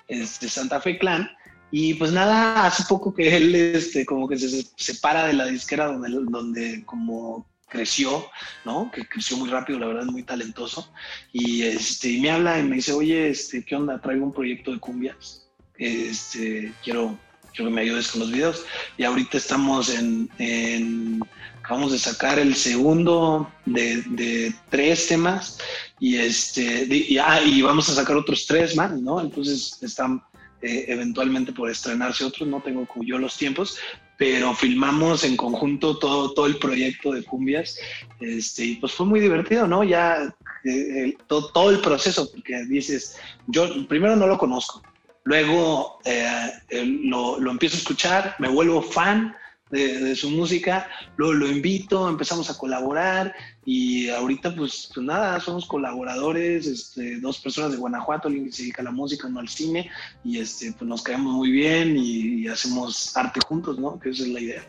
este 0.07 0.49
Santa 0.49 0.79
Fe 0.81 0.97
Clan. 0.97 1.29
Y 1.75 1.95
pues 1.95 2.11
nada, 2.11 2.67
hace 2.67 2.83
poco 2.87 3.15
que 3.15 3.35
él 3.35 3.55
este, 3.55 4.05
como 4.05 4.27
que 4.27 4.37
se 4.37 4.63
separa 4.75 5.25
de 5.25 5.33
la 5.33 5.47
disquera 5.47 5.87
donde, 5.87 6.09
donde 6.29 6.85
como 6.85 7.47
creció, 7.67 8.27
¿no? 8.63 8.91
Que 8.91 9.07
creció 9.07 9.37
muy 9.37 9.49
rápido, 9.49 9.79
la 9.79 9.87
verdad 9.87 10.03
es 10.03 10.11
muy 10.11 10.21
talentoso. 10.21 10.93
Y, 11.31 11.63
este, 11.63 12.19
me 12.19 12.29
habla 12.29 12.59
y 12.59 12.63
me 12.63 12.75
dice, 12.75 12.93
oye, 12.93 13.27
este, 13.27 13.65
¿qué 13.65 13.75
onda? 13.75 13.99
Traigo 13.99 14.23
un 14.23 14.31
proyecto 14.31 14.71
de 14.71 14.79
cumbias. 14.79 15.47
Este, 15.75 16.71
quiero, 16.83 17.17
quiero 17.51 17.71
que 17.71 17.75
me 17.75 17.81
ayudes 17.81 18.09
con 18.09 18.19
los 18.21 18.31
videos. 18.31 18.63
Y 18.99 19.03
ahorita 19.05 19.37
estamos 19.37 19.89
en, 19.89 20.29
en 20.37 21.21
acabamos 21.63 21.91
de 21.91 21.97
sacar 21.97 22.37
el 22.37 22.53
segundo 22.53 23.51
de, 23.65 24.03
de 24.09 24.53
tres 24.69 25.07
temas 25.07 25.57
y 25.99 26.17
este 26.17 26.85
y, 26.87 27.17
ah, 27.17 27.41
y 27.41 27.63
vamos 27.63 27.89
a 27.89 27.95
sacar 27.95 28.15
otros 28.15 28.45
tres 28.45 28.75
más, 28.75 28.91
¿no? 28.91 29.19
Entonces 29.21 29.81
están 29.81 30.21
eh, 30.63 30.85
eventualmente 30.87 31.51
por 31.51 31.69
estrenarse 31.69 32.23
otros, 32.25 32.47
no 32.47 32.61
tengo 32.61 32.85
como 32.87 33.03
yo 33.03 33.17
los 33.19 33.37
tiempos, 33.37 33.77
pero 34.17 34.53
filmamos 34.55 35.23
en 35.23 35.35
conjunto 35.35 35.97
todo, 35.97 36.33
todo 36.33 36.45
el 36.45 36.57
proyecto 36.57 37.11
de 37.11 37.23
Cumbias, 37.23 37.77
este, 38.19 38.65
y 38.65 38.75
pues 38.77 38.93
fue 38.93 39.05
muy 39.05 39.19
divertido, 39.19 39.67
¿no? 39.67 39.83
Ya 39.83 40.33
eh, 40.63 41.17
todo, 41.27 41.51
todo 41.51 41.69
el 41.69 41.79
proceso, 41.81 42.31
porque 42.31 42.63
dices, 42.65 43.17
yo 43.47 43.67
primero 43.87 44.15
no 44.15 44.25
lo 44.27 44.37
conozco, 44.37 44.81
luego 45.25 45.99
eh, 46.05 46.51
el- 46.69 47.09
lo, 47.09 47.39
lo 47.39 47.51
empiezo 47.51 47.75
a 47.75 47.79
escuchar, 47.79 48.35
me 48.39 48.47
vuelvo 48.49 48.81
fan, 48.81 49.35
de, 49.73 49.99
de 49.99 50.15
su 50.15 50.29
música, 50.29 50.87
luego 51.17 51.33
lo 51.33 51.47
invito, 51.47 52.07
empezamos 52.07 52.49
a 52.49 52.57
colaborar 52.57 53.33
y 53.65 54.09
ahorita 54.09 54.55
pues, 54.55 54.91
pues 54.93 55.05
nada, 55.05 55.39
somos 55.39 55.65
colaboradores, 55.65 56.67
este, 56.67 57.19
dos 57.19 57.39
personas 57.39 57.71
de 57.71 57.77
Guanajuato, 57.77 58.27
alguien 58.27 58.45
que 58.45 58.51
se 58.51 58.61
dedica 58.61 58.83
a 58.83 58.85
la 58.85 58.91
música, 58.91 59.27
uno 59.27 59.39
al 59.39 59.49
cine 59.49 59.89
y 60.23 60.37
este, 60.37 60.71
pues 60.73 60.87
nos 60.87 61.01
caemos 61.01 61.33
muy 61.33 61.51
bien 61.51 61.97
y, 61.97 62.43
y 62.43 62.47
hacemos 62.47 63.17
arte 63.17 63.39
juntos, 63.47 63.79
¿no? 63.79 63.99
Que 63.99 64.11
esa 64.11 64.23
es 64.23 64.29
la 64.29 64.39
idea. 64.39 64.63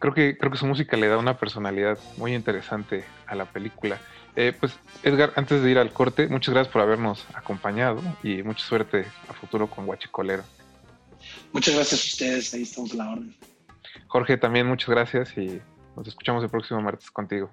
Creo 0.00 0.14
que, 0.14 0.36
creo 0.36 0.50
que 0.50 0.58
su 0.58 0.66
música 0.66 0.96
le 0.96 1.06
da 1.06 1.16
una 1.16 1.38
personalidad 1.38 1.96
muy 2.16 2.34
interesante 2.34 3.04
a 3.26 3.36
la 3.36 3.44
película. 3.44 4.00
Eh, 4.34 4.52
pues 4.58 4.72
Edgar, 5.04 5.32
antes 5.36 5.62
de 5.62 5.70
ir 5.70 5.78
al 5.78 5.92
corte, 5.92 6.26
muchas 6.26 6.54
gracias 6.54 6.72
por 6.72 6.82
habernos 6.82 7.24
acompañado 7.34 8.02
y 8.24 8.42
mucha 8.42 8.64
suerte 8.64 9.06
a 9.28 9.32
futuro 9.32 9.70
con 9.70 9.86
Guachicolero. 9.86 10.42
Muchas 11.52 11.76
gracias 11.76 12.00
a 12.00 12.04
ustedes, 12.04 12.54
ahí 12.54 12.62
estamos 12.62 12.92
a 12.94 12.96
la 12.96 13.10
orden. 13.10 13.36
Jorge, 14.08 14.36
también 14.36 14.66
muchas 14.66 14.88
gracias 14.88 15.36
y 15.36 15.60
nos 15.96 16.08
escuchamos 16.08 16.42
el 16.44 16.50
próximo 16.50 16.80
martes 16.80 17.10
contigo. 17.10 17.50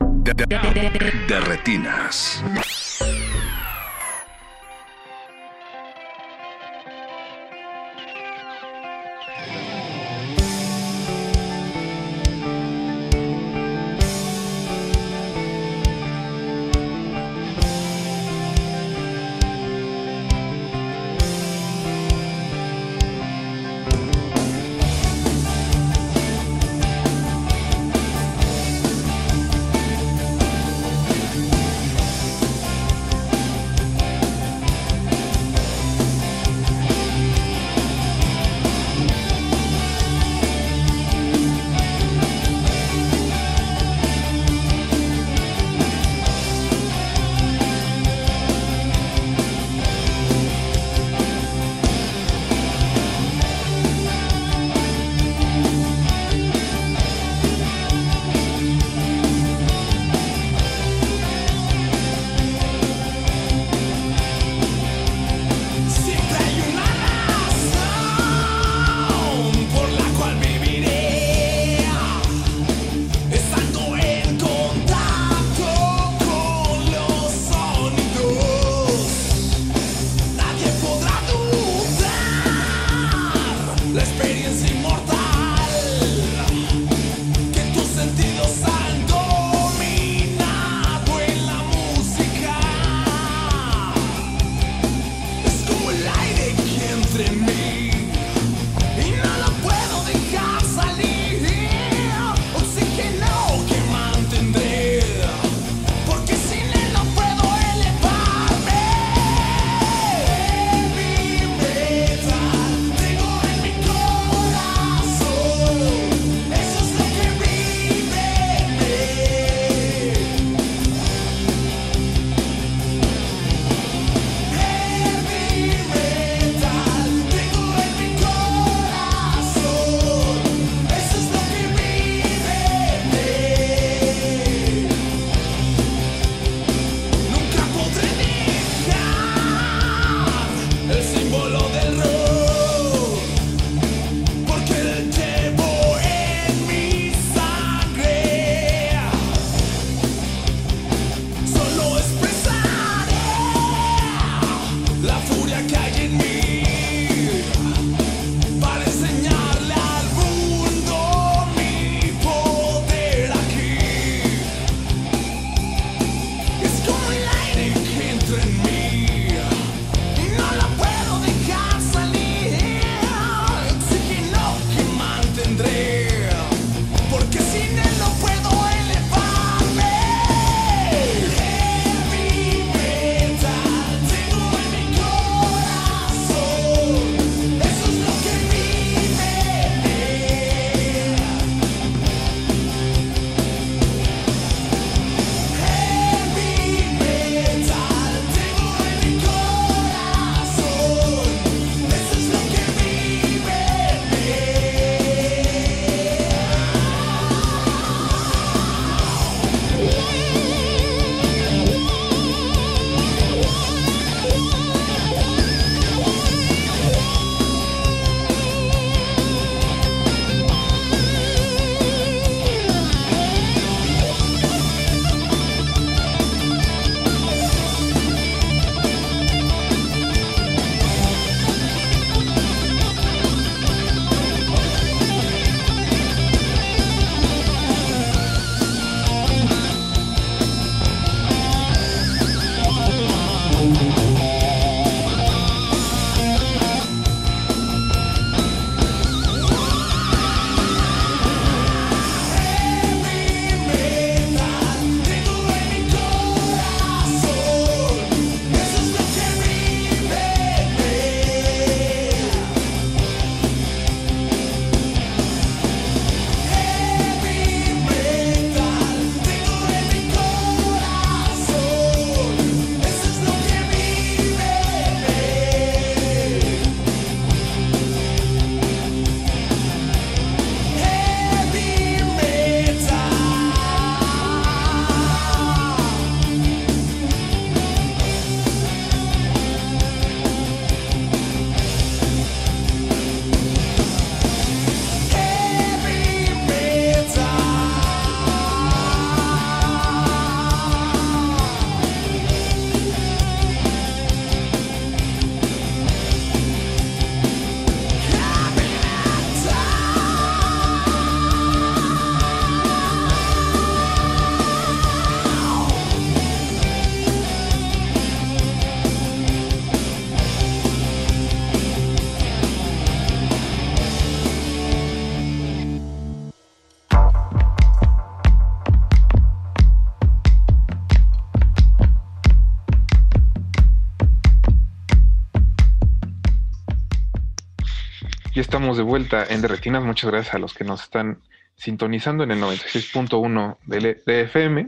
Estamos 338.49 338.77
de 338.77 338.83
vuelta 338.83 339.27
en 339.29 339.43
Derretinas. 339.43 339.83
Muchas 339.83 340.09
gracias 340.09 340.33
a 340.33 340.39
los 340.39 340.55
que 340.55 340.63
nos 340.63 340.81
están 340.81 341.21
sintonizando 341.55 342.23
en 342.23 342.31
el 342.31 342.41
96.1 342.41 343.57
de 343.67 344.21
FM. 344.23 344.65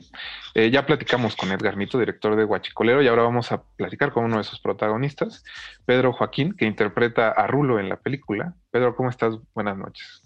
Eh, 0.53 0.69
ya 0.69 0.85
platicamos 0.85 1.35
con 1.35 1.51
Edgar 1.51 1.77
Nito, 1.77 1.97
director 1.97 2.35
de 2.35 2.45
Huachicolero, 2.45 3.01
y 3.01 3.07
ahora 3.07 3.23
vamos 3.23 3.51
a 3.51 3.63
platicar 3.63 4.11
con 4.11 4.25
uno 4.25 4.37
de 4.37 4.43
sus 4.43 4.59
protagonistas, 4.59 5.43
Pedro 5.83 6.13
Joaquín, 6.13 6.53
que 6.53 6.65
interpreta 6.65 7.29
a 7.29 7.47
Rulo 7.47 7.79
en 7.79 7.89
la 7.89 7.95
película. 7.95 8.53
Pedro, 8.69 8.95
¿cómo 8.95 9.09
estás? 9.09 9.33
Buenas 9.55 9.77
noches. 9.79 10.21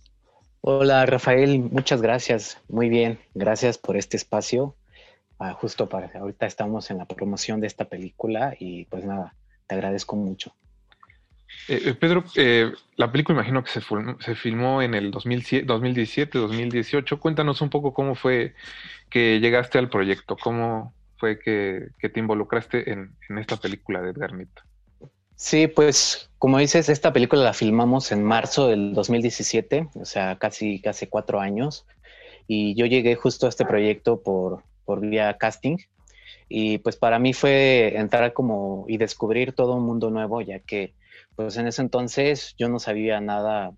Hola 0.60 1.06
Rafael, 1.06 1.58
muchas 1.60 2.02
gracias. 2.02 2.62
Muy 2.68 2.90
bien, 2.90 3.20
gracias 3.36 3.78
por 3.78 3.96
este 3.96 4.18
espacio. 4.18 4.76
Ah, 5.40 5.54
justo 5.54 5.88
para 5.88 6.12
ahorita 6.14 6.46
estamos 6.46 6.92
en 6.92 6.98
la 6.98 7.06
promoción 7.06 7.62
de 7.62 7.68
esta 7.68 7.86
película 7.86 8.54
y 8.60 8.84
pues 8.86 9.06
nada, 9.06 9.34
te 9.66 9.76
agradezco 9.76 10.18
mucho. 10.18 10.54
Eh, 11.68 11.82
eh, 11.86 11.94
Pedro, 11.94 12.24
eh, 12.36 12.72
la 12.96 13.12
película 13.12 13.38
imagino 13.38 13.64
que 13.64 13.72
se, 13.72 13.82
se 14.20 14.36
filmó 14.36 14.82
en 14.82 14.94
el 14.94 15.12
2017, 15.12 16.38
2018. 16.38 17.20
Cuéntanos 17.20 17.62
un 17.62 17.70
poco 17.70 17.94
cómo 17.94 18.16
fue 18.16 18.54
que 19.10 19.40
llegaste 19.40 19.78
al 19.80 19.90
proyecto, 19.90 20.38
cómo 20.38 20.94
fue 21.18 21.40
que, 21.40 21.90
te 22.00 22.20
involucraste 22.20 22.92
en, 22.92 23.16
esta 23.38 23.58
película 23.58 24.02
de 24.02 24.12
Edgar. 24.12 24.32
Sí, 25.36 25.68
pues 25.68 26.30
como 26.38 26.60
dices, 26.60 26.88
esta 26.90 27.12
película 27.12 27.44
la 27.44 27.54
filmamos 27.54 28.12
en 28.12 28.24
marzo 28.24 28.68
del 28.68 28.94
2017, 28.94 29.90
o 29.96 30.06
sea, 30.06 30.38
casi, 30.38 30.80
casi 30.82 31.08
cuatro 31.08 31.40
años. 31.40 31.86
Y 32.48 32.76
yo 32.76 32.86
llegué 32.86 33.16
justo 33.16 33.48
a 33.48 33.50
este 33.50 33.66
proyecto 33.66 34.22
por, 34.22 34.64
por 34.86 35.02
vía 35.02 35.36
casting. 35.38 35.78
Y 36.48 36.78
pues 36.78 36.96
para 36.96 37.18
mí 37.18 37.34
fue 37.34 37.98
entrar 37.98 38.34
como 38.34 38.86
y 38.88 38.98
descubrir 38.98 39.54
todo 39.54 39.76
un 39.76 39.84
mundo 39.84 40.12
nuevo, 40.12 40.42
ya 40.42 40.60
que 40.60 40.94
pues 41.36 41.58
en 41.58 41.68
ese 41.68 41.82
entonces 41.82 42.56
yo 42.58 42.70
no 42.70 42.80
sabía 42.80 43.20
nada, 43.22 43.72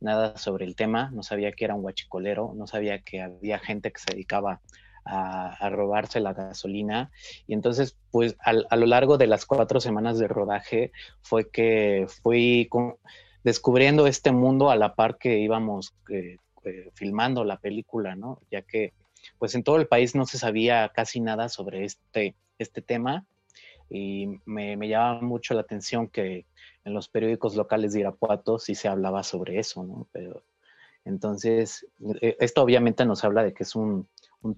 nada 0.00 0.36
sobre 0.36 0.64
el 0.64 0.76
tema, 0.76 1.10
no 1.12 1.22
sabía 1.22 1.52
que 1.52 1.64
era 1.64 1.74
un 1.74 1.84
huachicolero, 1.84 2.52
no 2.56 2.66
sabía 2.66 3.00
que 3.00 3.20
había 3.20 3.58
gente 3.58 3.92
que 3.92 4.00
se 4.00 4.12
dedicaba 4.12 4.60
a, 5.04 5.68
robarse 5.70 6.20
la 6.20 6.32
gasolina. 6.32 7.10
Y 7.46 7.54
entonces, 7.54 7.96
pues 8.10 8.36
a 8.40 8.76
lo 8.76 8.86
largo 8.86 9.18
de 9.18 9.26
las 9.26 9.46
cuatro 9.46 9.80
semanas 9.80 10.18
de 10.18 10.28
rodaje 10.28 10.92
fue 11.22 11.50
que 11.50 12.06
fui 12.22 12.68
descubriendo 13.44 14.06
este 14.06 14.32
mundo 14.32 14.70
a 14.70 14.76
la 14.76 14.94
par 14.94 15.18
que 15.18 15.38
íbamos 15.38 15.94
eh, 16.10 16.36
eh, 16.64 16.90
filmando 16.94 17.44
la 17.44 17.58
película, 17.58 18.14
¿no? 18.14 18.40
Ya 18.50 18.62
que 18.62 18.92
pues 19.38 19.54
en 19.54 19.62
todo 19.62 19.76
el 19.76 19.86
país 19.86 20.14
no 20.14 20.26
se 20.26 20.38
sabía 20.38 20.90
casi 20.94 21.20
nada 21.20 21.48
sobre 21.48 21.84
este, 21.84 22.34
este 22.58 22.82
tema 22.82 23.24
y 23.88 24.26
me, 24.44 24.76
me 24.76 24.88
llama 24.88 25.20
mucho 25.20 25.54
la 25.54 25.60
atención 25.60 26.08
que 26.08 26.46
en 26.84 26.94
los 26.94 27.08
periódicos 27.08 27.56
locales 27.56 27.92
de 27.92 28.00
Irapuato 28.00 28.58
sí 28.58 28.74
se 28.74 28.88
hablaba 28.88 29.22
sobre 29.22 29.58
eso, 29.58 29.84
¿no? 29.84 30.08
Pero 30.12 30.42
entonces, 31.04 31.86
e, 32.20 32.36
esto 32.40 32.62
obviamente 32.62 33.04
nos 33.04 33.24
habla 33.24 33.42
de 33.42 33.54
que 33.54 33.62
es 33.64 33.74
un, 33.74 34.08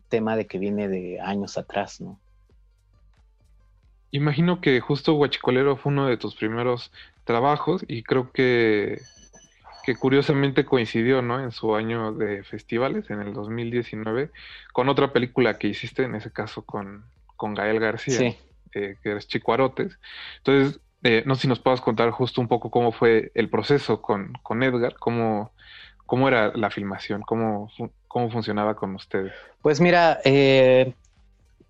tema 0.09 0.35
de 0.35 0.47
que 0.47 0.59
viene 0.59 0.89
de 0.89 1.21
años 1.21 1.59
atrás, 1.59 2.01
¿no? 2.01 2.19
Imagino 4.13 4.63
que 4.63 4.81
justo 4.81 5.15
Huachicolero 5.15 5.77
fue 5.77 5.93
uno 5.93 6.07
de 6.07 6.17
tus 6.17 6.37
primeros 6.37 6.91
trabajos 7.25 7.85
y 7.87 8.03
creo 8.03 8.33
que, 8.33 9.03
que 9.85 9.95
curiosamente 9.95 10.65
coincidió, 10.65 11.21
¿no? 11.21 11.39
En 11.39 11.51
su 11.51 11.75
año 11.75 12.13
de 12.13 12.45
festivales, 12.45 13.11
en 13.11 13.21
el 13.21 13.35
2019, 13.35 14.31
con 14.73 14.89
otra 14.89 15.13
película 15.13 15.59
que 15.59 15.69
hiciste, 15.69 16.05
en 16.05 16.15
ese 16.15 16.31
caso 16.31 16.63
con, 16.63 17.05
con 17.37 17.53
Gael 17.53 17.81
García, 17.81 18.35
eh, 18.73 18.97
que 19.03 19.17
es 19.17 19.29
Chicuarotes. 19.29 19.99
Entonces, 20.39 20.81
eh, 21.05 21.23
no 21.27 21.35
sé 21.35 21.43
si 21.43 21.49
nos 21.49 21.61
puedas 21.61 21.83
contar 21.83 22.11
justo 22.11 22.41
un 22.41 22.49
poco 22.49 22.71
cómo 22.71 22.91
fue 22.91 23.31
el 23.35 23.51
proceso 23.51 24.01
con, 24.01 24.33
con 24.43 24.63
Edgar, 24.63 24.95
cómo, 24.99 25.53
cómo 26.07 26.29
era 26.29 26.51
la 26.57 26.71
filmación, 26.71 27.21
cómo, 27.21 27.71
cómo 28.09 28.31
funcionaba 28.31 28.75
con 28.75 28.95
ustedes. 28.95 29.35
Pues 29.61 29.83
mira, 29.83 30.21
eh, 30.25 30.95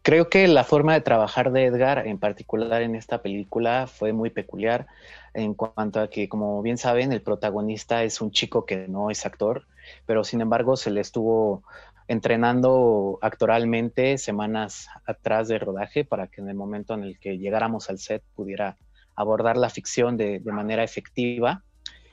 creo 0.02 0.28
que 0.28 0.46
la 0.46 0.62
forma 0.62 0.94
de 0.94 1.00
trabajar 1.00 1.50
de 1.50 1.64
Edgar, 1.64 2.06
en 2.06 2.18
particular 2.18 2.82
en 2.82 2.94
esta 2.94 3.22
película, 3.22 3.88
fue 3.88 4.12
muy 4.12 4.30
peculiar 4.30 4.86
en 5.34 5.54
cuanto 5.54 6.00
a 6.00 6.08
que, 6.08 6.28
como 6.28 6.62
bien 6.62 6.78
saben, 6.78 7.12
el 7.12 7.20
protagonista 7.20 8.04
es 8.04 8.20
un 8.20 8.30
chico 8.30 8.64
que 8.64 8.86
no 8.86 9.10
es 9.10 9.26
actor, 9.26 9.66
pero 10.06 10.22
sin 10.22 10.42
embargo 10.42 10.76
se 10.76 10.92
le 10.92 11.00
estuvo 11.00 11.64
entrenando 12.06 13.18
actoralmente 13.20 14.16
semanas 14.18 14.86
atrás 15.06 15.48
de 15.48 15.58
rodaje 15.58 16.04
para 16.04 16.28
que 16.28 16.40
en 16.40 16.48
el 16.48 16.54
momento 16.54 16.94
en 16.94 17.02
el 17.02 17.18
que 17.18 17.38
llegáramos 17.38 17.90
al 17.90 17.98
set 17.98 18.22
pudiera 18.36 18.76
abordar 19.16 19.56
la 19.56 19.70
ficción 19.70 20.16
de, 20.16 20.40
manera 20.44 20.84
efectiva. 20.84 21.62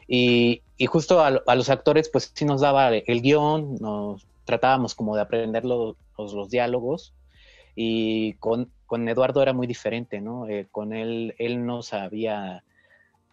Y, 0.07 0.61
justo 0.87 1.23
a, 1.23 1.55
los 1.55 1.69
actores, 1.69 2.09
pues 2.09 2.31
sí 2.33 2.45
nos 2.45 2.61
daba 2.61 2.89
el 2.93 3.21
guion, 3.21 3.75
nos 3.75 4.25
tratábamos 4.45 4.95
como 4.95 5.15
de 5.15 5.21
aprender 5.21 5.63
los, 5.63 5.95
los, 6.17 6.49
diálogos. 6.49 7.13
Y 7.75 8.33
con, 8.33 8.69
con, 8.85 9.07
Eduardo 9.07 9.41
era 9.41 9.53
muy 9.53 9.67
diferente, 9.67 10.19
¿no? 10.19 10.47
Eh, 10.47 10.67
con 10.71 10.91
él, 10.93 11.35
él 11.37 11.65
no 11.65 11.81
sabía, 11.81 12.63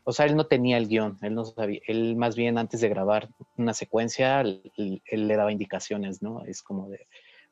o 0.05 0.13
sea, 0.13 0.27
él 0.27 0.37
no 0.37 0.47
tenía 0.47 0.77
el 0.79 0.87
guion, 0.87 1.19
él 1.23 1.35
no 1.35 1.45
sabía, 1.45 1.81
él 1.89 2.15
más 2.15 2.37
bien 2.37 2.57
antes 2.57 2.81
de 2.81 2.89
grabar 2.89 3.29
una 3.57 3.75
secuencia, 3.75 4.41
él, 4.41 4.63
él 4.77 5.27
le 5.27 5.37
daba 5.37 5.51
indicaciones, 5.51 6.23
¿no? 6.23 6.45
Es 6.45 6.63
como 6.63 6.89
de, 6.89 7.09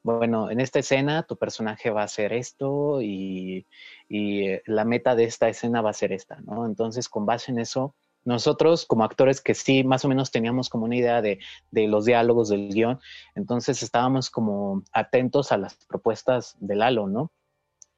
bueno, 0.07 0.51
en 0.53 0.61
esta 0.61 0.79
escena 0.79 1.25
tu 1.25 1.37
personaje 1.37 1.91
va 1.91 2.03
a 2.03 2.05
hacer 2.05 2.33
esto 2.33 3.03
y, 3.03 3.67
eh, 4.09 4.63
la 4.67 4.85
meta 4.85 5.17
de 5.17 5.25
esta 5.25 5.49
escena 5.49 5.83
va 5.83 5.91
a 5.91 5.95
ser 5.95 6.13
esta, 6.13 6.37
¿no? 6.43 6.65
Entonces, 6.65 7.09
con 7.09 7.27
base 7.27 7.51
en 7.51 7.59
eso, 7.59 7.97
nosotros 8.25 8.87
como 8.87 9.03
actores 9.03 9.41
que 9.41 9.55
sí 9.55 9.83
más 9.83 10.05
o 10.05 10.09
menos 10.09 10.31
teníamos 10.31 10.69
como 10.69 10.85
una 10.85 10.95
idea 10.95 11.23
de, 11.23 11.41
los 11.73 12.05
diálogos 12.05 12.49
del 12.51 12.73
guion, 12.73 13.01
entonces 13.35 13.83
estábamos 13.83 14.31
como 14.31 14.85
atentos 14.93 15.51
a 15.51 15.59
las 15.59 15.75
propuestas 15.87 16.55
de 16.61 16.77
Lalo, 16.77 17.09
¿no? 17.09 17.33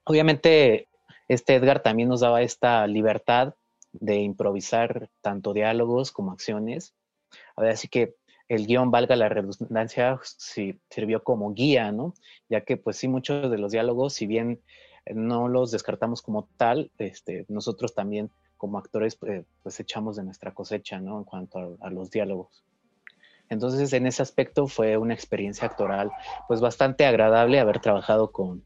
Obviamente, 0.04 0.88
este 1.28 1.56
Edgar 1.56 1.82
también 1.82 2.08
nos 2.08 2.20
daba 2.20 2.40
esta 2.40 2.86
libertad 2.86 3.54
de 3.92 4.16
improvisar 4.16 5.10
tanto 5.20 5.52
diálogos 5.52 6.10
como 6.10 6.32
acciones. 6.32 6.94
Así 7.56 7.88
que 7.88 8.14
el 8.48 8.66
guion, 8.66 8.90
valga 8.90 9.14
la 9.16 9.28
redundancia, 9.28 10.18
sí, 10.22 10.80
sirvió 10.90 11.22
como 11.22 11.52
guía, 11.52 11.92
¿no? 11.92 12.14
Ya 12.48 12.62
que 12.62 12.76
pues 12.76 12.96
sí, 12.96 13.08
muchos 13.08 13.50
de 13.50 13.58
los 13.58 13.72
diálogos, 13.72 14.14
si 14.14 14.26
bien 14.26 14.60
no 15.14 15.48
los 15.48 15.70
descartamos 15.70 16.22
como 16.22 16.48
tal, 16.56 16.90
este, 16.98 17.44
nosotros 17.48 17.94
también 17.94 18.30
como 18.56 18.78
actores 18.78 19.16
pues, 19.16 19.44
pues 19.62 19.78
echamos 19.80 20.16
de 20.16 20.24
nuestra 20.24 20.52
cosecha, 20.52 20.98
¿no? 21.00 21.18
En 21.18 21.24
cuanto 21.24 21.76
a, 21.80 21.90
los 21.90 22.10
diálogos. 22.10 22.64
Entonces, 23.50 23.92
en 23.92 24.06
ese 24.06 24.22
aspecto 24.22 24.66
fue 24.66 24.96
una 24.96 25.14
experiencia 25.14 25.66
actoral 25.66 26.10
pues 26.48 26.60
bastante 26.60 27.06
agradable 27.06 27.60
haber 27.60 27.80
trabajado 27.80 28.30
con, 28.30 28.62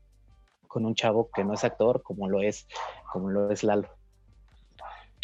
con 0.66 0.86
un 0.86 0.94
chavo 0.94 1.30
que 1.32 1.44
no 1.44 1.54
es 1.54 1.62
actor 1.64 2.02
como 2.02 2.28
lo 2.28 2.40
es, 2.40 2.66
como 3.12 3.30
lo 3.30 3.50
es 3.50 3.62
Lalo. 3.62 3.88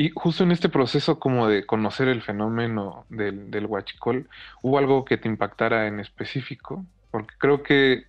Y 0.00 0.12
justo 0.14 0.44
en 0.44 0.52
este 0.52 0.68
proceso 0.68 1.18
como 1.18 1.48
de 1.48 1.66
conocer 1.66 2.06
el 2.06 2.22
fenómeno 2.22 3.04
del, 3.08 3.50
del 3.50 3.66
huachicol, 3.66 4.28
¿hubo 4.62 4.78
algo 4.78 5.04
que 5.04 5.18
te 5.18 5.26
impactara 5.26 5.88
en 5.88 5.98
específico? 5.98 6.86
Porque 7.10 7.34
creo 7.36 7.64
que, 7.64 8.04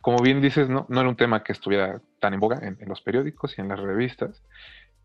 como 0.00 0.20
bien 0.20 0.40
dices, 0.40 0.68
no, 0.68 0.84
no 0.88 0.98
era 0.98 1.08
un 1.08 1.14
tema 1.14 1.44
que 1.44 1.52
estuviera 1.52 2.00
tan 2.18 2.34
en 2.34 2.40
boga 2.40 2.58
en, 2.62 2.76
los 2.88 3.02
periódicos 3.02 3.56
y 3.56 3.60
en 3.60 3.68
las 3.68 3.78
revistas. 3.78 4.42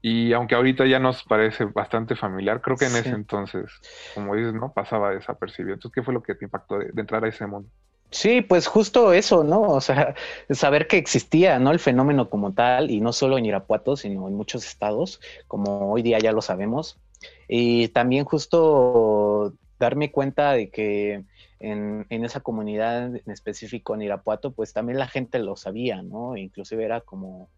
Y 0.02 0.34
aunque 0.34 0.56
ahorita 0.56 0.88
ya 0.88 0.98
nos 0.98 1.24
parece 1.24 1.66
bastante 1.66 2.16
familiar, 2.16 2.62
creo 2.62 2.78
que 2.78 2.86
en 2.86 2.96
ese 2.96 3.10
entonces, 3.10 3.72
como 4.16 4.34
dices, 4.34 4.56
¿no? 4.56 4.74
Pasaba 4.74 5.12
desapercibido. 5.12 5.76
Entonces, 5.76 5.94
¿qué 5.94 6.02
fue 6.02 6.16
lo 6.16 6.24
que 6.24 6.34
te 6.34 6.46
impactó 6.46 6.80
de 6.80 7.00
entrar 7.00 7.24
a 7.24 7.28
ese 7.28 7.46
mundo? 7.46 7.70
Sí, 8.14 8.42
pues 8.42 8.68
justo 8.68 9.12
eso, 9.12 9.44
¿no? 9.44 9.62
O 9.64 9.82
sea, 9.82 10.14
saber 10.52 10.88
que 10.88 10.98
existía, 10.98 11.58
¿no? 11.58 11.72
El 11.72 11.80
fenómeno 11.80 12.30
como 12.30 12.54
tal, 12.54 12.92
y 12.92 13.02
no 13.02 13.12
solo 13.12 13.40
en 13.40 13.46
Irapuato, 13.46 13.98
sino 13.98 14.28
en 14.28 14.36
muchos 14.36 14.66
estados, 14.68 15.20
como 15.48 15.92
hoy 15.92 16.04
día 16.04 16.20
ya 16.20 16.32
lo 16.32 16.44
sabemos. 16.44 17.00
Y 17.48 17.88
también 17.90 18.24
justo 18.26 19.54
darme 19.80 20.12
cuenta 20.12 20.52
de 20.52 20.70
que 20.70 21.24
en, 21.60 22.06
en 22.10 22.24
esa 22.24 22.42
comunidad 22.42 23.16
en 23.16 23.32
específico 23.32 23.96
en 23.96 24.04
Irapuato, 24.04 24.52
pues 24.52 24.74
también 24.74 25.00
la 25.00 25.08
gente 25.08 25.40
lo 25.40 25.56
sabía, 25.56 26.04
¿no? 26.04 26.38
Inclusive 26.38 26.86
era 26.86 27.02
como, 27.02 27.50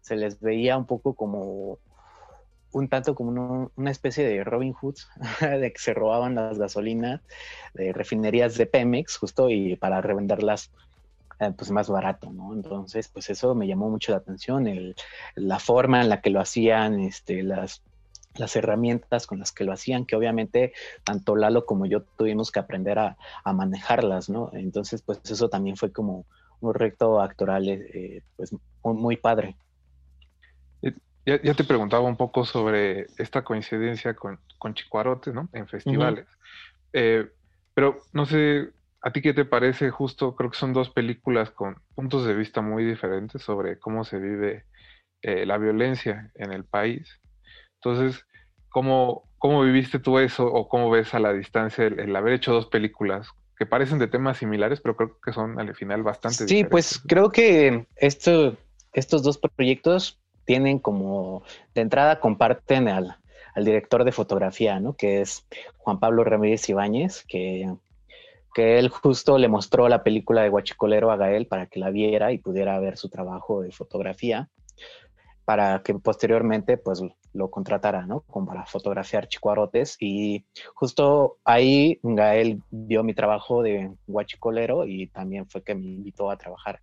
se 0.00 0.14
les 0.14 0.38
veía 0.40 0.76
un 0.76 0.86
poco 0.86 1.14
como 1.14 1.78
un 2.74 2.88
tanto 2.88 3.14
como 3.14 3.70
una 3.76 3.90
especie 3.90 4.26
de 4.26 4.44
Robin 4.44 4.72
Hood, 4.72 4.96
de 5.40 5.72
que 5.72 5.78
se 5.78 5.94
robaban 5.94 6.34
las 6.34 6.58
gasolinas 6.58 7.20
de 7.72 7.92
refinerías 7.92 8.56
de 8.56 8.66
Pemex, 8.66 9.16
justo, 9.16 9.48
y 9.48 9.76
para 9.76 10.00
revenderlas 10.00 10.70
eh, 11.40 11.52
pues 11.56 11.70
más 11.70 11.88
barato, 11.88 12.30
¿no? 12.32 12.52
Entonces, 12.52 13.08
pues 13.08 13.30
eso 13.30 13.54
me 13.54 13.66
llamó 13.66 13.88
mucho 13.90 14.12
la 14.12 14.18
atención, 14.18 14.66
el, 14.66 14.94
la 15.36 15.58
forma 15.58 16.00
en 16.00 16.08
la 16.08 16.20
que 16.20 16.30
lo 16.30 16.40
hacían, 16.40 17.00
este, 17.00 17.42
las, 17.42 17.82
las 18.36 18.56
herramientas 18.56 19.26
con 19.26 19.38
las 19.38 19.52
que 19.52 19.64
lo 19.64 19.72
hacían, 19.72 20.04
que 20.04 20.16
obviamente 20.16 20.72
tanto 21.04 21.36
Lalo 21.36 21.66
como 21.66 21.86
yo 21.86 22.02
tuvimos 22.02 22.50
que 22.50 22.58
aprender 22.58 22.98
a, 22.98 23.16
manejarlas, 23.44 24.28
¿no? 24.28 24.50
Entonces, 24.52 25.02
pues 25.02 25.20
eso 25.24 25.48
también 25.48 25.76
fue 25.76 25.92
como 25.92 26.24
un 26.60 26.74
reto 26.74 27.20
actoral, 27.20 27.68
eh, 27.68 28.22
pues 28.36 28.52
muy, 28.82 28.94
muy 28.94 29.16
padre. 29.16 29.56
Ya, 31.26 31.40
ya, 31.42 31.54
te 31.54 31.64
preguntaba 31.64 32.02
un 32.02 32.16
poco 32.16 32.44
sobre 32.44 33.06
esta 33.18 33.42
coincidencia 33.42 34.14
con, 34.14 34.38
con 34.58 34.74
Chicuarote, 34.74 35.32
¿no? 35.32 35.48
En 35.52 35.66
festivales. 35.66 36.26
eh, 36.92 37.28
pero 37.74 37.96
no 38.12 38.26
sé, 38.26 38.70
¿a 39.02 39.12
ti 39.12 39.20
qué 39.20 39.34
te 39.34 39.44
parece? 39.44 39.90
Justo 39.90 40.36
creo 40.36 40.50
que 40.50 40.58
son 40.58 40.72
dos 40.72 40.90
películas 40.90 41.50
con 41.50 41.76
puntos 41.94 42.24
de 42.26 42.34
vista 42.34 42.60
muy 42.60 42.84
diferentes 42.84 43.42
sobre 43.42 43.78
cómo 43.78 44.04
se 44.04 44.18
vive 44.18 44.64
eh, 45.22 45.44
la 45.46 45.58
violencia 45.58 46.30
en 46.34 46.52
el 46.52 46.64
país. 46.64 47.20
Entonces, 47.76 48.24
¿cómo, 48.68 49.28
¿cómo 49.38 49.62
viviste 49.62 49.98
tú 49.98 50.18
eso 50.18 50.46
o 50.46 50.68
cómo 50.68 50.90
ves 50.90 51.14
a 51.14 51.18
la 51.18 51.32
distancia 51.32 51.84
el, 51.84 51.98
el 52.00 52.14
haber 52.16 52.34
hecho 52.34 52.52
dos 52.52 52.66
películas 52.66 53.28
que 53.56 53.66
parecen 53.66 53.98
de 53.98 54.08
temas 54.08 54.38
similares, 54.38 54.80
pero 54.80 54.96
creo 54.96 55.18
que 55.20 55.32
son 55.32 55.58
al 55.60 55.74
final 55.74 56.02
bastante 56.02 56.46
sí, 56.46 56.56
diferentes? 56.56 56.70
pues 56.70 57.02
creo 57.06 57.30
que 57.30 57.86
esto, 57.96 58.56
estos 58.92 59.22
dos 59.22 59.38
proyectos 59.38 60.20
tienen 60.44 60.78
como, 60.78 61.42
de 61.74 61.82
entrada 61.82 62.20
comparten 62.20 62.88
al, 62.88 63.16
director 63.56 64.04
de 64.04 64.10
fotografía, 64.10 64.80
¿no? 64.80 64.94
Que 64.94 65.20
es 65.20 65.46
Juan 65.78 66.00
Pablo 66.00 66.24
Ramírez 66.24 66.68
Ibáñez, 66.68 67.24
que, 67.28 67.72
que 68.52 68.78
él 68.80 68.88
justo 68.88 69.38
le 69.38 69.48
mostró 69.48 69.88
la 69.88 70.02
película 70.02 70.42
de 70.42 70.48
Guachicolero 70.48 71.12
a 71.12 71.16
Gael 71.16 71.46
para 71.46 71.66
que 71.66 71.78
la 71.78 71.90
viera 71.90 72.32
y 72.32 72.38
pudiera 72.38 72.78
ver 72.80 72.96
su 72.96 73.08
trabajo 73.08 73.62
de 73.62 73.70
fotografía, 73.70 74.48
para 75.44 75.82
que 75.84 75.94
posteriormente 75.94 76.78
pues 76.78 77.00
lo 77.32 77.50
contratara, 77.50 78.06
¿no? 78.06 78.20
Como 78.22 78.46
para 78.46 78.64
fotografiar 78.64 79.28
chicuarotes 79.28 79.96
y 80.00 80.46
justo 80.74 81.38
ahí 81.44 81.98
Gael 82.02 82.62
vio 82.70 83.02
mi 83.02 83.14
trabajo 83.14 83.62
de 83.62 83.92
Guachicolero 84.06 84.86
y 84.86 85.08
también 85.08 85.46
fue 85.46 85.62
que 85.62 85.74
me 85.74 85.86
invitó 85.86 86.30
a 86.30 86.38
trabajar 86.38 86.80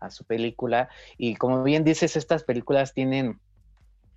a 0.00 0.10
su 0.10 0.24
película 0.24 0.88
y 1.18 1.36
como 1.36 1.62
bien 1.62 1.84
dices, 1.84 2.16
estas 2.16 2.44
películas 2.44 2.94
tienen 2.94 3.38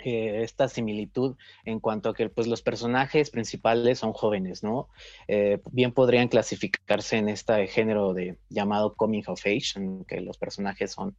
eh, 0.06 0.44
esta 0.44 0.68
similitud 0.68 1.38
en 1.64 1.80
cuanto 1.80 2.10
a 2.10 2.14
que 2.14 2.28
pues, 2.28 2.46
los 2.48 2.62
personajes 2.62 3.30
principales 3.30 4.00
son 4.00 4.12
jóvenes, 4.12 4.62
¿no? 4.62 4.90
Eh, 5.30 5.60
bien 5.72 5.94
podrían 5.94 6.28
clasificarse 6.28 7.18
en 7.18 7.30
este 7.30 7.68
género 7.68 8.14
de 8.14 8.38
llamado 8.50 8.96
coming 8.96 9.24
of 9.28 9.40
age, 9.46 9.78
en 9.78 10.04
que 10.04 10.20
los 10.20 10.38
personajes 10.38 10.92
son 10.92 11.16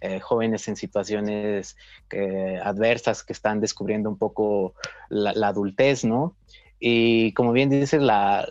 eh, 0.00 0.20
jóvenes 0.20 0.68
en 0.68 0.76
situaciones 0.76 1.76
adversas 2.62 3.24
que 3.24 3.32
están 3.32 3.60
descubriendo 3.60 4.08
un 4.08 4.18
poco 4.18 4.74
la, 5.08 5.32
la 5.32 5.48
adultez, 5.48 6.04
¿no? 6.04 6.36
Y 6.78 7.32
como 7.32 7.52
bien 7.52 7.70
dices, 7.70 8.00
la, 8.00 8.48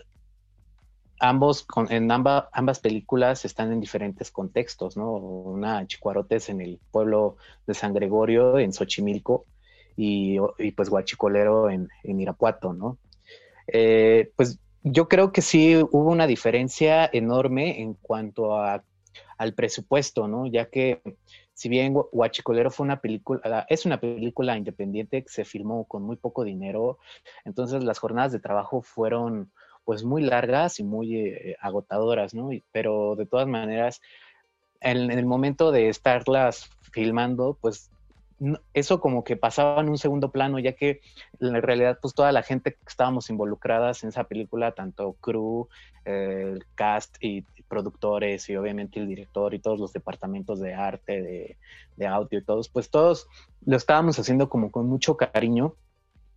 ambos, 1.20 1.66
en 1.88 2.10
amba, 2.10 2.48
ambas 2.52 2.80
películas 2.80 3.44
están 3.44 3.72
en 3.72 3.80
diferentes 3.80 4.30
contextos, 4.30 4.96
¿no? 4.96 5.12
Una 5.12 5.86
Chicuarotes 5.86 6.48
en 6.48 6.60
el 6.60 6.80
pueblo 6.90 7.36
de 7.66 7.74
San 7.74 7.94
Gregorio, 7.94 8.58
en 8.58 8.72
Xochimilco, 8.72 9.46
y, 9.96 10.38
pues 10.76 10.88
Guachicolero 10.90 11.70
en, 11.70 11.88
en 12.04 12.20
Irapuato, 12.20 12.72
¿no? 12.72 12.98
Eh, 13.66 14.30
pues 14.36 14.60
yo 14.82 15.08
creo 15.08 15.32
que 15.32 15.42
sí 15.42 15.76
hubo 15.76 16.10
una 16.10 16.26
diferencia 16.26 17.10
enorme 17.12 17.82
en 17.82 17.94
cuanto 17.94 18.56
a, 18.56 18.84
al 19.36 19.54
presupuesto, 19.54 20.28
¿no? 20.28 20.46
Ya 20.46 20.66
que 20.70 21.02
si 21.52 21.68
bien 21.68 21.92
Guachicolero 21.92 22.70
fue 22.70 22.84
una 22.84 23.00
película, 23.00 23.66
es 23.68 23.84
una 23.84 23.98
película 23.98 24.56
independiente 24.56 25.22
que 25.24 25.28
se 25.28 25.44
filmó 25.44 25.84
con 25.86 26.04
muy 26.04 26.14
poco 26.16 26.44
dinero, 26.44 26.98
entonces 27.44 27.82
las 27.82 27.98
jornadas 27.98 28.30
de 28.30 28.38
trabajo 28.38 28.80
fueron 28.80 29.50
pues 29.88 30.04
muy 30.04 30.20
largas 30.20 30.80
y 30.80 30.84
muy 30.84 31.16
eh, 31.16 31.56
agotadoras, 31.62 32.34
¿no? 32.34 32.50
Pero 32.72 33.16
de 33.16 33.24
todas 33.24 33.48
maneras, 33.48 34.02
en, 34.82 35.10
el 35.10 35.24
momento 35.24 35.72
de 35.72 35.88
estarlas 35.88 36.68
filmando, 36.92 37.56
pues 37.58 37.90
eso 38.74 39.00
como 39.00 39.24
que 39.24 39.38
pasaba 39.38 39.80
en 39.80 39.88
un 39.88 39.96
segundo 39.96 40.30
plano, 40.30 40.58
ya 40.58 40.74
que 40.74 41.00
en 41.40 41.62
realidad 41.62 41.98
pues 42.02 42.12
toda 42.12 42.32
la 42.32 42.42
gente 42.42 42.74
que 42.74 42.78
estábamos 42.86 43.30
involucradas 43.30 44.02
en 44.02 44.10
esa 44.10 44.24
película, 44.24 44.72
tanto 44.72 45.14
crew, 45.22 45.68
eh, 46.04 46.52
el 46.52 46.66
cast 46.74 47.16
y, 47.22 47.46
y, 47.56 47.62
productores 47.62 48.46
y 48.50 48.56
obviamente 48.56 49.00
el 49.00 49.08
director 49.08 49.54
y 49.54 49.58
todos 49.58 49.80
los 49.80 49.94
departamentos 49.94 50.60
de 50.60 50.74
arte, 50.74 51.22
de, 51.22 51.56
de 51.96 52.06
audio 52.06 52.40
y 52.40 52.44
todos, 52.44 52.68
pues 52.68 52.90
todos 52.90 53.26
lo 53.64 53.78
estábamos 53.78 54.18
haciendo 54.18 54.50
como 54.50 54.70
con 54.70 54.86
mucho 54.86 55.16
cariño 55.16 55.76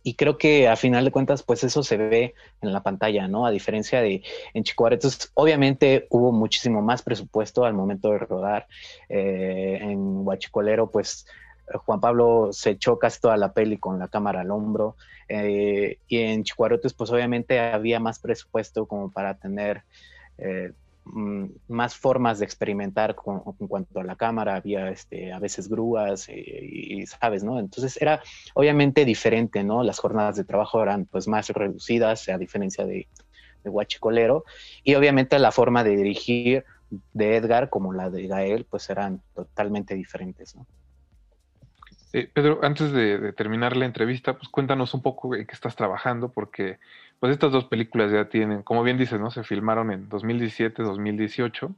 y 0.02 0.14
creo 0.14 0.38
que 0.38 0.68
a 0.68 0.76
final 0.76 1.04
de 1.04 1.10
cuentas, 1.10 1.42
pues 1.42 1.64
eso 1.64 1.82
se 1.82 1.96
ve 1.96 2.34
en 2.60 2.72
la 2.72 2.82
pantalla, 2.82 3.28
¿no? 3.28 3.46
A 3.46 3.50
diferencia 3.50 4.00
de 4.00 4.22
en 4.54 4.64
Chicuaretos, 4.64 5.30
obviamente 5.34 6.06
hubo 6.10 6.32
muchísimo 6.32 6.82
más 6.82 7.02
presupuesto 7.02 7.64
al 7.64 7.74
momento 7.74 8.10
de 8.10 8.18
rodar. 8.18 8.66
Eh, 9.08 9.78
en 9.80 10.26
Huachicolero, 10.26 10.90
pues 10.90 11.26
Juan 11.84 12.00
Pablo 12.00 12.48
se 12.52 12.70
echó 12.70 12.98
casi 12.98 13.20
toda 13.20 13.36
la 13.36 13.52
peli 13.52 13.78
con 13.78 13.98
la 13.98 14.08
cámara 14.08 14.40
al 14.40 14.50
hombro. 14.50 14.96
Eh, 15.28 15.98
y 16.08 16.18
en 16.18 16.44
Chicuarotes, 16.44 16.94
pues 16.94 17.10
obviamente 17.10 17.60
había 17.60 18.00
más 18.00 18.18
presupuesto 18.18 18.86
como 18.86 19.10
para 19.10 19.38
tener 19.38 19.82
eh, 20.38 20.72
más 21.04 21.96
formas 21.96 22.38
de 22.38 22.44
experimentar 22.44 23.14
con, 23.14 23.42
en 23.58 23.66
cuanto 23.66 24.00
a 24.00 24.04
la 24.04 24.16
cámara, 24.16 24.56
había 24.56 24.88
este, 24.90 25.32
a 25.32 25.38
veces 25.38 25.68
grúas 25.68 26.28
y, 26.28 27.00
y, 27.02 27.06
sabes, 27.06 27.42
¿no? 27.42 27.58
Entonces 27.58 28.00
era 28.00 28.22
obviamente 28.54 29.04
diferente, 29.04 29.64
¿no? 29.64 29.82
Las 29.82 29.98
jornadas 29.98 30.36
de 30.36 30.44
trabajo 30.44 30.82
eran 30.82 31.06
pues 31.06 31.26
más 31.26 31.48
reducidas 31.48 32.28
a 32.28 32.38
diferencia 32.38 32.86
de, 32.86 33.08
de 33.64 33.70
Huachicolero 33.70 34.44
y 34.84 34.94
obviamente 34.94 35.38
la 35.38 35.52
forma 35.52 35.84
de 35.84 35.96
dirigir 35.96 36.64
de 37.12 37.36
Edgar 37.36 37.70
como 37.70 37.92
la 37.92 38.10
de 38.10 38.26
Gael 38.26 38.66
pues 38.68 38.88
eran 38.90 39.22
totalmente 39.34 39.94
diferentes. 39.94 40.56
Eh, 42.12 42.28
Pedro, 42.32 42.60
antes 42.62 42.92
de, 42.92 43.32
terminar 43.32 43.76
la 43.76 43.86
entrevista, 43.86 44.34
pues 44.34 44.48
cuéntanos 44.48 44.92
un 44.94 45.02
poco 45.02 45.34
en 45.34 45.46
qué 45.46 45.54
estás 45.54 45.76
trabajando, 45.76 46.28
porque 46.30 46.78
pues 47.18 47.32
estas 47.32 47.52
dos 47.52 47.64
películas 47.64 48.12
ya 48.12 48.28
tienen, 48.28 48.62
como 48.62 48.82
bien 48.82 48.98
dices, 48.98 49.18
¿no? 49.18 49.30
Se 49.30 49.44
filmaron 49.44 49.90
en 49.90 50.08
2017, 50.08 50.82
2018. 50.82 51.74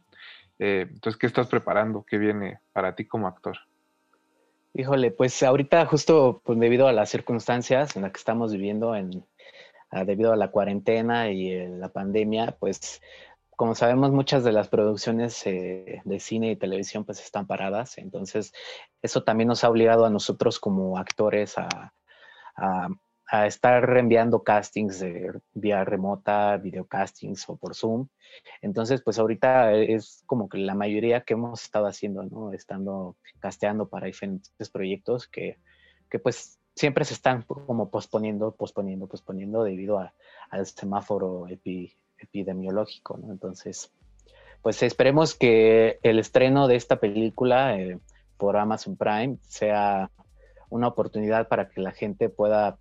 Eh, 0.58 0.86
entonces, 0.90 1.18
¿qué 1.18 1.26
estás 1.26 1.46
preparando? 1.46 2.04
¿Qué 2.04 2.18
viene 2.18 2.58
para 2.72 2.94
ti 2.94 3.04
como 3.04 3.28
actor? 3.28 3.58
Híjole, 4.72 5.12
pues 5.12 5.40
ahorita 5.42 5.86
justo 5.86 6.42
pues, 6.44 6.58
debido 6.58 6.88
a 6.88 6.92
las 6.92 7.10
circunstancias 7.10 7.94
en 7.94 8.02
las 8.02 8.10
que 8.10 8.18
estamos 8.18 8.52
viviendo, 8.52 8.96
en, 8.96 9.24
uh, 9.92 10.04
debido 10.04 10.32
a 10.32 10.36
la 10.36 10.50
cuarentena 10.50 11.30
y 11.30 11.52
eh, 11.52 11.68
la 11.68 11.90
pandemia, 11.90 12.56
pues 12.58 13.00
como 13.56 13.74
sabemos, 13.74 14.10
muchas 14.12 14.44
de 14.44 14.52
las 14.52 14.68
producciones 14.68 15.46
eh, 15.46 16.02
de 16.04 16.20
cine 16.20 16.50
y 16.50 16.56
televisión 16.56 17.04
pues 17.04 17.20
están 17.20 17.46
paradas, 17.46 17.98
entonces 17.98 18.52
eso 19.02 19.22
también 19.24 19.48
nos 19.48 19.64
ha 19.64 19.70
obligado 19.70 20.04
a 20.04 20.10
nosotros 20.10 20.58
como 20.58 20.98
actores 20.98 21.56
a, 21.58 21.94
a, 22.56 23.46
estar 23.46 23.84
reenviando 23.84 24.44
castings 24.44 25.04
vía 25.52 25.84
remota, 25.84 26.56
videocastings 26.56 27.48
o 27.48 27.56
por 27.56 27.74
Zoom. 27.74 28.06
Entonces, 28.62 29.02
pues 29.02 29.18
ahorita 29.18 29.72
es 29.72 30.22
como 30.26 30.48
que 30.48 30.58
la 30.58 30.74
mayoría 30.74 31.22
que 31.22 31.34
hemos 31.34 31.62
estado 31.62 31.86
haciendo, 31.86 32.22
¿no? 32.22 32.52
Estando 32.52 33.16
casteando 33.40 33.88
para 33.88 34.06
diferentes 34.06 34.70
proyectos 34.70 35.26
que, 35.26 35.58
que 36.08 36.20
pues 36.20 36.60
siempre 36.74 37.04
se 37.04 37.14
están 37.14 37.42
como 37.42 37.90
posponiendo, 37.90 38.54
posponiendo, 38.54 39.06
posponiendo 39.06 39.64
debido 39.64 39.98
al 39.98 40.66
semáforo 40.66 41.46
epi, 41.48 41.96
epidemiológico, 42.24 43.16
¿no? 43.16 43.32
Entonces, 43.32 43.90
pues 44.62 44.82
esperemos 44.82 45.34
que 45.34 45.98
el 46.02 46.18
estreno 46.18 46.68
de 46.68 46.76
esta 46.76 46.96
película 46.96 47.78
eh, 47.78 47.98
por 48.36 48.56
Amazon 48.56 48.96
Prime 48.96 49.36
sea 49.42 50.10
una 50.70 50.88
oportunidad 50.88 51.48
para 51.48 51.68
que 51.68 51.80
la 51.80 51.92
gente 51.92 52.28
pueda, 52.28 52.78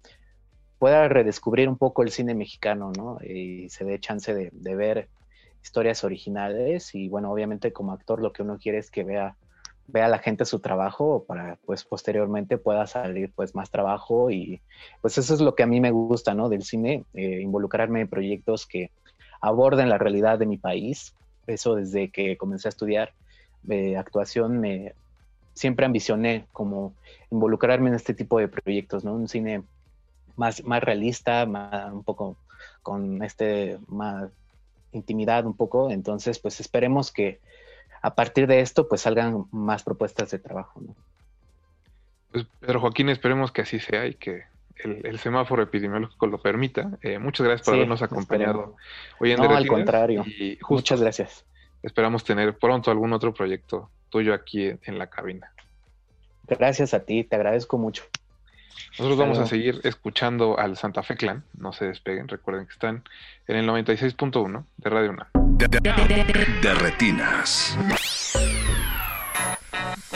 pueda 0.79 1.07
redescubrir 1.07 1.69
un 1.69 1.77
poco 1.77 2.01
el 2.01 2.11
cine 2.11 2.35
mexicano, 2.35 2.91
¿no? 2.97 3.19
Y 3.21 3.69
se 3.69 3.85
dé 3.85 3.99
chance 3.99 4.33
de, 4.33 4.75
ver 4.75 5.09
historias 5.61 6.03
originales 6.03 6.95
y 6.95 7.07
bueno, 7.07 7.31
obviamente 7.31 7.71
como 7.71 7.93
actor 7.93 8.21
lo 8.21 8.33
que 8.33 8.41
uno 8.41 8.57
quiere 8.57 8.79
es 8.79 8.89
que 8.89 9.03
vea 9.03 9.35
vea 9.87 10.07
la 10.07 10.19
gente 10.19 10.45
su 10.45 10.59
trabajo 10.59 11.25
para 11.27 11.57
pues 11.65 11.83
posteriormente 11.83 12.57
pueda 12.57 12.87
salir 12.87 13.33
pues 13.35 13.53
más 13.53 13.69
trabajo 13.69 14.31
y 14.31 14.61
pues 15.01 15.17
eso 15.17 15.33
es 15.33 15.41
lo 15.41 15.55
que 15.55 15.63
a 15.63 15.67
mí 15.67 15.81
me 15.81 15.91
gusta 15.91 16.33
no 16.33 16.47
del 16.47 16.63
cine 16.63 17.03
eh, 17.13 17.41
involucrarme 17.41 17.99
en 18.01 18.07
proyectos 18.07 18.65
que 18.65 18.91
aborden 19.43 19.89
la 19.89 19.97
realidad 19.97 20.39
de 20.39 20.45
mi 20.45 20.57
país 20.57 21.13
eso 21.47 21.75
desde 21.75 22.09
que 22.09 22.37
comencé 22.37 22.67
a 22.67 22.69
estudiar 22.69 23.13
eh, 23.69 23.97
actuación 23.97 24.59
me 24.59 24.93
siempre 25.53 25.85
ambicioné 25.85 26.45
como 26.51 26.93
involucrarme 27.31 27.89
en 27.89 27.95
este 27.95 28.13
tipo 28.13 28.39
de 28.39 28.47
proyectos 28.47 29.03
no 29.03 29.13
un 29.13 29.27
cine 29.27 29.63
más 30.35 30.63
más 30.63 30.81
realista 30.81 31.45
más 31.45 31.91
un 31.91 32.03
poco 32.03 32.37
con 32.81 33.21
este 33.23 33.77
más 33.87 34.29
intimidad 34.91 35.45
un 35.45 35.55
poco 35.55 35.91
entonces 35.91 36.39
pues 36.39 36.59
esperemos 36.59 37.11
que 37.11 37.39
a 38.03 38.13
partir 38.15 38.47
de 38.47 38.59
esto 38.59 38.87
pues 38.87 39.01
salgan 39.01 39.45
más 39.51 39.81
propuestas 39.81 40.29
de 40.29 40.37
trabajo. 40.37 40.81
¿no? 40.81 40.93
Pues 42.31 42.45
Pedro 42.59 42.81
Joaquín, 42.81 43.09
esperemos 43.09 43.51
que 43.51 43.61
así 43.61 43.79
sea 43.79 44.05
y 44.05 44.13
que 44.13 44.43
el, 44.83 45.05
el 45.05 45.19
semáforo 45.19 45.63
epidemiológico 45.63 46.27
lo 46.27 46.41
permita. 46.41 46.97
Eh, 47.01 47.19
muchas 47.19 47.45
gracias 47.45 47.65
por 47.65 47.73
sí, 47.73 47.79
habernos 47.79 48.01
acompañado 48.01 48.75
hoy 49.19 49.31
en 49.31 49.39
No, 49.39 49.55
al 49.55 49.67
contrario. 49.67 50.23
Y 50.25 50.57
justo 50.61 50.73
muchas 50.73 51.01
gracias. 51.01 51.45
Esperamos 51.81 52.23
tener 52.23 52.57
pronto 52.57 52.91
algún 52.91 53.13
otro 53.13 53.33
proyecto 53.33 53.89
tuyo 54.09 54.33
aquí 54.33 54.67
en, 54.67 54.79
en 54.83 54.97
la 54.97 55.09
cabina. 55.09 55.51
Gracias 56.47 56.93
a 56.93 57.05
ti, 57.05 57.23
te 57.23 57.35
agradezco 57.35 57.77
mucho. 57.77 58.03
Nosotros 58.91 59.17
vamos 59.17 59.39
a 59.39 59.45
seguir 59.47 59.81
escuchando 59.83 60.59
al 60.59 60.77
Santa 60.77 61.03
Fe 61.03 61.15
Clan. 61.15 61.43
No 61.57 61.73
se 61.73 61.85
despeguen. 61.85 62.27
Recuerden 62.27 62.65
que 62.65 62.73
están 62.73 63.03
en 63.47 63.55
el 63.55 63.67
96.1 63.67 64.65
de 64.77 64.89
Radio 64.89 65.09
UNAM. 65.11 65.27
De 66.61 66.73
retinas. 66.75 67.77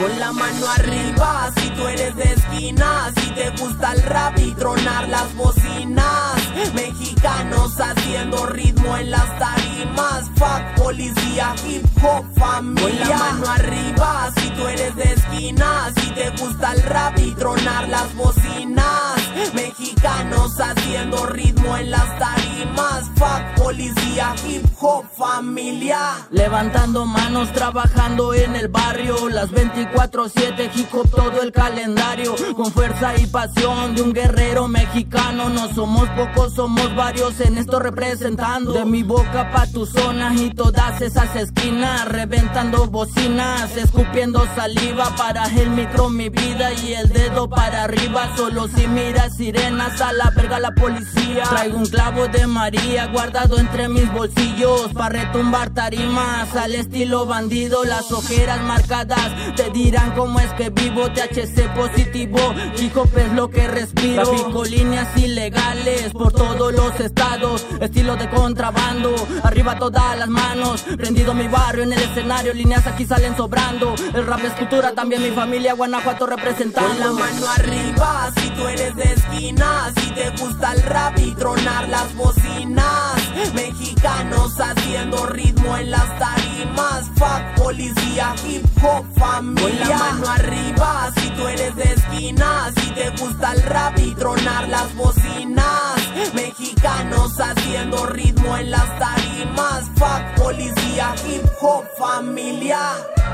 Con 0.07 0.19
la 0.19 0.31
mano 0.31 0.67
arriba, 0.67 1.51
si 1.57 1.69
tú 1.71 1.85
eres 1.85 2.15
de 2.15 2.31
esquina, 2.31 3.11
si 3.17 3.29
te 3.31 3.49
gusta 3.61 3.91
el 3.91 4.01
rap 4.03 4.39
y 4.39 4.53
tronar 4.53 5.09
las 5.09 5.35
bocinas. 5.35 6.33
Mexicanos 6.73 7.77
haciendo 7.77 8.45
ritmo 8.45 8.95
en 8.95 9.11
las 9.11 9.37
tarimas. 9.37 10.29
Fuck 10.35 10.81
policía, 10.81 11.53
hip 11.67 11.83
hop, 12.01 12.23
familia. 12.39 12.87
Con 12.87 13.09
la 13.09 13.17
mano 13.17 13.47
arriba, 13.49 14.31
si 14.37 14.49
tú 14.51 14.67
eres 14.67 14.95
de 14.95 15.11
esquina, 15.11 15.91
si 15.97 16.09
te 16.11 16.29
gusta 16.41 16.71
el 16.71 16.83
rap 16.83 17.19
y 17.19 17.31
tronar 17.31 17.89
las 17.89 18.15
bocinas. 18.15 19.16
Mexicanos 19.53 20.59
haciendo 20.59 21.25
ritmo 21.27 21.77
en 21.77 21.91
las 21.91 22.19
tarimas. 22.19 23.05
Fuck 23.15 23.63
policía, 23.63 24.35
hip 24.47 24.63
hop, 24.79 25.05
familia. 25.15 26.27
Levantando 26.31 27.05
manos, 27.05 27.51
trabajando 27.53 28.33
en 28.33 28.55
el 28.55 28.67
barrio. 28.67 29.29
Las 29.29 29.49
24-7, 29.51 30.71
hip 30.75 30.93
hop 30.93 31.09
todo 31.09 31.41
el 31.41 31.51
calendario. 31.51 32.35
Con 32.55 32.71
fuerza 32.71 33.17
y 33.17 33.27
pasión 33.27 33.95
de 33.95 34.01
un 34.01 34.13
guerrero 34.13 34.67
mexicano. 34.67 35.49
No 35.49 35.73
somos 35.73 36.09
pocos, 36.09 36.53
somos 36.55 36.95
varios 36.95 37.39
en 37.39 37.57
esto 37.57 37.79
representando. 37.79 38.73
De 38.73 38.85
mi 38.85 39.03
boca 39.03 39.51
pa' 39.51 39.67
tu 39.67 39.85
zona 39.85 40.33
y 40.35 40.49
todas 40.51 41.01
esas 41.01 41.35
esquinas. 41.35 42.07
Reventando 42.07 42.87
bocinas, 42.87 43.75
escupiendo 43.77 44.45
saliva. 44.55 45.15
Para 45.15 45.45
el 45.45 45.69
micro, 45.69 46.09
mi 46.09 46.29
vida 46.29 46.73
y 46.73 46.93
el 46.93 47.09
dedo 47.09 47.49
para 47.49 47.83
arriba. 47.83 48.35
Solo 48.35 48.67
si 48.67 48.87
miras 48.87 49.26
sirenas 49.35 50.01
a 50.01 50.13
la 50.13 50.29
verga 50.31 50.59
la 50.59 50.71
policía. 50.71 51.43
Traigo 51.49 51.77
un 51.77 51.85
clavo 51.85 52.27
de 52.27 52.47
María 52.47 53.07
guardado 53.07 53.59
entre 53.59 53.89
mis 53.89 54.11
bolsillos. 54.11 54.93
Pa' 54.93 55.09
retumbar 55.09 55.69
tarimas 55.71 56.55
al 56.55 56.75
estilo 56.75 57.25
bandido. 57.25 57.83
Las 57.83 58.11
ojeras 58.11 58.61
marcadas 58.61 59.31
te 59.55 59.69
dirán 59.71 60.11
cómo 60.11 60.39
es 60.39 60.51
que 60.53 60.69
vivo. 60.69 61.09
THC 61.11 61.73
positivo, 61.73 62.39
hip 62.77 62.95
hop 62.97 63.09
es 63.17 63.31
lo 63.33 63.49
que 63.49 63.67
respiro. 63.67 64.23
Tráfico 64.23 64.63
líneas 64.65 65.17
ilegales 65.17 66.11
por 66.11 66.31
todos 66.31 66.73
los 66.73 66.99
estados. 66.99 67.65
Estilo 67.79 68.15
de 68.15 68.29
contrabando, 68.29 69.15
arriba 69.43 69.77
todas 69.77 70.17
las 70.17 70.29
manos. 70.29 70.83
Prendido 70.97 71.33
mi 71.33 71.47
barrio 71.47 71.83
en 71.83 71.93
el 71.93 72.01
escenario, 72.01 72.53
líneas 72.53 72.85
aquí 72.87 73.05
salen 73.05 73.35
sobrando. 73.35 73.95
El 74.13 74.25
rap 74.25 74.43
es 74.43 74.53
cultura, 74.53 74.93
también 74.93 75.21
mi 75.21 75.31
familia 75.31 75.73
Guanajuato 75.73 76.25
representando. 76.25 76.87
Con 76.87 76.99
la 76.99 77.11
mano 77.11 77.47
arriba, 77.47 78.31
si 78.35 78.49
tú 78.51 78.67
eres 78.67 78.95
de 78.95 79.16
si 79.35 80.11
te 80.11 80.29
gusta 80.41 80.73
el 80.73 80.83
rap 80.83 81.17
y 81.19 81.31
tronar 81.35 81.89
las 81.89 82.15
bocinas. 82.15 83.15
Mexicanos 83.53 84.59
haciendo 84.59 85.25
ritmo 85.27 85.77
en 85.77 85.91
las 85.91 86.09
tarimas. 86.57 87.09
Fuck 87.15 87.63
policía, 87.63 88.35
hip 88.47 88.63
hop, 88.81 89.05
familia. 89.17 89.61
Con 89.61 89.89
la 89.89 89.97
mano 89.97 90.27
arriba, 90.29 91.11
si 91.15 91.29
tú 91.29 91.47
eres 91.47 91.75
de 91.75 91.93
esquina, 91.93 92.71
si 92.75 92.91
te 92.91 93.09
gusta 93.21 93.53
el 93.53 93.63
rap 93.63 93.97
y 93.99 94.13
tronar 94.15 94.67
las 94.69 94.95
bocinas. 94.95 95.95
Mexicanos 96.33 97.39
haciendo 97.39 98.05
ritmo 98.07 98.57
en 98.57 98.71
las 98.71 98.99
tarimas. 98.99 99.85
Fuck 99.95 100.43
policía, 100.43 101.15
hip 101.27 101.43
hop, 101.61 101.85
familia. 101.97 102.79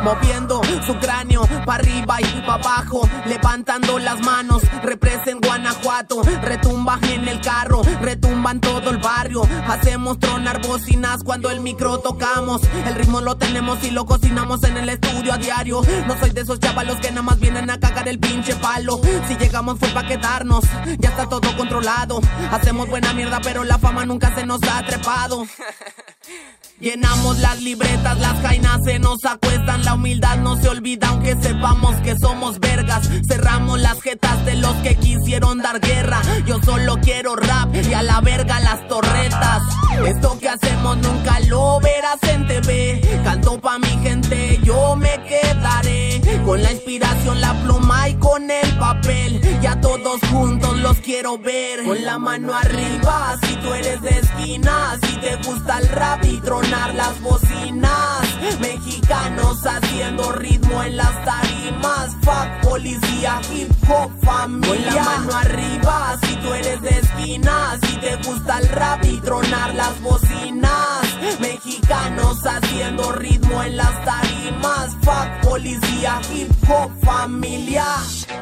Moviendo 0.03 0.61
su 0.85 0.95
cráneo 0.97 1.47
pa' 1.65 1.75
arriba 1.75 2.19
y 2.19 2.41
pa' 2.45 2.55
abajo, 2.55 3.07
levantando 3.25 3.99
las 3.99 4.19
manos, 4.19 4.61
represen 4.81 5.39
Guanajuato, 5.39 6.21
retumba 6.41 6.99
en 7.03 7.27
el 7.27 7.39
carro, 7.39 7.81
retumba 8.01 8.51
en 8.51 8.59
todo 8.59 8.89
el 8.89 8.97
barrio, 8.97 9.47
hacemos 9.65 10.19
tronar 10.19 10.61
bocinas 10.67 11.23
cuando 11.23 11.49
el 11.51 11.61
micro 11.61 11.99
tocamos, 11.99 12.61
el 12.85 12.95
ritmo 12.95 13.12
lo 13.21 13.35
tenemos 13.35 13.83
y 13.83 13.91
lo 13.91 14.05
cocinamos 14.05 14.63
en 14.63 14.77
el 14.77 14.89
estudio 14.89 15.33
a 15.33 15.37
diario, 15.37 15.81
no 16.07 16.19
soy 16.19 16.31
de 16.31 16.41
esos 16.41 16.59
chavalos 16.59 16.97
que 16.97 17.09
nada 17.09 17.21
más 17.21 17.39
vienen 17.39 17.69
a 17.69 17.79
cagar 17.79 18.07
el 18.07 18.19
pinche 18.19 18.55
palo, 18.55 18.99
si 19.27 19.35
llegamos 19.35 19.79
fue 19.79 19.89
pa' 19.89 20.05
quedarnos, 20.07 20.63
ya 20.99 21.09
está 21.09 21.27
todo 21.27 21.55
controlado, 21.55 22.21
hacemos 22.51 22.87
buena 22.89 23.13
mierda 23.13 23.39
pero 23.43 23.63
la 23.63 23.77
fama 23.77 24.05
nunca 24.05 24.33
se 24.35 24.45
nos 24.45 24.61
ha 24.63 24.85
trepado. 24.85 25.45
Llenamos 26.79 27.39
las 27.39 27.61
libretas, 27.61 28.19
las 28.19 28.41
jainas 28.41 28.79
se 28.83 28.99
nos 28.99 29.23
acuestan, 29.25 29.85
la 29.85 29.93
humildad 29.93 30.37
no 30.37 30.57
se 30.57 30.67
olvida 30.67 31.07
aunque 31.09 31.35
sepamos 31.41 31.95
que 32.01 32.15
somos 32.17 32.59
vergas. 32.59 33.09
Cerramos 33.27 33.79
las 33.79 34.01
jetas 34.01 34.43
de 34.45 34.55
los 34.55 34.73
que 34.77 34.95
quisieron 34.95 35.59
dar 35.59 35.79
guerra. 35.79 36.21
Yo 36.45 36.59
solo 36.63 36.97
quiero 37.01 37.35
rap 37.35 37.73
y 37.75 37.93
a 37.93 38.01
la 38.01 38.19
verga 38.21 38.59
las 38.59 38.85
torretas. 38.87 39.61
Esto 40.05 40.37
que 40.39 40.49
hacemos 40.49 40.97
nunca 40.97 41.39
lo 41.41 41.79
verás 41.79 42.21
en 42.23 42.47
TV. 42.47 43.01
Canto 43.23 43.61
pa' 43.61 43.79
mi 43.79 43.87
gente, 44.01 44.59
yo 44.63 44.95
me 44.95 45.21
quedaré 45.23 46.21
con 46.45 46.61
la 46.61 46.71
inspiración, 46.71 47.39
la 47.39 47.53
pluma 47.63 48.09
y 48.09 48.15
con 48.15 48.49
el 48.49 48.77
papel. 48.77 49.39
Ya 49.61 49.79
todos 49.79 50.19
juntos 50.31 50.77
los 50.79 50.97
quiero 50.97 51.37
ver. 51.37 51.83
Con 51.85 52.03
la 52.03 52.19
mano 52.19 52.53
arriba, 52.53 53.37
si 53.43 53.55
tú 53.57 53.73
eres 53.73 54.01
de 54.01 54.19
esquina, 54.19 54.97
si 55.03 55.15
te 55.17 55.35
gusta 55.37 55.79
el 55.79 55.87
rap 55.89 56.23
y 56.25 56.39
tronar 56.63 56.95
las 56.95 57.21
bocinas. 57.21 58.59
Mexicanos 58.59 59.65
haciendo 59.65 60.31
ritmo 60.33 60.83
en 60.83 60.97
las 60.97 61.25
tarimas. 61.25 62.15
Fuck 62.21 62.69
policía, 62.69 63.41
hip 63.53 63.69
hop, 63.87 64.11
familia. 64.23 64.73
Con 64.73 64.85
la 64.85 65.03
mano 65.03 65.35
arriba, 65.35 66.17
si 66.21 66.35
tú 66.37 66.53
eres 66.53 66.81
de 66.81 66.89
esquina, 66.89 67.77
si 67.81 67.97
te 67.97 68.15
gusta 68.17 68.59
el 68.59 68.69
rap 68.69 69.03
y 69.05 69.19
tronar 69.21 69.75
las 69.75 70.01
bocinas. 70.01 71.01
Mexicanos 71.39 72.45
haciendo 72.45 73.11
ritmo 73.13 73.63
en 73.63 73.77
las 73.77 74.05
tarimas. 74.05 74.95
Fuck 75.01 75.49
policía, 75.49 76.21
hip 76.33 76.49
hop, 76.69 76.91
familia. 77.03 77.85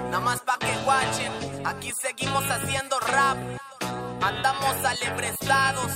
Nada 0.05 0.19
más 0.19 0.39
pa' 0.41 0.57
que 0.59 0.75
guachen, 0.83 1.31
aquí 1.65 1.91
seguimos 1.91 2.43
haciendo 2.49 2.99
rap. 2.99 3.37
Andamos 4.21 4.75
alebrestados, 4.85 5.91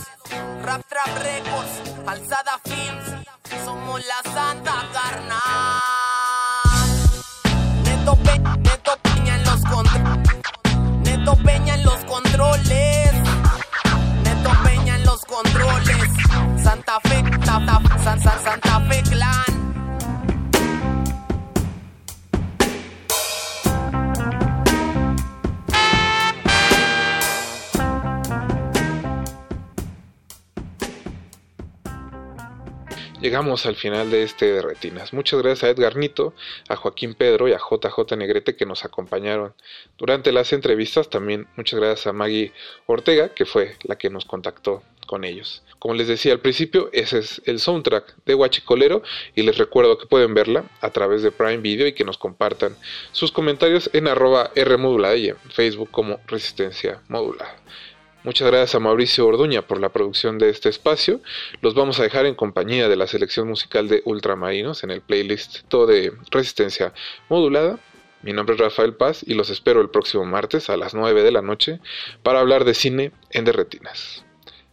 Rap 0.63 0.81
Trap 0.87 1.17
Records, 1.19 2.07
Alzada 2.07 2.59
Films, 2.63 3.25
somos 3.63 4.01
la 4.05 4.31
santa 4.31 4.73
carnal. 4.93 5.39
Neto, 7.83 8.15
Pe- 8.17 8.39
Neto 8.39 8.97
Peña 9.03 9.35
en 9.35 9.43
los 9.43 9.61
controles. 9.61 10.29
Neto 11.03 11.35
Peña 11.43 11.75
en 11.75 11.83
los 11.83 12.03
controles. 12.05 13.11
Neto 14.23 14.51
Peña 14.63 14.95
en 14.95 15.05
los 15.05 15.23
controles. 15.25 16.09
Santa 16.63 16.99
Fe, 17.01 17.23
Santa, 17.45 17.79
San, 18.03 18.21
San- 18.21 18.43
Santa 18.43 18.81
Fe 18.89 19.01
Clan. 19.03 19.54
Llegamos 33.25 33.65
al 33.65 33.75
final 33.75 34.11
de 34.11 34.21
este 34.21 34.53
de 34.53 34.61
Retinas. 34.61 35.11
Muchas 35.11 35.41
gracias 35.41 35.63
a 35.63 35.69
Edgar 35.71 35.95
Nito, 35.95 36.35
a 36.69 36.75
Joaquín 36.75 37.15
Pedro 37.15 37.47
y 37.47 37.53
a 37.53 37.57
JJ 37.57 38.15
Negrete 38.15 38.55
que 38.55 38.67
nos 38.67 38.85
acompañaron 38.85 39.55
durante 39.97 40.31
las 40.31 40.53
entrevistas. 40.53 41.09
También 41.09 41.47
muchas 41.55 41.79
gracias 41.79 42.05
a 42.05 42.13
Maggie 42.13 42.53
Ortega, 42.85 43.29
que 43.29 43.47
fue 43.47 43.77
la 43.81 43.95
que 43.95 44.11
nos 44.11 44.25
contactó 44.25 44.83
con 45.07 45.23
ellos. 45.23 45.63
Como 45.79 45.95
les 45.95 46.07
decía 46.07 46.33
al 46.33 46.39
principio, 46.39 46.91
ese 46.93 47.17
es 47.17 47.41
el 47.45 47.59
soundtrack 47.59 48.15
de 48.27 48.35
Huachicolero 48.35 49.01
y 49.33 49.41
les 49.41 49.57
recuerdo 49.57 49.97
que 49.97 50.05
pueden 50.05 50.35
verla 50.35 50.65
a 50.81 50.91
través 50.91 51.23
de 51.23 51.31
Prime 51.31 51.57
Video 51.57 51.87
y 51.87 51.93
que 51.93 52.03
nos 52.03 52.19
compartan 52.19 52.77
sus 53.11 53.31
comentarios 53.31 53.89
en 53.93 54.07
arroba 54.07 54.51
Rmodulada 54.55 55.15
y 55.15 55.29
en 55.29 55.37
Facebook 55.49 55.89
como 55.89 56.19
Resistencia 56.27 57.01
Modulada. 57.07 57.55
Muchas 58.25 58.47
gracias 58.47 58.73
a 58.73 58.79
Mauricio 58.79 59.27
Orduña 59.27 59.61
por 59.61 59.79
la 59.79 59.89
producción 59.89 60.39
de 60.39 60.49
este 60.49 60.67
espacio. 60.67 61.21
Los 61.61 61.75
vamos 61.75 61.99
a 61.99 62.03
dejar 62.03 62.25
en 62.25 62.33
compañía 62.33 62.89
de 62.89 62.95
la 62.95 63.05
selección 63.05 63.47
musical 63.47 63.87
de 63.87 64.01
Ultramarinos 64.03 64.83
en 64.83 64.89
el 64.89 65.01
playlist 65.01 65.59
todo 65.67 65.85
de 65.85 66.11
Resistencia 66.31 66.91
Modulada. 67.29 67.77
Mi 68.23 68.33
nombre 68.33 68.55
es 68.55 68.61
Rafael 68.61 68.95
Paz 68.95 69.23
y 69.23 69.35
los 69.35 69.51
espero 69.51 69.79
el 69.79 69.91
próximo 69.91 70.25
martes 70.25 70.71
a 70.71 70.75
las 70.75 70.95
9 70.95 71.21
de 71.21 71.31
la 71.31 71.43
noche 71.43 71.79
para 72.23 72.39
hablar 72.39 72.65
de 72.65 72.73
cine 72.73 73.11
en 73.29 73.45
Derretinas. 73.45 74.25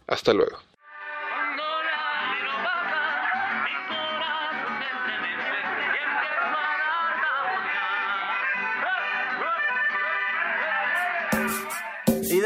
Hasta 0.07 0.33
luego. 0.33 0.57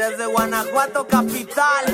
Desde 0.08 0.26
Guanajuato 0.26 1.06
capital, 1.06 1.84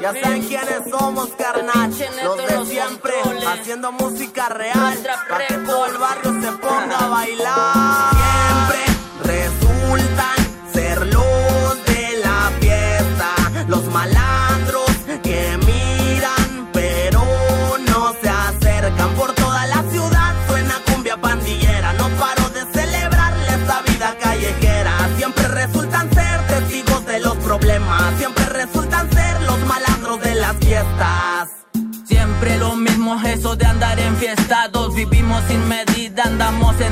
ya 0.00 0.12
saben 0.20 0.42
quiénes 0.46 0.90
somos, 0.90 1.30
carnal. 1.38 1.90
Los 2.24 2.36
de 2.36 2.66
siempre, 2.66 3.14
haciendo 3.46 3.92
música 3.92 4.48
real, 4.48 4.98
para 5.28 5.46
que 5.46 5.54
todo 5.54 5.86
el 5.86 5.98
barrio 5.98 6.40
se 6.40 6.52
ponga 6.52 6.98
a 6.98 7.08
bailar. 7.08 8.39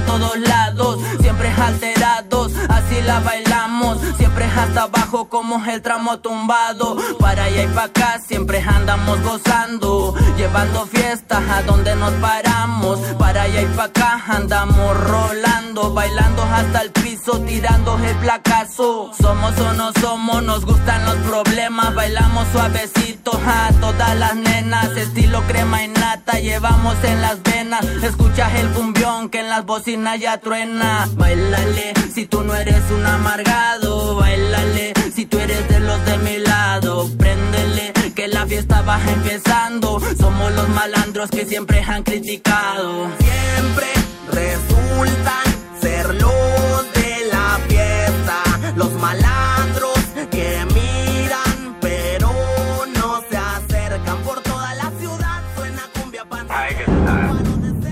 Todos 0.08 0.38
lados, 0.38 0.98
siempre 1.20 1.48
alterados, 1.50 2.52
así 2.70 3.00
la 3.02 3.20
bailamos, 3.20 3.98
siempre 4.16 4.46
hasta 4.46 4.84
abajo 4.84 5.28
como 5.28 5.62
el 5.66 5.82
tramo 5.82 6.18
tumbado. 6.20 6.96
Para 7.20 7.44
allá 7.44 7.62
y 7.64 7.66
para 7.68 7.82
acá 7.82 8.20
siempre 8.26 8.62
andamos 8.62 9.22
gozando, 9.22 10.14
llevando 10.38 10.86
fiestas 10.86 11.42
a 11.50 11.62
donde 11.62 11.94
nos 11.94 12.12
paramos. 12.14 12.98
Para 13.18 13.42
allá 13.42 13.60
y 13.60 13.66
para 13.66 13.84
acá 13.84 14.22
andamos 14.28 14.96
rolando, 15.04 15.67
bailando 15.86 16.42
hasta 16.42 16.82
el 16.82 16.90
piso, 16.90 17.40
tirando 17.40 17.98
el 17.98 18.16
placazo. 18.16 19.12
Somos 19.20 19.58
o 19.58 19.72
no 19.74 19.92
somos, 20.00 20.42
nos 20.42 20.64
gustan 20.64 21.04
los 21.04 21.16
problemas, 21.16 21.94
bailamos 21.94 22.46
suavecito 22.52 23.32
a 23.46 23.70
todas 23.80 24.16
las 24.16 24.34
nenas, 24.36 24.96
estilo 24.96 25.42
crema 25.42 25.84
y 25.84 25.88
nata, 25.88 26.40
llevamos 26.40 26.96
en 27.04 27.22
las 27.22 27.42
venas. 27.42 27.84
Escuchas 28.02 28.52
el 28.56 28.68
cumbión 28.70 29.28
que 29.30 29.40
en 29.40 29.48
las 29.48 29.64
bocinas 29.64 30.18
ya 30.20 30.38
truena. 30.38 31.08
Bailale, 31.14 31.94
si 32.12 32.26
tú 32.26 32.42
no 32.42 32.54
eres 32.54 32.82
un 32.90 33.06
amargado, 33.06 34.16
bailale, 34.16 34.92
si 35.14 35.26
tú 35.26 35.38
eres 35.38 35.68
de 35.68 35.80
los 35.80 36.04
de 36.04 36.18
mi 36.18 36.38
lado, 36.38 37.08
préndele, 37.18 37.92
que 38.14 38.28
la 38.28 38.46
fiesta 38.46 38.82
va 38.82 39.00
empezando. 39.06 40.00
Somos 40.18 40.52
los 40.52 40.68
malandros 40.70 41.30
que 41.30 41.46
siempre 41.46 41.82
han 41.82 42.02
criticado. 42.02 43.06
Siempre 43.18 43.86
resultan 44.32 45.47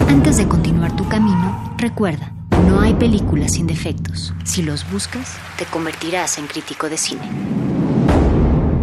Antes 0.09 0.37
de 0.37 0.47
continuar 0.47 0.95
tu 0.95 1.09
camino, 1.09 1.75
recuerda, 1.79 2.33
no 2.67 2.81
hay 2.81 2.95
películas 2.95 3.55
sin 3.55 3.67
defectos. 3.67 4.33
Si 4.45 4.63
los 4.63 4.89
buscas, 4.91 5.37
te 5.59 5.65
convertirás 5.65 6.39
en 6.39 6.47
crítico 6.47 6.89
de 6.89 6.97
cine. 6.97 7.29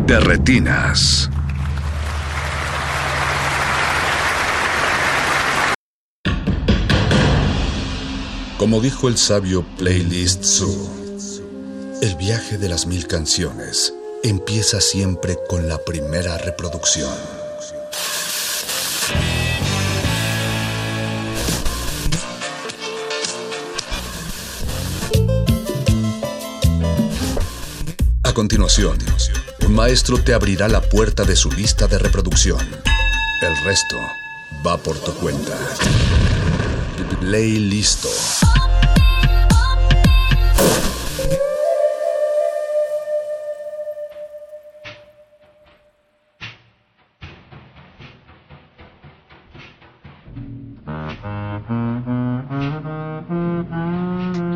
De 0.05 0.19
retinas. 0.19 1.29
Como 8.57 8.81
dijo 8.81 9.07
el 9.07 9.17
sabio 9.17 9.63
Playlist 9.77 10.43
Zoo, 10.43 10.89
el 12.01 12.15
viaje 12.15 12.57
de 12.57 12.67
las 12.69 12.85
mil 12.85 13.07
canciones 13.07 13.93
empieza 14.23 14.81
siempre 14.81 15.37
con 15.49 15.67
la 15.67 15.77
primera 15.77 16.37
reproducción. 16.37 17.11
A 28.33 28.35
continuación, 28.35 28.97
un 29.63 29.75
maestro 29.75 30.17
te 30.17 30.33
abrirá 30.33 30.67
la 30.67 30.81
puerta 30.81 31.23
de 31.23 31.35
su 31.35 31.51
lista 31.51 31.87
de 31.87 31.99
reproducción. 31.99 32.57
El 33.43 33.63
resto 33.63 33.95
va 34.65 34.75
por 34.75 34.97
tu 34.97 35.13
cuenta. 35.13 35.55
Ley 37.21 37.59
listo. 37.59 38.09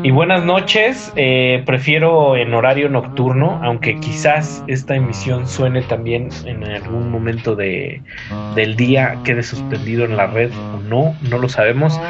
Y 0.08 0.10
buenas 0.10 0.42
noches, 0.42 1.12
eh, 1.16 1.62
prefiero 1.66 2.34
en 2.34 2.54
horario 2.54 2.88
nocturno, 2.88 3.60
aunque 3.62 4.00
quizás 4.00 4.64
esta 4.66 4.94
emisión 4.94 5.46
suene 5.46 5.82
también 5.82 6.30
en 6.46 6.64
algún 6.64 7.10
momento 7.10 7.54
de, 7.54 8.00
del 8.54 8.74
día, 8.74 9.18
quede 9.22 9.42
suspendido 9.42 10.06
en 10.06 10.16
la 10.16 10.26
red 10.26 10.50
o 10.74 10.80
no, 10.80 11.14
no 11.28 11.36
lo 11.36 11.50
sabemos. 11.50 12.00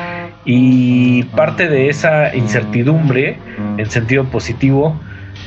Y 0.45 1.25
parte 1.35 1.67
de 1.67 1.89
esa 1.89 2.37
incertidumbre, 2.37 3.37
en 3.79 3.91
sentido 3.91 4.23
positivo, 4.27 4.97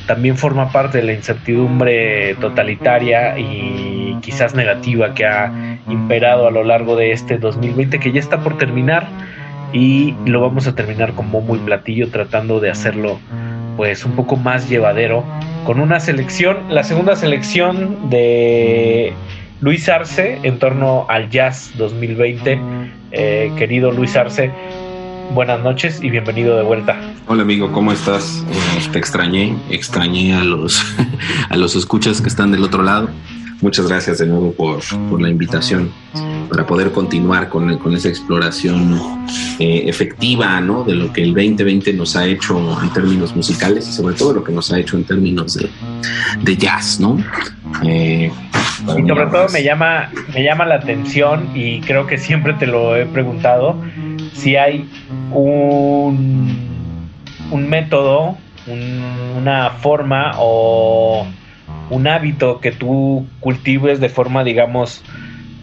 también 0.06 0.36
forma 0.36 0.70
parte 0.72 0.98
de 0.98 1.04
la 1.04 1.14
incertidumbre 1.14 2.34
totalitaria 2.34 3.38
y 3.38 4.18
quizás 4.20 4.54
negativa 4.54 5.14
que 5.14 5.24
ha 5.24 5.78
imperado 5.88 6.46
a 6.46 6.50
lo 6.50 6.64
largo 6.64 6.96
de 6.96 7.12
este 7.12 7.38
2020 7.38 7.98
que 7.98 8.12
ya 8.12 8.20
está 8.20 8.40
por 8.40 8.58
terminar 8.58 9.08
y 9.72 10.14
lo 10.26 10.40
vamos 10.40 10.66
a 10.66 10.74
terminar 10.74 11.14
con 11.14 11.30
bombo 11.30 11.56
y 11.56 11.58
platillo 11.60 12.08
tratando 12.10 12.60
de 12.60 12.70
hacerlo 12.70 13.18
pues 13.76 14.04
un 14.04 14.12
poco 14.12 14.36
más 14.36 14.68
llevadero 14.68 15.24
con 15.64 15.80
una 15.80 16.00
selección, 16.00 16.58
la 16.68 16.82
segunda 16.82 17.16
selección 17.16 18.10
de 18.10 19.12
Luis 19.60 19.88
Arce 19.88 20.40
en 20.42 20.58
torno 20.58 21.06
al 21.08 21.30
Jazz 21.30 21.70
2020. 21.76 22.60
Eh, 23.12 23.52
querido 23.56 23.92
Luis 23.92 24.16
Arce, 24.16 24.50
buenas 25.34 25.62
noches 25.62 26.02
y 26.02 26.10
bienvenido 26.10 26.56
de 26.56 26.64
vuelta. 26.64 26.96
Hola 27.28 27.42
amigo, 27.42 27.70
¿cómo 27.72 27.92
estás? 27.92 28.44
Eh, 28.50 28.88
te 28.92 28.98
extrañé, 28.98 29.56
extrañé 29.70 30.34
a 30.34 30.42
los, 30.42 30.84
a 31.48 31.56
los 31.56 31.76
escuchas 31.76 32.20
que 32.20 32.28
están 32.28 32.50
del 32.50 32.64
otro 32.64 32.82
lado. 32.82 33.08
Muchas 33.62 33.86
gracias 33.88 34.18
de 34.18 34.26
nuevo 34.26 34.52
por, 34.52 34.80
por 35.08 35.22
la 35.22 35.30
invitación 35.30 35.92
para 36.50 36.66
poder 36.66 36.90
continuar 36.90 37.48
con, 37.48 37.78
con 37.78 37.94
esa 37.94 38.08
exploración 38.08 39.24
eh, 39.60 39.84
efectiva 39.86 40.60
¿no? 40.60 40.82
de 40.82 40.96
lo 40.96 41.12
que 41.12 41.22
el 41.22 41.32
2020 41.32 41.92
nos 41.92 42.16
ha 42.16 42.26
hecho 42.26 42.58
en 42.82 42.92
términos 42.92 43.36
musicales 43.36 43.88
y 43.88 43.92
sobre 43.92 44.16
todo 44.16 44.34
lo 44.34 44.44
que 44.44 44.52
nos 44.52 44.72
ha 44.72 44.80
hecho 44.80 44.96
en 44.96 45.04
términos 45.04 45.54
de, 45.54 45.70
de 46.42 46.56
jazz, 46.56 46.98
¿no? 46.98 47.16
Eh, 47.84 48.32
y 48.80 49.08
sobre 49.08 49.26
todo 49.26 49.48
me 49.50 49.62
llama, 49.62 50.10
me 50.34 50.42
llama 50.42 50.66
la 50.66 50.74
atención 50.74 51.50
y 51.54 51.80
creo 51.82 52.06
que 52.08 52.18
siempre 52.18 52.54
te 52.54 52.66
lo 52.66 52.96
he 52.96 53.06
preguntado 53.06 53.80
si 54.34 54.56
hay 54.56 54.90
un, 55.32 56.68
un 57.52 57.68
método, 57.68 58.36
un, 58.66 59.02
una 59.38 59.70
forma 59.70 60.32
o 60.38 61.26
un 61.90 62.06
hábito 62.06 62.60
que 62.60 62.72
tú 62.72 63.26
cultives 63.40 64.00
de 64.00 64.08
forma, 64.08 64.44
digamos, 64.44 65.02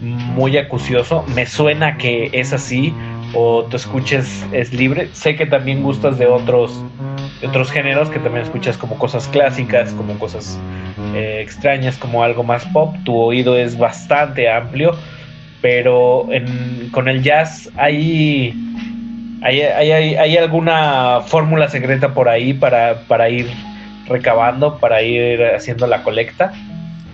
muy 0.00 0.56
acucioso. 0.56 1.24
Me 1.34 1.46
suena 1.46 1.96
que 1.96 2.30
es 2.32 2.52
así 2.52 2.94
o 3.34 3.64
tú 3.64 3.76
escuches 3.76 4.44
es 4.52 4.72
libre. 4.72 5.08
Sé 5.12 5.36
que 5.36 5.46
también 5.46 5.82
gustas 5.82 6.18
de 6.18 6.26
otros 6.26 6.82
otros 7.42 7.70
géneros, 7.70 8.10
que 8.10 8.18
también 8.18 8.44
escuchas 8.44 8.76
como 8.76 8.98
cosas 8.98 9.26
clásicas, 9.28 9.92
como 9.92 10.18
cosas 10.18 10.58
eh, 11.14 11.40
extrañas, 11.42 11.96
como 11.96 12.22
algo 12.22 12.42
más 12.42 12.64
pop. 12.66 12.94
Tu 13.04 13.16
oído 13.16 13.56
es 13.56 13.78
bastante 13.78 14.50
amplio, 14.50 14.94
pero 15.62 16.28
con 16.92 17.08
el 17.08 17.22
jazz 17.22 17.70
hay 17.76 18.54
hay, 19.42 19.62
hay, 19.62 19.90
hay, 19.90 20.14
hay 20.16 20.36
alguna 20.36 21.20
fórmula 21.26 21.68
secreta 21.68 22.12
por 22.12 22.28
ahí 22.28 22.52
para, 22.52 23.00
para 23.08 23.30
ir 23.30 23.50
recabando, 24.10 24.78
para 24.78 25.02
ir 25.02 25.42
haciendo 25.42 25.86
la 25.86 26.02
colecta. 26.02 26.52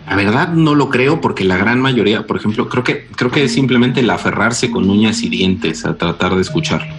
La 0.08 0.16
verdad 0.16 0.48
no 0.48 0.74
lo 0.74 0.88
creo 0.88 1.20
porque 1.20 1.44
la 1.44 1.56
gran 1.56 1.80
mayoría, 1.80 2.26
por 2.26 2.36
ejemplo, 2.36 2.68
creo 2.68 2.84
que 2.84 3.06
creo 3.16 3.30
que 3.30 3.44
es 3.44 3.52
simplemente 3.52 4.00
el 4.00 4.10
aferrarse 4.10 4.70
con 4.70 4.88
uñas 4.88 5.22
y 5.22 5.28
dientes 5.28 5.84
a 5.84 5.96
tratar 5.96 6.34
de 6.34 6.42
escucharlo 6.42 6.94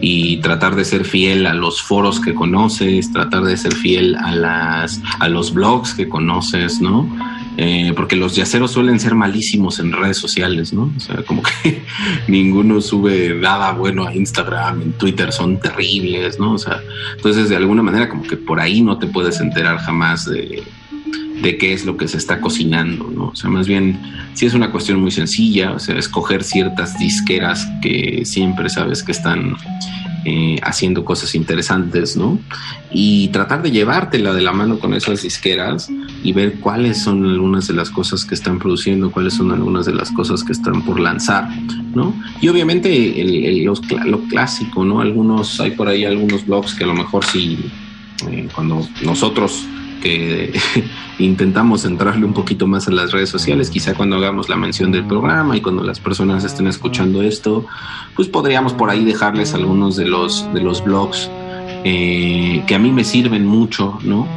y 0.00 0.36
tratar 0.38 0.76
de 0.76 0.84
ser 0.84 1.04
fiel 1.04 1.46
a 1.46 1.54
los 1.54 1.82
foros 1.82 2.20
que 2.20 2.34
conoces, 2.34 3.12
tratar 3.12 3.42
de 3.42 3.56
ser 3.56 3.74
fiel 3.74 4.16
a 4.16 4.32
las 4.32 5.00
a 5.18 5.28
los 5.28 5.52
blogs 5.52 5.94
que 5.94 6.08
conoces, 6.08 6.80
¿no? 6.80 7.08
Eh, 7.56 7.92
porque 7.94 8.16
los 8.16 8.34
yaceros 8.34 8.72
suelen 8.72 8.98
ser 8.98 9.14
malísimos 9.14 9.78
en 9.78 9.92
redes 9.92 10.16
sociales, 10.16 10.72
¿no? 10.72 10.92
O 10.96 11.00
sea, 11.00 11.22
como 11.22 11.42
que 11.42 11.82
ninguno 12.28 12.80
sube 12.80 13.34
nada 13.34 13.72
bueno 13.72 14.06
a 14.06 14.14
Instagram, 14.14 14.82
en 14.82 14.92
Twitter 14.94 15.32
son 15.32 15.60
terribles, 15.60 16.38
¿no? 16.40 16.54
O 16.54 16.58
sea, 16.58 16.80
entonces 17.16 17.48
de 17.48 17.56
alguna 17.56 17.82
manera 17.82 18.08
como 18.08 18.24
que 18.24 18.36
por 18.36 18.58
ahí 18.58 18.82
no 18.82 18.98
te 18.98 19.06
puedes 19.06 19.40
enterar 19.40 19.78
jamás 19.78 20.24
de, 20.24 20.64
de 21.42 21.58
qué 21.58 21.72
es 21.72 21.84
lo 21.84 21.96
que 21.96 22.08
se 22.08 22.16
está 22.16 22.40
cocinando, 22.40 23.08
¿no? 23.14 23.26
O 23.26 23.36
sea, 23.36 23.50
más 23.50 23.68
bien, 23.68 24.00
sí 24.34 24.46
es 24.46 24.54
una 24.54 24.72
cuestión 24.72 25.00
muy 25.00 25.12
sencilla, 25.12 25.72
o 25.72 25.78
sea, 25.78 25.96
escoger 25.96 26.42
ciertas 26.42 26.98
disqueras 26.98 27.68
que 27.82 28.22
siempre 28.24 28.68
sabes 28.68 29.04
que 29.04 29.12
están 29.12 29.54
eh, 30.24 30.58
haciendo 30.62 31.04
cosas 31.04 31.34
interesantes, 31.34 32.16
¿no? 32.16 32.38
Y 32.90 33.28
tratar 33.28 33.62
de 33.62 33.70
llevártela 33.70 34.32
de 34.32 34.42
la 34.42 34.52
mano 34.52 34.78
con 34.78 34.94
esas 34.94 35.22
disqueras 35.22 35.90
y 36.22 36.32
ver 36.32 36.60
cuáles 36.60 37.02
son 37.02 37.24
algunas 37.24 37.66
de 37.68 37.74
las 37.74 37.90
cosas 37.90 38.24
que 38.24 38.34
están 38.34 38.58
produciendo, 38.58 39.10
cuáles 39.10 39.34
son 39.34 39.52
algunas 39.52 39.86
de 39.86 39.94
las 39.94 40.10
cosas 40.10 40.42
que 40.42 40.52
están 40.52 40.82
por 40.82 40.98
lanzar, 40.98 41.48
¿no? 41.94 42.14
Y 42.40 42.48
obviamente 42.48 43.64
lo 44.06 44.20
clásico, 44.22 44.84
¿no? 44.84 45.00
Algunos, 45.00 45.60
hay 45.60 45.72
por 45.72 45.88
ahí 45.88 46.04
algunos 46.04 46.46
blogs 46.46 46.74
que 46.74 46.84
a 46.84 46.86
lo 46.86 46.94
mejor 46.94 47.24
sí, 47.24 47.58
eh, 48.30 48.48
cuando 48.54 48.86
nosotros 49.04 49.66
que 50.04 50.52
intentamos 51.18 51.84
entrarle 51.84 52.24
un 52.26 52.34
poquito 52.34 52.66
más 52.68 52.86
a 52.86 52.92
las 52.92 53.10
redes 53.10 53.30
sociales, 53.30 53.70
quizá 53.70 53.94
cuando 53.94 54.16
hagamos 54.16 54.48
la 54.48 54.56
mención 54.56 54.92
del 54.92 55.04
programa 55.04 55.56
y 55.56 55.60
cuando 55.62 55.82
las 55.82 55.98
personas 55.98 56.44
estén 56.44 56.66
escuchando 56.68 57.22
esto, 57.22 57.66
pues 58.14 58.28
podríamos 58.28 58.72
por 58.74 58.90
ahí 58.90 59.04
dejarles 59.04 59.54
algunos 59.54 59.96
de 59.96 60.04
los, 60.06 60.46
de 60.54 60.60
los 60.60 60.84
blogs 60.84 61.30
eh, 61.84 62.62
que 62.66 62.74
a 62.74 62.78
mí 62.78 62.90
me 62.92 63.02
sirven 63.04 63.46
mucho, 63.46 63.98
¿no? 64.04 64.28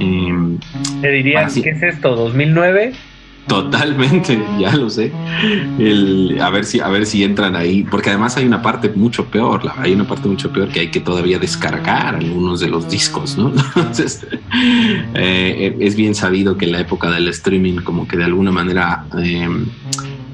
Eh, 0.00 0.58
Te 1.00 1.10
diría, 1.10 1.46
así- 1.46 1.62
¿qué 1.62 1.70
es 1.70 1.82
esto? 1.82 2.16
¿2009? 2.32 2.92
Totalmente, 3.46 4.40
ya 4.58 4.76
lo 4.76 4.88
sé. 4.88 5.12
A 6.40 6.50
ver 6.50 6.64
si, 6.64 6.80
a 6.80 6.88
ver 6.88 7.06
si 7.06 7.24
entran 7.24 7.56
ahí, 7.56 7.82
porque 7.84 8.10
además 8.10 8.36
hay 8.36 8.46
una 8.46 8.62
parte 8.62 8.90
mucho 8.90 9.26
peor, 9.26 9.62
hay 9.78 9.92
una 9.92 10.06
parte 10.06 10.28
mucho 10.28 10.52
peor 10.52 10.68
que 10.68 10.80
hay 10.80 10.90
que 10.90 11.00
todavía 11.00 11.38
descargar 11.38 12.16
algunos 12.16 12.60
de 12.60 12.68
los 12.68 12.88
discos, 12.88 13.36
¿no? 13.36 13.52
Entonces, 13.76 14.26
eh, 15.14 15.76
es 15.80 15.96
bien 15.96 16.14
sabido 16.14 16.56
que 16.56 16.66
en 16.66 16.72
la 16.72 16.80
época 16.80 17.10
del 17.10 17.28
streaming, 17.28 17.76
como 17.76 18.06
que 18.06 18.16
de 18.16 18.24
alguna 18.24 18.52
manera 18.52 19.06
eh, 19.18 19.48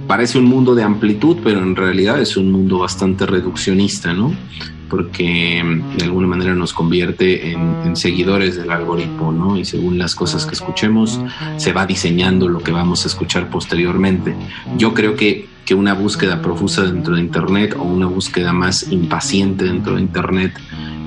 parece 0.06 0.38
un 0.38 0.44
mundo 0.44 0.74
de 0.74 0.82
amplitud, 0.82 1.38
pero 1.42 1.62
en 1.62 1.76
realidad 1.76 2.20
es 2.20 2.36
un 2.36 2.52
mundo 2.52 2.78
bastante 2.78 3.26
reduccionista, 3.26 4.12
¿no? 4.12 4.34
Porque 4.88 5.62
mm, 5.62 5.96
de 5.96 6.04
alguna 6.04 6.26
manera 6.26 6.54
nos 6.54 6.72
convierte 6.72 7.52
en, 7.52 7.96
seguidores 7.96 8.56
del 8.56 8.70
algoritmo, 8.70 9.32
¿no? 9.32 9.56
Y 9.56 9.64
según 9.64 9.98
las 9.98 10.14
cosas 10.14 10.44
que 10.46 10.54
escuchemos, 10.54 11.20
se 11.56 11.72
va 11.72 11.86
diseñando 11.86 12.48
lo 12.48 12.60
que 12.60 12.70
vamos 12.70 13.04
a 13.04 13.08
escuchar 13.08 13.48
posteriormente. 13.48 14.34
Yo 14.76 14.94
creo 14.94 15.16
que, 15.16 15.48
que 15.64 15.74
una 15.74 15.94
búsqueda 15.94 16.42
profusa 16.42 16.82
dentro 16.82 17.14
de 17.14 17.20
Internet 17.20 17.74
o 17.78 17.82
una 17.82 18.06
búsqueda 18.06 18.52
más 18.52 18.90
impaciente 18.92 19.64
dentro 19.64 19.96
de 19.96 20.02
Internet 20.02 20.58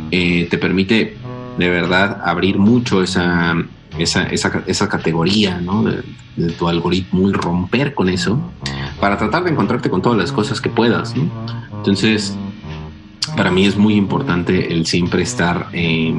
eh, 0.09 0.47
te 0.49 0.57
permite 0.57 1.17
de 1.57 1.69
verdad 1.69 2.21
abrir 2.25 2.57
mucho 2.57 3.03
esa, 3.03 3.55
esa, 3.97 4.23
esa, 4.23 4.63
esa 4.65 4.89
categoría 4.89 5.61
¿no? 5.61 5.83
de, 5.83 6.01
de 6.35 6.51
tu 6.53 6.67
algoritmo 6.67 7.29
y 7.29 7.33
romper 7.33 7.93
con 7.93 8.09
eso 8.09 8.39
para 8.99 9.17
tratar 9.17 9.43
de 9.43 9.51
encontrarte 9.51 9.89
con 9.89 10.01
todas 10.01 10.17
las 10.17 10.31
cosas 10.31 10.61
que 10.61 10.69
puedas. 10.69 11.15
¿no? 11.15 11.29
Entonces, 11.77 12.35
para 13.35 13.51
mí 13.51 13.65
es 13.65 13.75
muy 13.77 13.95
importante 13.95 14.73
el 14.73 14.85
siempre 14.85 15.21
estar 15.23 15.67
eh, 15.73 16.13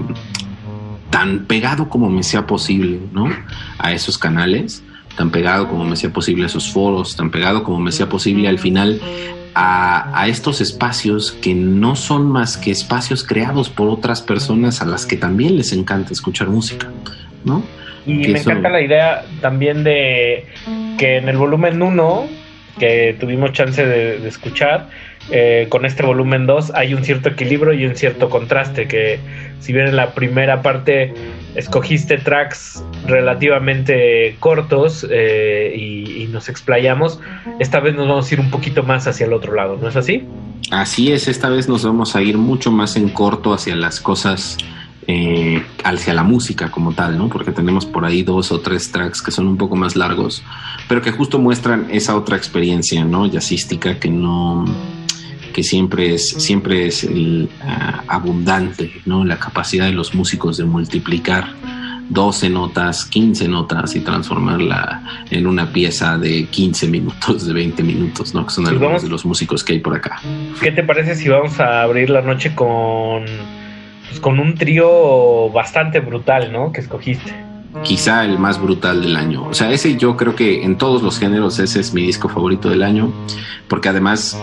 tan 1.10 1.44
pegado 1.46 1.88
como 1.88 2.08
me 2.10 2.22
sea 2.22 2.46
posible, 2.46 3.00
¿no? 3.12 3.28
A 3.78 3.92
esos 3.92 4.18
canales, 4.18 4.82
tan 5.16 5.30
pegado 5.30 5.68
como 5.68 5.84
me 5.84 5.96
sea 5.96 6.10
posible 6.10 6.44
a 6.44 6.46
esos 6.46 6.70
foros, 6.72 7.16
tan 7.16 7.30
pegado 7.30 7.64
como 7.64 7.78
me 7.80 7.92
sea 7.92 8.08
posible 8.08 8.48
al 8.48 8.58
final 8.58 9.00
a, 9.54 10.18
a 10.18 10.28
estos 10.28 10.60
espacios 10.62 11.32
que 11.32 11.54
no 11.54 11.96
son 11.96 12.26
más 12.30 12.56
que 12.56 12.70
espacios 12.70 13.22
creados 13.24 13.68
por 13.68 13.88
otras 13.90 14.22
personas 14.22 14.80
a 14.80 14.86
las 14.86 15.04
que 15.04 15.16
también 15.16 15.56
les 15.56 15.72
encanta 15.74 16.12
escuchar 16.12 16.48
música, 16.48 16.88
¿no? 17.44 17.62
Y 18.06 18.22
Que 18.22 18.28
me 18.32 18.38
eso- 18.38 18.50
encanta 18.50 18.70
la 18.70 18.80
idea 18.80 19.24
también 19.42 19.84
de 19.84 20.46
que 20.98 21.18
en 21.18 21.28
el 21.28 21.36
volumen 21.36 21.82
1, 21.82 22.26
que 22.78 23.14
tuvimos 23.20 23.52
chance 23.52 23.84
de, 23.84 24.18
de 24.18 24.28
escuchar, 24.28 24.88
eh, 25.30 25.66
con 25.68 25.84
este 25.84 26.02
volumen 26.02 26.46
2 26.46 26.72
hay 26.74 26.94
un 26.94 27.04
cierto 27.04 27.28
equilibrio 27.28 27.72
y 27.72 27.86
un 27.86 27.94
cierto 27.94 28.28
contraste, 28.28 28.88
que 28.88 29.20
si 29.60 29.72
bien 29.72 29.86
en 29.86 29.96
la 29.96 30.14
primera 30.14 30.62
parte 30.62 31.14
escogiste 31.54 32.18
tracks 32.18 32.82
relativamente 33.06 34.36
cortos 34.40 35.06
eh, 35.08 35.74
y, 35.76 36.02
nos 36.32 36.48
explayamos, 36.48 37.20
esta 37.60 37.78
vez 37.78 37.94
nos 37.94 38.08
vamos 38.08 38.30
a 38.30 38.34
ir 38.34 38.40
un 38.40 38.50
poquito 38.50 38.82
más 38.82 39.06
hacia 39.06 39.26
el 39.26 39.34
otro 39.34 39.54
lado, 39.54 39.76
¿no 39.76 39.88
es 39.88 39.96
así? 39.96 40.24
Así 40.70 41.12
es, 41.12 41.28
esta 41.28 41.50
vez 41.50 41.68
nos 41.68 41.84
vamos 41.84 42.16
a 42.16 42.22
ir 42.22 42.38
mucho 42.38 42.72
más 42.72 42.96
en 42.96 43.10
corto 43.10 43.52
hacia 43.52 43.76
las 43.76 44.00
cosas, 44.00 44.56
eh, 45.06 45.62
hacia 45.84 46.14
la 46.14 46.22
música 46.22 46.70
como 46.70 46.94
tal, 46.94 47.18
¿no? 47.18 47.28
Porque 47.28 47.52
tenemos 47.52 47.84
por 47.84 48.06
ahí 48.06 48.22
dos 48.22 48.50
o 48.50 48.60
tres 48.60 48.90
tracks 48.90 49.20
que 49.20 49.30
son 49.30 49.46
un 49.46 49.58
poco 49.58 49.76
más 49.76 49.94
largos, 49.94 50.42
pero 50.88 51.02
que 51.02 51.10
justo 51.10 51.38
muestran 51.38 51.88
esa 51.90 52.16
otra 52.16 52.38
experiencia, 52.38 53.04
¿no? 53.04 53.26
Jazzística 53.26 53.98
que 53.98 54.08
no 54.08 54.64
que 55.52 55.62
siempre 55.62 56.14
es 56.14 56.28
siempre 56.30 56.86
es 56.86 57.04
el, 57.04 57.48
ah, 57.62 58.02
abundante, 58.08 58.90
¿no? 59.06 59.24
La 59.24 59.38
capacidad 59.38 59.86
de 59.86 59.92
los 59.92 60.14
músicos 60.14 60.56
de 60.56 60.64
multiplicar 60.64 61.48
12 62.08 62.50
notas, 62.50 63.04
15 63.06 63.48
notas 63.48 63.94
y 63.94 64.00
transformarla 64.00 65.02
en 65.30 65.46
una 65.46 65.72
pieza 65.72 66.18
de 66.18 66.46
15 66.46 66.88
minutos, 66.88 67.46
de 67.46 67.52
20 67.54 67.82
minutos, 67.82 68.34
¿no? 68.34 68.44
Que 68.46 68.52
son 68.52 68.66
algunos 68.66 68.88
vamos- 68.88 69.02
de 69.02 69.08
los 69.08 69.24
músicos 69.24 69.62
que 69.64 69.74
hay 69.74 69.78
por 69.78 69.94
acá. 69.94 70.20
¿Qué 70.60 70.72
te 70.72 70.82
parece 70.82 71.14
si 71.14 71.28
vamos 71.28 71.58
a 71.60 71.82
abrir 71.82 72.10
la 72.10 72.20
noche 72.22 72.54
con, 72.54 73.24
pues, 74.08 74.20
con 74.20 74.38
un 74.40 74.54
trío 74.56 75.48
bastante 75.50 76.00
brutal, 76.00 76.52
¿no? 76.52 76.72
Que 76.72 76.80
escogiste. 76.80 77.32
quizá 77.82 78.26
el 78.26 78.38
más 78.38 78.60
brutal 78.60 79.00
del 79.00 79.16
año. 79.16 79.44
O 79.46 79.54
sea, 79.54 79.72
ese 79.72 79.96
yo 79.96 80.14
creo 80.18 80.34
que 80.36 80.62
en 80.62 80.76
todos 80.76 81.02
los 81.02 81.18
géneros 81.18 81.58
ese 81.58 81.80
es 81.80 81.94
mi 81.94 82.02
disco 82.02 82.28
favorito 82.28 82.68
del 82.68 82.82
año, 82.82 83.10
porque 83.66 83.88
además 83.88 84.38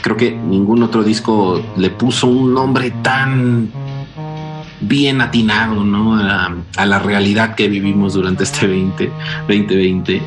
creo 0.00 0.16
que 0.16 0.32
ningún 0.32 0.82
otro 0.82 1.02
disco 1.02 1.62
le 1.76 1.90
puso 1.90 2.26
un 2.26 2.54
nombre 2.54 2.90
tan 3.02 3.70
bien 4.80 5.20
atinado, 5.20 5.84
¿no? 5.84 6.16
A, 6.16 6.86
la 6.86 6.98
realidad 6.98 7.54
que 7.54 7.68
vivimos 7.68 8.14
durante 8.14 8.44
este 8.44 8.66
20, 8.66 9.10
2020. 9.48 10.22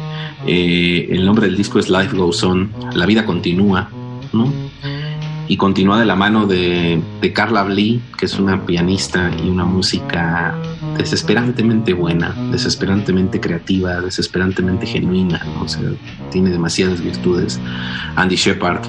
Eh, 0.46 1.08
el 1.10 1.26
nombre 1.26 1.48
del 1.48 1.58
disco 1.58 1.80
es 1.80 1.90
Life 1.90 2.16
Goes 2.16 2.44
On, 2.44 2.72
La 2.94 3.06
vida 3.06 3.26
continúa, 3.26 3.90
¿no? 4.32 4.52
Y 5.48 5.58
continúa 5.58 6.00
de 6.00 6.06
la 6.06 6.16
mano 6.16 6.48
de, 6.48 7.02
Carla 7.34 7.64
Blee, 7.64 8.02
que 8.18 8.26
es 8.26 8.40
una 8.40 8.66
pianista 8.66 9.32
y 9.44 9.50
una 9.50 9.66
música 9.66 10.56
desesperantemente 10.98 11.94
buena, 11.94 12.34
desesperantemente 12.52 13.40
creativa, 13.40 14.00
desesperantemente 14.00 14.86
genuina, 14.86 15.42
o 15.60 15.68
sea, 15.68 15.82
tiene 16.32 16.50
demasiadas 16.50 17.02
virtudes. 17.02 17.60
Andy 18.16 18.36
Shepard, 18.36 18.84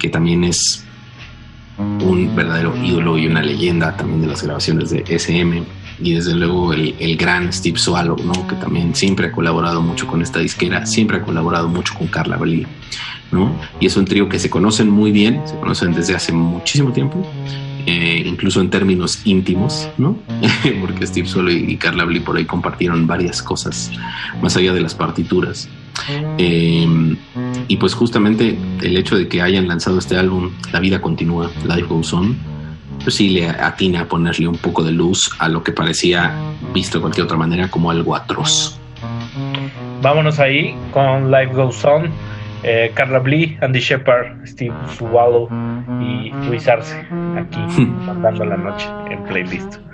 que 0.00 0.08
también 0.08 0.42
es 0.42 0.84
un 1.78 2.34
verdadero 2.34 2.74
ídolo 2.76 3.16
y 3.16 3.26
una 3.26 3.42
leyenda 3.42 3.96
también 3.96 4.22
de 4.22 4.26
las 4.26 4.42
grabaciones 4.42 4.90
de 4.90 5.04
SM. 5.06 5.62
Y 6.02 6.14
desde 6.14 6.34
luego 6.34 6.72
el, 6.72 6.94
el 6.98 7.16
gran 7.16 7.52
Steve 7.52 7.78
Swallow, 7.78 8.16
¿no? 8.24 8.46
que 8.46 8.56
también 8.56 8.94
siempre 8.94 9.26
ha 9.26 9.32
colaborado 9.32 9.82
mucho 9.82 10.06
con 10.06 10.22
esta 10.22 10.40
disquera, 10.40 10.86
siempre 10.86 11.18
ha 11.18 11.22
colaborado 11.22 11.68
mucho 11.68 11.94
con 11.94 12.08
Carla 12.08 12.36
Blee. 12.38 12.66
¿no? 13.30 13.54
Y 13.78 13.86
es 13.86 13.96
un 13.96 14.06
trío 14.06 14.28
que 14.28 14.38
se 14.38 14.50
conocen 14.50 14.88
muy 14.88 15.12
bien, 15.12 15.42
se 15.46 15.56
conocen 15.56 15.92
desde 15.92 16.14
hace 16.14 16.32
muchísimo 16.32 16.92
tiempo, 16.92 17.24
eh, 17.86 18.22
incluso 18.26 18.60
en 18.60 18.70
términos 18.70 19.20
íntimos, 19.24 19.88
¿no? 19.98 20.16
Porque 20.80 21.06
Steve 21.06 21.26
Solo 21.26 21.50
y 21.50 21.76
Carla 21.76 22.04
Blee 22.04 22.20
por 22.20 22.36
ahí 22.36 22.44
compartieron 22.44 23.06
varias 23.06 23.42
cosas 23.42 23.90
más 24.42 24.56
allá 24.56 24.72
de 24.72 24.80
las 24.80 24.94
partituras. 24.94 25.68
Eh, 26.38 27.16
y 27.68 27.76
pues 27.76 27.94
justamente 27.94 28.56
el 28.82 28.96
hecho 28.96 29.16
de 29.16 29.28
que 29.28 29.42
hayan 29.42 29.68
lanzado 29.68 29.98
este 29.98 30.16
álbum, 30.16 30.50
La 30.72 30.80
vida 30.80 31.00
continúa, 31.00 31.50
Life 31.66 31.82
Goes 31.82 32.12
On, 32.12 32.36
pues 33.02 33.16
sí 33.16 33.30
le 33.30 33.48
atina 33.48 34.02
a 34.02 34.04
ponerle 34.06 34.48
un 34.48 34.56
poco 34.56 34.82
de 34.82 34.92
luz 34.92 35.30
a 35.38 35.48
lo 35.48 35.62
que 35.62 35.72
parecía, 35.72 36.34
visto 36.74 36.98
de 36.98 37.02
cualquier 37.02 37.24
otra 37.24 37.36
manera, 37.36 37.70
como 37.70 37.90
algo 37.90 38.14
atroz. 38.14 38.78
Vámonos 40.02 40.38
ahí 40.38 40.74
con 40.92 41.30
Life 41.30 41.52
Goes 41.54 41.84
On. 41.84 42.10
Eh, 42.62 42.92
Carla 42.94 43.18
Blee, 43.18 43.58
Andy 43.60 43.80
Shepard, 43.80 44.46
Steve 44.46 44.74
Swallow 44.96 45.48
y 46.02 46.32
Luis 46.46 46.68
Arce 46.68 46.94
aquí 47.36 47.60
mandando 48.06 48.44
la 48.44 48.56
noche 48.56 48.88
en 49.10 49.22
playlist. 49.24 49.89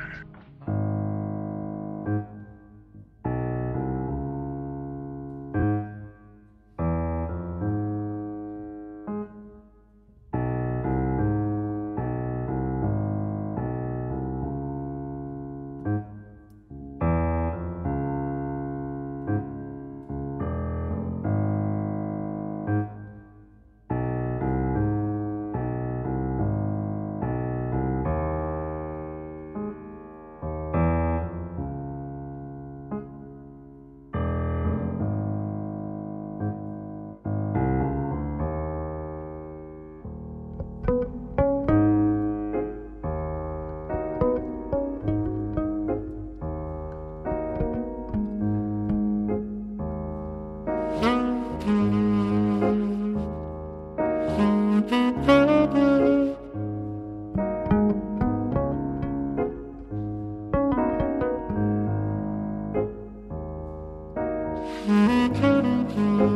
Mm-hmm. 64.86 66.35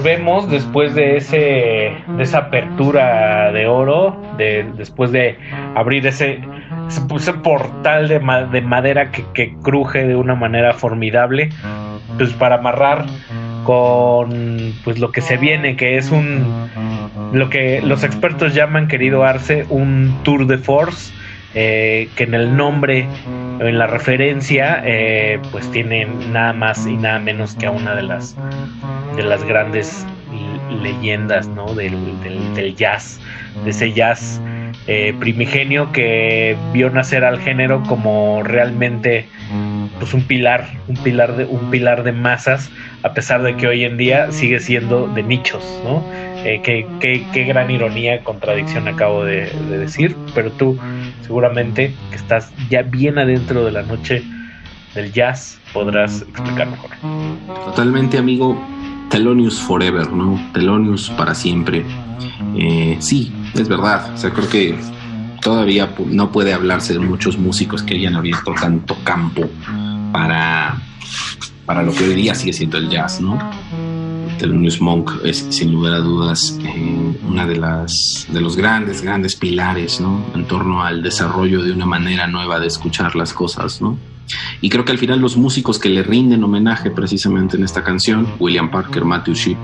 Volvemos 0.00 0.50
después 0.50 0.94
de 0.94 1.18
ese 1.18 1.36
de 1.36 2.22
esa 2.22 2.38
apertura 2.38 3.52
de 3.52 3.66
oro, 3.66 4.16
de, 4.38 4.64
después 4.78 5.12
de 5.12 5.38
abrir 5.74 6.06
ese, 6.06 6.40
ese, 6.88 7.32
portal 7.34 8.08
de, 8.08 8.18
de 8.50 8.60
madera 8.62 9.10
que, 9.10 9.24
que, 9.34 9.54
cruje 9.62 10.06
de 10.06 10.16
una 10.16 10.34
manera 10.34 10.72
formidable, 10.72 11.50
pues 12.16 12.32
para 12.32 12.56
amarrar 12.56 13.04
con 13.64 14.72
pues 14.84 14.98
lo 14.98 15.12
que 15.12 15.20
se 15.20 15.36
viene, 15.36 15.76
que 15.76 15.98
es 15.98 16.10
un 16.10 16.70
lo 17.34 17.50
que 17.50 17.82
los 17.82 18.02
expertos 18.02 18.54
llaman, 18.54 18.88
querido 18.88 19.24
Arce, 19.24 19.66
un 19.68 20.16
tour 20.24 20.46
de 20.46 20.56
force. 20.56 21.12
Eh, 21.52 22.08
que 22.14 22.22
en 22.22 22.34
el 22.34 22.56
nombre, 22.56 23.08
en 23.58 23.76
la 23.76 23.88
referencia, 23.88 24.82
eh, 24.84 25.40
pues 25.50 25.68
tiene 25.72 26.06
nada 26.30 26.52
más 26.52 26.86
y 26.86 26.96
nada 26.96 27.18
menos 27.18 27.56
que 27.56 27.66
a 27.66 27.72
una 27.72 27.96
de 27.96 28.02
las 28.02 28.36
de 29.16 29.22
las 29.22 29.44
grandes 29.44 30.06
leyendas 30.70 31.48
¿no? 31.48 31.74
del, 31.74 31.96
del, 32.54 32.76
jazz, 32.76 33.20
de 33.64 33.70
ese 33.70 33.92
jazz 33.92 34.40
eh, 34.86 35.14
primigenio 35.18 35.90
que 35.92 36.56
vio 36.72 36.90
nacer 36.90 37.24
al 37.24 37.40
género 37.40 37.82
como 37.86 38.42
realmente 38.42 39.26
pues 39.98 40.14
un 40.14 40.22
pilar, 40.22 40.66
un 40.88 40.96
pilar 40.96 41.36
de, 41.36 41.44
un 41.44 41.70
pilar 41.70 42.02
de 42.02 42.12
masas, 42.12 42.70
a 43.02 43.12
pesar 43.12 43.42
de 43.42 43.56
que 43.56 43.66
hoy 43.66 43.84
en 43.84 43.96
día 43.96 44.32
sigue 44.32 44.60
siendo 44.60 45.08
de 45.08 45.22
nichos, 45.22 45.62
¿no? 45.84 46.02
Eh, 46.42 46.60
qué, 46.64 46.86
qué, 47.00 47.26
qué, 47.32 47.44
gran 47.44 47.70
ironía, 47.70 48.24
contradicción 48.24 48.88
acabo 48.88 49.24
de, 49.24 49.50
de, 49.68 49.78
decir, 49.78 50.16
pero 50.34 50.50
tú 50.52 50.78
seguramente 51.20 51.92
que 52.08 52.16
estás 52.16 52.50
ya 52.70 52.80
bien 52.80 53.18
adentro 53.18 53.64
de 53.66 53.72
la 53.72 53.82
noche 53.82 54.22
del 54.94 55.12
jazz 55.12 55.60
podrás 55.74 56.22
explicar 56.22 56.68
mejor. 56.68 56.90
Totalmente, 57.66 58.16
amigo. 58.16 58.58
Telonius 59.10 59.60
Forever, 59.60 60.10
¿no? 60.12 60.40
Telonius 60.54 61.10
para 61.10 61.34
siempre. 61.34 61.84
Eh, 62.56 62.96
sí, 63.00 63.32
es 63.54 63.68
verdad. 63.68 64.14
O 64.14 64.16
sea, 64.16 64.30
creo 64.30 64.48
que 64.48 64.78
todavía 65.42 65.92
no 66.06 66.30
puede 66.30 66.54
hablarse 66.54 66.92
de 66.92 67.00
muchos 67.00 67.36
músicos 67.36 67.82
que 67.82 67.94
hayan 67.96 68.14
abierto 68.14 68.54
tanto 68.58 68.96
campo 69.02 69.50
para, 70.12 70.80
para 71.66 71.82
lo 71.82 71.92
que 71.92 72.04
hoy 72.04 72.14
día 72.14 72.34
sigue 72.34 72.52
siendo 72.52 72.78
el 72.78 72.88
jazz, 72.88 73.20
¿no? 73.20 73.38
Thelonious 74.40 74.80
Monk 74.80 75.10
es 75.22 75.46
sin 75.50 75.70
lugar 75.70 75.92
a 75.92 75.98
dudas 75.98 76.58
eh, 76.64 77.14
una 77.28 77.46
de 77.46 77.56
las 77.56 78.26
de 78.32 78.40
los 78.40 78.56
grandes 78.56 79.02
grandes 79.02 79.36
pilares 79.36 80.00
no 80.00 80.24
en 80.34 80.46
torno 80.46 80.82
al 80.82 81.02
desarrollo 81.02 81.62
de 81.62 81.72
una 81.72 81.84
manera 81.84 82.26
nueva 82.26 82.58
de 82.58 82.66
escuchar 82.66 83.14
las 83.16 83.34
cosas 83.34 83.82
no 83.82 83.98
y 84.62 84.70
creo 84.70 84.86
que 84.86 84.92
al 84.92 84.98
final 84.98 85.20
los 85.20 85.36
músicos 85.36 85.78
que 85.78 85.90
le 85.90 86.02
rinden 86.02 86.42
homenaje 86.42 86.90
precisamente 86.90 87.58
en 87.58 87.64
esta 87.64 87.84
canción 87.84 88.26
William 88.38 88.70
Parker 88.70 89.04
Matthew 89.04 89.34
Shipp 89.34 89.58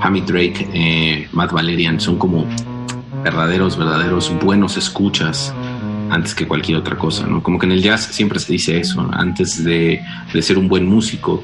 Hamid 0.00 0.24
Drake 0.24 0.68
eh, 0.74 1.28
Matt 1.30 1.52
Valerian 1.52 2.00
son 2.00 2.18
como 2.18 2.44
verdaderos 3.22 3.78
verdaderos 3.78 4.32
buenos 4.42 4.76
escuchas 4.76 5.54
antes 6.10 6.34
que 6.34 6.46
cualquier 6.46 6.76
otra 6.76 6.98
cosa, 6.98 7.26
¿no? 7.26 7.42
Como 7.42 7.58
que 7.58 7.64
en 7.64 7.72
el 7.72 7.80
jazz 7.80 8.02
siempre 8.02 8.38
se 8.38 8.52
dice 8.52 8.78
eso, 8.78 9.08
antes 9.14 9.64
de, 9.64 10.02
de 10.30 10.42
ser 10.42 10.58
un 10.58 10.68
buen 10.68 10.86
músico, 10.86 11.42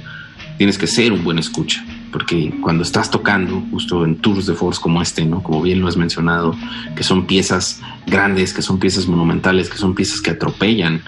tienes 0.58 0.76
que 0.76 0.86
ser 0.86 1.10
un 1.10 1.24
buen 1.24 1.38
escucha 1.38 1.82
porque 2.12 2.54
cuando 2.62 2.82
estás 2.82 3.10
tocando, 3.10 3.62
justo 3.70 4.04
en 4.04 4.16
tours 4.16 4.46
de 4.46 4.54
force 4.54 4.80
como 4.80 5.02
este, 5.02 5.24
¿no? 5.24 5.42
Como 5.42 5.62
bien 5.62 5.80
lo 5.80 5.88
has 5.88 5.96
mencionado, 5.96 6.54
que 6.96 7.02
son 7.02 7.26
piezas 7.26 7.80
grandes, 8.06 8.52
que 8.52 8.62
son 8.62 8.78
piezas 8.78 9.06
monumentales, 9.06 9.68
que 9.68 9.78
son 9.78 9.94
piezas 9.94 10.20
que 10.20 10.30
atropellan. 10.30 11.02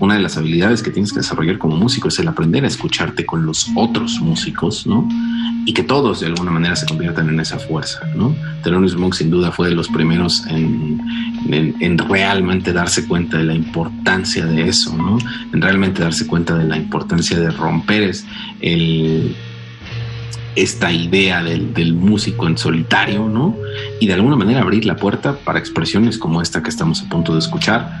Una 0.00 0.14
de 0.14 0.20
las 0.20 0.36
habilidades 0.36 0.82
que 0.82 0.90
tienes 0.90 1.12
que 1.12 1.20
desarrollar 1.20 1.58
como 1.58 1.76
músico 1.76 2.08
es 2.08 2.18
el 2.18 2.26
aprender 2.26 2.64
a 2.64 2.66
escucharte 2.66 3.24
con 3.24 3.46
los 3.46 3.68
otros 3.76 4.20
músicos, 4.20 4.86
¿no? 4.86 5.08
Y 5.64 5.72
que 5.74 5.84
todos 5.84 6.20
de 6.20 6.26
alguna 6.26 6.50
manera 6.50 6.74
se 6.74 6.86
conviertan 6.86 7.28
en 7.28 7.38
esa 7.38 7.58
fuerza, 7.58 8.00
¿no? 8.16 8.34
Thelonious 8.64 8.96
Monk 8.96 9.14
sin 9.14 9.30
duda 9.30 9.52
fue 9.52 9.68
de 9.68 9.76
los 9.76 9.88
primeros 9.88 10.44
en, 10.48 11.00
en, 11.48 11.76
en, 11.78 11.98
realmente 11.98 12.72
darse 12.72 13.06
cuenta 13.06 13.38
de 13.38 13.44
la 13.44 13.54
importancia 13.54 14.44
de 14.44 14.68
eso, 14.68 14.96
¿no? 14.96 15.18
En 15.52 15.62
realmente 15.62 16.02
darse 16.02 16.26
cuenta 16.26 16.58
de 16.58 16.64
la 16.64 16.76
importancia 16.76 17.38
de 17.38 17.50
romper 17.50 18.12
el, 18.60 19.36
esta 20.56 20.92
idea 20.92 21.42
del, 21.42 21.72
del, 21.72 21.94
músico 21.94 22.46
en 22.46 22.58
solitario, 22.58 23.28
¿no? 23.28 23.56
Y 24.00 24.06
de 24.06 24.14
alguna 24.14 24.36
manera 24.36 24.60
abrir 24.60 24.84
la 24.84 24.96
puerta 24.96 25.36
para 25.36 25.58
expresiones 25.58 26.18
como 26.18 26.42
esta 26.42 26.62
que 26.62 26.70
estamos 26.70 27.02
a 27.02 27.08
punto 27.08 27.32
de 27.32 27.38
escuchar, 27.38 27.98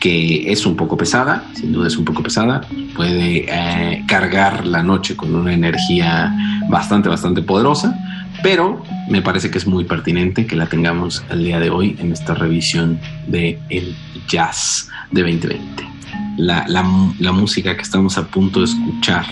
que 0.00 0.52
es 0.52 0.66
un 0.66 0.76
poco 0.76 0.96
pesada, 0.96 1.44
sin 1.54 1.72
duda 1.72 1.88
es 1.88 1.96
un 1.96 2.04
poco 2.04 2.22
pesada, 2.22 2.60
puede 2.94 3.46
eh, 3.48 4.04
cargar 4.06 4.66
la 4.66 4.82
noche 4.82 5.16
con 5.16 5.34
una 5.34 5.52
energía 5.52 6.34
bastante, 6.68 7.08
bastante 7.08 7.42
poderosa, 7.42 7.98
pero 8.42 8.82
me 9.08 9.22
parece 9.22 9.50
que 9.50 9.58
es 9.58 9.66
muy 9.66 9.84
pertinente 9.84 10.46
que 10.46 10.56
la 10.56 10.66
tengamos 10.66 11.24
el 11.30 11.44
día 11.44 11.58
de 11.58 11.70
hoy 11.70 11.96
en 11.98 12.12
esta 12.12 12.34
revisión 12.34 13.00
de 13.26 13.58
el 13.70 13.96
jazz 14.28 14.88
de 15.10 15.22
2020. 15.22 15.88
La, 16.36 16.66
la, 16.68 16.84
la 17.18 17.32
música 17.32 17.74
que 17.74 17.82
estamos 17.82 18.18
a 18.18 18.26
punto 18.26 18.60
de 18.60 18.66
escuchar 18.66 19.24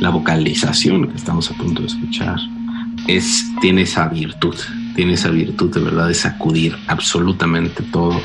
la 0.00 0.10
vocalización 0.10 1.08
que 1.08 1.16
estamos 1.16 1.50
a 1.50 1.54
punto 1.54 1.82
de 1.82 1.88
escuchar 1.88 2.38
es, 3.06 3.44
tiene 3.60 3.82
esa 3.82 4.08
virtud, 4.08 4.56
tiene 4.94 5.14
esa 5.14 5.30
virtud 5.30 5.72
de 5.74 5.80
verdad 5.80 6.08
de 6.08 6.14
sacudir 6.14 6.76
absolutamente 6.86 7.82
todo. 7.82 8.20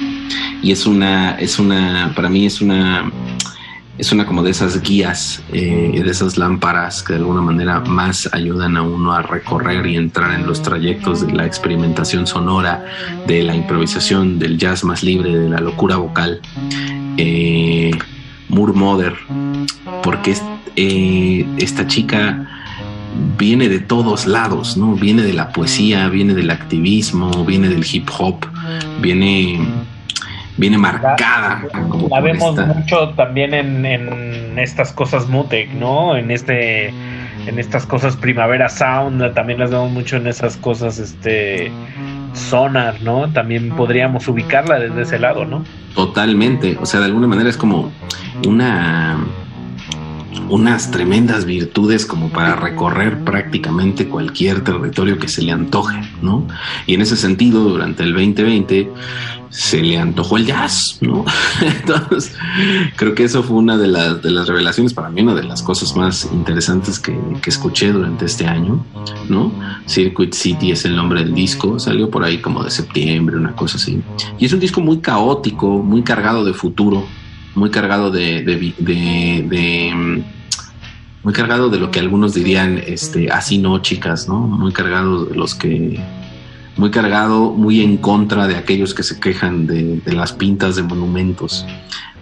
Y 0.62 0.72
es 0.72 0.86
una, 0.86 1.36
es 1.40 1.60
una, 1.60 2.12
para 2.16 2.30
mí 2.30 2.46
es 2.46 2.62
una, 2.62 3.12
es 3.98 4.12
una 4.12 4.26
como 4.26 4.44
de 4.44 4.52
esas 4.52 4.82
guías, 4.82 5.44
eh, 5.52 6.02
de 6.04 6.10
esas 6.10 6.38
lámparas 6.38 7.04
que 7.04 7.14
de 7.14 7.20
alguna 7.20 7.42
manera 7.42 7.80
más 7.82 8.30
ayudan 8.34 8.78
a 8.78 8.82
uno 8.82 9.14
a 9.14 9.22
recorrer 9.22 9.86
y 9.86 9.96
entrar 9.96 10.34
en 10.40 10.46
los 10.46 10.62
trayectos 10.62 11.26
de 11.26 11.34
la 11.34 11.46
experimentación 11.46 12.28
sonora, 12.28 12.86
de 13.28 13.44
la 13.44 13.56
improvisación, 13.56 14.40
del 14.40 14.58
jazz 14.58 14.84
más 14.84 15.04
libre, 15.04 15.38
de 15.38 15.50
la 15.50 15.60
locura 15.60 15.98
vocal. 15.98 16.42
Eh, 17.18 17.92
Mother, 18.54 19.14
porque 20.04 20.36
eh, 20.76 21.46
esta 21.58 21.88
chica 21.88 22.48
viene 23.38 23.70
de 23.70 23.80
todos 23.80 24.26
lados, 24.26 24.78
¿no? 24.78 24.96
Viene 24.96 25.22
de 25.24 25.34
la 25.34 25.50
poesía, 25.50 26.08
viene 26.10 26.34
del 26.34 26.50
activismo, 26.50 27.46
viene 27.46 27.70
del 27.70 27.86
hip 27.92 28.10
hop, 28.18 28.46
viene, 29.00 29.60
viene 30.58 30.78
marcada. 30.78 31.64
La, 32.10 32.22
vemos 32.22 32.56
mucho 32.56 33.10
también 33.10 33.54
en, 33.54 33.86
en, 33.86 34.60
estas 34.60 34.92
cosas 34.92 35.28
Mutec, 35.28 35.72
¿no? 35.74 36.16
En 36.16 36.32
este 36.32 36.94
en 37.46 37.60
estas 37.60 37.86
cosas 37.86 38.16
Primavera 38.16 38.70
Sound, 38.70 39.34
también 39.34 39.60
las 39.60 39.70
vemos 39.70 39.92
mucho 39.92 40.16
en 40.16 40.28
esas 40.28 40.56
cosas 40.58 40.98
este 40.98 41.72
Sonar, 42.34 43.02
¿no? 43.02 43.30
También 43.32 43.70
podríamos 43.72 44.28
ubicarla 44.28 44.80
desde 44.80 45.04
ese 45.04 45.20
lado, 45.20 45.46
¿no? 45.46 45.64
Totalmente, 45.96 46.78
o 46.82 46.86
sea, 46.86 47.00
de 47.00 47.08
alguna 47.08 47.28
manera 47.28 47.50
es 47.50 47.58
como 47.58 47.92
una 48.46 49.18
unas 50.50 50.92
tremendas 50.92 51.46
virtudes 51.46 52.06
como 52.06 52.30
para 52.30 52.56
recorrer 52.56 53.24
prácticamente 53.24 54.08
cualquier 54.08 54.64
territorio 54.64 55.18
que 55.18 55.28
se 55.28 55.42
le 55.42 55.52
antoje, 55.52 56.00
¿no? 56.22 56.48
Y 56.86 56.94
en 56.94 57.02
ese 57.02 57.16
sentido, 57.16 57.64
durante 57.64 58.04
el 58.04 58.14
2020 58.14 58.92
se 59.54 59.84
le 59.84 60.00
antojó 60.00 60.38
el 60.38 60.48
jazz, 60.48 60.98
¿no? 61.02 61.24
Entonces, 61.62 62.34
creo 62.96 63.14
que 63.14 63.24
eso 63.24 63.44
fue 63.44 63.58
una 63.58 63.78
de 63.78 63.88
las, 63.88 64.22
de 64.24 64.32
las 64.32 64.48
revelaciones, 64.48 64.96
para 64.96 65.10
mí, 65.10 65.22
una 65.22 65.36
de 65.36 65.44
las 65.44 65.62
cosas 65.62 65.96
más 65.96 66.28
interesantes 66.34 66.98
que, 66.98 67.16
que 67.40 67.52
escuché 67.52 67.92
durante 67.92 68.26
este 68.26 68.48
año, 68.48 68.84
¿no? 69.30 69.54
Circuit 69.86 70.34
City 70.34 70.72
es 70.72 70.86
el 70.86 70.96
nombre 70.96 71.24
del 71.24 71.36
disco, 71.36 71.78
salió 71.78 72.10
por 72.10 72.24
ahí 72.24 72.40
como 72.40 72.64
de 72.64 72.72
septiembre, 72.72 73.38
una 73.38 73.56
cosa 73.56 73.78
así. 73.78 74.02
Y 74.40 74.46
es 74.46 74.54
un 74.54 74.60
disco 74.60 74.82
muy 74.82 74.98
caótico, 74.98 75.84
muy 75.84 76.02
cargado 76.02 76.44
de 76.44 76.54
futuro, 76.54 77.06
muy 77.54 77.70
cargado 77.70 78.10
de, 78.10 78.42
de, 78.42 78.74
de, 78.80 80.24
muy 81.22 81.34
cargado 81.34 81.70
de 81.70 81.78
lo 81.78 81.92
que 81.92 82.00
algunos 82.00 82.34
dirían 82.34 82.82
este 82.86 83.30
así 83.32 83.60
no 83.60 83.80
chicas 83.82 84.28
no 84.28 84.40
muy 84.40 84.74
cargado 84.74 85.26
de 85.26 85.36
los 85.36 85.56
que 85.56 86.02
muy 86.78 86.92
cargado 86.92 87.52
muy 87.52 87.82
en 87.82 87.98
contra 87.98 88.48
de 88.48 88.56
aquellos 88.56 88.94
que 88.94 89.04
se 89.04 89.20
quejan 89.20 89.68
de, 89.68 90.02
las 90.14 90.34
pintas 90.34 90.76
de 90.76 90.84
monumentos 90.84 91.66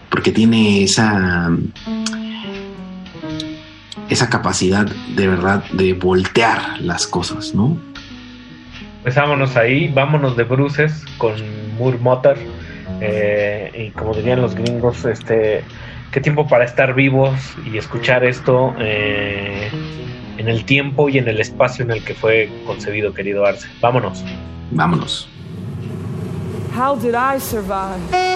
porque 0.09 0.31
tiene 0.31 0.83
esa 0.83 1.49
esa 4.09 4.29
capacidad 4.29 4.85
de 5.15 5.27
verdad 5.27 5.63
de 5.71 5.93
voltear 5.93 6.81
las 6.81 7.07
cosas 7.07 7.55
no 7.55 7.77
pues 9.03 9.15
vámonos 9.15 9.55
ahí 9.55 9.87
vámonos 9.87 10.35
de 10.37 10.43
bruces 10.43 11.03
con 11.17 11.33
Moore 11.77 11.97
Motor 11.97 12.37
eh, 13.01 13.71
y 13.75 13.89
como 13.91 14.13
dirían 14.13 14.41
los 14.41 14.53
gringos, 14.53 15.05
este, 15.05 15.63
qué 16.11 16.21
tiempo 16.21 16.47
para 16.47 16.65
estar 16.65 16.93
vivos 16.93 17.33
y 17.65 17.77
escuchar 17.77 18.23
esto 18.23 18.75
eh, 18.79 19.69
en 20.41 20.49
el 20.49 20.65
tiempo 20.65 21.07
y 21.07 21.19
en 21.19 21.27
el 21.27 21.39
espacio 21.39 21.85
en 21.85 21.91
el 21.91 22.03
que 22.03 22.15
fue 22.15 22.49
concebido, 22.65 23.13
querido 23.13 23.45
Arce. 23.45 23.67
Vámonos. 23.79 24.23
Vámonos. 24.71 25.29
How 26.75 26.95
did 26.95 27.13
I 27.13 27.39
survive? 27.39 28.30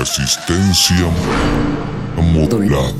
resistencia 0.00 1.06
modulada. 2.32 2.90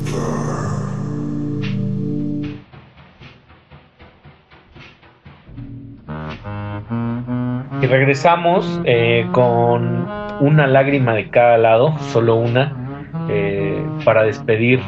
Y 7.81 7.87
regresamos 7.87 8.79
eh, 8.85 9.27
con 9.31 10.07
una 10.41 10.67
lágrima 10.67 11.15
de 11.15 11.27
cada 11.31 11.57
lado, 11.57 11.97
solo 12.13 12.35
una, 12.35 12.71
eh, 13.29 13.83
para 14.05 14.21
despedir 14.21 14.79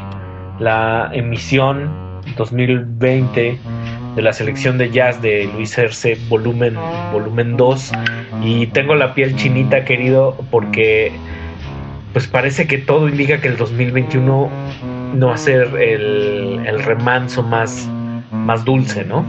la 0.60 1.10
emisión 1.12 1.90
2020 2.36 3.58
de 4.14 4.22
la 4.22 4.32
selección 4.32 4.78
de 4.78 4.88
jazz 4.92 5.20
de 5.20 5.50
Luis 5.52 5.76
Herce, 5.76 6.16
volumen, 6.28 6.76
volumen 7.12 7.56
2. 7.56 7.90
Y 8.44 8.68
tengo 8.68 8.94
la 8.94 9.14
piel 9.14 9.34
chinita, 9.34 9.84
querido, 9.84 10.36
porque 10.52 11.12
pues 12.14 12.28
parece 12.28 12.68
que 12.68 12.78
todo 12.78 13.08
indica 13.08 13.40
que 13.40 13.48
el 13.48 13.56
2021 13.56 14.48
no 15.14 15.26
va 15.26 15.34
a 15.34 15.36
ser 15.36 15.74
el, 15.76 16.82
remanso 16.84 17.42
más, 17.42 17.88
más 18.30 18.64
dulce, 18.64 19.04
¿no? 19.04 19.24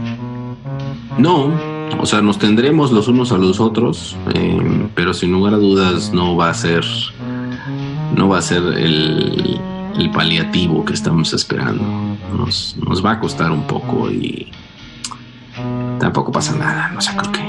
No, 1.18 1.50
o 1.98 2.06
sea, 2.06 2.22
nos 2.22 2.38
tendremos 2.38 2.92
los 2.92 3.08
unos 3.08 3.32
a 3.32 3.38
los 3.38 3.58
otros, 3.58 4.16
eh, 4.34 4.88
pero 4.94 5.12
sin 5.14 5.32
lugar 5.32 5.54
a 5.54 5.56
dudas 5.56 6.12
no 6.12 6.36
va 6.36 6.50
a 6.50 6.54
ser, 6.54 6.84
no 8.14 8.28
va 8.28 8.38
a 8.38 8.42
ser 8.42 8.62
el, 8.62 9.60
el 9.98 10.10
paliativo 10.12 10.84
que 10.84 10.92
estamos 10.92 11.32
esperando. 11.32 11.82
Nos, 12.36 12.76
nos 12.76 13.04
va 13.04 13.12
a 13.12 13.20
costar 13.20 13.50
un 13.50 13.66
poco 13.66 14.08
y 14.12 14.52
tampoco 15.98 16.30
pasa 16.30 16.54
nada. 16.56 16.90
No 16.90 17.00
sé, 17.00 17.10
creo 17.16 17.32
que 17.32 17.45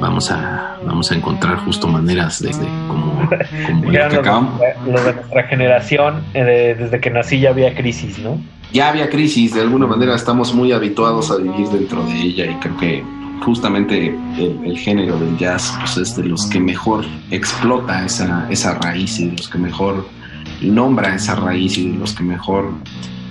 vamos 0.00 0.30
a, 0.30 0.78
vamos 0.84 1.10
a 1.10 1.14
encontrar 1.14 1.58
justo 1.58 1.88
maneras 1.88 2.40
de, 2.40 2.48
de 2.48 2.66
como, 2.88 3.28
como 3.66 3.84
lo 3.90 3.90
que 3.90 4.16
acabamos. 4.16 4.60
los 4.86 5.04
de 5.04 5.14
nuestra 5.14 5.42
generación, 5.44 6.22
eh, 6.34 6.76
desde 6.78 7.00
que 7.00 7.10
nací 7.10 7.40
ya 7.40 7.50
había 7.50 7.74
crisis, 7.74 8.18
¿no? 8.18 8.38
ya 8.72 8.88
había 8.90 9.08
crisis, 9.08 9.54
de 9.54 9.60
alguna 9.60 9.86
manera 9.86 10.14
estamos 10.14 10.54
muy 10.54 10.72
habituados 10.72 11.30
a 11.30 11.36
vivir 11.36 11.68
dentro 11.68 12.04
de 12.04 12.14
ella 12.14 12.46
y 12.46 12.54
creo 12.56 12.76
que 12.76 13.04
justamente 13.44 14.08
el, 14.38 14.60
el 14.64 14.78
género 14.78 15.18
del 15.18 15.36
jazz 15.38 15.74
pues, 15.80 15.96
es 15.96 16.16
de 16.16 16.24
los 16.24 16.46
que 16.46 16.58
mejor 16.58 17.04
explota 17.30 18.04
esa, 18.04 18.46
esa 18.50 18.74
raíz 18.74 19.18
y 19.18 19.28
de 19.28 19.36
los 19.36 19.48
que 19.48 19.58
mejor 19.58 20.06
nombra 20.60 21.14
esa 21.14 21.36
raíz 21.36 21.78
y 21.78 21.90
de 21.90 21.98
los 21.98 22.14
que 22.14 22.24
mejor 22.24 22.72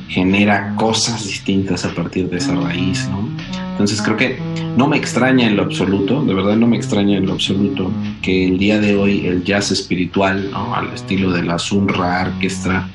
genera 0.08 0.74
cosas 0.76 1.26
distintas 1.26 1.86
a 1.86 1.94
partir 1.94 2.30
de 2.30 2.38
esa 2.38 2.56
raíz, 2.56 3.08
¿no? 3.10 3.28
Entonces 3.76 4.02
creo 4.02 4.16
que 4.16 4.40
no 4.78 4.88
me 4.88 4.96
extraña 4.96 5.48
en 5.48 5.58
lo 5.58 5.64
absoluto, 5.64 6.24
de 6.24 6.34
verdad 6.34 6.56
no 6.56 6.66
me 6.66 6.78
extraña 6.78 7.18
en 7.18 7.26
lo 7.26 7.34
absoluto 7.34 7.92
que 8.22 8.46
el 8.46 8.58
día 8.58 8.80
de 8.80 8.96
hoy 8.96 9.28
el 9.28 9.44
jazz 9.44 9.72
espiritual, 9.72 10.50
¿no? 10.50 10.74
al 10.74 10.94
estilo 10.94 11.32
de 11.32 11.44
la 11.44 11.60
Sunra 11.60 12.22
Orquestra, 12.22 12.88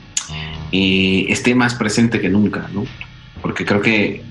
eh, 0.72 1.26
esté 1.28 1.54
más 1.54 1.74
presente 1.74 2.20
que 2.20 2.30
nunca, 2.30 2.70
¿no? 2.72 2.84
Porque 3.42 3.64
creo 3.66 3.82
que 3.82 4.22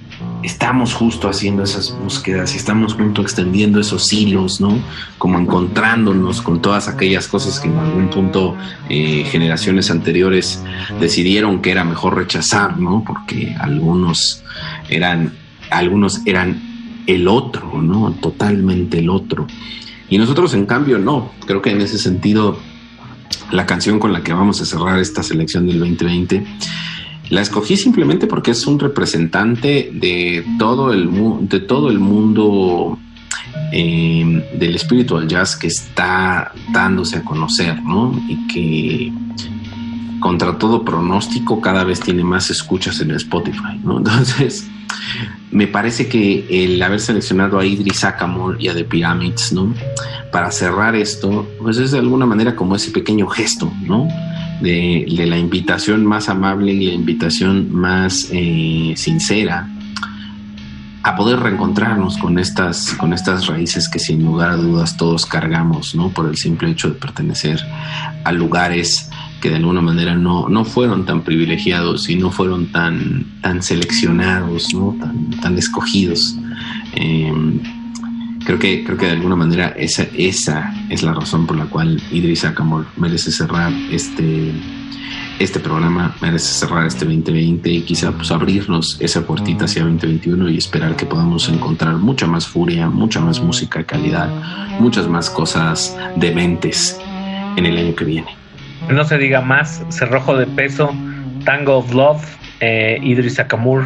estamos 0.44 0.94
justo 0.94 1.30
haciendo 1.30 1.64
esas 1.64 1.98
búsquedas 1.98 2.54
y 2.54 2.58
estamos 2.58 2.94
junto 2.94 3.22
extendiendo 3.22 3.80
esos 3.80 4.12
hilos, 4.14 4.62
¿no? 4.62 4.80
Como 5.18 5.38
encontrándonos 5.38 6.42
con 6.42 6.62
todas 6.62 6.88
aquellas 6.88 7.28
cosas 7.28 7.60
que 7.60 7.68
en 7.68 7.78
algún 7.78 8.10
punto 8.10 8.56
eh, 8.90 9.26
generaciones 9.30 9.92
anteriores 9.92 10.64
decidieron 11.00 11.62
que 11.62 11.72
era 11.72 11.84
mejor 11.84 12.16
rechazar, 12.16 12.78
¿no? 12.78 13.04
Porque 13.06 13.56
algunos 13.60 14.44
eran, 14.90 15.34
algunos 15.72 16.22
eran 16.26 16.62
el 17.08 17.28
otro, 17.28 17.82
¿no? 17.82 18.12
Totalmente 18.14 19.00
el 19.00 19.10
otro. 19.10 19.48
Y 20.10 20.18
nosotros, 20.18 20.54
en 20.54 20.66
cambio, 20.66 20.98
no. 21.00 21.32
Creo 21.46 21.62
que 21.62 21.72
en 21.72 21.82
ese 21.82 21.98
sentido, 21.98 22.58
la 23.52 23.66
canción 23.66 24.00
con 24.00 24.12
la 24.14 24.22
que 24.24 24.34
vamos 24.34 24.62
a 24.62 24.66
cerrar 24.66 25.00
esta 25.00 25.24
selección 25.24 25.68
del 25.68 25.80
2020 25.80 26.46
la 27.32 27.42
escogí 27.42 27.78
simplemente 27.78 28.26
porque 28.26 28.52
es 28.52 28.66
un 28.66 28.80
representante 28.80 29.92
de 29.94 30.44
todo 30.58 30.92
el, 30.92 31.08
mu- 31.08 31.38
de 31.48 31.60
todo 31.60 31.92
el 31.92 32.00
mundo 32.00 32.98
eh, 33.72 34.50
del 34.58 34.80
spiritual 34.80 35.28
jazz 35.28 35.56
que 35.56 35.68
está 35.68 36.52
dándose 36.74 37.18
a 37.18 37.24
conocer, 37.24 37.84
¿no? 37.84 38.20
Y 38.28 38.48
que 38.48 39.14
contra 40.20 40.58
todo 40.58 40.84
pronóstico 40.84 41.62
cada 41.62 41.84
vez 41.84 42.00
tiene 42.00 42.24
más 42.24 42.50
escuchas 42.50 43.00
en 43.02 43.12
Spotify, 43.12 43.80
¿no? 43.84 43.98
Entonces, 44.00 44.68
me 45.52 45.68
parece 45.68 46.08
que 46.08 46.46
el 46.50 46.82
haber 46.82 47.00
seleccionado 47.00 47.60
a 47.60 47.66
Idris 47.66 48.04
Akamor 48.04 48.62
y 48.62 48.68
a 48.68 48.74
The 48.74 48.84
Pyramids, 48.84 49.52
¿no? 49.52 49.74
Para 50.32 50.52
cerrar 50.52 50.96
esto, 50.96 51.48
pues 51.60 51.78
es 51.78 51.92
de 51.92 52.00
alguna 52.00 52.26
manera 52.26 52.56
como 52.56 52.76
ese 52.76 52.92
pequeño 52.92 53.28
gesto, 53.28 53.72
¿no? 53.82 54.08
De, 54.62 55.06
la 55.08 55.38
invitación 55.38 56.06
más 56.06 56.30
amable 56.30 56.74
y 56.74 56.86
la 56.86 56.94
invitación 56.94 57.74
más 57.74 58.30
eh, 58.32 58.94
sincera 58.96 59.68
a 61.02 61.16
poder 61.16 61.40
reencontrarnos 61.40 62.18
con 62.18 62.38
estas, 62.38 62.94
con 62.96 63.14
estas 63.14 63.48
raíces 63.48 63.88
que 63.88 64.00
sin 64.00 64.24
lugar 64.24 64.52
a 64.52 64.58
dudas 64.58 64.98
todos 64.98 65.26
cargamos, 65.26 65.96
¿no? 65.96 66.10
Por 66.10 66.28
el 66.28 66.36
simple 66.36 66.70
hecho 66.70 66.90
de 66.90 66.96
pertenecer 66.96 67.60
a 68.24 68.32
lugares 68.32 69.10
que 69.40 69.50
de 69.50 69.58
alguna 69.58 69.82
manera 69.82 70.16
no, 70.16 70.50
no 70.50 70.66
fueron 70.66 71.06
tan 71.06 71.22
privilegiados 71.22 72.10
y 72.10 72.16
no 72.16 72.32
fueron 72.32 72.72
tan, 72.72 73.26
tan 73.42 73.62
seleccionados, 73.64 74.74
¿no? 74.74 74.96
tan, 75.00 75.30
tan 75.42 75.58
escogidos. 75.58 76.38
Eh, 76.94 77.32
creo, 78.46 78.60
que, 78.60 78.84
creo 78.84 78.98
que 78.98 79.06
de 79.06 79.12
alguna 79.14 79.36
manera 79.36 79.70
esa, 79.78 80.04
esa 80.16 80.74
es 80.90 81.04
la 81.04 81.14
razón 81.14 81.46
por 81.48 81.58
la 81.58 81.66
cual 81.66 82.02
Idris 82.12 82.46
Akamor 82.46 82.86
merece 82.98 83.32
cerrar 83.32 83.72
este, 83.92 84.52
este 85.40 85.60
programa, 85.60 86.16
merece 86.22 86.54
cerrar 86.54 86.86
este 86.86 87.06
2020 87.06 87.70
y 87.70 87.82
quizá 87.82 88.12
pues, 88.12 88.32
abrirnos 88.32 88.98
esa 89.00 89.26
puertita 89.26 89.66
hacia 89.66 89.84
2021 89.84 90.50
y 90.50 90.58
esperar 90.58 90.96
que 90.96 91.06
podamos 91.06 91.48
encontrar 91.50 91.96
mucha 91.96 92.28
más 92.28 92.48
furia, 92.48 92.90
mucha 92.90 93.22
más 93.22 93.40
música 93.40 93.80
de 93.80 93.86
calidad, 93.86 94.30
muchas 94.80 95.08
más 95.08 95.30
cosas 95.30 95.96
dementes 96.16 97.00
en 97.56 97.66
el 97.66 97.78
año 97.78 97.96
que 97.96 98.06
viene. 98.06 98.39
No 98.88 99.04
se 99.04 99.18
diga 99.18 99.42
más, 99.42 99.84
Cerrojo 99.90 100.38
de 100.38 100.48
Peso, 100.48 100.94
Tango 101.46 101.78
of 101.78 101.94
Love, 101.94 102.38
eh, 102.60 103.00
Idris 103.02 103.40
Akamur 103.40 103.84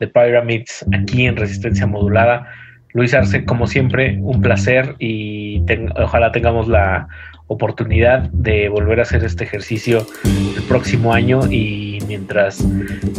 de 0.00 0.08
Pyramids, 0.08 0.84
aquí 0.92 1.26
en 1.26 1.36
Resistencia 1.36 1.86
Modulada. 1.86 2.48
Luis 2.92 3.14
Arce, 3.14 3.44
como 3.44 3.66
siempre, 3.66 4.18
un 4.20 4.40
placer 4.40 4.96
y 4.98 5.62
ojalá 5.96 6.32
tengamos 6.32 6.66
la 6.66 7.06
oportunidad 7.46 8.28
de 8.30 8.68
volver 8.68 8.98
a 9.00 9.02
hacer 9.02 9.24
este 9.24 9.44
ejercicio 9.44 10.06
el 10.24 10.62
próximo 10.64 11.12
año 11.12 11.40
y 11.50 11.98
mientras, 12.06 12.64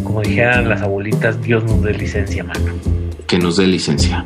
como 0.03 0.21
dijeran 0.21 0.67
las 0.67 0.81
abuelitas, 0.81 1.41
Dios 1.41 1.63
nos 1.63 1.83
dé 1.83 1.93
licencia, 1.93 2.43
mano. 2.43 2.73
Que 3.27 3.37
nos 3.37 3.57
dé 3.57 3.67
licencia. 3.67 4.25